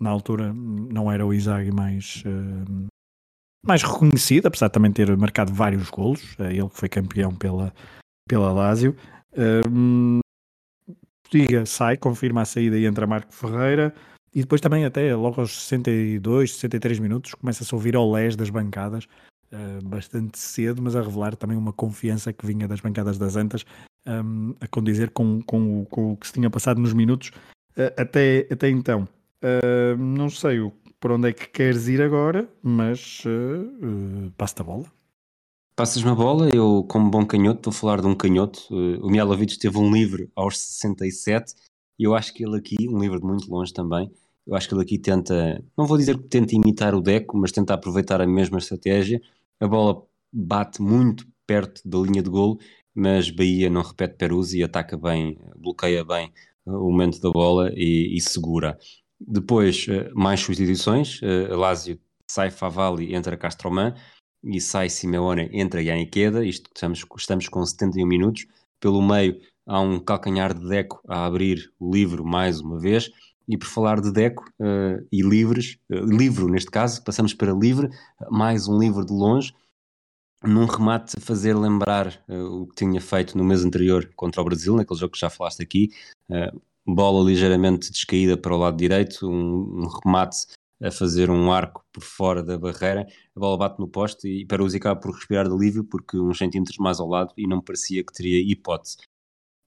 Na 0.00 0.10
altura 0.10 0.52
não 0.52 1.10
era 1.10 1.24
o 1.24 1.32
Inzaghi 1.32 1.72
mais, 1.72 2.22
mais 3.64 3.82
reconhecido, 3.82 4.46
apesar 4.46 4.66
de 4.68 4.74
também 4.74 4.92
ter 4.92 5.16
marcado 5.16 5.52
vários 5.52 5.88
golos. 5.88 6.36
É 6.38 6.52
ele 6.52 6.68
foi 6.70 6.88
campeão 6.88 7.34
pela, 7.34 7.72
pela 8.28 8.52
Lazio. 8.52 8.94
Diga 11.30 11.66
sai, 11.66 11.96
confirma 11.96 12.42
a 12.42 12.44
saída 12.44 12.78
e 12.78 12.86
entra 12.86 13.06
Marco 13.06 13.32
Ferreira. 13.32 13.94
E 14.34 14.40
depois 14.40 14.60
também 14.60 14.84
até 14.84 15.14
logo 15.14 15.40
aos 15.40 15.64
62, 15.64 16.54
63 16.54 16.98
minutos 16.98 17.34
começa-se 17.34 17.74
a 17.74 17.76
ouvir 17.76 17.96
olés 17.96 18.36
das 18.36 18.50
bancadas 18.50 19.04
uh, 19.52 19.84
bastante 19.84 20.38
cedo, 20.38 20.82
mas 20.82 20.94
a 20.94 21.02
revelar 21.02 21.34
também 21.36 21.56
uma 21.56 21.72
confiança 21.72 22.32
que 22.32 22.46
vinha 22.46 22.68
das 22.68 22.80
bancadas 22.80 23.18
das 23.18 23.36
Antas 23.36 23.64
um, 24.06 24.54
a 24.60 24.68
condizer 24.68 25.10
com, 25.10 25.42
com, 25.42 25.84
com, 25.86 26.12
o 26.12 26.16
que 26.16 26.26
se 26.26 26.34
tinha 26.34 26.50
passado 26.50 26.80
nos 26.80 26.92
minutos 26.92 27.30
uh, 27.76 27.92
até, 27.96 28.46
até 28.50 28.68
então. 28.68 29.08
Uh, 29.42 29.96
não 29.96 30.28
sei 30.28 30.58
por 30.98 31.12
onde 31.12 31.28
é 31.28 31.32
que 31.32 31.48
queres 31.48 31.86
ir 31.88 32.02
agora, 32.02 32.48
mas 32.62 33.22
uh, 33.24 34.30
passo-te 34.36 34.62
a 34.62 34.64
bola. 34.64 34.84
Passas-me 35.76 36.10
a 36.10 36.14
bola, 36.14 36.50
eu, 36.50 36.84
como 36.88 37.08
bom 37.08 37.24
canhoto, 37.24 37.70
vou 37.70 37.78
falar 37.78 38.00
de 38.00 38.06
um 38.08 38.14
canhoto. 38.14 38.66
o 38.70 39.08
Mialovic 39.08 39.56
teve 39.58 39.78
um 39.78 39.92
livro 39.92 40.28
aos 40.34 40.58
67 40.58 41.54
e 41.96 42.02
eu 42.02 42.16
acho 42.16 42.34
que 42.34 42.44
ele 42.44 42.56
aqui, 42.56 42.76
um 42.88 42.98
livro 42.98 43.20
de 43.20 43.26
muito 43.26 43.48
longe 43.48 43.72
também, 43.72 44.10
eu 44.48 44.56
acho 44.56 44.66
que 44.66 44.74
ele 44.74 44.82
aqui 44.82 44.98
tenta, 44.98 45.62
não 45.76 45.86
vou 45.86 45.98
dizer 45.98 46.16
que 46.16 46.24
tenta 46.24 46.54
imitar 46.54 46.94
o 46.94 47.02
Deco, 47.02 47.36
mas 47.36 47.52
tenta 47.52 47.74
aproveitar 47.74 48.20
a 48.22 48.26
mesma 48.26 48.58
estratégia. 48.58 49.20
A 49.60 49.68
bola 49.68 50.02
bate 50.32 50.80
muito 50.80 51.26
perto 51.46 51.86
da 51.86 51.98
linha 51.98 52.22
de 52.22 52.30
golo, 52.30 52.58
mas 52.94 53.30
Bahia 53.30 53.68
não 53.68 53.82
repete 53.82 54.16
Peruzzi 54.16 54.60
e 54.60 54.64
ataca 54.64 54.96
bem, 54.96 55.38
bloqueia 55.56 56.02
bem 56.02 56.32
o 56.64 56.90
momento 56.90 57.20
da 57.20 57.30
bola 57.30 57.70
e, 57.74 58.16
e 58.16 58.20
segura. 58.22 58.78
Depois, 59.20 59.86
eh, 59.88 60.10
mais 60.14 60.40
substituições. 60.40 61.20
Uh, 61.22 61.56
Lazio 61.56 61.98
sai 62.30 62.50
Favalli, 62.50 63.14
entra 63.14 63.36
Castroman 63.36 63.94
e 64.42 64.60
sai 64.60 64.88
Simeone, 64.88 65.48
entra 65.52 65.82
Yannickeda. 65.82 66.44
Isto 66.44 66.70
estamos, 66.74 67.04
estamos 67.16 67.48
com 67.48 67.64
71 67.64 68.06
minutos. 68.06 68.46
Pelo 68.80 69.02
meio 69.02 69.40
há 69.66 69.80
um 69.80 69.98
calcanhar 69.98 70.54
de 70.54 70.66
Deco 70.68 71.00
a 71.08 71.26
abrir 71.26 71.72
o 71.80 71.92
livro 71.92 72.24
mais 72.24 72.60
uma 72.60 72.78
vez. 72.78 73.10
E 73.48 73.56
por 73.56 73.66
falar 73.66 74.00
de 74.00 74.12
Deco 74.12 74.44
uh, 74.60 75.06
e 75.10 75.22
livres, 75.22 75.78
uh, 75.90 76.04
livro 76.04 76.48
neste 76.48 76.70
caso, 76.70 77.02
passamos 77.02 77.32
para 77.32 77.52
livre, 77.52 77.88
mais 78.30 78.68
um 78.68 78.78
livro 78.78 79.06
de 79.06 79.12
longe, 79.12 79.54
num 80.44 80.66
remate 80.66 81.16
a 81.16 81.20
fazer 81.20 81.54
lembrar 81.54 82.22
uh, 82.28 82.62
o 82.62 82.66
que 82.66 82.74
tinha 82.76 83.00
feito 83.00 83.38
no 83.38 83.44
mês 83.44 83.64
anterior 83.64 84.10
contra 84.14 84.42
o 84.42 84.44
Brasil, 84.44 84.76
naquele 84.76 85.00
jogo 85.00 85.14
que 85.14 85.18
já 85.18 85.30
falaste 85.30 85.62
aqui, 85.62 85.88
bola 86.94 87.22
ligeiramente 87.22 87.90
descaída 87.90 88.36
para 88.36 88.54
o 88.54 88.58
lado 88.58 88.76
direito, 88.76 89.28
um, 89.28 89.82
um, 89.82 89.88
remate 90.02 90.46
a 90.80 90.90
fazer 90.90 91.30
um 91.30 91.52
arco 91.52 91.84
por 91.92 92.02
fora 92.02 92.42
da 92.42 92.56
barreira, 92.56 93.06
a 93.36 93.40
bola 93.40 93.58
bate 93.58 93.78
no 93.78 93.88
poste 93.88 94.26
e 94.28 94.46
Peruzzi 94.46 94.78
acaba 94.78 94.98
por 94.98 95.12
respirar 95.12 95.46
de 95.46 95.54
alívio 95.54 95.84
porque 95.84 96.16
uns 96.18 96.38
centímetros 96.38 96.78
mais 96.78 96.98
ao 96.98 97.08
lado 97.08 97.34
e 97.36 97.46
não 97.46 97.60
parecia 97.60 98.02
que 98.02 98.12
teria 98.12 98.40
hipótese. 98.40 98.96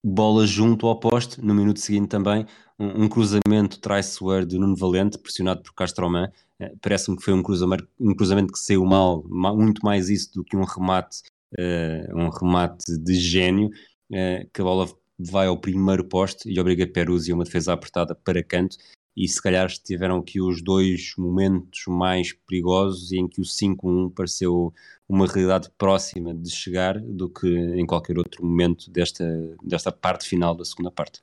Bola 0.03 0.47
junto 0.47 0.87
ao 0.87 0.99
poste, 0.99 1.39
no 1.41 1.53
minuto 1.53 1.79
seguinte 1.79 2.07
também, 2.07 2.45
um, 2.79 3.03
um 3.03 3.09
cruzamento 3.09 3.79
traiçoeiro 3.79 4.47
de 4.47 4.57
Nuno 4.57 4.75
Valente, 4.75 5.19
pressionado 5.19 5.61
por 5.61 5.75
Castroman, 5.75 6.31
uh, 6.59 6.77
parece-me 6.81 7.17
que 7.17 7.23
foi 7.23 7.35
um 7.35 7.43
cruzamento, 7.43 7.87
um 7.99 8.15
cruzamento 8.15 8.51
que 8.51 8.57
saiu 8.57 8.83
mal, 8.83 9.23
muito 9.29 9.85
mais 9.85 10.09
isso 10.09 10.33
do 10.33 10.43
que 10.43 10.57
um 10.57 10.63
remate, 10.63 11.21
uh, 11.59 12.17
um 12.17 12.29
remate 12.29 12.97
de 12.97 13.13
gênio, 13.13 13.67
uh, 13.67 14.49
que 14.51 14.61
a 14.61 14.63
bola 14.63 14.87
vai 15.29 15.47
ao 15.47 15.57
primeiro 15.57 16.03
poste 16.03 16.49
e 16.49 16.59
obriga 16.59 16.87
Peruzzi 16.87 17.31
a 17.31 17.35
uma 17.35 17.43
defesa 17.43 17.73
apertada 17.73 18.15
para 18.15 18.43
canto. 18.43 18.77
E 19.15 19.27
se 19.27 19.41
calhar 19.41 19.65
estiveram 19.67 20.17
aqui 20.17 20.41
os 20.41 20.61
dois 20.63 21.13
momentos 21.17 21.83
mais 21.87 22.31
perigosos 22.47 23.11
em 23.11 23.27
que 23.27 23.41
o 23.41 23.43
5-1 23.43 24.13
pareceu 24.13 24.73
uma 25.07 25.27
realidade 25.27 25.69
próxima 25.77 26.33
de 26.33 26.49
chegar 26.49 26.97
do 26.99 27.29
que 27.29 27.47
em 27.47 27.85
qualquer 27.85 28.17
outro 28.17 28.45
momento 28.45 28.89
desta, 28.89 29.25
desta 29.61 29.91
parte 29.91 30.25
final 30.25 30.55
da 30.55 30.63
segunda 30.63 30.89
parte 30.89 31.19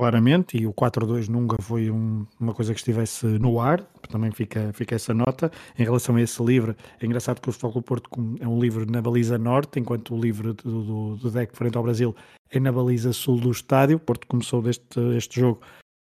claramente, 0.00 0.56
e 0.56 0.66
o 0.66 0.72
4-2 0.72 1.28
nunca 1.28 1.60
foi 1.60 1.90
um, 1.90 2.26
uma 2.40 2.54
coisa 2.54 2.72
que 2.72 2.80
estivesse 2.80 3.26
no 3.26 3.60
ar, 3.60 3.82
também 4.08 4.30
fica, 4.30 4.72
fica 4.72 4.94
essa 4.94 5.12
nota. 5.12 5.52
Em 5.78 5.84
relação 5.84 6.16
a 6.16 6.22
esse 6.22 6.42
livro, 6.42 6.74
é 6.98 7.04
engraçado 7.04 7.38
que 7.38 7.50
o 7.50 7.52
Futebol 7.52 7.82
Porto 7.82 8.08
é 8.40 8.48
um 8.48 8.58
livro 8.58 8.90
na 8.90 9.02
baliza 9.02 9.36
norte, 9.36 9.78
enquanto 9.78 10.14
o 10.14 10.18
livro 10.18 10.54
do, 10.54 10.82
do, 10.82 11.16
do 11.16 11.30
deck 11.30 11.54
frente 11.54 11.76
ao 11.76 11.82
Brasil 11.82 12.16
é 12.50 12.58
na 12.58 12.72
baliza 12.72 13.12
sul 13.12 13.38
do 13.38 13.50
estádio. 13.50 13.98
O 13.98 14.00
Porto 14.00 14.26
começou 14.26 14.62
deste, 14.62 14.98
este 15.18 15.38
jogo 15.38 15.60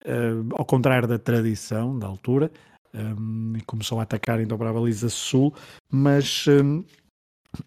uh, 0.05 0.55
ao 0.57 0.65
contrário 0.65 1.07
da 1.07 1.19
tradição, 1.19 1.97
da 1.97 2.09
altura, 2.09 2.51
um, 2.93 3.53
eh, 3.57 3.61
começou 3.65 4.01
a 4.01 4.03
atacar 4.03 4.41
então 4.41 4.59
para 4.59 4.71
a 4.71 4.73
baliza 4.73 5.09
sul, 5.09 5.55
mas 5.89 6.47
um, 6.49 6.81
eh, 6.81 6.85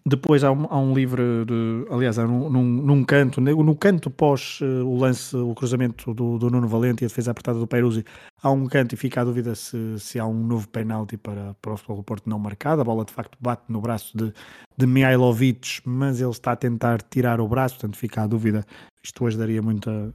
depois 0.04 0.44
há 0.44 0.52
um, 0.52 0.66
há 0.70 0.78
um 0.78 0.94
livro, 0.94 1.44
de, 1.44 1.86
aliás, 1.90 2.18
há 2.18 2.26
num, 2.26 2.48
num, 2.50 2.64
num, 2.64 3.04
canto, 3.04 3.40
no 3.40 3.76
canto 3.76 4.10
pós 4.10 4.60
uh, 4.60 4.84
o 4.86 4.98
lance, 4.98 5.36
o 5.36 5.54
cruzamento 5.54 6.14
do, 6.14 6.38
do 6.38 6.50
Nuno 6.50 6.68
Valente 6.68 7.02
e 7.02 7.06
a 7.06 7.08
defesa 7.08 7.30
apertada 7.30 7.58
do 7.58 7.66
Peruzzi, 7.66 8.04
há 8.42 8.50
um 8.50 8.66
canto 8.66 8.94
e 8.94 8.96
fica 8.96 9.20
a 9.20 9.24
dúvida 9.24 9.54
se, 9.54 9.98
se 9.98 10.18
há 10.18 10.26
um 10.26 10.46
novo 10.46 10.68
penalti 10.68 11.16
para, 11.16 11.54
para 11.60 11.72
o 11.72 11.76
Futebol 11.76 12.02
Porto 12.02 12.28
não 12.28 12.38
marcado. 12.38 12.80
A 12.80 12.84
bola 12.84 13.04
de 13.04 13.12
facto 13.12 13.36
bate 13.40 13.62
no 13.68 13.80
braço 13.80 14.16
de, 14.16 14.32
de 14.76 14.86
Mihailovic, 14.86 15.80
mas 15.84 16.20
ele 16.20 16.30
está 16.30 16.52
a 16.52 16.56
tentar 16.56 17.02
tirar 17.02 17.40
o 17.40 17.48
braço, 17.48 17.76
portanto 17.76 17.96
fica 17.96 18.22
a 18.22 18.26
dúvida. 18.26 18.64
Isto 19.02 19.24
hoje 19.24 19.38
daria 19.38 19.62
muita. 19.62 20.14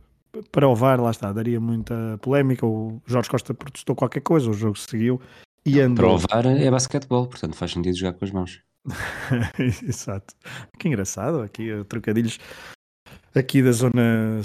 Para 0.51 0.67
o 0.67 0.75
VAR, 0.75 0.99
lá 0.99 1.11
está, 1.11 1.31
daria 1.31 1.59
muita 1.59 2.17
polémica. 2.21 2.65
O 2.65 2.99
Jorge 3.05 3.29
Costa 3.29 3.53
protestou 3.53 3.95
qualquer 3.95 4.21
coisa, 4.21 4.49
o 4.49 4.53
jogo 4.53 4.77
seguiu 4.77 5.21
e 5.65 5.79
andou. 5.79 6.05
Para 6.05 6.13
o 6.15 6.17
VAR 6.17 6.57
é 6.57 6.71
basquetebol, 6.71 7.27
portanto 7.27 7.55
faz 7.55 7.71
sentido 7.71 7.95
jogar 7.95 8.13
com 8.13 8.25
as 8.25 8.31
mãos. 8.31 8.61
Exato. 9.87 10.33
Que 10.77 10.87
engraçado, 10.87 11.41
aqui 11.41 11.69
trocadilhos 11.87 12.39
aqui 13.35 13.61
da 13.61 13.71
zona 13.71 14.41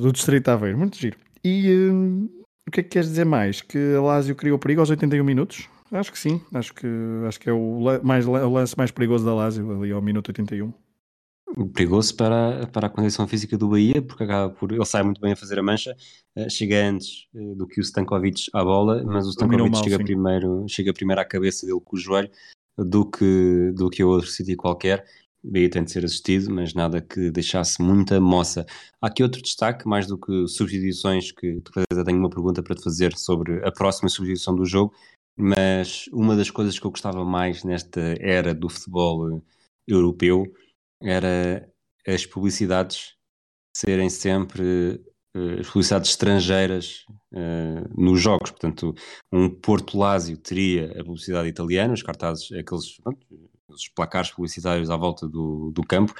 do 0.00 0.12
Distrito 0.12 0.48
Aveiro, 0.48 0.78
muito 0.78 0.96
giro. 0.96 1.16
E 1.44 1.88
uh, 1.90 2.24
o 2.66 2.70
que 2.70 2.80
é 2.80 2.82
que 2.82 2.90
queres 2.90 3.08
dizer 3.08 3.24
mais? 3.24 3.60
Que 3.60 3.94
a 3.96 4.02
Lazio 4.02 4.34
criou 4.34 4.58
perigo 4.58 4.80
aos 4.80 4.90
81 4.90 5.24
minutos? 5.24 5.68
Acho 5.92 6.10
que 6.10 6.18
sim, 6.18 6.40
acho 6.52 6.74
que, 6.74 6.86
acho 7.28 7.38
que 7.38 7.48
é 7.48 7.52
o, 7.52 7.80
mais, 8.02 8.26
o 8.26 8.32
lance 8.32 8.76
mais 8.76 8.90
perigoso 8.90 9.24
da 9.24 9.34
Lazio 9.34 9.70
ali 9.70 9.92
ao 9.92 10.02
minuto 10.02 10.28
81. 10.28 10.72
Perigoso 11.72 12.16
para, 12.16 12.66
para 12.66 12.88
a 12.88 12.90
condição 12.90 13.28
física 13.28 13.56
do 13.56 13.68
Bahia, 13.68 14.02
porque 14.02 14.24
acaba 14.24 14.52
por. 14.52 14.72
Ele 14.72 14.84
sai 14.84 15.04
muito 15.04 15.20
bem 15.20 15.32
a 15.32 15.36
fazer 15.36 15.56
a 15.60 15.62
mancha, 15.62 15.96
eh, 16.34 16.48
chega 16.50 16.88
antes 16.88 17.28
eh, 17.32 17.54
do 17.54 17.68
que 17.68 17.80
o 17.80 17.84
Stankovic 17.84 18.50
à 18.52 18.64
bola, 18.64 19.04
mas 19.04 19.26
o 19.28 19.30
Stankovic 19.30 19.70
mal, 19.70 19.84
chega, 19.84 19.96
primeiro, 19.96 20.66
chega 20.68 20.92
primeiro 20.92 21.20
à 21.20 21.24
cabeça 21.24 21.64
dele 21.64 21.80
com 21.84 21.96
o 21.96 21.98
joelho 21.98 22.28
do 22.78 23.08
que, 23.08 23.72
do 23.74 23.88
que 23.90 24.04
outro 24.04 24.28
sítio 24.28 24.56
qualquer. 24.56 25.04
Daí 25.42 25.68
tem 25.68 25.84
de 25.84 25.92
ser 25.92 26.04
assistido, 26.04 26.50
mas 26.52 26.74
nada 26.74 27.00
que 27.00 27.30
deixasse 27.30 27.80
muita 27.80 28.20
moça. 28.20 28.66
Há 29.00 29.06
aqui 29.06 29.22
outro 29.22 29.40
destaque, 29.40 29.86
mais 29.86 30.06
do 30.06 30.18
que 30.18 30.48
substituições, 30.48 31.30
que 31.30 31.62
eu 31.90 32.04
tenho 32.04 32.18
uma 32.18 32.30
pergunta 32.30 32.62
para 32.62 32.74
te 32.74 32.82
fazer 32.82 33.16
sobre 33.16 33.64
a 33.64 33.70
próxima 33.70 34.08
substituição 34.08 34.56
do 34.56 34.64
jogo, 34.64 34.92
mas 35.38 36.06
uma 36.12 36.34
das 36.34 36.50
coisas 36.50 36.78
que 36.78 36.86
eu 36.86 36.90
gostava 36.90 37.24
mais 37.24 37.62
nesta 37.62 38.00
era 38.18 38.54
do 38.54 38.68
futebol 38.68 39.42
europeu 39.86 40.44
era 41.00 41.70
as 42.06 42.24
publicidades 42.26 43.14
serem 43.76 44.08
sempre 44.08 45.00
as 45.60 45.66
publicidades 45.66 46.10
estrangeiras 46.10 47.04
uh, 47.32 47.88
nos 47.96 48.20
jogos. 48.20 48.50
Portanto, 48.50 48.94
um 49.32 49.48
Porto 49.48 49.98
Lásio 49.98 50.36
teria 50.36 50.92
a 51.00 51.04
publicidade 51.04 51.48
italiana, 51.48 51.94
os 51.94 52.02
cartazes, 52.02 52.50
aqueles 52.52 52.98
pronto, 53.00 53.18
os 53.68 53.88
placares 53.88 54.30
publicitários 54.30 54.90
à 54.90 54.96
volta 54.96 55.28
do, 55.28 55.70
do 55.72 55.82
campo, 55.82 56.14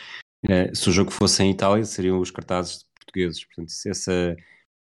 É, 0.48 0.72
se 0.74 0.88
o 0.88 0.92
jogo 0.92 1.10
fosse 1.10 1.42
em 1.42 1.50
Itália, 1.50 1.84
seriam 1.84 2.20
os 2.20 2.30
cartazes 2.30 2.84
portugueses. 2.94 3.44
Portanto, 3.44 3.72
essa, 3.86 4.36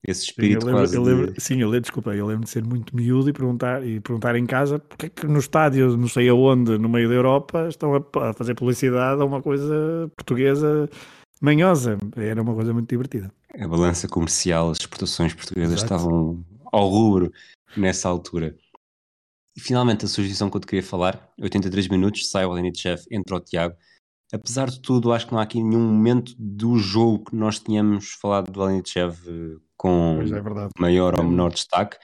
esse 0.06 0.26
espírito 0.26 0.62
sim, 0.62 0.68
eu 0.68 0.76
lembro, 0.76 0.82
quase. 0.82 0.96
Eu 0.98 1.04
lembro, 1.04 1.34
de... 1.34 1.42
Sim, 1.42 1.62
eu 1.62 1.68
lembro, 1.68 1.82
desculpa, 1.82 2.16
eu 2.16 2.26
lembro 2.28 2.44
de 2.44 2.50
ser 2.50 2.64
muito 2.64 2.96
miúdo 2.96 3.30
e 3.30 3.34
perguntar, 3.34 3.84
e 3.84 4.00
perguntar 4.00 4.36
em 4.36 4.46
casa 4.46 4.78
porque 4.78 5.08
é 5.08 5.10
que 5.10 5.26
no 5.26 5.40
estádio, 5.40 5.98
não 5.98 6.08
sei 6.08 6.30
aonde, 6.30 6.78
no 6.78 6.90
meio 6.90 7.10
da 7.10 7.16
Europa, 7.16 7.68
estão 7.70 7.96
a, 7.96 8.30
a 8.30 8.34
fazer 8.34 8.54
publicidade 8.54 9.22
a 9.22 9.26
uma 9.26 9.42
coisa 9.42 10.12
portuguesa 10.16 10.90
manhosa. 11.42 11.98
Era 12.16 12.42
uma 12.42 12.54
coisa 12.54 12.74
muito 12.74 12.90
divertida. 12.90 13.32
A 13.60 13.68
balança 13.68 14.08
comercial, 14.08 14.70
as 14.70 14.80
exportações 14.80 15.34
portuguesas 15.34 15.78
Exato. 15.78 15.94
estavam 15.94 16.46
ao 16.72 16.88
rubro 16.88 17.32
nessa 17.76 18.10
altura. 18.10 18.56
E 19.56 19.60
finalmente 19.60 20.06
a 20.06 20.08
sugestão 20.08 20.50
que 20.50 20.58
eu 20.58 20.62
te 20.62 20.68
queria 20.68 20.84
falar, 20.84 21.32
83 21.42 21.88
minutos, 21.88 22.30
sai 22.30 22.46
o 22.46 22.52
Alenichev, 22.52 23.02
entra 23.10 23.36
o 23.36 23.40
Tiago. 23.40 23.76
Apesar 24.32 24.70
de 24.70 24.80
tudo, 24.82 25.14
acho 25.14 25.26
que 25.26 25.32
não 25.32 25.40
há 25.40 25.44
aqui 25.44 25.64
nenhum 25.64 25.80
momento 25.80 26.36
do 26.38 26.78
jogo 26.78 27.26
que 27.26 27.36
nós 27.36 27.60
tínhamos 27.60 28.12
falado 28.12 28.52
do 28.52 28.62
Alenichev 28.62 29.18
eh, 29.26 29.58
com 29.78 30.20
é 30.22 30.70
maior 30.80 31.16
ou 31.16 31.24
menor 31.24 31.52
destaque. 31.52 31.98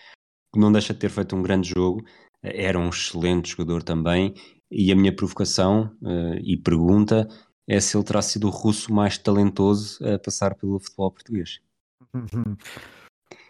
Não 0.55 0.72
deixa 0.72 0.93
de 0.93 0.99
ter 0.99 1.10
feito 1.10 1.35
um 1.35 1.41
grande 1.41 1.69
jogo, 1.69 2.03
era 2.41 2.80
um 2.80 2.89
excelente 2.89 3.51
jogador 3.51 3.84
também. 3.84 4.34
E 4.72 4.91
a 4.91 4.95
minha 4.95 5.15
provocação 5.15 5.95
uh, 6.01 6.35
e 6.41 6.57
pergunta 6.57 7.27
é 7.68 7.80
se 7.80 7.95
ele 7.95 8.03
terá 8.03 8.22
sido 8.22 8.48
o 8.48 8.49
russo 8.49 8.94
mais 8.94 9.18
talentoso 9.18 9.99
a 10.06 10.19
passar 10.19 10.56
pelo 10.56 10.80
futebol 10.80 11.11
português. 11.11 11.60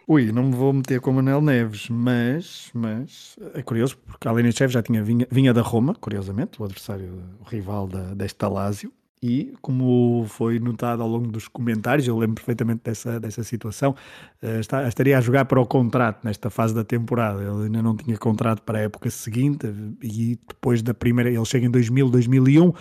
Ui, 0.06 0.30
não 0.30 0.44
me 0.44 0.54
vou 0.54 0.70
meter 0.70 1.00
com 1.00 1.10
o 1.10 1.14
Manel 1.14 1.40
Neves, 1.40 1.88
mas, 1.88 2.70
mas 2.74 3.36
é 3.54 3.62
curioso, 3.62 3.96
porque 3.96 4.28
Alenichev 4.28 4.70
já 4.70 4.82
tinha 4.82 5.02
vinha, 5.02 5.26
vinha 5.30 5.54
da 5.54 5.62
Roma, 5.62 5.94
curiosamente, 5.94 6.60
o 6.60 6.64
adversário, 6.64 7.22
o 7.40 7.48
rival 7.48 7.86
da, 7.86 8.12
deste 8.12 8.36
Talásio, 8.36 8.92
e 9.22 9.54
como 9.62 10.26
foi 10.28 10.58
notado 10.58 11.02
ao 11.02 11.08
longo 11.08 11.28
dos 11.28 11.48
comentários, 11.48 12.06
eu 12.06 12.18
lembro 12.18 12.34
perfeitamente 12.34 12.82
dessa, 12.84 13.18
dessa 13.18 13.42
situação, 13.42 13.96
uh, 14.42 14.60
está, 14.60 14.86
estaria 14.86 15.16
a 15.16 15.20
jogar 15.22 15.46
para 15.46 15.58
o 15.58 15.64
contrato 15.64 16.22
nesta 16.22 16.50
fase 16.50 16.74
da 16.74 16.84
temporada, 16.84 17.42
ele 17.42 17.64
ainda 17.64 17.82
não 17.82 17.96
tinha 17.96 18.18
contrato 18.18 18.60
para 18.60 18.80
a 18.80 18.82
época 18.82 19.08
seguinte, 19.08 19.66
e 20.02 20.38
depois 20.46 20.82
da 20.82 20.92
primeira, 20.92 21.30
ele 21.30 21.44
chega 21.46 21.64
em 21.64 21.70
2000, 21.70 22.10
2001, 22.10 22.72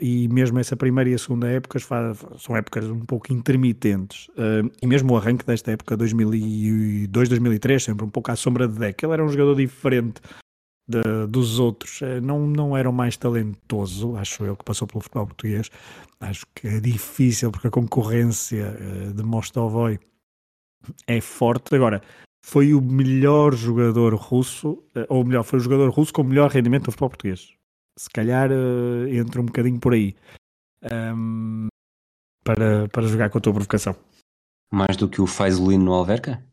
e 0.00 0.28
mesmo 0.28 0.58
essa 0.58 0.76
primeira 0.76 1.10
e 1.10 1.14
a 1.14 1.18
segunda 1.18 1.48
épocas 1.48 1.86
são 2.38 2.56
épocas 2.56 2.88
um 2.88 3.00
pouco 3.00 3.32
intermitentes. 3.32 4.28
Uh, 4.28 4.70
e 4.80 4.86
mesmo 4.86 5.12
o 5.12 5.16
arranque 5.16 5.44
desta 5.44 5.72
época, 5.72 5.96
2002, 5.96 7.28
2003, 7.28 7.82
sempre 7.82 8.04
um 8.04 8.10
pouco 8.10 8.30
à 8.30 8.36
sombra 8.36 8.68
de 8.68 8.78
Deck. 8.78 9.04
Ele 9.04 9.12
era 9.12 9.24
um 9.24 9.28
jogador 9.28 9.54
diferente 9.54 10.20
de, 10.88 11.26
dos 11.28 11.58
outros. 11.58 12.00
Uh, 12.00 12.20
não, 12.22 12.46
não 12.46 12.76
era 12.76 12.88
o 12.88 12.92
mais 12.92 13.16
talentoso, 13.16 14.16
acho 14.16 14.44
eu, 14.44 14.56
que 14.56 14.64
passou 14.64 14.86
pelo 14.86 15.00
futebol 15.00 15.26
português. 15.26 15.68
Acho 16.20 16.46
que 16.54 16.68
é 16.68 16.80
difícil 16.80 17.50
porque 17.50 17.66
a 17.66 17.70
concorrência 17.70 18.76
uh, 18.78 19.12
de 19.12 19.22
Mostovoi 19.22 19.98
é 21.06 21.20
forte. 21.20 21.74
Agora, 21.74 22.00
foi 22.44 22.72
o 22.72 22.80
melhor 22.80 23.54
jogador 23.54 24.14
russo, 24.14 24.82
ou 25.08 25.24
melhor, 25.24 25.44
foi 25.44 25.58
o 25.58 25.62
jogador 25.62 25.90
russo 25.90 26.12
com 26.12 26.22
o 26.22 26.24
melhor 26.24 26.50
rendimento 26.50 26.86
do 26.86 26.92
futebol 26.92 27.10
português 27.10 27.61
se 27.96 28.08
calhar 28.10 28.50
uh, 28.50 29.08
entra 29.08 29.40
um 29.40 29.46
bocadinho 29.46 29.78
por 29.78 29.94
aí 29.94 30.14
um, 31.14 31.68
para, 32.44 32.88
para 32.88 33.06
jogar 33.06 33.30
com 33.30 33.38
a 33.38 33.40
tua 33.40 33.52
provocação. 33.52 33.96
Mais 34.72 34.96
do 34.96 35.08
que 35.08 35.20
o 35.20 35.26
Faisolino 35.26 35.84
no 35.84 35.92
Alverca? 35.92 36.44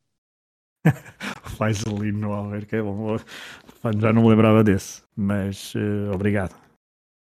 Faisolino 1.58 2.20
no 2.20 2.34
Alverca 2.34 2.78
é 2.78 2.82
bom. 2.82 3.18
Já 4.00 4.14
não 4.14 4.24
me 4.24 4.30
lembrava 4.30 4.64
desse, 4.64 5.04
mas 5.16 5.74
uh, 5.76 6.14
obrigado. 6.14 6.56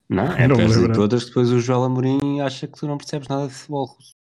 Não, 0.10 0.32
é 0.34 0.48
não 0.48 0.58
de 0.58 0.94
todas 0.94 1.26
depois 1.26 1.52
o 1.52 1.60
Joel 1.60 1.84
Amorim 1.84 2.42
acha 2.42 2.68
que 2.68 2.80
tu 2.80 2.88
não 2.88 2.98
percebes 2.98 3.28
nada 3.28 3.48
de 3.48 3.54
futebol 3.54 3.86
russo. 3.86 4.14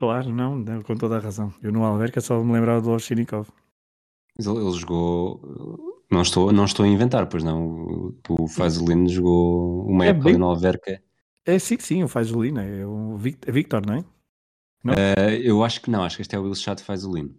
Claro, 0.00 0.32
não, 0.32 0.64
com 0.82 0.96
toda 0.96 1.16
a 1.16 1.20
razão. 1.20 1.54
Eu 1.62 1.70
no 1.70 1.84
Alverca 1.84 2.20
só 2.20 2.42
me 2.42 2.52
lembrava 2.52 2.80
do 2.80 2.90
Ovchinikov. 2.90 3.48
Mas 4.36 4.46
ele, 4.46 4.58
ele 4.58 4.72
jogou 4.72 5.91
não 6.12 6.22
estou, 6.22 6.52
não 6.52 6.64
estou 6.64 6.84
a 6.84 6.88
inventar, 6.88 7.26
pois 7.26 7.42
não. 7.42 8.14
O, 8.28 8.46
Fazolino 8.46 9.08
jogou 9.08 9.86
uma 9.86 10.04
é 10.04 10.08
época 10.08 10.24
bem... 10.26 10.38
no 10.38 10.46
Alverca. 10.46 11.02
É 11.44 11.58
sim, 11.58 11.76
sim, 11.78 12.04
o 12.04 12.08
Fazolino, 12.08 12.60
é 12.60 12.86
o 12.86 13.16
Victor, 13.16 13.84
não 13.84 13.94
é? 13.94 14.04
Não? 14.84 14.94
Uh, 14.94 15.30
eu 15.42 15.64
acho 15.64 15.80
que 15.80 15.90
não, 15.90 16.04
acho 16.04 16.16
que 16.16 16.22
este 16.22 16.36
é 16.36 16.38
o 16.38 16.46
Ilchado 16.46 16.82
Fazolino. 16.82 17.34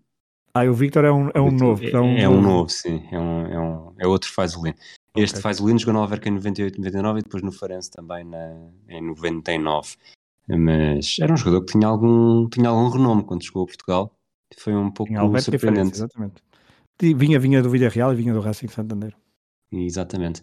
Ah, 0.53 0.65
o 0.65 0.73
Victor 0.73 1.05
é 1.05 1.11
um, 1.11 1.29
é 1.33 1.41
um 1.41 1.51
novo. 1.51 1.83
É, 1.83 1.99
um... 1.99 2.17
é 2.17 2.29
um 2.29 2.41
novo, 2.41 2.69
sim, 2.69 3.07
é, 3.11 3.19
um, 3.19 3.45
é, 3.47 3.59
um, 3.59 3.93
é 3.99 4.07
outro 4.07 4.31
Fazolino. 4.31 4.75
Este 5.15 5.35
okay. 5.35 5.41
Fazolino 5.41 5.79
jogou 5.79 5.93
no 5.93 5.99
Alverca 6.01 6.29
em 6.29 6.33
98, 6.33 6.77
99 6.77 7.19
e 7.19 7.23
depois 7.23 7.43
no 7.43 7.51
Farense 7.51 7.91
também 7.91 8.23
na, 8.23 8.69
em 8.89 9.01
99. 9.01 9.95
Mas 10.47 11.17
era 11.21 11.31
um 11.31 11.37
jogador 11.37 11.65
que 11.65 11.73
tinha 11.73 11.87
algum, 11.87 12.49
tinha 12.49 12.69
algum 12.69 12.89
renome 12.89 13.23
quando 13.23 13.43
chegou 13.43 13.63
a 13.63 13.67
Portugal. 13.67 14.15
Foi 14.57 14.75
um 14.75 14.91
pouco 14.91 15.13
surpreendente. 15.39 15.95
exatamente. 15.95 16.41
Vinha, 17.01 17.39
vinha 17.39 17.61
do 17.61 17.69
Villarreal 17.69 18.13
e 18.13 18.15
vinha 18.15 18.33
do 18.33 18.39
Racing 18.39 18.67
Santander. 18.67 19.15
Exatamente. 19.71 20.41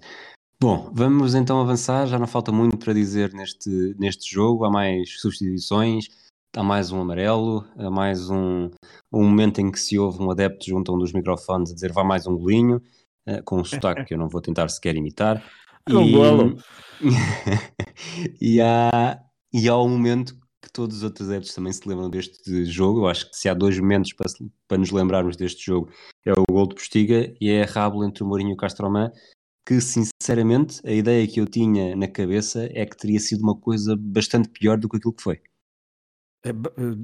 Bom, 0.60 0.90
vamos 0.92 1.34
então 1.34 1.60
avançar. 1.60 2.06
Já 2.06 2.18
não 2.18 2.26
falta 2.26 2.52
muito 2.52 2.76
para 2.76 2.92
dizer 2.92 3.32
neste, 3.32 3.94
neste 3.98 4.32
jogo. 4.32 4.64
Há 4.64 4.70
mais 4.70 5.20
substituições, 5.20 6.08
há 6.54 6.62
mais 6.62 6.92
um 6.92 7.00
amarelo, 7.00 7.64
há 7.78 7.90
mais 7.90 8.28
um, 8.28 8.68
um 9.12 9.24
momento 9.24 9.60
em 9.60 9.70
que 9.70 9.80
se 9.80 9.98
ouve 9.98 10.22
um 10.22 10.30
adepto 10.30 10.66
junto 10.66 10.92
a 10.92 10.94
um 10.94 10.98
dos 10.98 11.12
microfones 11.12 11.70
a 11.70 11.74
dizer 11.74 11.92
vá 11.92 12.04
mais 12.04 12.26
um 12.26 12.36
golinho, 12.36 12.82
uh, 13.28 13.42
com 13.44 13.60
um 13.60 13.64
sotaque 13.64 14.04
que 14.04 14.14
eu 14.14 14.18
não 14.18 14.28
vou 14.28 14.40
tentar 14.40 14.68
sequer 14.68 14.96
imitar. 14.96 15.42
E, 15.88 15.96
um 15.96 16.12
golo. 16.12 16.58
e, 18.38 18.60
há, 18.60 19.18
e 19.50 19.66
há 19.66 19.76
um 19.78 19.88
momento 19.88 20.36
que 20.62 20.70
todos 20.70 20.98
os 20.98 21.02
outros 21.02 21.28
adeptos 21.28 21.54
também 21.54 21.72
se 21.72 21.88
lembram 21.88 22.10
deste 22.10 22.64
jogo. 22.66 23.00
Eu 23.00 23.08
acho 23.08 23.30
que 23.30 23.36
se 23.36 23.48
há 23.48 23.54
dois 23.54 23.78
momentos 23.78 24.12
para, 24.12 24.26
para 24.68 24.78
nos 24.78 24.90
lembrarmos 24.90 25.36
deste 25.36 25.64
jogo, 25.64 25.90
é 26.24 26.32
o 26.32 26.44
gol 26.50 26.68
de 26.68 26.74
Postiga 26.74 27.34
e 27.40 27.50
é 27.50 27.62
a 27.62 27.66
rábula 27.66 28.06
entre 28.06 28.22
o 28.22 28.26
Mourinho 28.26 28.50
e 28.50 28.54
o 28.54 28.56
Castromã, 28.56 29.10
que 29.66 29.80
sinceramente 29.80 30.80
a 30.84 30.92
ideia 30.92 31.26
que 31.26 31.40
eu 31.40 31.46
tinha 31.46 31.96
na 31.96 32.08
cabeça 32.08 32.68
é 32.72 32.84
que 32.84 32.96
teria 32.96 33.20
sido 33.20 33.42
uma 33.42 33.56
coisa 33.56 33.96
bastante 33.98 34.48
pior 34.48 34.78
do 34.78 34.88
que 34.88 34.96
aquilo 34.96 35.14
que 35.14 35.22
foi. 35.22 35.40
É, 36.44 36.50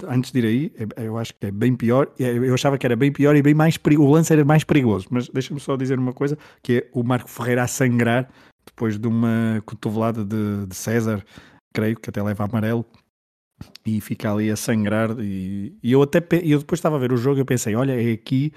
antes 0.09 0.33
de 0.33 0.39
ir 0.39 0.47
aí, 0.47 0.73
é, 0.97 1.07
eu 1.07 1.19
acho 1.19 1.35
que 1.35 1.47
é 1.47 1.51
bem 1.51 1.77
pior. 1.77 2.13
É, 2.19 2.37
eu 2.37 2.55
achava 2.55 2.79
que 2.79 2.87
era 2.87 2.97
bem 2.97 3.13
pior 3.13 3.37
e 3.37 3.43
bem 3.43 3.55
mais 3.55 3.77
perigoso. 3.77 4.09
O 4.09 4.13
lance 4.13 4.33
era 4.33 4.45
mais 4.45 4.65
perigoso. 4.65 5.07
Mas 5.11 5.29
deixa-me 5.29 5.61
só 5.61 5.77
dizer 5.77 5.99
uma 5.99 6.13
coisa: 6.13 6.39
que 6.63 6.79
é 6.79 6.91
o 6.93 7.03
Marco 7.03 7.29
Ferreira 7.29 7.63
a 7.63 7.67
sangrar 7.67 8.31
depois 8.65 8.99
de 8.99 9.07
uma 9.07 9.63
cotovelada 9.65 10.25
de, 10.25 10.67
de 10.67 10.75
César, 10.75 11.25
creio 11.73 11.97
que 11.97 12.11
até 12.11 12.23
leva 12.23 12.45
amarelo, 12.45 12.85
e 13.85 14.01
fica 14.01 14.33
ali 14.33 14.51
a 14.51 14.57
sangrar. 14.57 15.17
E, 15.21 15.77
e 15.83 15.93
eu 15.93 16.03
até 16.03 16.19
eu 16.43 16.59
depois 16.59 16.79
estava 16.79 16.97
a 16.97 16.99
ver 16.99 17.13
o 17.13 17.17
jogo 17.17 17.39
e 17.39 17.41
eu 17.41 17.47
pensei: 17.47 17.75
olha, 17.75 17.93
é 17.93 18.13
aqui 18.13 18.53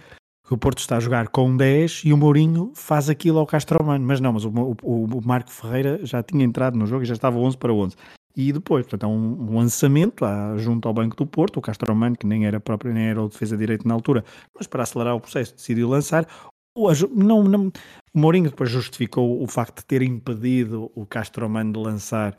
que 0.45 0.53
o 0.53 0.57
Porto 0.57 0.79
está 0.79 0.97
a 0.97 0.99
jogar 0.99 1.27
com 1.27 1.55
10 1.55 2.03
e 2.05 2.13
o 2.13 2.17
Mourinho 2.17 2.71
faz 2.73 3.09
aquilo 3.09 3.37
ao 3.37 3.45
Castromano. 3.45 4.03
Mas 4.05 4.19
não, 4.19 4.33
mas 4.33 4.45
o, 4.45 4.49
o, 4.49 5.05
o 5.05 5.21
Marco 5.23 5.51
Ferreira 5.51 5.99
já 6.03 6.23
tinha 6.23 6.43
entrado 6.43 6.77
no 6.77 6.87
jogo 6.87 7.03
e 7.03 7.05
já 7.05 7.13
estava 7.13 7.37
11 7.37 7.57
para 7.57 7.73
11. 7.73 7.95
E 8.35 8.53
depois, 8.53 8.85
portanto, 8.85 9.11
um, 9.11 9.55
lançamento 9.55 10.25
junto 10.57 10.87
ao 10.87 10.93
Banco 10.93 11.15
do 11.15 11.25
Porto, 11.25 11.57
o 11.57 11.61
Castromano, 11.61 12.15
que 12.15 12.25
nem 12.25 12.45
era 12.45 12.59
próprio, 12.59 12.93
nem 12.93 13.09
era 13.09 13.21
o 13.21 13.27
defesa 13.27 13.57
direito 13.57 13.87
na 13.87 13.93
altura, 13.93 14.23
mas 14.57 14.65
para 14.65 14.83
acelerar 14.83 15.15
o 15.15 15.19
processo 15.19 15.55
decidiu 15.55 15.89
lançar. 15.89 16.27
O, 16.75 16.89
não, 17.13 17.43
não, 17.43 17.67
o 18.13 18.19
Mourinho 18.19 18.49
depois 18.49 18.69
justificou 18.69 19.43
o 19.43 19.47
facto 19.47 19.79
de 19.79 19.85
ter 19.85 20.01
impedido 20.01 20.91
o 20.95 21.05
Castromano 21.05 21.73
de 21.73 21.79
lançar 21.79 22.37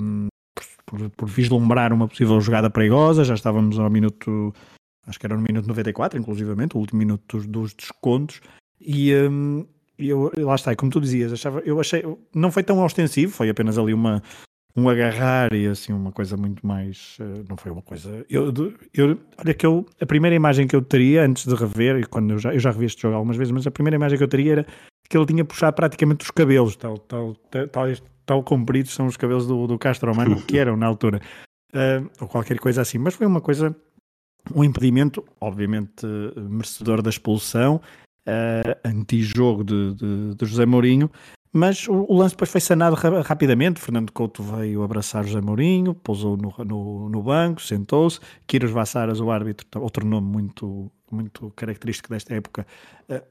um, 0.00 0.28
por, 0.88 1.10
por 1.10 1.28
vislumbrar 1.28 1.92
uma 1.92 2.08
possível 2.08 2.40
jogada 2.40 2.70
perigosa, 2.70 3.22
já 3.22 3.34
estávamos 3.34 3.78
ao 3.78 3.90
minuto, 3.90 4.54
acho 5.06 5.20
que 5.20 5.26
era 5.26 5.36
no 5.36 5.42
minuto 5.42 5.68
94, 5.68 6.18
inclusivamente, 6.18 6.76
o 6.76 6.80
último 6.80 6.98
minuto 6.98 7.36
dos, 7.36 7.46
dos 7.46 7.74
descontos, 7.74 8.40
e 8.80 9.14
um, 9.14 9.66
eu, 9.98 10.32
lá 10.38 10.54
está, 10.54 10.74
como 10.74 10.90
tu 10.90 11.00
dizias, 11.00 11.32
achava, 11.32 11.60
eu 11.60 11.78
achei, 11.78 12.02
não 12.34 12.50
foi 12.50 12.62
tão 12.62 12.82
ostensivo, 12.82 13.32
foi 13.32 13.50
apenas 13.50 13.76
ali 13.76 13.92
uma, 13.92 14.22
um 14.74 14.88
agarrar 14.88 15.52
e 15.52 15.66
assim 15.66 15.92
uma 15.92 16.10
coisa 16.10 16.36
muito 16.36 16.66
mais 16.66 17.18
uh, 17.20 17.44
não 17.48 17.56
foi 17.56 17.72
uma 17.72 17.82
coisa 17.82 18.24
eu, 18.30 18.52
eu 18.94 19.18
olha 19.36 19.52
que 19.54 19.66
eu 19.66 19.84
a 20.00 20.06
primeira 20.06 20.36
imagem 20.36 20.68
que 20.68 20.76
eu 20.76 20.82
teria 20.82 21.24
antes 21.24 21.46
de 21.46 21.54
rever 21.54 21.98
e 21.98 22.04
quando 22.04 22.34
eu 22.34 22.38
já 22.38 22.54
eu 22.54 22.60
já 22.60 22.70
revi 22.70 22.86
este 22.86 23.02
jogo 23.02 23.16
algumas 23.16 23.36
vezes 23.36 23.50
mas 23.50 23.66
a 23.66 23.72
primeira 23.72 23.96
imagem 23.96 24.16
que 24.16 24.22
eu 24.22 24.28
teria 24.28 24.52
era 24.52 24.66
que 25.08 25.16
ele 25.16 25.26
tinha 25.26 25.44
puxado 25.44 25.74
praticamente 25.74 26.24
os 26.24 26.30
cabelos 26.30 26.76
tal 26.76 26.96
tal 26.96 27.34
tal, 27.34 27.86
tal 28.28 28.42
compridos 28.42 28.92
são 28.92 29.06
os 29.06 29.16
cabelos 29.16 29.46
do, 29.46 29.66
do 29.66 29.78
Castro 29.78 30.12
Romano, 30.12 30.36
que 30.44 30.58
eram 30.58 30.76
na 30.76 30.86
altura, 30.86 31.20
uh, 31.74 32.10
ou 32.20 32.28
qualquer 32.28 32.58
coisa 32.58 32.82
assim. 32.82 32.98
Mas 32.98 33.14
foi 33.14 33.26
uma 33.26 33.40
coisa, 33.40 33.74
um 34.54 34.62
impedimento, 34.62 35.24
obviamente 35.40 36.06
merecedor 36.36 37.00
da 37.00 37.08
expulsão, 37.08 37.76
uh, 38.26 38.78
anti-jogo 38.84 39.64
de, 39.64 39.94
de, 39.94 40.34
de, 40.34 40.46
José 40.46 40.66
Mourinho, 40.66 41.10
mas 41.50 41.88
o, 41.88 42.04
o, 42.06 42.18
lance 42.18 42.34
depois 42.34 42.50
foi 42.50 42.60
sanado 42.60 42.94
ra 42.94 43.22
rapidamente. 43.22 43.80
Fernando 43.80 44.12
Couto 44.12 44.42
veio 44.42 44.82
abraçar 44.82 45.24
José 45.24 45.40
Mourinho, 45.40 45.94
pousou 45.94 46.36
no, 46.36 46.52
no, 46.62 47.08
no 47.08 47.22
banco, 47.22 47.62
sentou-se. 47.62 48.20
Quiros 48.46 48.70
Vassaras, 48.70 49.20
o 49.20 49.30
árbitro, 49.30 49.66
outro 49.80 50.06
nome 50.06 50.26
muito, 50.26 50.92
muito 51.10 51.50
característico 51.56 52.10
desta 52.10 52.34
época, 52.34 52.66
uh, 53.10 53.22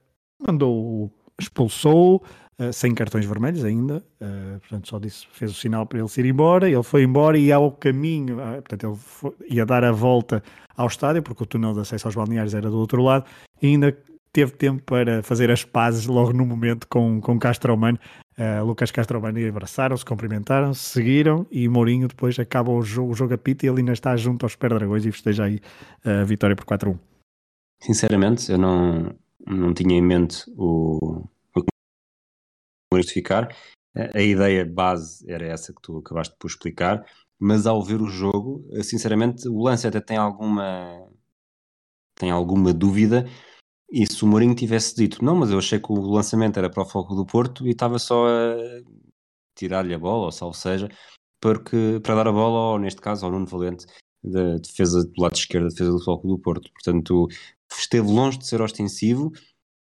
mandou 0.43 1.13
expulsou 1.39 2.23
uh, 2.59 2.73
sem 2.73 2.93
cartões 2.93 3.25
vermelhos 3.25 3.63
ainda, 3.63 4.03
uh, 4.21 4.59
portanto 4.59 4.87
só 4.87 4.99
disse, 4.99 5.27
fez 5.31 5.51
o 5.51 5.53
sinal 5.53 5.85
para 5.85 5.99
ele 5.99 6.07
se 6.07 6.21
ir 6.21 6.25
embora, 6.25 6.69
ele 6.69 6.83
foi 6.83 7.03
embora 7.03 7.37
e 7.37 7.51
ao 7.51 7.71
caminho, 7.71 8.37
uh, 8.37 8.61
portanto 8.61 8.87
ele 8.87 8.95
foi, 8.95 9.33
ia 9.49 9.65
dar 9.65 9.83
a 9.83 9.91
volta 9.91 10.43
ao 10.75 10.87
estádio, 10.87 11.23
porque 11.23 11.43
o 11.43 11.45
túnel 11.45 11.73
de 11.73 11.81
acesso 11.81 12.07
aos 12.07 12.15
balneários 12.15 12.53
era 12.53 12.69
do 12.69 12.77
outro 12.77 13.01
lado, 13.01 13.25
e 13.61 13.67
ainda 13.67 13.97
teve 14.31 14.51
tempo 14.51 14.83
para 14.83 15.23
fazer 15.23 15.49
as 15.49 15.63
pazes 15.63 16.05
logo 16.05 16.31
no 16.31 16.45
momento 16.45 16.87
com, 16.87 17.19
com 17.19 17.39
Castromano. 17.39 17.97
Uh, 18.37 18.63
Lucas 18.63 18.91
Castromano 18.91 19.39
e 19.39 19.47
abraçaram-se, 19.47 20.05
cumprimentaram-se, 20.05 20.79
seguiram 20.79 21.47
e 21.49 21.67
Mourinho 21.67 22.07
depois 22.07 22.37
acaba 22.37 22.69
o 22.69 22.83
jogo, 22.83 23.13
o 23.13 23.15
jogo 23.15 23.33
a 23.33 23.37
pita 23.37 23.65
e 23.65 23.69
ele 23.69 23.79
ainda 23.79 23.93
está 23.93 24.15
junto 24.15 24.45
aos 24.45 24.55
Dragões 24.55 25.03
e 25.07 25.11
festeja 25.11 25.45
aí 25.45 25.59
a 26.05 26.23
vitória 26.23 26.55
por 26.55 26.65
4-1. 26.65 26.99
Sinceramente, 27.81 28.51
eu 28.51 28.59
não, 28.59 29.11
não 29.47 29.73
tinha 29.73 29.95
em 29.95 30.01
mente 30.03 30.43
o 30.55 31.23
justificar. 32.93 33.55
A, 33.95 34.21
ideia 34.21 34.63
base 34.65 35.29
era 35.29 35.45
essa 35.47 35.73
que 35.73 35.81
tu 35.81 35.97
acabaste 35.97 36.35
por 36.39 36.47
explicar, 36.47 37.03
mas 37.39 37.65
ao 37.65 37.83
ver 37.83 38.01
o 38.01 38.07
jogo, 38.07 38.63
sinceramente, 38.83 39.47
o 39.47 39.63
lance 39.63 39.87
até 39.87 39.99
tem 39.99 40.17
alguma 40.17 41.09
tem 42.15 42.31
alguma 42.31 42.73
dúvida 42.73 43.25
e 43.91 44.05
se 44.05 44.23
o 44.23 44.27
Mourinho 44.27 44.55
tivesse 44.55 44.95
dito, 44.95 45.23
não, 45.23 45.35
mas 45.35 45.49
eu 45.51 45.59
achei 45.59 45.79
que 45.79 45.91
o 45.91 46.11
lançamento 46.11 46.57
era 46.57 46.69
para 46.69 46.83
o 46.83 46.85
foco 46.85 47.15
do 47.15 47.25
Porto 47.25 47.65
e 47.65 47.71
estava 47.71 47.97
só 47.97 48.27
a 48.27 48.55
tirar-lhe 49.55 49.93
a 49.93 49.99
bola, 49.99 50.25
ou 50.25 50.31
salvo 50.31 50.55
seja, 50.55 50.89
porque, 51.39 51.99
para 52.03 52.15
dar 52.15 52.27
a 52.27 52.31
bola, 52.31 52.73
ou 52.73 52.79
neste 52.79 52.99
caso, 53.01 53.25
ao 53.25 53.31
Nuno 53.31 53.45
Valente, 53.45 53.85
da 54.23 54.57
defesa 54.57 55.05
do 55.05 55.21
lado 55.21 55.35
esquerdo, 55.35 55.69
defesa 55.69 55.91
do 55.91 56.03
foco 56.03 56.27
do 56.27 56.37
Porto. 56.37 56.69
Portanto, 56.73 57.27
esteve 57.71 58.07
longe 58.07 58.37
de 58.39 58.47
ser 58.47 58.61
ostensivo 58.61 59.31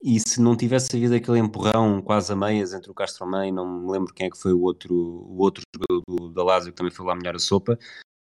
e 0.04 0.20
se 0.20 0.42
não 0.42 0.56
tivesse 0.56 0.96
havido 0.96 1.16
aquele 1.16 1.40
empurrão 1.40 2.02
quase 2.02 2.34
a 2.34 2.36
meias 2.36 2.74
entre 2.74 2.90
o 2.90 2.94
Castro 2.94 3.28
Mãe, 3.28 3.52
não 3.52 3.82
me 3.82 3.92
lembro 3.92 4.14
quem 4.14 4.28
é 4.28 4.30
que 4.30 4.38
foi 4.38 4.52
o 4.52 4.62
outro, 4.62 4.94
o 4.94 5.38
outro 5.42 5.62
jogador 5.76 6.02
do, 6.08 6.30
da 6.34 6.44
Lazio 6.44 6.72
que 6.72 6.78
também 6.78 6.92
foi 6.92 7.06
lá 7.06 7.16
melhor 7.16 7.36
a 7.36 7.40
sopa, 7.40 7.78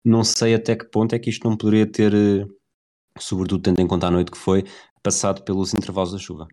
não 0.03 0.23
sei 0.23 0.55
até 0.55 0.75
que 0.75 0.85
ponto 0.85 1.13
é 1.13 1.19
que 1.19 1.29
isto 1.29 1.47
não 1.47 1.55
poderia 1.55 1.85
ter, 1.85 2.13
eh, 2.13 2.45
sobretudo 3.19 3.61
tendo 3.61 3.79
em 3.79 3.87
conta 3.87 4.07
a 4.07 4.11
noite 4.11 4.31
que 4.31 4.37
foi, 4.37 4.63
passado 5.03 5.43
pelos 5.43 5.73
intervalos 5.73 6.11
da 6.11 6.17
chuva. 6.17 6.47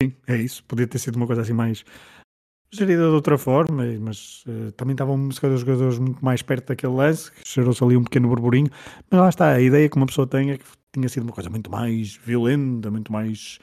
Sim, 0.00 0.14
é 0.26 0.36
isso. 0.36 0.64
Podia 0.64 0.86
ter 0.86 0.98
sido 0.98 1.16
uma 1.16 1.26
coisa 1.26 1.42
assim 1.42 1.52
mais 1.52 1.84
gerida 2.72 3.02
de 3.02 3.14
outra 3.14 3.36
forma, 3.36 3.84
mas 4.00 4.44
uh, 4.46 4.72
também 4.72 4.92
estavam 4.94 5.28
os 5.28 5.36
jogadores 5.36 5.98
muito 5.98 6.24
mais 6.24 6.40
perto 6.40 6.68
daquele 6.68 6.94
lance, 6.94 7.30
gerou-se 7.46 7.84
ali 7.84 7.96
um 7.96 8.04
pequeno 8.04 8.28
burburinho, 8.28 8.70
mas 9.10 9.20
lá 9.20 9.28
está, 9.28 9.52
a 9.52 9.60
ideia 9.60 9.88
que 9.90 9.96
uma 9.96 10.06
pessoa 10.06 10.26
tem 10.26 10.52
é 10.52 10.58
que 10.58 10.64
tinha 10.90 11.08
sido 11.08 11.24
uma 11.24 11.32
coisa 11.32 11.50
muito 11.50 11.70
mais 11.70 12.16
violenta, 12.16 12.90
muito 12.90 13.12
mais 13.12 13.58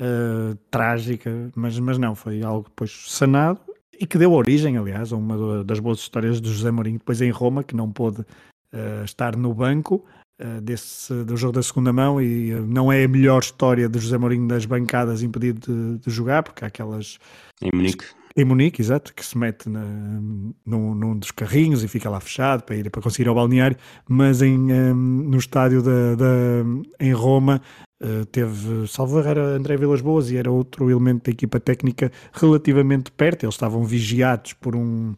uh, 0.00 0.56
trágica, 0.70 1.50
mas, 1.54 1.78
mas 1.78 1.98
não, 1.98 2.14
foi 2.14 2.42
algo 2.42 2.68
depois 2.68 3.04
sanado 3.08 3.60
e 3.98 4.06
que 4.06 4.18
deu 4.18 4.32
origem, 4.32 4.76
aliás, 4.76 5.12
a 5.12 5.16
uma 5.16 5.64
das 5.64 5.78
boas 5.78 5.98
histórias 5.98 6.40
de 6.40 6.50
José 6.50 6.70
Mourinho 6.70 6.98
depois 6.98 7.20
em 7.20 7.30
Roma, 7.30 7.62
que 7.62 7.76
não 7.76 7.90
pôde 7.90 8.20
uh, 8.20 9.04
estar 9.04 9.36
no 9.36 9.54
banco, 9.54 10.04
uh, 10.40 10.60
desse, 10.60 11.12
do 11.24 11.36
jogo 11.36 11.52
da 11.54 11.62
segunda 11.62 11.92
mão 11.92 12.20
e 12.20 12.50
não 12.66 12.92
é 12.92 13.04
a 13.04 13.08
melhor 13.08 13.40
história 13.42 13.88
de 13.88 13.98
José 13.98 14.18
Mourinho 14.18 14.48
das 14.48 14.66
bancadas 14.66 15.22
impedido 15.22 15.60
de, 15.60 15.98
de 15.98 16.10
jogar, 16.10 16.42
porque 16.42 16.64
há 16.64 16.68
aquelas... 16.68 17.18
Em 17.62 17.70
Munique. 17.74 18.04
Em 18.36 18.44
Munique, 18.44 18.82
exato, 18.82 19.14
que 19.14 19.24
se 19.24 19.38
mete 19.38 19.68
na, 19.68 19.84
num, 20.66 20.92
num, 20.92 21.16
dos 21.16 21.30
carrinhos 21.30 21.84
e 21.84 21.88
fica 21.88 22.10
lá 22.10 22.18
fechado 22.18 22.64
para 22.64 22.74
ir 22.74 22.90
para 22.90 23.00
conseguir 23.00 23.28
ao 23.28 23.34
balneário, 23.34 23.76
mas 24.08 24.42
em, 24.42 24.72
um, 24.72 24.94
no 24.94 25.38
estádio 25.38 25.80
da, 25.80 26.16
da, 26.16 26.64
em 26.98 27.12
Roma 27.12 27.62
uh, 28.04 28.26
teve, 28.26 28.86
salvo 28.86 29.18
era 29.20 29.40
André 29.56 29.76
Vilas 29.76 30.00
Boas 30.00 30.30
e 30.30 30.36
era 30.36 30.50
outro 30.50 30.90
elemento 30.90 31.24
da 31.24 31.30
equipa 31.30 31.58
técnica 31.58 32.12
relativamente 32.32 33.10
perto, 33.10 33.44
eles 33.44 33.54
estavam 33.54 33.84
vigiados 33.84 34.52
por 34.52 34.76
um, 34.76 35.14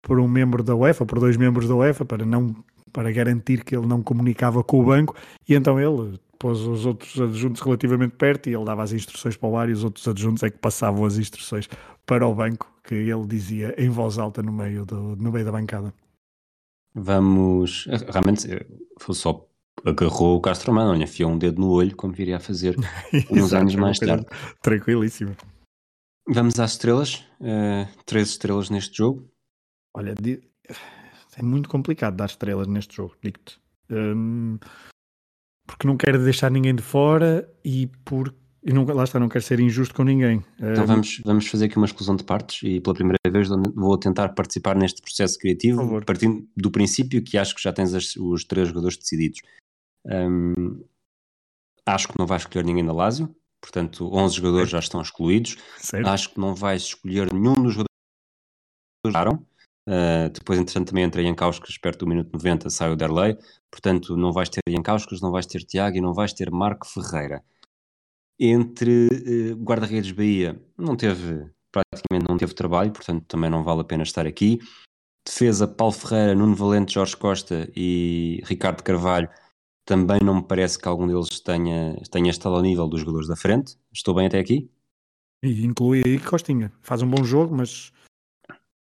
por 0.00 0.18
um 0.20 0.28
membro 0.28 0.62
da 0.62 0.74
UEFA, 0.74 1.04
por 1.04 1.18
dois 1.18 1.36
membros 1.36 1.68
da 1.68 1.74
UEFA, 1.74 2.04
para 2.04 2.24
não 2.24 2.54
para 2.92 3.12
garantir 3.12 3.64
que 3.64 3.76
ele 3.76 3.86
não 3.86 4.02
comunicava 4.02 4.64
com 4.64 4.80
o 4.80 4.84
banco, 4.84 5.14
e 5.46 5.54
então 5.54 5.78
ele 5.78 6.18
pôs 6.38 6.60
os 6.60 6.86
outros 6.86 7.20
adjuntos 7.20 7.60
relativamente 7.60 8.14
perto 8.14 8.48
e 8.48 8.54
ele 8.54 8.64
dava 8.64 8.82
as 8.82 8.92
instruções 8.92 9.36
para 9.36 9.48
o 9.48 9.56
ar 9.56 9.68
e 9.68 9.72
os 9.72 9.84
outros 9.84 10.06
adjuntos 10.06 10.42
é 10.42 10.50
que 10.50 10.58
passavam 10.58 11.04
as 11.04 11.18
instruções 11.18 11.68
para 12.06 12.26
o 12.26 12.34
banco, 12.34 12.72
que 12.84 12.94
ele 12.94 13.26
dizia 13.26 13.74
em 13.76 13.90
voz 13.90 14.18
alta 14.18 14.42
no 14.42 14.52
meio, 14.52 14.86
do, 14.86 15.16
no 15.16 15.32
meio 15.32 15.44
da 15.44 15.52
bancada. 15.52 15.92
Vamos, 16.94 17.86
realmente, 18.10 18.48
foi 18.98 19.14
só 19.14 19.47
agarrou 19.84 20.36
o 20.36 20.40
Castro 20.40 20.72
Mano, 20.72 21.00
enfiou 21.00 21.30
um 21.30 21.38
dedo 21.38 21.60
no 21.60 21.70
olho, 21.70 21.94
como 21.96 22.12
viria 22.12 22.36
a 22.36 22.40
fazer 22.40 22.76
uns 23.30 23.52
anos 23.52 23.74
mais 23.74 23.98
tarde. 23.98 24.26
Tranquilíssimo. 24.62 25.36
Vamos 26.28 26.58
às 26.60 26.72
estrelas, 26.72 27.24
uh, 27.40 27.88
três 28.04 28.30
estrelas 28.30 28.70
neste 28.70 28.98
jogo. 28.98 29.26
Olha, 29.94 30.14
é 31.36 31.42
muito 31.42 31.68
complicado 31.68 32.16
dar 32.16 32.26
estrelas 32.26 32.66
neste 32.66 32.96
jogo, 32.96 33.14
digo-te. 33.22 33.58
Um, 33.90 34.58
porque 35.66 35.86
não 35.86 35.96
quero 35.96 36.22
deixar 36.22 36.50
ninguém 36.50 36.74
de 36.74 36.82
fora 36.82 37.48
e 37.64 37.86
porque 38.04 38.36
e 38.68 38.72
não, 38.72 38.84
lá 38.84 39.04
está, 39.04 39.20
não 39.20 39.28
quero 39.28 39.44
ser 39.44 39.60
injusto 39.60 39.94
com 39.94 40.02
ninguém. 40.02 40.44
Então 40.58 40.86
vamos, 40.86 41.22
vamos 41.24 41.46
fazer 41.46 41.66
aqui 41.66 41.76
uma 41.76 41.86
exclusão 41.86 42.16
de 42.16 42.24
partes 42.24 42.60
e 42.64 42.80
pela 42.80 42.94
primeira 42.94 43.18
vez 43.30 43.48
vou 43.74 43.96
tentar 43.96 44.30
participar 44.30 44.76
neste 44.76 45.00
processo 45.00 45.38
criativo, 45.38 46.04
partindo 46.04 46.46
do 46.56 46.70
princípio 46.70 47.22
que 47.22 47.38
acho 47.38 47.54
que 47.54 47.62
já 47.62 47.72
tens 47.72 47.94
as, 47.94 48.16
os 48.16 48.44
três 48.44 48.68
jogadores 48.68 48.98
decididos. 48.98 49.40
Um, 50.08 50.84
acho 51.86 52.08
que 52.08 52.18
não 52.18 52.26
vais 52.26 52.42
escolher 52.42 52.64
ninguém 52.64 52.84
da 52.84 52.92
Lazio, 52.92 53.34
portanto 53.60 54.08
11 54.12 54.36
jogadores 54.36 54.70
já 54.70 54.78
estão 54.78 55.00
excluídos. 55.02 55.56
Acho 56.04 56.30
que 56.30 56.40
não 56.40 56.54
vais 56.54 56.82
escolher 56.82 57.32
nenhum 57.32 57.54
dos 57.54 57.74
jogadores 57.74 57.88
que 59.04 59.10
jogaram. 59.10 59.46
Uh, 59.88 60.28
depois, 60.34 60.58
entretanto, 60.58 60.88
também 60.88 61.04
entra 61.04 61.22
Jankauskas 61.22 61.78
perto 61.78 62.00
do 62.00 62.06
minuto 62.06 62.30
90, 62.32 62.68
sai 62.68 62.90
o 62.90 62.96
Derlei. 62.96 63.38
Portanto, 63.70 64.16
não 64.16 64.32
vais 64.32 64.48
ter 64.48 64.60
Jankauskas, 64.68 65.20
não 65.20 65.30
vais 65.30 65.46
ter 65.46 65.60
Tiago 65.60 65.96
e 65.96 66.00
não 66.00 66.12
vais 66.12 66.32
ter 66.32 66.50
Marco 66.50 66.86
Ferreira. 66.86 67.42
Entre 68.38 69.08
uh, 69.52 69.56
guarda-redes 69.56 70.12
Bahia, 70.12 70.60
não 70.76 70.94
teve, 70.94 71.50
praticamente 71.72 72.28
não 72.28 72.36
teve 72.36 72.54
trabalho, 72.54 72.92
portanto 72.92 73.24
também 73.26 73.50
não 73.50 73.64
vale 73.64 73.80
a 73.80 73.84
pena 73.84 74.02
estar 74.02 74.26
aqui. 74.26 74.58
Defesa, 75.26 75.66
Paulo 75.66 75.92
Ferreira, 75.92 76.34
Nuno 76.34 76.54
Valente, 76.54 76.94
Jorge 76.94 77.16
Costa 77.16 77.70
e 77.74 78.42
Ricardo 78.44 78.82
Carvalho, 78.82 79.28
também 79.88 80.18
não 80.22 80.34
me 80.34 80.42
parece 80.42 80.78
que 80.78 80.86
algum 80.86 81.06
deles 81.06 81.40
tenha, 81.40 81.96
tenha 82.10 82.30
estado 82.30 82.54
ao 82.54 82.60
nível 82.60 82.86
dos 82.86 83.00
jogadores 83.00 83.26
da 83.26 83.34
frente. 83.34 83.74
Estou 83.90 84.14
bem 84.14 84.26
até 84.26 84.38
aqui? 84.38 84.70
E 85.42 85.64
inclui 85.64 86.02
aí 86.04 86.18
Costinha. 86.18 86.70
Faz 86.82 87.00
um 87.00 87.08
bom 87.08 87.24
jogo, 87.24 87.56
mas 87.56 87.90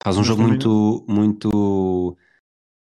Faz 0.05 0.19
um 0.19 0.24
jogo 0.24 0.43
muito, 0.43 1.05
muito, 1.09 2.16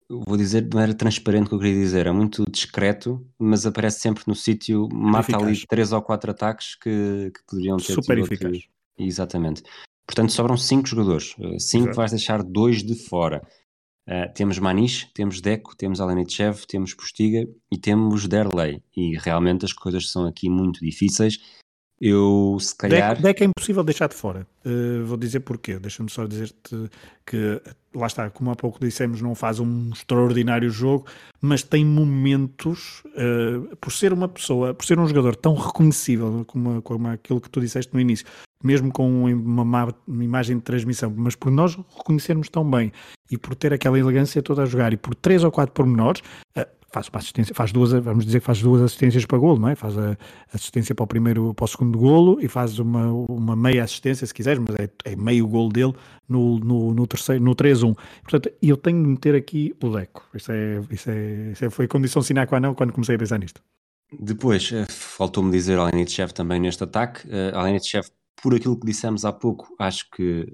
vou 0.09 0.37
dizer 0.37 0.63
de 0.63 0.77
maneira 0.77 0.97
transparente 0.97 1.47
o 1.47 1.49
que 1.49 1.55
eu 1.57 1.59
queria 1.59 1.75
dizer, 1.75 2.07
é 2.07 2.13
muito 2.13 2.45
discreto, 2.49 3.27
mas 3.37 3.67
aparece 3.67 3.99
sempre 3.99 4.23
no 4.29 4.35
sítio, 4.35 4.89
mata 4.93 5.33
eficaz. 5.33 5.43
ali 5.43 5.67
três 5.67 5.93
ou 5.93 6.01
quatro 6.01 6.31
ataques 6.31 6.77
que, 6.77 7.33
que 7.35 7.43
poderiam 7.49 7.79
ter 7.79 7.95
Super 7.95 8.17
eficaz. 8.19 8.53
Outro... 8.53 8.71
Exatamente. 8.97 9.63
Portanto, 10.07 10.31
sobram 10.31 10.57
cinco 10.57 10.87
jogadores. 10.87 11.35
Eh, 11.41 11.59
cinco 11.59 11.87
Exato. 11.87 11.97
vais 11.97 12.11
deixar 12.13 12.43
dois 12.45 12.83
de 12.83 12.95
fora. 12.95 13.43
Uh, 14.11 14.33
temos 14.35 14.59
Maniche, 14.59 15.07
temos 15.15 15.41
Deco, 15.41 15.77
temos 15.77 16.01
Alenichev, 16.01 16.67
temos 16.67 16.93
Postiga 16.95 17.47
e 17.71 17.79
temos 17.79 18.27
Derley. 18.27 18.83
E 18.97 19.17
realmente 19.17 19.65
as 19.65 19.73
coisas 19.73 20.11
são 20.11 20.27
aqui 20.27 20.49
muito 20.49 20.81
difíceis 20.81 21.39
eu, 22.01 22.57
se 22.59 22.75
calhar. 22.75 23.11
Deck, 23.11 23.23
deck 23.23 23.43
é 23.43 23.47
impossível 23.47 23.85
deixar 23.85 24.09
de 24.09 24.15
fora. 24.15 24.47
Uh, 24.65 25.05
vou 25.05 25.19
dizer 25.19 25.41
porquê. 25.41 25.79
Deixa-me 25.79 26.09
só 26.09 26.27
dizer-te 26.27 26.89
que, 27.27 27.61
lá 27.95 28.07
está, 28.07 28.31
como 28.31 28.51
há 28.51 28.57
pouco 28.57 28.81
dissemos, 28.81 29.21
não 29.21 29.35
faz 29.35 29.61
um 29.61 29.91
extraordinário 29.91 30.71
jogo, 30.71 31.07
mas 31.43 31.63
tem 31.63 31.85
momentos, 31.85 33.03
uh, 33.09 33.77
por 33.77 33.93
ser 33.93 34.15
uma 34.15 34.29
pessoa, 34.29 34.73
por 34.73 34.87
ser 34.87 34.99
um 34.99 35.07
jogador 35.07 35.37
tão 35.37 35.53
reconhecível 35.55 36.43
como, 36.47 36.81
como 36.81 37.09
aquilo 37.09 37.41
que 37.41 37.51
tu 37.51 37.61
disseste 37.61 37.93
no 37.93 38.01
início, 38.01 38.27
mesmo 38.63 38.93
com 38.93 39.25
uma, 39.25 39.65
má, 39.65 39.89
imagem 40.09 40.57
de 40.57 40.63
transmissão, 40.63 41.13
mas 41.17 41.35
por 41.35 41.51
nós 41.51 41.77
reconhecermos 41.97 42.49
tão 42.49 42.69
bem 42.69 42.93
e 43.31 43.39
por 43.39 43.55
ter 43.55 43.73
aquela 43.73 43.99
elegância 43.99 44.43
toda 44.43 44.63
a 44.63 44.67
jogar 44.67 44.93
e 44.93 44.97
por 44.97 45.15
três 45.15 45.45
ou 45.45 45.51
quatro 45.51 45.73
pormenores, 45.73 46.21
uh, 46.59 46.67
faz 46.93 47.09
uma 47.09 47.19
assistência, 47.19 47.55
faz 47.55 47.73
duas, 47.73 47.93
vamos 47.93 48.25
dizer 48.27 48.41
faz 48.41 48.61
duas 48.61 48.83
assistências 48.83 49.25
para 49.25 49.39
golo, 49.39 49.59
não 49.59 49.69
é? 49.69 49.75
Faz 49.75 49.97
a 49.97 50.17
assistência 50.53 50.95
para 50.95 51.05
o 51.05 51.07
primeiro, 51.07 51.55
para 51.55 51.65
o 51.65 51.69
segundo 51.69 51.99
golo 51.99 52.39
e 52.41 52.49
faz 52.49 52.79
uma, 52.79 53.13
uma 53.13 53.55
meia 53.55 53.85
assistência, 53.85 54.27
se 54.27 54.35
quiseres, 54.35 54.59
mas 54.59 54.77
é, 54.77 54.91
é 55.05 55.17
meio 55.17 55.47
golo 55.47 55.69
dele 55.71 55.95
no, 56.29 56.59
no, 56.59 56.93
no 56.93 57.07
terceiro, 57.07 57.43
no 57.43 57.55
3-1. 57.55 57.97
Portanto, 58.23 58.51
eu 58.61 58.77
tenho 58.77 59.03
de 59.03 59.09
meter 59.09 59.35
aqui 59.35 59.75
o 59.83 59.89
Deco. 59.91 60.29
Isso, 60.35 60.51
é, 60.53 60.81
isso, 60.91 61.11
é, 61.11 61.53
isso 61.53 61.65
é, 61.65 61.71
foi 61.71 61.87
condição 61.87 62.23
sine 62.23 62.47
qua 62.47 62.59
non 62.59 62.75
quando 62.75 62.93
comecei 62.93 63.15
a 63.15 63.19
pensar 63.19 63.39
nisto. 63.39 63.63
Depois, 64.19 64.73
eh, 64.73 64.87
faltou-me 64.89 65.53
dizer 65.53 65.79
Alenitchev 65.79 66.33
também 66.33 66.59
neste 66.59 66.83
ataque. 66.83 67.29
Uh, 67.29 67.57
Alenitchev, 67.57 68.09
por 68.43 68.55
aquilo 68.55 68.79
que 68.79 68.87
dissemos 68.87 69.25
há 69.25 69.33
pouco, 69.33 69.75
acho 69.79 70.11
que 70.11 70.47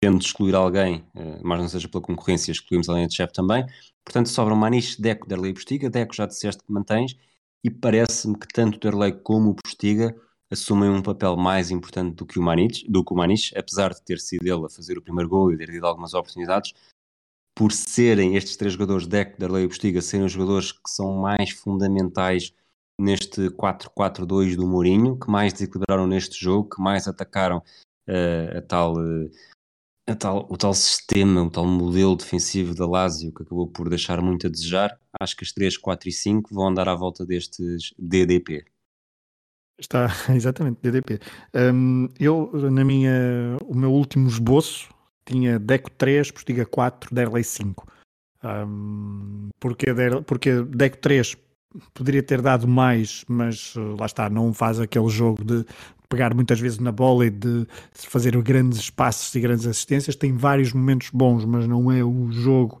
tendo 0.00 0.18
de 0.18 0.26
excluir 0.26 0.54
alguém, 0.54 1.04
uh, 1.14 1.40
mas 1.42 1.60
não 1.60 1.68
seja 1.68 1.88
pela 1.88 2.02
concorrência, 2.02 2.52
excluímos 2.52 2.88
Alenitchev 2.88 3.32
também. 3.32 3.64
Portanto, 4.04 4.28
sobram 4.28 4.56
Maniche, 4.56 5.00
Deco, 5.00 5.28
Derlei 5.28 5.50
e 5.50 5.54
Postiga. 5.54 5.90
Deco 5.90 6.14
já 6.14 6.26
disseste 6.26 6.62
que 6.62 6.72
mantens 6.72 7.16
e 7.64 7.70
parece-me 7.70 8.38
que 8.38 8.48
tanto 8.48 8.78
Derlei 8.78 9.12
como 9.12 9.50
o 9.50 9.54
Postiga 9.54 10.14
assumem 10.50 10.90
um 10.90 11.02
papel 11.02 11.36
mais 11.36 11.70
importante 11.70 12.14
do 12.14 12.26
que 12.26 12.38
o 12.38 12.42
Maniche, 12.42 12.84
o 12.86 13.58
apesar 13.58 13.94
de 13.94 14.02
ter 14.02 14.18
sido 14.18 14.46
ele 14.46 14.66
a 14.66 14.68
fazer 14.68 14.98
o 14.98 15.02
primeiro 15.02 15.28
gol 15.28 15.52
e 15.52 15.56
ter 15.56 15.70
tido 15.70 15.86
algumas 15.86 16.12
oportunidades, 16.12 16.74
por 17.54 17.72
serem 17.72 18.36
estes 18.36 18.56
três 18.56 18.74
jogadores, 18.74 19.06
Deco, 19.06 19.38
Darley 19.38 19.64
e 19.64 19.68
Postiga, 19.68 20.02
serem 20.02 20.26
os 20.26 20.32
jogadores 20.32 20.72
que 20.72 20.90
são 20.90 21.16
mais 21.16 21.50
fundamentais 21.50 22.52
neste 23.02 23.50
4-4-2 23.50 24.56
do 24.56 24.66
Mourinho, 24.66 25.18
que 25.18 25.30
mais 25.30 25.52
desequilibraram 25.52 26.06
neste 26.06 26.42
jogo, 26.42 26.70
que 26.70 26.80
mais 26.80 27.08
atacaram 27.08 27.58
uh, 28.08 28.58
a 28.58 28.62
tal, 28.62 28.96
uh, 28.96 29.30
a 30.06 30.14
tal, 30.14 30.46
o 30.48 30.56
tal 30.56 30.72
sistema, 30.72 31.42
o 31.42 31.50
tal 31.50 31.66
modelo 31.66 32.16
defensivo 32.16 32.74
da 32.74 32.86
Lazio, 32.86 33.32
que 33.32 33.42
acabou 33.42 33.66
por 33.66 33.88
deixar 33.88 34.22
muito 34.22 34.46
a 34.46 34.50
desejar. 34.50 34.98
Acho 35.20 35.36
que 35.36 35.44
as 35.44 35.52
3, 35.52 35.76
4 35.76 36.08
e 36.08 36.12
5 36.12 36.54
vão 36.54 36.68
andar 36.68 36.88
à 36.88 36.94
volta 36.94 37.26
destes 37.26 37.92
DDP. 37.98 38.64
Está, 39.78 40.06
exatamente, 40.30 40.78
DDP. 40.80 41.18
Um, 41.54 42.08
eu, 42.20 42.50
na 42.70 42.84
minha, 42.84 43.58
o 43.64 43.74
meu 43.74 43.92
último 43.92 44.28
esboço, 44.28 44.88
tinha 45.24 45.58
Deco 45.58 45.90
3, 45.90 46.30
Postiga 46.30 46.64
4, 46.64 47.14
Derley 47.14 47.44
5. 47.44 47.86
Um, 48.44 49.50
porque, 49.60 49.86
porque 50.26 50.62
Deco 50.62 50.98
3 50.98 51.36
poderia 51.94 52.22
ter 52.22 52.40
dado 52.40 52.66
mais, 52.68 53.24
mas 53.28 53.74
uh, 53.76 53.96
lá 53.98 54.06
está, 54.06 54.28
não 54.28 54.52
faz 54.52 54.80
aquele 54.80 55.08
jogo 55.08 55.44
de 55.44 55.64
pegar 56.08 56.34
muitas 56.34 56.60
vezes 56.60 56.78
na 56.78 56.92
bola 56.92 57.26
e 57.26 57.30
de 57.30 57.66
fazer 57.94 58.36
grandes 58.42 58.90
passos 58.90 59.34
e 59.34 59.40
grandes 59.40 59.66
assistências. 59.66 60.14
Tem 60.14 60.36
vários 60.36 60.72
momentos 60.72 61.08
bons, 61.10 61.44
mas 61.44 61.66
não 61.66 61.90
é 61.90 62.04
o 62.04 62.30
jogo. 62.30 62.80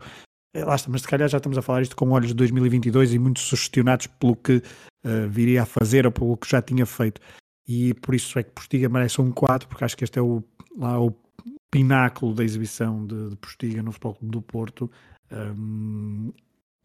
É, 0.54 0.64
lá 0.64 0.74
está, 0.74 0.90
mas 0.90 1.00
se 1.02 1.08
calhar 1.08 1.28
já 1.28 1.38
estamos 1.38 1.56
a 1.56 1.62
falar 1.62 1.80
isto 1.80 1.96
com 1.96 2.10
olhos 2.10 2.28
de 2.28 2.34
2022 2.34 3.14
e 3.14 3.18
muito 3.18 3.40
sugestionados 3.40 4.06
pelo 4.06 4.36
que 4.36 4.56
uh, 4.56 5.28
viria 5.30 5.62
a 5.62 5.66
fazer 5.66 6.04
ou 6.04 6.12
pelo 6.12 6.36
que 6.36 6.48
já 6.48 6.60
tinha 6.60 6.84
feito. 6.84 7.20
E 7.66 7.94
por 7.94 8.14
isso 8.14 8.38
é 8.38 8.42
que 8.42 8.50
Postiga 8.50 8.88
merece 8.88 9.20
um 9.20 9.30
4, 9.30 9.66
porque 9.66 9.84
acho 9.84 9.96
que 9.96 10.04
este 10.04 10.18
é 10.18 10.22
o, 10.22 10.42
lá, 10.76 11.00
o 11.00 11.16
pináculo 11.70 12.34
da 12.34 12.44
exibição 12.44 13.06
de, 13.06 13.30
de 13.30 13.36
Postiga 13.36 13.82
no 13.82 13.92
Futebol 13.92 14.18
do 14.20 14.42
Porto. 14.42 14.90
Um, 15.30 16.32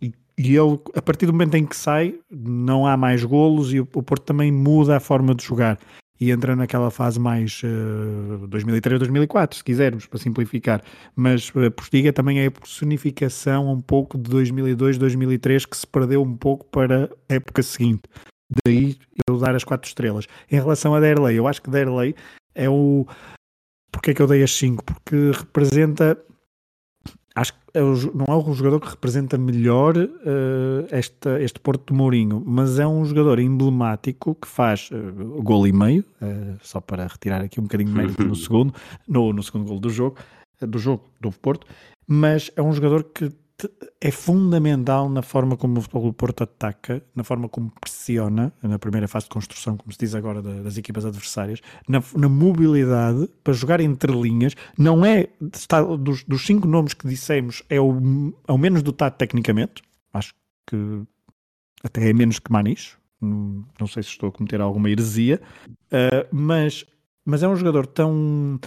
e, 0.01 0.13
ele, 0.37 0.79
a 0.95 1.01
partir 1.01 1.25
do 1.25 1.33
momento 1.33 1.55
em 1.55 1.65
que 1.65 1.75
sai, 1.75 2.15
não 2.29 2.85
há 2.85 2.95
mais 2.95 3.23
golos 3.23 3.73
e 3.73 3.79
o, 3.79 3.87
o 3.93 4.03
Porto 4.03 4.23
também 4.23 4.51
muda 4.51 4.97
a 4.97 4.99
forma 4.99 5.33
de 5.33 5.43
jogar 5.43 5.79
e 6.19 6.31
entra 6.31 6.55
naquela 6.55 6.89
fase 6.89 7.19
mais 7.19 7.61
uh, 7.63 8.47
2003-2004, 8.47 9.55
se 9.55 9.63
quisermos, 9.63 10.05
para 10.05 10.19
simplificar. 10.19 10.83
Mas 11.15 11.49
uh, 11.49 11.71
Postiga 11.71 12.11
também 12.11 12.39
é 12.39 12.47
a 12.47 12.51
personificação 12.51 13.71
um 13.71 13.79
pouco 13.79 14.17
de 14.17 14.29
2002-2003 14.31 15.67
que 15.67 15.77
se 15.77 15.87
perdeu 15.87 16.21
um 16.21 16.35
pouco 16.35 16.65
para 16.65 17.09
a 17.29 17.33
época 17.35 17.61
seguinte. 17.61 18.03
Daí 18.65 18.97
eu 19.29 19.37
dar 19.37 19.55
as 19.55 19.63
quatro 19.63 19.87
estrelas. 19.87 20.25
Em 20.49 20.55
relação 20.55 20.95
a 20.95 20.99
Derley, 20.99 21.35
eu 21.35 21.47
acho 21.47 21.61
que 21.61 21.69
Derley 21.69 22.15
é 22.55 22.69
o. 22.69 23.05
Porquê 23.91 24.11
é 24.11 24.13
que 24.13 24.21
eu 24.21 24.27
dei 24.27 24.43
as 24.43 24.51
5? 24.51 24.83
Porque 24.83 25.31
representa 25.33 26.17
acho 27.37 27.53
que 27.53 27.59
é 27.75 27.83
o, 27.83 27.93
não 28.15 28.25
é 28.27 28.35
o 28.35 28.53
jogador 28.53 28.79
que 28.79 28.89
representa 28.89 29.37
melhor 29.37 29.95
uh, 29.95 30.87
esta, 30.89 31.39
este 31.39 31.59
Porto 31.59 31.93
de 31.93 31.97
Mourinho, 31.97 32.43
mas 32.43 32.79
é 32.79 32.87
um 32.87 33.05
jogador 33.05 33.37
emblemático 33.37 34.33
que 34.33 34.47
faz 34.47 34.89
uh, 34.91 35.43
gol 35.43 35.67
e 35.67 35.71
meio, 35.71 36.03
uh, 36.19 36.57
só 36.63 36.81
para 36.81 37.05
retirar 37.05 37.41
aqui 37.41 37.59
um 37.59 37.63
bocadinho 37.63 37.91
de 37.91 37.95
mérito 37.95 38.23
no 38.23 38.33
segundo, 38.35 38.73
no, 39.07 39.31
no 39.31 39.43
segundo 39.43 39.67
gol 39.67 39.79
do 39.79 39.89
jogo, 39.89 40.17
do 40.59 40.79
jogo 40.79 41.03
do 41.21 41.31
Porto, 41.31 41.67
mas 42.07 42.49
é 42.55 42.61
um 42.61 42.73
jogador 42.73 43.03
que 43.03 43.31
é 43.99 44.11
fundamental 44.11 45.09
na 45.09 45.21
forma 45.21 45.57
como 45.57 45.79
o 45.79 45.81
Futebol 45.81 46.03
do 46.07 46.13
Porto 46.13 46.43
ataca, 46.43 47.03
na 47.15 47.23
forma 47.23 47.49
como 47.49 47.71
pressiona, 47.71 48.53
na 48.61 48.77
primeira 48.77 49.07
fase 49.07 49.25
de 49.25 49.31
construção, 49.31 49.75
como 49.75 49.91
se 49.91 49.97
diz 49.97 50.13
agora, 50.13 50.41
das 50.41 50.77
equipas 50.77 51.05
adversárias, 51.05 51.61
na, 51.87 52.03
na 52.15 52.29
mobilidade 52.29 53.27
para 53.43 53.53
jogar 53.53 53.79
entre 53.79 54.11
linhas. 54.11 54.53
Não 54.77 55.03
é, 55.03 55.27
está, 55.53 55.81
dos, 55.81 56.23
dos 56.23 56.45
cinco 56.45 56.67
nomes 56.67 56.93
que 56.93 57.07
dissemos, 57.07 57.63
é 57.69 57.79
o, 57.79 58.33
é 58.47 58.51
o 58.51 58.57
menos 58.57 58.83
dotado 58.83 59.15
tecnicamente, 59.17 59.81
acho 60.13 60.33
que 60.67 61.01
até 61.83 62.09
é 62.09 62.13
menos 62.13 62.39
que 62.39 62.51
Manis, 62.51 62.95
não 63.19 63.87
sei 63.87 64.03
se 64.03 64.09
estou 64.09 64.29
a 64.29 64.31
cometer 64.31 64.61
alguma 64.61 64.89
heresia, 64.89 65.41
uh, 65.67 66.27
mas, 66.31 66.85
mas 67.25 67.41
é 67.41 67.47
um 67.47 67.55
jogador 67.55 67.87
tão 67.87 68.59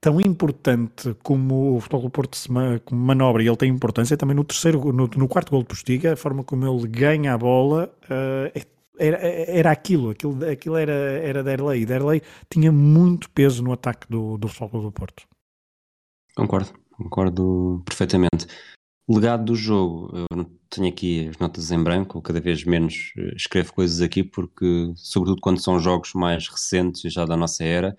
tão 0.00 0.20
importante 0.20 1.14
como 1.22 1.76
o 1.76 1.80
Futebol 1.80 2.02
do 2.02 2.10
Porto 2.10 2.36
se 2.36 2.48
como 2.84 3.00
manobra, 3.00 3.42
e 3.42 3.48
ele 3.48 3.56
tem 3.56 3.70
importância 3.70 4.16
também 4.16 4.36
no 4.36 4.44
terceiro, 4.44 4.92
no, 4.92 5.06
no 5.08 5.28
quarto 5.28 5.50
gol 5.50 5.62
de 5.62 5.68
Postiga, 5.68 6.12
a 6.12 6.16
forma 6.16 6.44
como 6.44 6.66
ele 6.66 6.88
ganha 6.88 7.34
a 7.34 7.38
bola 7.38 7.92
uh, 8.04 8.68
era, 8.98 9.18
era 9.18 9.70
aquilo, 9.70 10.10
aquilo, 10.10 10.44
aquilo 10.44 10.76
era, 10.76 10.92
era 10.92 11.42
Derlei. 11.42 11.86
Derlei 11.86 12.22
tinha 12.50 12.72
muito 12.72 13.30
peso 13.30 13.62
no 13.62 13.72
ataque 13.72 14.06
do, 14.08 14.36
do 14.36 14.48
Futebol 14.48 14.82
do 14.82 14.92
Porto. 14.92 15.22
Concordo, 16.34 16.72
concordo 16.92 17.82
perfeitamente. 17.84 18.46
Legado 19.08 19.46
do 19.46 19.56
jogo, 19.56 20.10
eu 20.14 20.46
tenho 20.68 20.88
aqui 20.88 21.28
as 21.28 21.38
notas 21.38 21.70
em 21.70 21.82
branco, 21.82 22.20
cada 22.20 22.40
vez 22.40 22.62
menos 22.64 23.12
eh, 23.16 23.32
escrevo 23.34 23.72
coisas 23.72 24.02
aqui, 24.02 24.22
porque, 24.22 24.92
sobretudo 24.94 25.40
quando 25.40 25.62
são 25.62 25.80
jogos 25.80 26.12
mais 26.12 26.46
recentes, 26.46 27.10
já 27.10 27.24
da 27.24 27.34
nossa 27.34 27.64
era, 27.64 27.96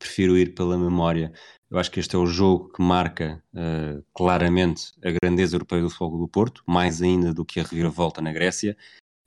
prefiro 0.00 0.36
ir 0.36 0.54
pela 0.54 0.78
memória. 0.78 1.32
Eu 1.70 1.78
acho 1.78 1.90
que 1.90 2.00
este 2.00 2.16
é 2.16 2.18
o 2.18 2.26
jogo 2.26 2.72
que 2.72 2.82
marca 2.82 3.40
uh, 3.54 4.02
claramente 4.12 4.92
a 5.04 5.10
grandeza 5.22 5.54
europeia 5.54 5.82
do 5.82 5.90
Fogo 5.90 6.18
do 6.18 6.26
Porto, 6.26 6.64
mais 6.66 7.00
ainda 7.00 7.32
do 7.32 7.44
que 7.44 7.60
a 7.60 7.62
reviravolta 7.62 8.20
na 8.20 8.32
Grécia. 8.32 8.76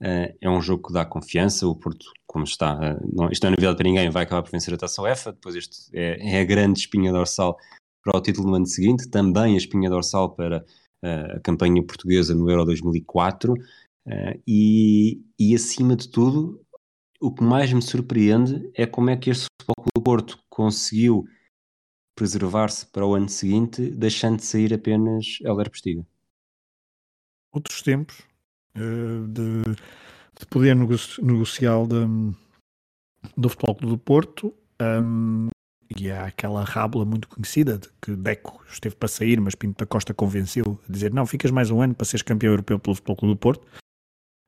Uh, 0.01 0.35
é 0.41 0.49
um 0.49 0.61
jogo 0.61 0.87
que 0.87 0.93
dá 0.93 1.05
confiança. 1.05 1.65
O 1.65 1.75
Porto, 1.75 2.05
como 2.27 2.43
está, 2.43 2.73
uh, 2.75 3.09
não, 3.13 3.29
isto 3.29 3.43
não 3.43 3.49
é 3.49 3.51
novidade 3.51 3.77
para 3.77 3.87
ninguém, 3.87 4.09
vai 4.09 4.23
acabar 4.23 4.41
por 4.41 4.51
vencer 4.51 4.73
a 4.73 4.77
Taça 4.77 5.01
UEFA. 5.01 5.31
Depois, 5.31 5.55
este 5.55 5.77
é, 5.93 6.35
é 6.35 6.41
a 6.41 6.43
grande 6.43 6.79
espinha 6.79 7.13
dorsal 7.13 7.55
para 8.03 8.17
o 8.17 8.21
título 8.21 8.49
no 8.49 8.55
ano 8.55 8.65
seguinte, 8.65 9.07
também 9.09 9.53
a 9.53 9.57
espinha 9.57 9.89
dorsal 9.89 10.35
para 10.35 10.65
a 11.35 11.39
campanha 11.41 11.81
portuguesa 11.83 12.33
no 12.33 12.49
Euro 12.49 12.65
2004. 12.65 13.53
e, 14.47 15.21
e 15.39 15.55
acima 15.55 15.95
de 15.95 16.09
tudo, 16.09 16.62
o 17.23 17.31
que 17.31 17.41
mais 17.41 17.71
me 17.71 17.81
surpreende 17.81 18.69
é 18.75 18.85
como 18.85 19.09
é 19.09 19.15
que 19.15 19.29
este 19.29 19.47
Futebol 19.61 19.85
do 19.95 20.01
Porto 20.01 20.39
conseguiu 20.49 21.23
preservar-se 22.13 22.85
para 22.87 23.05
o 23.05 23.15
ano 23.15 23.29
seguinte, 23.29 23.89
deixando 23.91 24.37
de 24.37 24.45
sair 24.45 24.73
apenas 24.73 25.37
Helder 25.41 25.69
Postiga. 25.69 26.05
Outros 27.53 27.81
tempos 27.81 28.19
uh, 28.75 29.25
de, 29.29 29.63
de, 30.37 30.45
poder 30.49 30.75
negocial 30.75 31.87
de, 31.87 32.05
do 33.37 33.47
Futebol 33.47 33.75
do 33.75 33.97
Porto 33.97 34.53
um, 34.81 35.47
e 35.97 36.11
há 36.11 36.25
aquela 36.25 36.65
rábula 36.65 37.05
muito 37.05 37.29
conhecida 37.29 37.77
de 37.77 37.87
que 38.01 38.17
Deco 38.17 38.61
esteve 38.67 38.95
para 38.95 39.07
sair, 39.07 39.39
mas 39.39 39.55
Pinto 39.55 39.77
da 39.77 39.85
Costa 39.85 40.13
convenceu 40.13 40.77
a 40.89 40.91
dizer 40.91 41.13
não, 41.13 41.25
ficas 41.25 41.51
mais 41.51 41.71
um 41.71 41.81
ano 41.81 41.95
para 41.95 42.05
seres 42.05 42.21
campeão 42.21 42.51
europeu 42.51 42.77
pelo 42.77 42.95
Futebol 42.95 43.29
do 43.29 43.37
Porto 43.37 43.65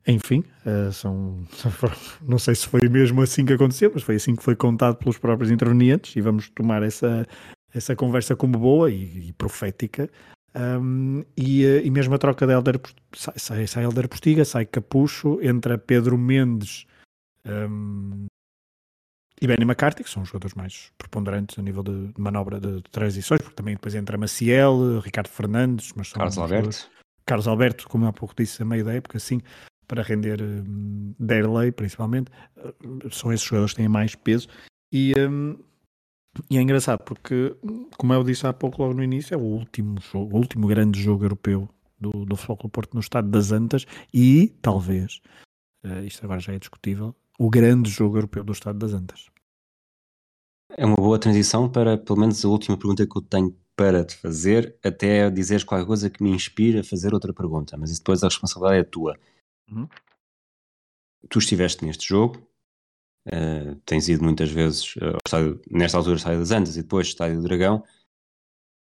enfim, 0.08 0.44
uh, 0.66 0.92
são, 0.92 1.46
não 2.22 2.38
sei 2.38 2.54
se 2.54 2.68
foi 2.68 2.88
mesmo 2.88 3.22
assim 3.22 3.44
que 3.44 3.54
aconteceu, 3.54 3.92
mas 3.94 4.04
foi 4.04 4.16
assim 4.16 4.36
que 4.36 4.44
foi 4.44 4.56
contado 4.56 4.98
pelos 4.98 5.18
próprios 5.18 5.50
intervenientes 5.50 6.16
e 6.16 6.22
vamos 6.22 6.50
tomar 6.50 6.84
essa, 6.84 7.26
essa 7.74 7.96
conversa 7.96 8.36
como 8.36 8.58
boa 8.58 8.92
e, 8.92 9.30
e 9.30 9.34
profética. 9.34 10.10
Um, 10.56 11.24
e, 11.36 11.66
eh, 11.66 11.82
e, 11.84 11.92
mesmo 11.92 12.16
a 12.16 12.18
troca 12.18 12.48
de 12.48 12.54
Helder, 12.54 12.80
sai, 13.14 13.34
sai, 13.36 13.68
sai 13.68 13.84
Helder 13.84 14.08
Postiga, 14.08 14.46
sai 14.46 14.66
Capucho, 14.66 15.38
entra 15.42 15.78
Pedro 15.78 16.18
Mendes 16.18 16.86
um, 17.46 18.28
e 19.42 19.48
Benny 19.48 19.64
McCarthy, 19.64 20.02
que 20.04 20.10
são 20.10 20.24
os 20.24 20.30
jogadores 20.30 20.54
mais 20.54 20.94
preponderantes 20.98 21.60
a 21.60 21.62
nível 21.62 21.84
de, 21.84 22.08
de 22.08 22.22
manobra 22.22 22.58
de, 22.62 22.78
de, 22.78 22.84
transições, 22.84 23.42
porque 23.42 23.56
também 23.56 23.76
depois 23.76 23.96
entra 23.96 24.18
Maciel, 24.18 25.00
Ricardo 25.00 25.28
Fernandes, 25.28 25.92
mas 25.94 26.14
Carlos 26.14 26.38
Alberto. 26.38 26.90
Carlos 27.26 27.48
Alberto, 27.48 27.90
como 27.90 28.06
há 28.06 28.14
pouco 28.14 28.34
disse, 28.38 28.62
a 28.62 28.66
meio 28.66 28.86
da 28.86 28.94
época, 28.94 29.20
sim 29.20 29.42
para 29.88 30.04
render 30.04 30.42
um, 30.42 31.14
Derley, 31.20 31.72
principalmente, 31.72 32.32
uh, 32.58 33.12
são 33.12 33.32
esses 33.32 33.46
jogadores 33.46 33.74
que 33.74 33.78
têm 33.78 33.90
mais 33.90 34.16
peso. 34.16 34.48
E, 34.92 35.14
um, 35.20 35.58
e 36.50 36.58
é 36.58 36.62
engraçado 36.62 37.04
porque, 37.04 37.56
como 37.98 38.14
eu 38.14 38.24
disse 38.24 38.46
há 38.46 38.54
pouco, 38.54 38.82
logo 38.82 38.94
no 38.94 39.04
início, 39.04 39.34
é 39.34 39.38
o 39.38 39.42
último 39.42 40.00
jogo, 40.02 40.36
o 40.36 40.40
último 40.40 40.68
grande 40.68 41.02
jogo 41.02 41.24
europeu 41.24 41.70
do, 42.00 42.26
do 42.26 42.36
Futebol 42.36 42.70
Porto 42.70 42.94
no 42.94 43.00
estado 43.00 43.30
das 43.30 43.52
Antas 43.52 43.86
e, 44.14 44.54
talvez, 44.62 45.22
uh, 45.86 46.04
isto 46.06 46.24
agora 46.26 46.40
já 46.40 46.54
é 46.54 46.60
discutível, 46.60 47.16
o 47.38 47.50
grande 47.50 47.90
jogo 47.90 48.18
europeu 48.18 48.44
do 48.44 48.54
estado 48.54 48.80
das 48.80 48.94
Antas. 48.94 49.30
É 50.78 50.86
uma 50.86 50.96
boa 50.96 51.20
transição 51.20 51.70
para, 51.70 51.98
pelo 51.98 52.20
menos, 52.20 52.44
a 52.44 52.50
última 52.50 52.78
pergunta 52.78 53.06
que 53.06 53.18
eu 53.18 53.22
tenho 53.22 53.56
para 53.76 54.06
te 54.06 54.16
fazer, 54.16 54.76
até 54.84 55.30
dizeres 55.30 55.64
qualquer 55.64 55.86
coisa 55.86 56.10
que 56.10 56.24
me 56.24 56.32
inspire 56.32 56.80
a 56.80 56.84
fazer 56.84 57.14
outra 57.14 57.34
pergunta, 57.34 57.78
mas 57.78 57.98
depois 57.98 58.24
a 58.24 58.28
responsabilidade 58.28 58.80
é 58.80 58.84
tua. 58.84 59.18
Uhum. 59.70 59.88
Tu 61.30 61.40
estiveste 61.40 61.84
neste 61.84 62.08
jogo, 62.08 62.38
uh, 63.28 63.76
tens 63.86 64.08
ido 64.08 64.24
muitas 64.24 64.52
vezes 64.52 64.96
uh, 64.98 65.18
estádio, 65.26 65.62
nesta 65.70 65.98
altura 65.98 66.18
Estádio 66.18 66.40
das 66.40 66.52
Antas 66.52 66.78
e 66.78 66.84
depois 66.84 67.08
Estádio 67.08 67.38
do 67.38 67.44
Dragão. 67.44 67.84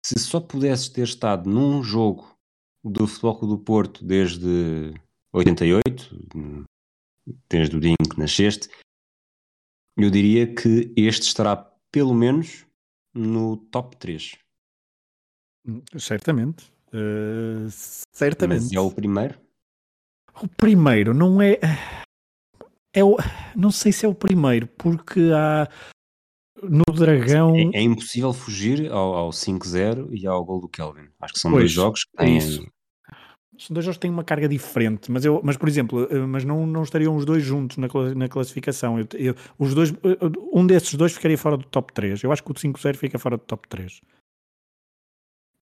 Se 0.05 0.19
só 0.19 0.39
pudesses 0.39 0.89
ter 0.89 1.03
estado 1.03 1.49
num 1.49 1.83
jogo 1.83 2.37
do 2.83 3.07
Futebol 3.07 3.39
Clube 3.39 3.55
do 3.55 3.63
Porto 3.63 4.05
desde 4.05 4.93
88, 5.31 6.09
desde 7.49 7.77
o 7.77 7.79
dia 7.79 7.93
em 7.99 8.09
que 8.09 8.19
nasceste, 8.19 8.69
Eu 9.95 10.09
diria 10.09 10.51
que 10.53 10.91
este 10.97 11.23
estará 11.23 11.55
pelo 11.91 12.15
menos 12.15 12.65
no 13.13 13.57
top 13.57 13.95
3. 13.97 14.37
Hum, 15.67 15.83
certamente. 15.97 16.71
Uh, 16.87 17.69
certamente. 18.11 18.63
Mas 18.63 18.73
é 18.73 18.79
o 18.79 18.91
primeiro? 18.91 19.39
O 20.41 20.47
primeiro 20.47 21.13
não 21.13 21.41
é. 21.41 21.59
É 22.95 23.03
o, 23.03 23.17
não 23.55 23.71
sei 23.71 23.91
se 23.91 24.05
é 24.05 24.09
o 24.09 24.13
primeiro, 24.13 24.67
porque 24.67 25.31
há 25.33 25.67
no 26.61 26.83
Dragão. 26.93 27.55
É, 27.55 27.77
é 27.77 27.81
impossível 27.81 28.33
fugir 28.33 28.91
ao, 28.91 29.13
ao 29.15 29.29
5-0 29.29 30.09
e 30.11 30.27
ao 30.27 30.43
gol 30.43 30.61
do 30.61 30.69
Kelvin. 30.69 31.09
Acho 31.19 31.33
que 31.33 31.39
são 31.39 31.51
pois, 31.51 31.63
dois 31.63 31.71
jogos 31.71 32.03
que 32.03 32.17
têm. 32.17 32.37
Isso. 32.37 32.67
São 33.57 33.73
dois 33.73 33.85
jogos 33.85 33.97
que 33.97 34.01
têm 34.01 34.11
uma 34.11 34.23
carga 34.23 34.47
diferente, 34.47 35.11
mas, 35.11 35.23
eu, 35.23 35.39
mas 35.43 35.55
por 35.57 35.69
exemplo, 35.69 36.07
eh, 36.09 36.25
mas 36.25 36.43
não, 36.43 36.65
não 36.65 36.81
estariam 36.81 37.15
os 37.15 37.23
dois 37.23 37.43
juntos 37.43 37.77
na, 37.77 37.87
na 38.15 38.27
classificação. 38.27 38.99
Eu, 38.99 39.07
eu, 39.13 39.35
os 39.59 39.75
dois, 39.75 39.91
eh, 39.91 40.17
um 40.51 40.65
desses 40.65 40.93
dois 40.95 41.13
ficaria 41.13 41.37
fora 41.37 41.57
do 41.57 41.65
top 41.65 41.93
3. 41.93 42.23
Eu 42.23 42.31
acho 42.31 42.43
que 42.43 42.51
o 42.51 42.55
5-0 42.55 42.95
fica 42.95 43.19
fora 43.19 43.37
do 43.37 43.43
top 43.43 43.67
3. 43.67 44.01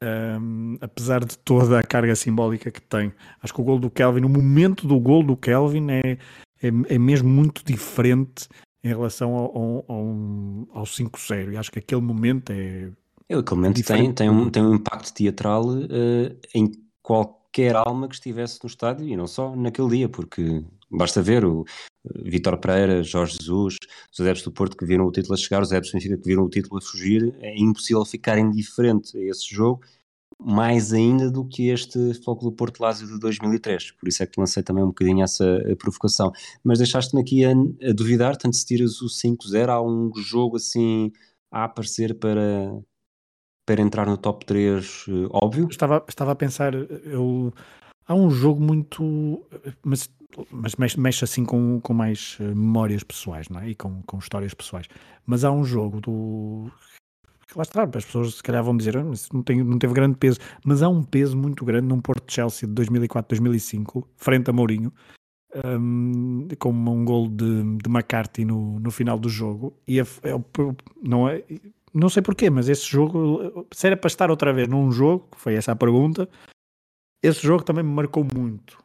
Um, 0.03 0.77
apesar 0.81 1.23
de 1.23 1.37
toda 1.37 1.79
a 1.79 1.83
carga 1.83 2.15
simbólica 2.15 2.71
que 2.71 2.81
tem. 2.81 3.13
Acho 3.41 3.53
que 3.53 3.61
o 3.61 3.63
gol 3.63 3.79
do 3.79 3.89
Kelvin, 3.89 4.25
o 4.25 4.29
momento 4.29 4.87
do 4.87 4.99
gol 4.99 5.23
do 5.23 5.37
Kelvin 5.37 5.91
é, 5.91 6.17
é, 6.61 6.67
é 6.89 6.97
mesmo 6.97 7.29
muito 7.29 7.63
diferente 7.63 8.47
em 8.83 8.87
relação 8.87 9.35
ao, 9.35 9.55
ao, 9.55 9.85
ao, 9.87 10.77
ao 10.79 10.83
5-0. 10.83 11.53
E 11.53 11.57
acho 11.57 11.71
que 11.71 11.79
aquele 11.79 12.01
momento 12.01 12.51
é. 12.51 12.89
Aquele 13.29 13.61
momento 13.61 13.83
tem, 13.83 14.11
tem, 14.11 14.29
um, 14.29 14.49
tem 14.49 14.63
um 14.63 14.75
impacto 14.75 15.13
teatral 15.13 15.65
uh, 15.67 16.37
em 16.53 16.71
qualquer 17.01 17.75
alma 17.75 18.07
que 18.07 18.15
estivesse 18.15 18.59
no 18.61 18.67
estádio 18.67 19.07
e 19.07 19.15
não 19.15 19.27
só 19.27 19.55
naquele 19.55 19.89
dia, 19.89 20.09
porque 20.09 20.63
basta 20.91 21.22
ver 21.22 21.45
o 21.45 21.63
Vitor 22.23 22.57
Pereira, 22.57 23.03
Jorge 23.03 23.38
Jesus, 23.39 23.77
os 24.11 24.19
adeptos 24.19 24.43
do 24.43 24.51
Porto 24.51 24.76
que 24.76 24.85
viram 24.85 25.05
o 25.05 25.11
título 25.11 25.35
a 25.35 25.38
chegar, 25.38 25.61
os 25.61 25.72
adeptos 25.72 25.91
do 25.91 25.95
Benfica 25.95 26.18
que 26.18 26.27
viram 26.27 26.43
o 26.43 26.49
título 26.49 26.77
a 26.77 26.81
fugir. 26.81 27.35
É 27.39 27.57
impossível 27.57 28.03
ficar 28.05 28.38
indiferente 28.38 29.18
a 29.18 29.22
esse 29.22 29.53
jogo 29.53 29.81
mais 30.43 30.91
ainda 30.91 31.30
do 31.30 31.45
que 31.45 31.69
este 31.69 32.13
Futebol 32.15 32.35
do 32.35 32.51
Porto 32.51 32.81
Lásio 32.81 33.07
de 33.07 33.19
2003. 33.19 33.91
Por 33.91 34.09
isso 34.09 34.23
é 34.23 34.26
que 34.26 34.39
lancei 34.39 34.63
também 34.63 34.84
um 34.84 34.88
bocadinho 34.88 35.23
essa 35.23 35.45
provocação. 35.77 36.31
Mas 36.63 36.80
deixaste-me 36.80 37.22
aqui 37.22 37.45
a, 37.45 37.51
a, 37.51 37.93
duvidar, 37.93 38.35
tanto 38.35 38.55
se 38.55 38.65
tiras 38.65 39.01
o 39.01 39.07
5-0, 39.07 39.69
há 39.69 39.81
um 39.81 40.11
jogo 40.15 40.57
assim 40.57 41.11
a 41.51 41.65
aparecer 41.65 42.18
para, 42.18 42.73
para 43.65 43.81
entrar 43.81 44.07
no 44.07 44.18
top 44.18 44.45
3, 44.45 45.05
eh, 45.07 45.11
óbvio? 45.30 45.68
Estava, 45.69 46.03
estava 46.07 46.31
a 46.31 46.35
pensar, 46.35 46.73
eu, 46.73 47.53
há 48.07 48.15
um 48.15 48.30
jogo 48.30 48.61
muito. 48.61 49.45
Mas, 49.84 50.09
mas 50.51 50.75
mexe, 50.75 50.99
mexe 50.99 51.23
assim 51.23 51.45
com, 51.45 51.79
com 51.81 51.93
mais 51.93 52.37
eh, 52.39 52.43
memórias 52.43 53.03
pessoais, 53.03 53.49
não 53.49 53.59
é? 53.59 53.69
E 53.69 53.75
com, 53.75 54.01
com 54.03 54.17
histórias 54.17 54.53
pessoais. 54.53 54.87
Mas 55.25 55.43
há 55.43 55.51
um 55.51 55.63
jogo 55.63 56.01
do 56.01 56.71
lá 57.55 57.63
está, 57.63 57.83
as 57.83 58.05
pessoas 58.05 58.35
se 58.35 58.43
calhar 58.43 58.63
vão 58.63 58.75
dizer 58.75 58.97
ah, 58.97 59.03
não, 59.03 59.43
tem, 59.43 59.63
não 59.63 59.77
teve 59.77 59.93
grande 59.93 60.17
peso, 60.17 60.39
mas 60.65 60.81
há 60.81 60.89
um 60.89 61.03
peso 61.03 61.37
muito 61.37 61.65
grande 61.65 61.87
num 61.87 61.99
Porto 61.99 62.25
de 62.25 62.33
Chelsea 62.33 62.67
de 62.67 62.73
2004-2005, 62.75 64.05
frente 64.15 64.49
a 64.49 64.53
Mourinho, 64.53 64.93
um, 65.65 66.47
com 66.57 66.71
um 66.71 67.05
gol 67.05 67.27
de, 67.27 67.63
de 67.77 67.89
McCarthy 67.89 68.45
no, 68.45 68.79
no 68.79 68.91
final 68.91 69.19
do 69.19 69.29
jogo. 69.29 69.73
E 69.87 69.99
é, 69.99 70.03
é, 70.03 70.31
não, 71.03 71.27
é, 71.27 71.43
não 71.93 72.09
sei 72.09 72.21
porquê, 72.21 72.49
mas 72.49 72.69
esse 72.69 72.85
jogo, 72.85 73.67
se 73.71 73.87
era 73.87 73.97
para 73.97 74.07
estar 74.07 74.29
outra 74.29 74.53
vez 74.53 74.67
num 74.67 74.91
jogo, 74.91 75.27
foi 75.35 75.55
essa 75.55 75.71
a 75.71 75.75
pergunta, 75.75 76.29
esse 77.21 77.45
jogo 77.45 77.63
também 77.63 77.83
me 77.83 77.91
marcou 77.91 78.25
muito. 78.35 78.81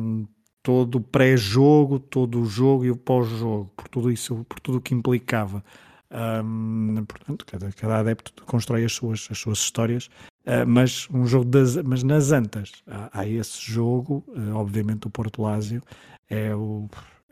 Um, 0.00 0.26
todo 0.62 0.96
o 0.96 1.00
pré-jogo, 1.00 1.98
todo 1.98 2.40
o 2.40 2.46
jogo 2.46 2.84
e 2.84 2.90
o 2.90 2.96
pós-jogo, 2.96 3.70
por 3.76 3.88
tudo 3.88 4.10
isso, 4.10 4.44
por 4.48 4.60
tudo 4.60 4.78
o 4.78 4.80
que 4.80 4.94
implicava. 4.94 5.64
Um, 6.12 7.04
portanto, 7.06 7.46
cada, 7.46 7.72
cada 7.72 7.98
adepto 7.98 8.44
constrói 8.44 8.84
as 8.84 8.92
suas, 8.92 9.28
as 9.30 9.38
suas 9.38 9.58
histórias, 9.58 10.06
uh, 10.46 10.66
mas 10.66 11.08
um 11.10 11.26
jogo 11.26 11.46
das, 11.46 11.76
mas 11.76 12.02
nas 12.02 12.32
Antas 12.32 12.70
há, 12.86 13.20
há 13.20 13.26
esse 13.26 13.58
jogo, 13.62 14.22
uh, 14.28 14.54
obviamente 14.54 15.06
o 15.06 15.10
Porto 15.10 15.40
Lásio 15.40 15.82
é 16.28 16.54
o 16.54 16.88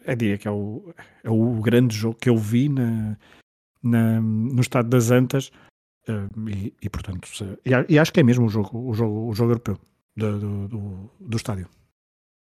é 0.07 0.17
dia 0.17 0.39
que 0.39 0.49
é 0.49 0.51
o, 0.51 0.95
é 1.23 1.29
o 1.29 1.61
grande 1.61 1.95
jogo 1.95 2.17
que 2.19 2.31
eu 2.31 2.39
vi 2.39 2.71
na, 2.71 3.19
na 3.83 4.19
no 4.19 4.63
estado 4.63 4.89
das 4.89 5.11
Antas 5.11 5.53
uh, 6.09 6.49
e, 6.49 6.73
e, 6.81 6.89
portanto 6.89 7.29
se, 7.29 7.45
e, 7.67 7.71
e, 7.87 7.99
acho 7.99 8.13
que 8.13 8.21
é 8.21 8.23
mesmo 8.23 8.47
o 8.47 8.49
jogo 8.49 8.79
o 8.79 8.95
jogo 8.95 9.29
o 9.29 9.35
jogo 9.35 9.51
europeu 9.51 9.79
do, 10.17 10.39
do, 10.39 10.69
do, 10.69 11.11
do 11.21 11.37
estádio. 11.37 11.69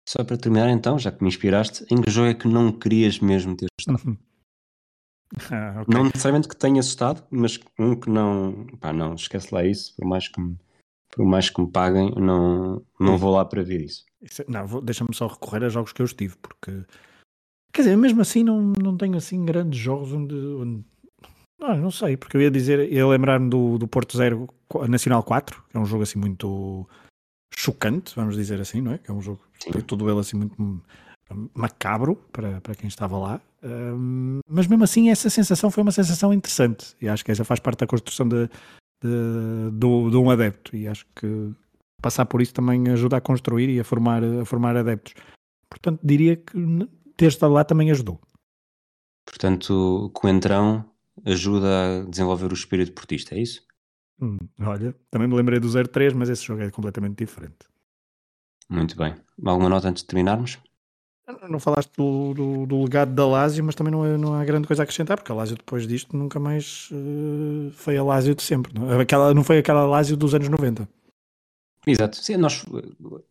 Só 0.08 0.24
para 0.24 0.38
terminar 0.38 0.70
então, 0.70 0.98
já 0.98 1.12
que 1.12 1.22
me 1.22 1.28
inspiraste, 1.28 1.84
em 1.90 2.00
que 2.00 2.10
jogo 2.10 2.28
é 2.28 2.34
que 2.34 2.48
não 2.48 2.72
querias 2.72 3.18
mesmo 3.18 3.54
ter 3.54 3.66
estado? 3.78 4.16
Ah, 5.50 5.82
okay. 5.82 5.94
Não 5.94 6.04
necessariamente 6.04 6.48
que 6.48 6.56
tenha 6.56 6.80
estado, 6.80 7.22
mas 7.30 7.60
um 7.78 7.94
que 7.94 8.08
não, 8.08 8.66
pá, 8.80 8.94
não, 8.94 9.12
esquece 9.12 9.54
lá 9.54 9.62
isso, 9.62 9.94
por 9.94 10.06
mais 10.06 10.26
que 10.26 10.40
me, 10.40 10.56
por 11.10 11.22
mais 11.26 11.50
que 11.50 11.60
me 11.60 11.70
paguem, 11.70 12.14
não, 12.16 12.82
não 12.98 13.18
vou 13.18 13.34
lá 13.34 13.44
para 13.44 13.62
ver 13.62 13.82
isso. 13.82 14.06
isso 14.22 14.40
é, 14.40 14.46
não, 14.48 14.80
deixa-me 14.80 15.14
só 15.14 15.26
recorrer 15.26 15.64
a 15.64 15.68
jogos 15.68 15.92
que 15.92 16.00
eu 16.00 16.06
estive, 16.06 16.34
porque 16.38 16.82
quer 17.70 17.82
dizer, 17.82 17.96
mesmo 17.98 18.22
assim 18.22 18.42
não, 18.42 18.72
não 18.82 18.96
tenho 18.96 19.18
assim 19.18 19.44
grandes 19.44 19.78
jogos 19.78 20.14
onde, 20.14 20.34
onde 20.34 20.82
não, 21.60 21.76
não 21.76 21.90
sei, 21.90 22.16
porque 22.16 22.38
eu 22.38 22.40
ia 22.40 22.50
dizer, 22.50 22.90
ia 22.90 23.06
lembrar-me 23.06 23.50
do, 23.50 23.76
do 23.76 23.86
Porto 23.86 24.16
Zero 24.16 24.48
Nacional 24.88 25.22
4, 25.22 25.62
que 25.68 25.76
é 25.76 25.78
um 25.78 25.84
jogo 25.84 26.04
assim 26.04 26.18
muito 26.18 26.88
chocante, 27.54 28.14
vamos 28.16 28.36
dizer 28.36 28.60
assim, 28.60 28.80
não 28.80 28.92
é? 28.92 28.98
Que 28.98 29.10
é 29.10 29.14
um 29.14 29.20
jogo, 29.20 29.40
Sim. 29.58 29.72
tudo 29.86 30.08
ele 30.10 30.20
assim 30.20 30.36
muito 30.36 30.82
macabro 31.54 32.16
para, 32.32 32.60
para 32.60 32.74
quem 32.74 32.88
estava 32.88 33.18
lá, 33.18 33.40
um, 33.62 34.40
mas 34.48 34.66
mesmo 34.66 34.84
assim 34.84 35.10
essa 35.10 35.28
sensação 35.28 35.70
foi 35.70 35.82
uma 35.82 35.92
sensação 35.92 36.32
interessante 36.32 36.96
e 37.00 37.08
acho 37.08 37.24
que 37.24 37.30
essa 37.30 37.44
faz 37.44 37.60
parte 37.60 37.80
da 37.80 37.86
construção 37.86 38.26
de, 38.26 38.48
de, 39.02 39.70
de, 39.72 40.10
de 40.10 40.16
um 40.16 40.30
adepto 40.30 40.74
e 40.74 40.88
acho 40.88 41.06
que 41.14 41.52
passar 42.00 42.24
por 42.26 42.40
isso 42.40 42.54
também 42.54 42.88
ajuda 42.88 43.16
a 43.16 43.20
construir 43.20 43.68
e 43.68 43.80
a 43.80 43.84
formar, 43.84 44.22
a 44.24 44.44
formar 44.44 44.76
adeptos. 44.76 45.14
Portanto, 45.68 46.00
diria 46.02 46.36
que 46.36 46.52
ter 47.16 47.26
estado 47.26 47.52
lá 47.52 47.64
também 47.64 47.90
ajudou. 47.90 48.20
Portanto, 49.26 50.06
o 50.06 50.10
Coentrão 50.10 50.84
ajuda 51.24 52.00
a 52.00 52.04
desenvolver 52.04 52.50
o 52.50 52.54
espírito 52.54 52.92
portista, 52.92 53.34
é 53.34 53.42
isso? 53.42 53.62
Hum, 54.20 54.38
olha, 54.60 54.94
também 55.10 55.28
me 55.28 55.34
lembrei 55.34 55.60
do 55.60 55.68
03, 55.70 56.14
mas 56.14 56.30
esse 56.30 56.44
jogo 56.44 56.62
é 56.62 56.70
completamente 56.70 57.18
diferente. 57.18 57.67
Muito 58.68 58.96
bem. 58.96 59.14
Alguma 59.44 59.68
nota 59.68 59.88
antes 59.88 60.02
de 60.02 60.08
terminarmos? 60.08 60.58
Não 61.48 61.60
falaste 61.60 61.92
do, 61.96 62.32
do, 62.32 62.66
do, 62.66 62.82
legado 62.82 63.14
da 63.14 63.26
Lazio, 63.26 63.62
mas 63.62 63.74
também 63.74 63.92
não, 63.92 64.04
é, 64.04 64.16
não 64.16 64.34
há 64.34 64.44
grande 64.44 64.66
coisa 64.66 64.82
a 64.82 64.84
acrescentar, 64.84 65.18
porque 65.18 65.30
a 65.30 65.34
Lazio 65.34 65.56
depois 65.56 65.86
disto 65.86 66.16
nunca 66.16 66.40
mais 66.40 66.88
uh, 66.90 67.70
foi 67.72 67.98
a 67.98 68.02
Lazio 68.02 68.34
de 68.34 68.42
sempre. 68.42 68.72
Não? 68.72 68.98
Aquela, 68.98 69.34
não 69.34 69.44
foi 69.44 69.58
aquela 69.58 69.86
Lazio 69.86 70.16
dos 70.16 70.34
anos 70.34 70.48
90. 70.48 70.88
Exato. 71.86 72.16
Sim, 72.16 72.36
nós, 72.36 72.64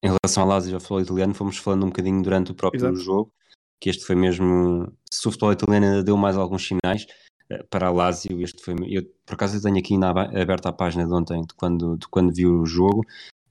em 0.03 0.07
relação 0.07 0.43
à 0.43 0.45
Lazio, 0.45 0.71
já 0.71 0.79
falou 0.79 1.01
italiano, 1.01 1.33
fomos 1.33 1.57
falando 1.57 1.83
um 1.83 1.89
bocadinho 1.89 2.21
durante 2.21 2.51
o 2.51 2.55
próprio 2.55 2.79
Exato. 2.79 2.99
jogo, 2.99 3.31
que 3.79 3.89
este 3.89 4.05
foi 4.05 4.15
mesmo. 4.15 4.91
Se 5.11 5.27
o 5.27 5.31
futebol 5.31 5.51
italiano 5.51 5.85
ainda 5.85 6.03
deu 6.03 6.17
mais 6.17 6.37
alguns 6.37 6.67
sinais, 6.67 7.05
eh, 7.49 7.63
para 7.69 7.87
a 7.87 7.91
Lazio, 7.91 8.41
este 8.41 8.63
foi. 8.63 8.75
Eu, 8.87 9.03
por 9.25 9.35
acaso, 9.35 9.57
eu 9.57 9.61
tenho 9.61 9.77
aqui 9.77 9.97
na, 9.97 10.09
aberta 10.09 10.69
a 10.69 10.73
página 10.73 11.05
de 11.05 11.13
ontem, 11.13 11.41
de 11.41 11.53
quando, 11.55 11.97
de 11.97 12.07
quando 12.07 12.33
vi 12.33 12.45
o 12.45 12.65
jogo, 12.65 13.01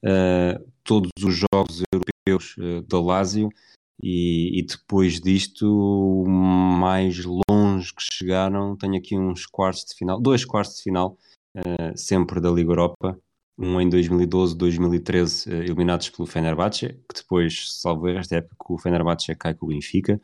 uh, 0.04 0.72
todos 0.86 1.10
os 1.22 1.34
jogos 1.34 1.82
europeus 1.92 2.56
uh, 2.58 2.82
da 2.82 3.00
Lazio 3.00 3.48
e, 4.02 4.58
e, 4.58 4.66
depois 4.66 5.20
disto, 5.20 6.24
mais 6.26 7.24
longe 7.24 7.94
que 7.94 8.02
chegaram, 8.02 8.76
tenho 8.76 8.96
aqui 8.96 9.16
uns 9.16 9.46
quartos 9.46 9.84
de 9.86 9.94
final, 9.94 10.20
dois 10.20 10.44
quartos 10.44 10.76
de 10.76 10.82
final, 10.82 11.16
uh, 11.56 11.96
sempre 11.96 12.40
da 12.40 12.50
Liga 12.50 12.70
Europa, 12.70 13.18
um 13.58 13.80
em 13.80 13.88
2012, 13.88 14.56
2013, 14.56 15.48
uh, 15.48 15.52
eliminados 15.62 16.10
pelo 16.10 16.26
Fenerbahçe, 16.26 16.88
que 16.88 17.22
depois, 17.22 17.80
salvo 17.80 18.08
esta 18.08 18.36
época, 18.36 18.54
o 18.68 18.78
Fenerbahçe 18.78 19.34
cai 19.34 19.54
com 19.54 19.64
o 19.64 19.68
Benfica, 19.70 20.20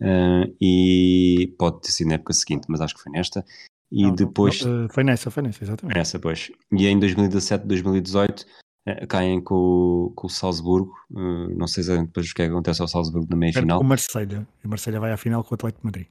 uh, 0.00 0.56
e 0.60 1.54
pode 1.58 1.82
ter 1.82 1.90
sido 1.90 2.08
na 2.08 2.14
época 2.14 2.32
seguinte, 2.32 2.66
mas 2.68 2.80
acho 2.80 2.94
que 2.94 3.02
foi 3.02 3.12
nesta. 3.12 3.44
E 3.92 4.04
não, 4.04 4.14
depois. 4.14 4.62
Não, 4.62 4.88
foi 4.88 5.04
nessa, 5.04 5.30
foi 5.30 5.42
nessa, 5.42 5.64
exatamente. 5.64 5.96
Nessa, 5.96 6.18
pois. 6.18 6.50
E 6.72 6.86
em 6.86 6.98
2017, 6.98 7.66
2018 7.66 8.46
eh, 8.46 8.69
caem 9.08 9.40
com, 9.40 10.12
com 10.14 10.26
o 10.26 10.30
Salzburgo. 10.30 10.92
Uh, 11.10 11.54
não 11.56 11.66
sei 11.66 11.84
depois 11.84 12.30
o 12.30 12.34
que, 12.34 12.42
é 12.42 12.46
que 12.46 12.50
acontece 12.52 12.80
ao 12.80 12.88
Salzburgo 12.88 13.28
na 13.30 13.36
meia 13.36 13.52
final. 13.52 13.78
Com 13.78 13.84
o 13.84 13.88
Marselha 13.88 14.46
E 14.62 14.66
o 14.66 14.70
Marselha 14.70 15.00
vai 15.00 15.12
à 15.12 15.16
final 15.16 15.44
com 15.44 15.52
o 15.52 15.54
Atlético 15.54 15.80
de 15.80 15.86
Madrid. 15.86 16.06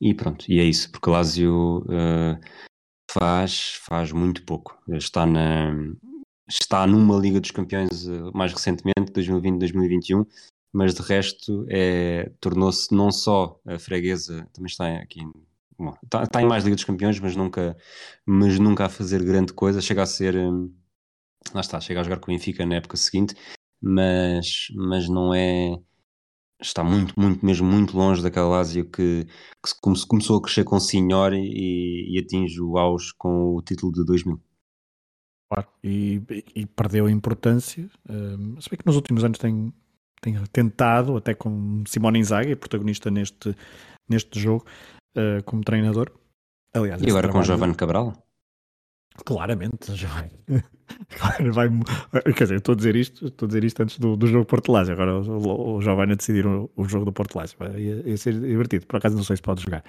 E 0.00 0.14
pronto, 0.14 0.50
e 0.50 0.58
é 0.58 0.64
isso, 0.64 0.90
porque 0.90 1.10
o 1.10 1.12
Lazio 1.12 1.80
uh, 1.80 2.40
faz, 3.10 3.74
faz 3.84 4.12
muito 4.12 4.44
pouco. 4.44 4.78
Está, 4.88 5.26
na, 5.26 5.74
está 6.48 6.86
numa 6.86 7.18
Liga 7.18 7.38
dos 7.38 7.50
Campeões 7.50 8.06
uh, 8.06 8.30
mais 8.32 8.52
recentemente, 8.52 9.12
2020-2021, 9.12 10.26
mas 10.72 10.94
de 10.94 11.02
resto 11.02 11.66
é, 11.68 12.32
tornou-se 12.40 12.94
não 12.94 13.10
só 13.10 13.60
a 13.66 13.78
freguesa, 13.78 14.48
também 14.52 14.68
está 14.68 14.86
aqui 14.96 15.20
Bom, 15.80 15.94
está, 16.04 16.24
está, 16.24 16.42
em 16.42 16.46
mais 16.46 16.62
Liga 16.62 16.76
dos 16.76 16.84
Campeões, 16.84 17.18
mas 17.18 17.34
nunca, 17.34 17.74
mas 18.26 18.58
nunca 18.58 18.84
a 18.84 18.88
fazer 18.90 19.24
grande 19.24 19.54
coisa. 19.54 19.80
Chega 19.80 20.02
a 20.02 20.06
ser 20.06 20.36
um, 20.36 20.70
lá 21.54 21.60
está, 21.60 21.80
chega 21.80 22.00
a 22.00 22.02
jogar 22.02 22.18
com 22.18 22.30
o 22.30 22.34
Benfica 22.34 22.64
na 22.66 22.76
época 22.76 22.96
seguinte, 22.96 23.34
mas, 23.80 24.68
mas 24.74 25.08
não 25.08 25.34
é 25.34 25.76
está 26.60 26.84
muito, 26.84 27.18
muito, 27.18 27.44
mesmo 27.44 27.66
muito 27.66 27.96
longe 27.96 28.22
daquela 28.22 28.48
Lazio 28.48 28.84
que, 28.84 29.24
que 29.24 30.06
começou 30.08 30.38
a 30.38 30.42
crescer 30.42 30.64
com 30.64 30.76
o 30.76 30.80
Signori 30.80 31.38
e, 31.38 32.14
e 32.14 32.18
atinge 32.20 32.60
o 32.60 32.76
auge 32.76 33.12
com 33.16 33.56
o 33.56 33.62
título 33.62 33.92
de 33.92 34.04
2000. 34.04 34.40
Claro, 35.50 35.68
e, 35.82 36.22
e 36.54 36.66
perdeu 36.66 37.06
a 37.06 37.10
importância. 37.10 37.90
Um, 38.08 38.60
se 38.60 38.70
bem 38.70 38.78
que 38.78 38.86
nos 38.86 38.94
últimos 38.94 39.24
anos 39.24 39.38
tem, 39.38 39.72
tem 40.20 40.36
tentado, 40.52 41.16
até 41.16 41.34
com 41.34 41.82
Simone 41.86 42.20
Inzaghi, 42.20 42.54
protagonista 42.54 43.10
neste, 43.10 43.56
neste 44.08 44.38
jogo, 44.38 44.64
uh, 45.16 45.42
como 45.44 45.64
treinador. 45.64 46.12
Aliás, 46.72 47.02
e 47.02 47.10
agora 47.10 47.28
com 47.30 47.42
Giovanni 47.42 47.74
Cabral? 47.74 48.12
Claramente, 49.24 49.94
Giovanni. 49.94 50.30
vai, 51.52 51.68
quer 52.34 52.44
dizer, 52.44 52.56
estou 52.56 52.72
a 52.72 52.76
dizer 52.76 52.96
isto, 52.96 53.26
estou 53.26 53.46
a 53.46 53.48
dizer 53.48 53.64
isto 53.64 53.82
antes 53.82 53.98
do, 53.98 54.16
do 54.16 54.26
jogo 54.26 54.44
Porto 54.44 54.72
Lázio. 54.72 54.94
Agora 54.94 55.20
o, 55.20 55.76
o 55.76 55.82
Giovanni 55.82 56.12
a 56.12 56.16
decidir 56.16 56.46
o, 56.46 56.70
o, 56.76 56.84
jogo 56.84 57.04
do 57.04 57.12
Porto 57.12 57.36
Lázio. 57.36 57.56
Ia, 57.76 58.08
ia, 58.08 58.16
ser 58.16 58.34
divertido. 58.34 58.86
Por 58.86 58.96
acaso 58.96 59.16
não 59.16 59.24
sei 59.24 59.36
se 59.36 59.42
pode 59.42 59.62
jogar. 59.62 59.84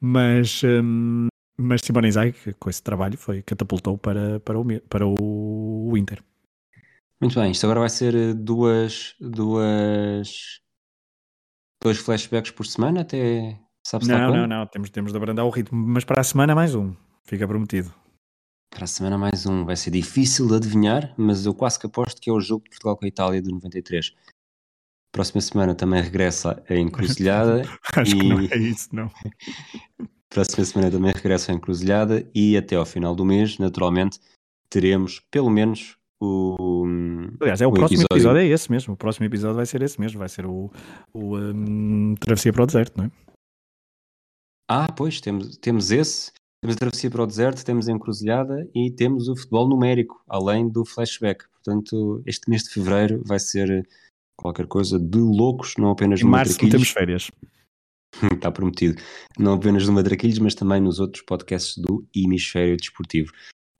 Mas, 0.00 0.62
um, 0.64 1.28
mas 1.58 1.82
Simone 1.82 2.08
Inzaghi, 2.08 2.54
com 2.58 2.70
esse 2.70 2.82
trabalho, 2.82 3.18
foi 3.18 3.42
catapultou 3.42 3.98
para, 3.98 4.40
para, 4.40 4.58
o, 4.58 4.64
para 4.88 5.06
o 5.06 5.92
Inter. 5.96 6.22
Muito 7.20 7.38
bem, 7.38 7.50
isto 7.50 7.66
agora 7.66 7.80
vai 7.80 7.90
ser 7.90 8.14
eh, 8.14 8.32
duas, 8.32 9.14
duas, 9.20 10.60
dois 11.82 11.98
flashbacks 11.98 12.50
por 12.50 12.64
semana 12.64 13.02
até 13.02 13.60
sabes 13.86 14.08
Não, 14.08 14.34
não, 14.34 14.46
não, 14.46 14.66
temos, 14.66 14.88
temos 14.88 15.12
de 15.12 15.18
abrandar 15.18 15.44
o 15.44 15.50
ritmo, 15.50 15.78
mas 15.86 16.02
para 16.02 16.22
a 16.22 16.24
semana 16.24 16.54
mais 16.54 16.74
um, 16.74 16.94
fica 17.24 17.46
prometido. 17.46 17.92
Para 18.70 18.84
a 18.84 18.86
semana 18.86 19.18
mais 19.18 19.46
um, 19.46 19.64
vai 19.64 19.76
ser 19.76 19.90
difícil 19.90 20.46
de 20.46 20.54
adivinhar, 20.54 21.12
mas 21.18 21.44
eu 21.44 21.52
quase 21.52 21.78
que 21.78 21.86
aposto 21.86 22.20
que 22.20 22.30
é 22.30 22.32
o 22.32 22.40
jogo 22.40 22.64
de 22.64 22.70
Portugal 22.70 22.96
com 22.96 23.04
a 23.04 23.08
Itália 23.08 23.42
do 23.42 23.50
93. 23.50 24.14
Próxima 25.12 25.40
semana 25.40 25.74
também 25.74 26.00
regressa 26.00 26.62
a 26.68 26.74
Encruzilhada. 26.74 27.62
Acho 27.96 28.16
e... 28.16 28.20
que 28.20 28.28
não 28.28 28.40
é 28.40 28.56
isso, 28.56 28.88
não. 28.94 29.10
Próxima 30.30 30.64
semana 30.64 30.90
também 30.90 31.12
regressa 31.12 31.50
a 31.50 31.54
Encruzilhada 31.54 32.24
e 32.32 32.56
até 32.56 32.76
ao 32.76 32.86
final 32.86 33.14
do 33.16 33.24
mês, 33.24 33.58
naturalmente, 33.58 34.20
teremos 34.70 35.20
pelo 35.32 35.50
menos 35.50 35.96
o. 36.20 36.86
Aliás, 37.40 37.60
é 37.60 37.66
o, 37.66 37.70
o 37.70 37.72
próximo 37.72 38.02
episódio... 38.02 38.16
episódio. 38.16 38.40
é 38.40 38.46
esse 38.46 38.70
mesmo. 38.70 38.94
O 38.94 38.96
próximo 38.96 39.26
episódio 39.26 39.56
vai 39.56 39.66
ser 39.66 39.82
esse 39.82 40.00
mesmo. 40.00 40.20
Vai 40.20 40.28
ser 40.28 40.46
o, 40.46 40.70
o 41.12 41.36
um, 41.36 42.14
Travessia 42.20 42.52
para 42.52 42.62
o 42.62 42.66
Deserto, 42.66 42.96
não 42.98 43.06
é? 43.06 43.10
Ah, 44.68 44.92
pois, 44.92 45.20
temos, 45.20 45.56
temos 45.56 45.90
esse. 45.90 46.30
Temos 46.62 46.76
a 46.76 46.78
Travessia 46.78 47.10
para 47.10 47.22
o 47.22 47.26
Deserto, 47.26 47.64
temos 47.64 47.88
a 47.88 47.92
Encruzilhada 47.92 48.68
e 48.74 48.90
temos 48.90 49.28
o 49.28 49.36
futebol 49.36 49.66
numérico, 49.66 50.22
além 50.28 50.68
do 50.68 50.84
flashback. 50.84 51.44
Portanto, 51.52 52.22
este 52.26 52.50
mês 52.50 52.64
de 52.64 52.70
fevereiro 52.70 53.22
vai 53.24 53.38
ser 53.38 53.88
qualquer 54.36 54.66
coisa 54.66 54.98
de 54.98 55.18
loucos, 55.18 55.74
não 55.78 55.90
apenas 55.90 56.20
em 56.20 56.24
no 56.24 56.30
março 56.30 56.58
temos 56.58 56.90
férias. 56.90 57.30
Está 58.34 58.50
prometido. 58.50 59.00
Não 59.38 59.54
apenas 59.54 59.86
no 59.86 59.92
Matraquilhos, 59.94 60.38
mas 60.38 60.54
também 60.54 60.80
nos 60.80 61.00
outros 61.00 61.22
podcasts 61.22 61.78
do 61.78 62.06
Hemisfério 62.14 62.76
Desportivo. 62.76 63.32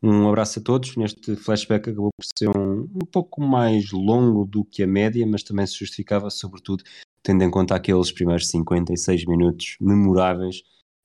Um 0.02 0.26
abraço 0.28 0.60
a 0.60 0.62
todos. 0.62 0.96
Neste 0.96 1.36
flashback 1.36 1.90
acabou 1.90 2.10
por 2.16 2.24
ser 2.24 2.48
um, 2.48 2.82
um 2.82 3.06
pouco 3.12 3.42
mais 3.42 3.90
longo 3.92 4.46
do 4.46 4.64
que 4.64 4.82
a 4.82 4.86
média, 4.86 5.26
mas 5.26 5.42
também 5.42 5.66
se 5.66 5.78
justificava, 5.78 6.30
sobretudo 6.30 6.82
tendo 7.22 7.44
em 7.44 7.50
conta 7.50 7.74
aqueles 7.74 8.10
primeiros 8.10 8.48
56 8.48 9.26
minutos 9.26 9.76
memoráveis 9.78 10.62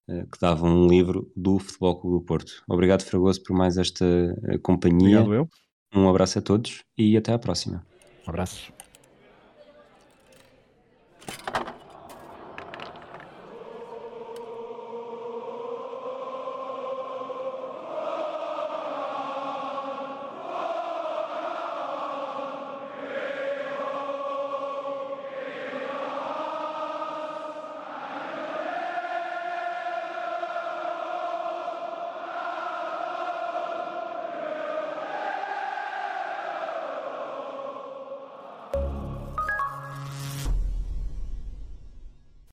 eh, 0.07 0.25
que 0.31 0.39
davam 0.39 0.69
um 0.69 0.87
livro 0.87 1.31
do 1.35 1.57
Futebol 1.57 1.99
Clube 1.99 2.19
do 2.19 2.25
Porto. 2.25 2.63
Obrigado, 2.69 3.03
Fragoso, 3.03 3.41
por 3.43 3.55
mais 3.55 3.77
esta 3.77 4.05
eh, 4.05 4.57
companhia. 4.59 5.21
Obrigado, 5.21 5.33
eu. 5.33 5.49
Um 5.93 6.07
abraço 6.09 6.37
a 6.37 6.41
todos 6.41 6.83
e 6.97 7.17
até 7.17 7.33
à 7.33 7.39
próxima. 7.39 7.83
Um 8.27 8.29
abraço. 8.29 8.71